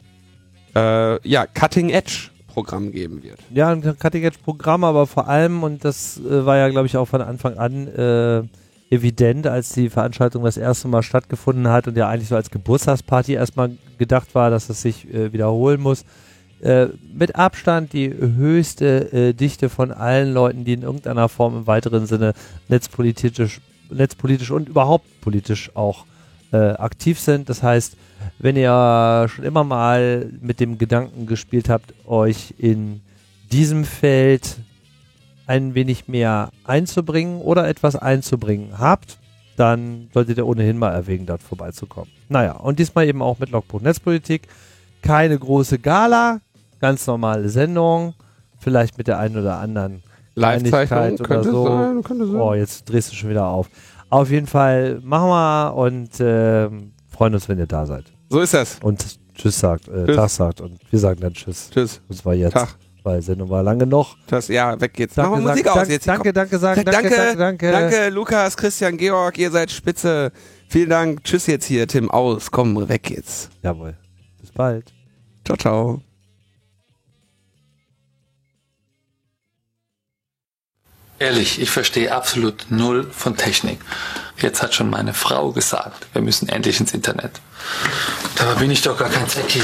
äh, 0.78 1.28
ja, 1.28 1.46
Cutting-Edge-Programm 1.46 2.92
geben 2.92 3.22
wird. 3.22 3.38
Ja, 3.52 3.70
ein 3.70 3.82
Cutting-Edge-Programm, 3.82 4.84
aber 4.84 5.06
vor 5.06 5.28
allem, 5.28 5.62
und 5.62 5.84
das 5.84 6.18
äh, 6.18 6.46
war 6.46 6.56
ja, 6.56 6.68
glaube 6.68 6.86
ich, 6.86 6.96
auch 6.96 7.06
von 7.06 7.20
Anfang 7.20 7.58
an 7.58 7.88
äh, 7.88 8.42
evident, 8.90 9.46
als 9.46 9.72
die 9.72 9.90
Veranstaltung 9.90 10.44
das 10.44 10.56
erste 10.56 10.88
Mal 10.88 11.02
stattgefunden 11.02 11.68
hat 11.68 11.88
und 11.88 11.96
ja 11.96 12.08
eigentlich 12.08 12.28
so 12.28 12.36
als 12.36 12.50
Geburtstagsparty 12.50 13.34
erstmal 13.34 13.70
gedacht 13.98 14.34
war, 14.34 14.50
dass 14.50 14.68
es 14.70 14.82
sich 14.82 15.12
äh, 15.12 15.32
wiederholen 15.32 15.80
muss. 15.80 16.04
Äh, 16.60 16.88
mit 17.14 17.36
Abstand 17.36 17.92
die 17.92 18.12
höchste 18.12 19.12
äh, 19.12 19.32
Dichte 19.32 19.68
von 19.68 19.92
allen 19.92 20.32
Leuten, 20.32 20.64
die 20.64 20.72
in 20.72 20.82
irgendeiner 20.82 21.28
Form 21.28 21.56
im 21.56 21.66
weiteren 21.66 22.06
Sinne 22.06 22.32
netzpolitisch, 22.68 23.60
netzpolitisch 23.90 24.50
und 24.50 24.68
überhaupt 24.68 25.20
politisch 25.20 25.70
auch 25.74 26.04
äh, 26.52 26.56
aktiv 26.56 27.20
sind. 27.20 27.48
Das 27.48 27.62
heißt, 27.62 27.96
wenn 28.38 28.56
ihr 28.56 29.26
schon 29.28 29.44
immer 29.44 29.64
mal 29.64 30.30
mit 30.40 30.60
dem 30.60 30.78
Gedanken 30.78 31.26
gespielt 31.26 31.68
habt, 31.68 31.94
euch 32.06 32.54
in 32.58 33.00
diesem 33.50 33.84
Feld 33.84 34.58
ein 35.46 35.74
wenig 35.74 36.08
mehr 36.08 36.50
einzubringen 36.64 37.40
oder 37.40 37.66
etwas 37.66 37.96
einzubringen 37.96 38.78
habt, 38.78 39.18
dann 39.56 40.08
solltet 40.12 40.38
ihr 40.38 40.46
ohnehin 40.46 40.78
mal 40.78 40.92
erwägen, 40.92 41.26
dort 41.26 41.42
vorbeizukommen. 41.42 42.10
Naja, 42.28 42.52
und 42.52 42.78
diesmal 42.78 43.08
eben 43.08 43.22
auch 43.22 43.38
mit 43.38 43.50
Logbuch 43.50 43.80
Netzpolitik. 43.80 44.42
Keine 45.02 45.38
große 45.38 45.78
Gala, 45.78 46.40
ganz 46.80 47.06
normale 47.06 47.48
Sendung, 47.48 48.14
vielleicht 48.58 48.98
mit 48.98 49.08
der 49.08 49.18
einen 49.18 49.36
oder 49.36 49.58
anderen 49.58 50.02
Live-Zeichnung 50.34 51.14
oder 51.14 51.24
könnte 51.24 51.50
so. 51.50 51.64
sein, 51.66 52.02
könnte 52.02 52.26
sein. 52.26 52.40
Oh, 52.40 52.54
jetzt 52.54 52.84
drehst 52.84 53.10
du 53.10 53.16
schon 53.16 53.30
wieder 53.30 53.46
auf. 53.46 53.68
Auf 54.10 54.30
jeden 54.30 54.46
Fall 54.46 55.00
machen 55.02 55.28
wir 55.28 55.74
und 55.74 56.10
ähm, 56.20 56.92
freuen 57.08 57.34
uns, 57.34 57.48
wenn 57.48 57.58
ihr 57.58 57.66
da 57.66 57.86
seid. 57.86 58.04
So 58.28 58.40
ist 58.40 58.54
das. 58.54 58.78
Und 58.82 59.04
Tschüss 59.34 59.58
sagt, 59.58 59.88
äh, 59.88 60.06
Tschüss. 60.06 60.16
Tag 60.16 60.30
sagt 60.30 60.60
und 60.60 60.78
wir 60.90 60.98
sagen 60.98 61.20
dann 61.20 61.32
Tschüss. 61.32 61.70
Tschüss. 61.70 62.00
Das 62.08 62.24
war 62.24 62.34
jetzt, 62.34 62.52
Tag. 62.52 62.76
weil 63.04 63.22
Sendung 63.22 63.48
war 63.48 63.62
lange 63.62 63.86
noch. 63.86 64.16
Das, 64.26 64.48
ja, 64.48 64.78
weg 64.80 64.94
geht's. 64.94 65.16
Machen 65.16 65.30
wir 65.30 65.36
Danke, 65.36 65.48
Musik 65.50 65.64
sag, 65.64 65.72
aus 65.72 65.78
danke, 65.78 65.92
jetzt. 65.92 66.08
danke, 66.08 66.32
danke, 66.32 66.58
sagen, 66.58 66.82
Sag 66.84 66.92
danke, 66.92 67.10
danke, 67.10 67.36
danke, 67.36 67.72
danke. 67.72 67.96
Danke, 67.96 68.14
Lukas, 68.14 68.56
Christian, 68.56 68.96
Georg, 68.96 69.38
ihr 69.38 69.50
seid 69.50 69.70
spitze. 69.70 70.32
Vielen 70.68 70.90
Dank. 70.90 71.24
Tschüss 71.24 71.46
jetzt 71.46 71.64
hier, 71.66 71.86
Tim. 71.86 72.10
Aus. 72.10 72.50
Komm, 72.50 72.88
weg 72.88 73.10
jetzt. 73.10 73.50
Jawohl. 73.62 73.96
Bis 74.40 74.50
bald. 74.52 74.92
Ciao, 75.44 75.56
ciao. 75.56 76.07
Ehrlich, 81.18 81.60
ich 81.60 81.70
verstehe 81.70 82.14
absolut 82.14 82.66
null 82.70 83.10
von 83.10 83.36
Technik. 83.36 83.80
Jetzt 84.36 84.62
hat 84.62 84.74
schon 84.74 84.88
meine 84.88 85.14
Frau 85.14 85.50
gesagt, 85.50 86.06
wir 86.12 86.22
müssen 86.22 86.48
endlich 86.48 86.78
ins 86.78 86.94
Internet. 86.94 87.40
Dabei 88.36 88.54
bin 88.54 88.70
ich 88.70 88.82
doch 88.82 88.96
gar 88.96 89.10
kein 89.10 89.26
Techie. 89.26 89.62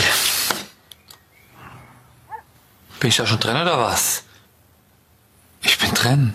Bin 2.99 3.09
ich 3.09 3.17
da 3.17 3.27
schon 3.27 3.39
drin 3.39 3.57
oder 3.57 3.79
was? 3.79 4.25
Ich 5.63 5.79
bin 5.79 5.95
drin. 5.95 6.35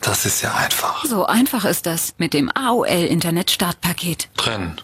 Das 0.00 0.24
ist 0.24 0.40
ja 0.40 0.54
einfach. 0.54 1.04
So 1.04 1.26
einfach 1.26 1.64
ist 1.64 1.86
das 1.86 2.14
mit 2.18 2.32
dem 2.32 2.48
AOL 2.54 2.86
Internet 2.86 3.50
Startpaket. 3.50 4.28
Drin. 4.36 4.80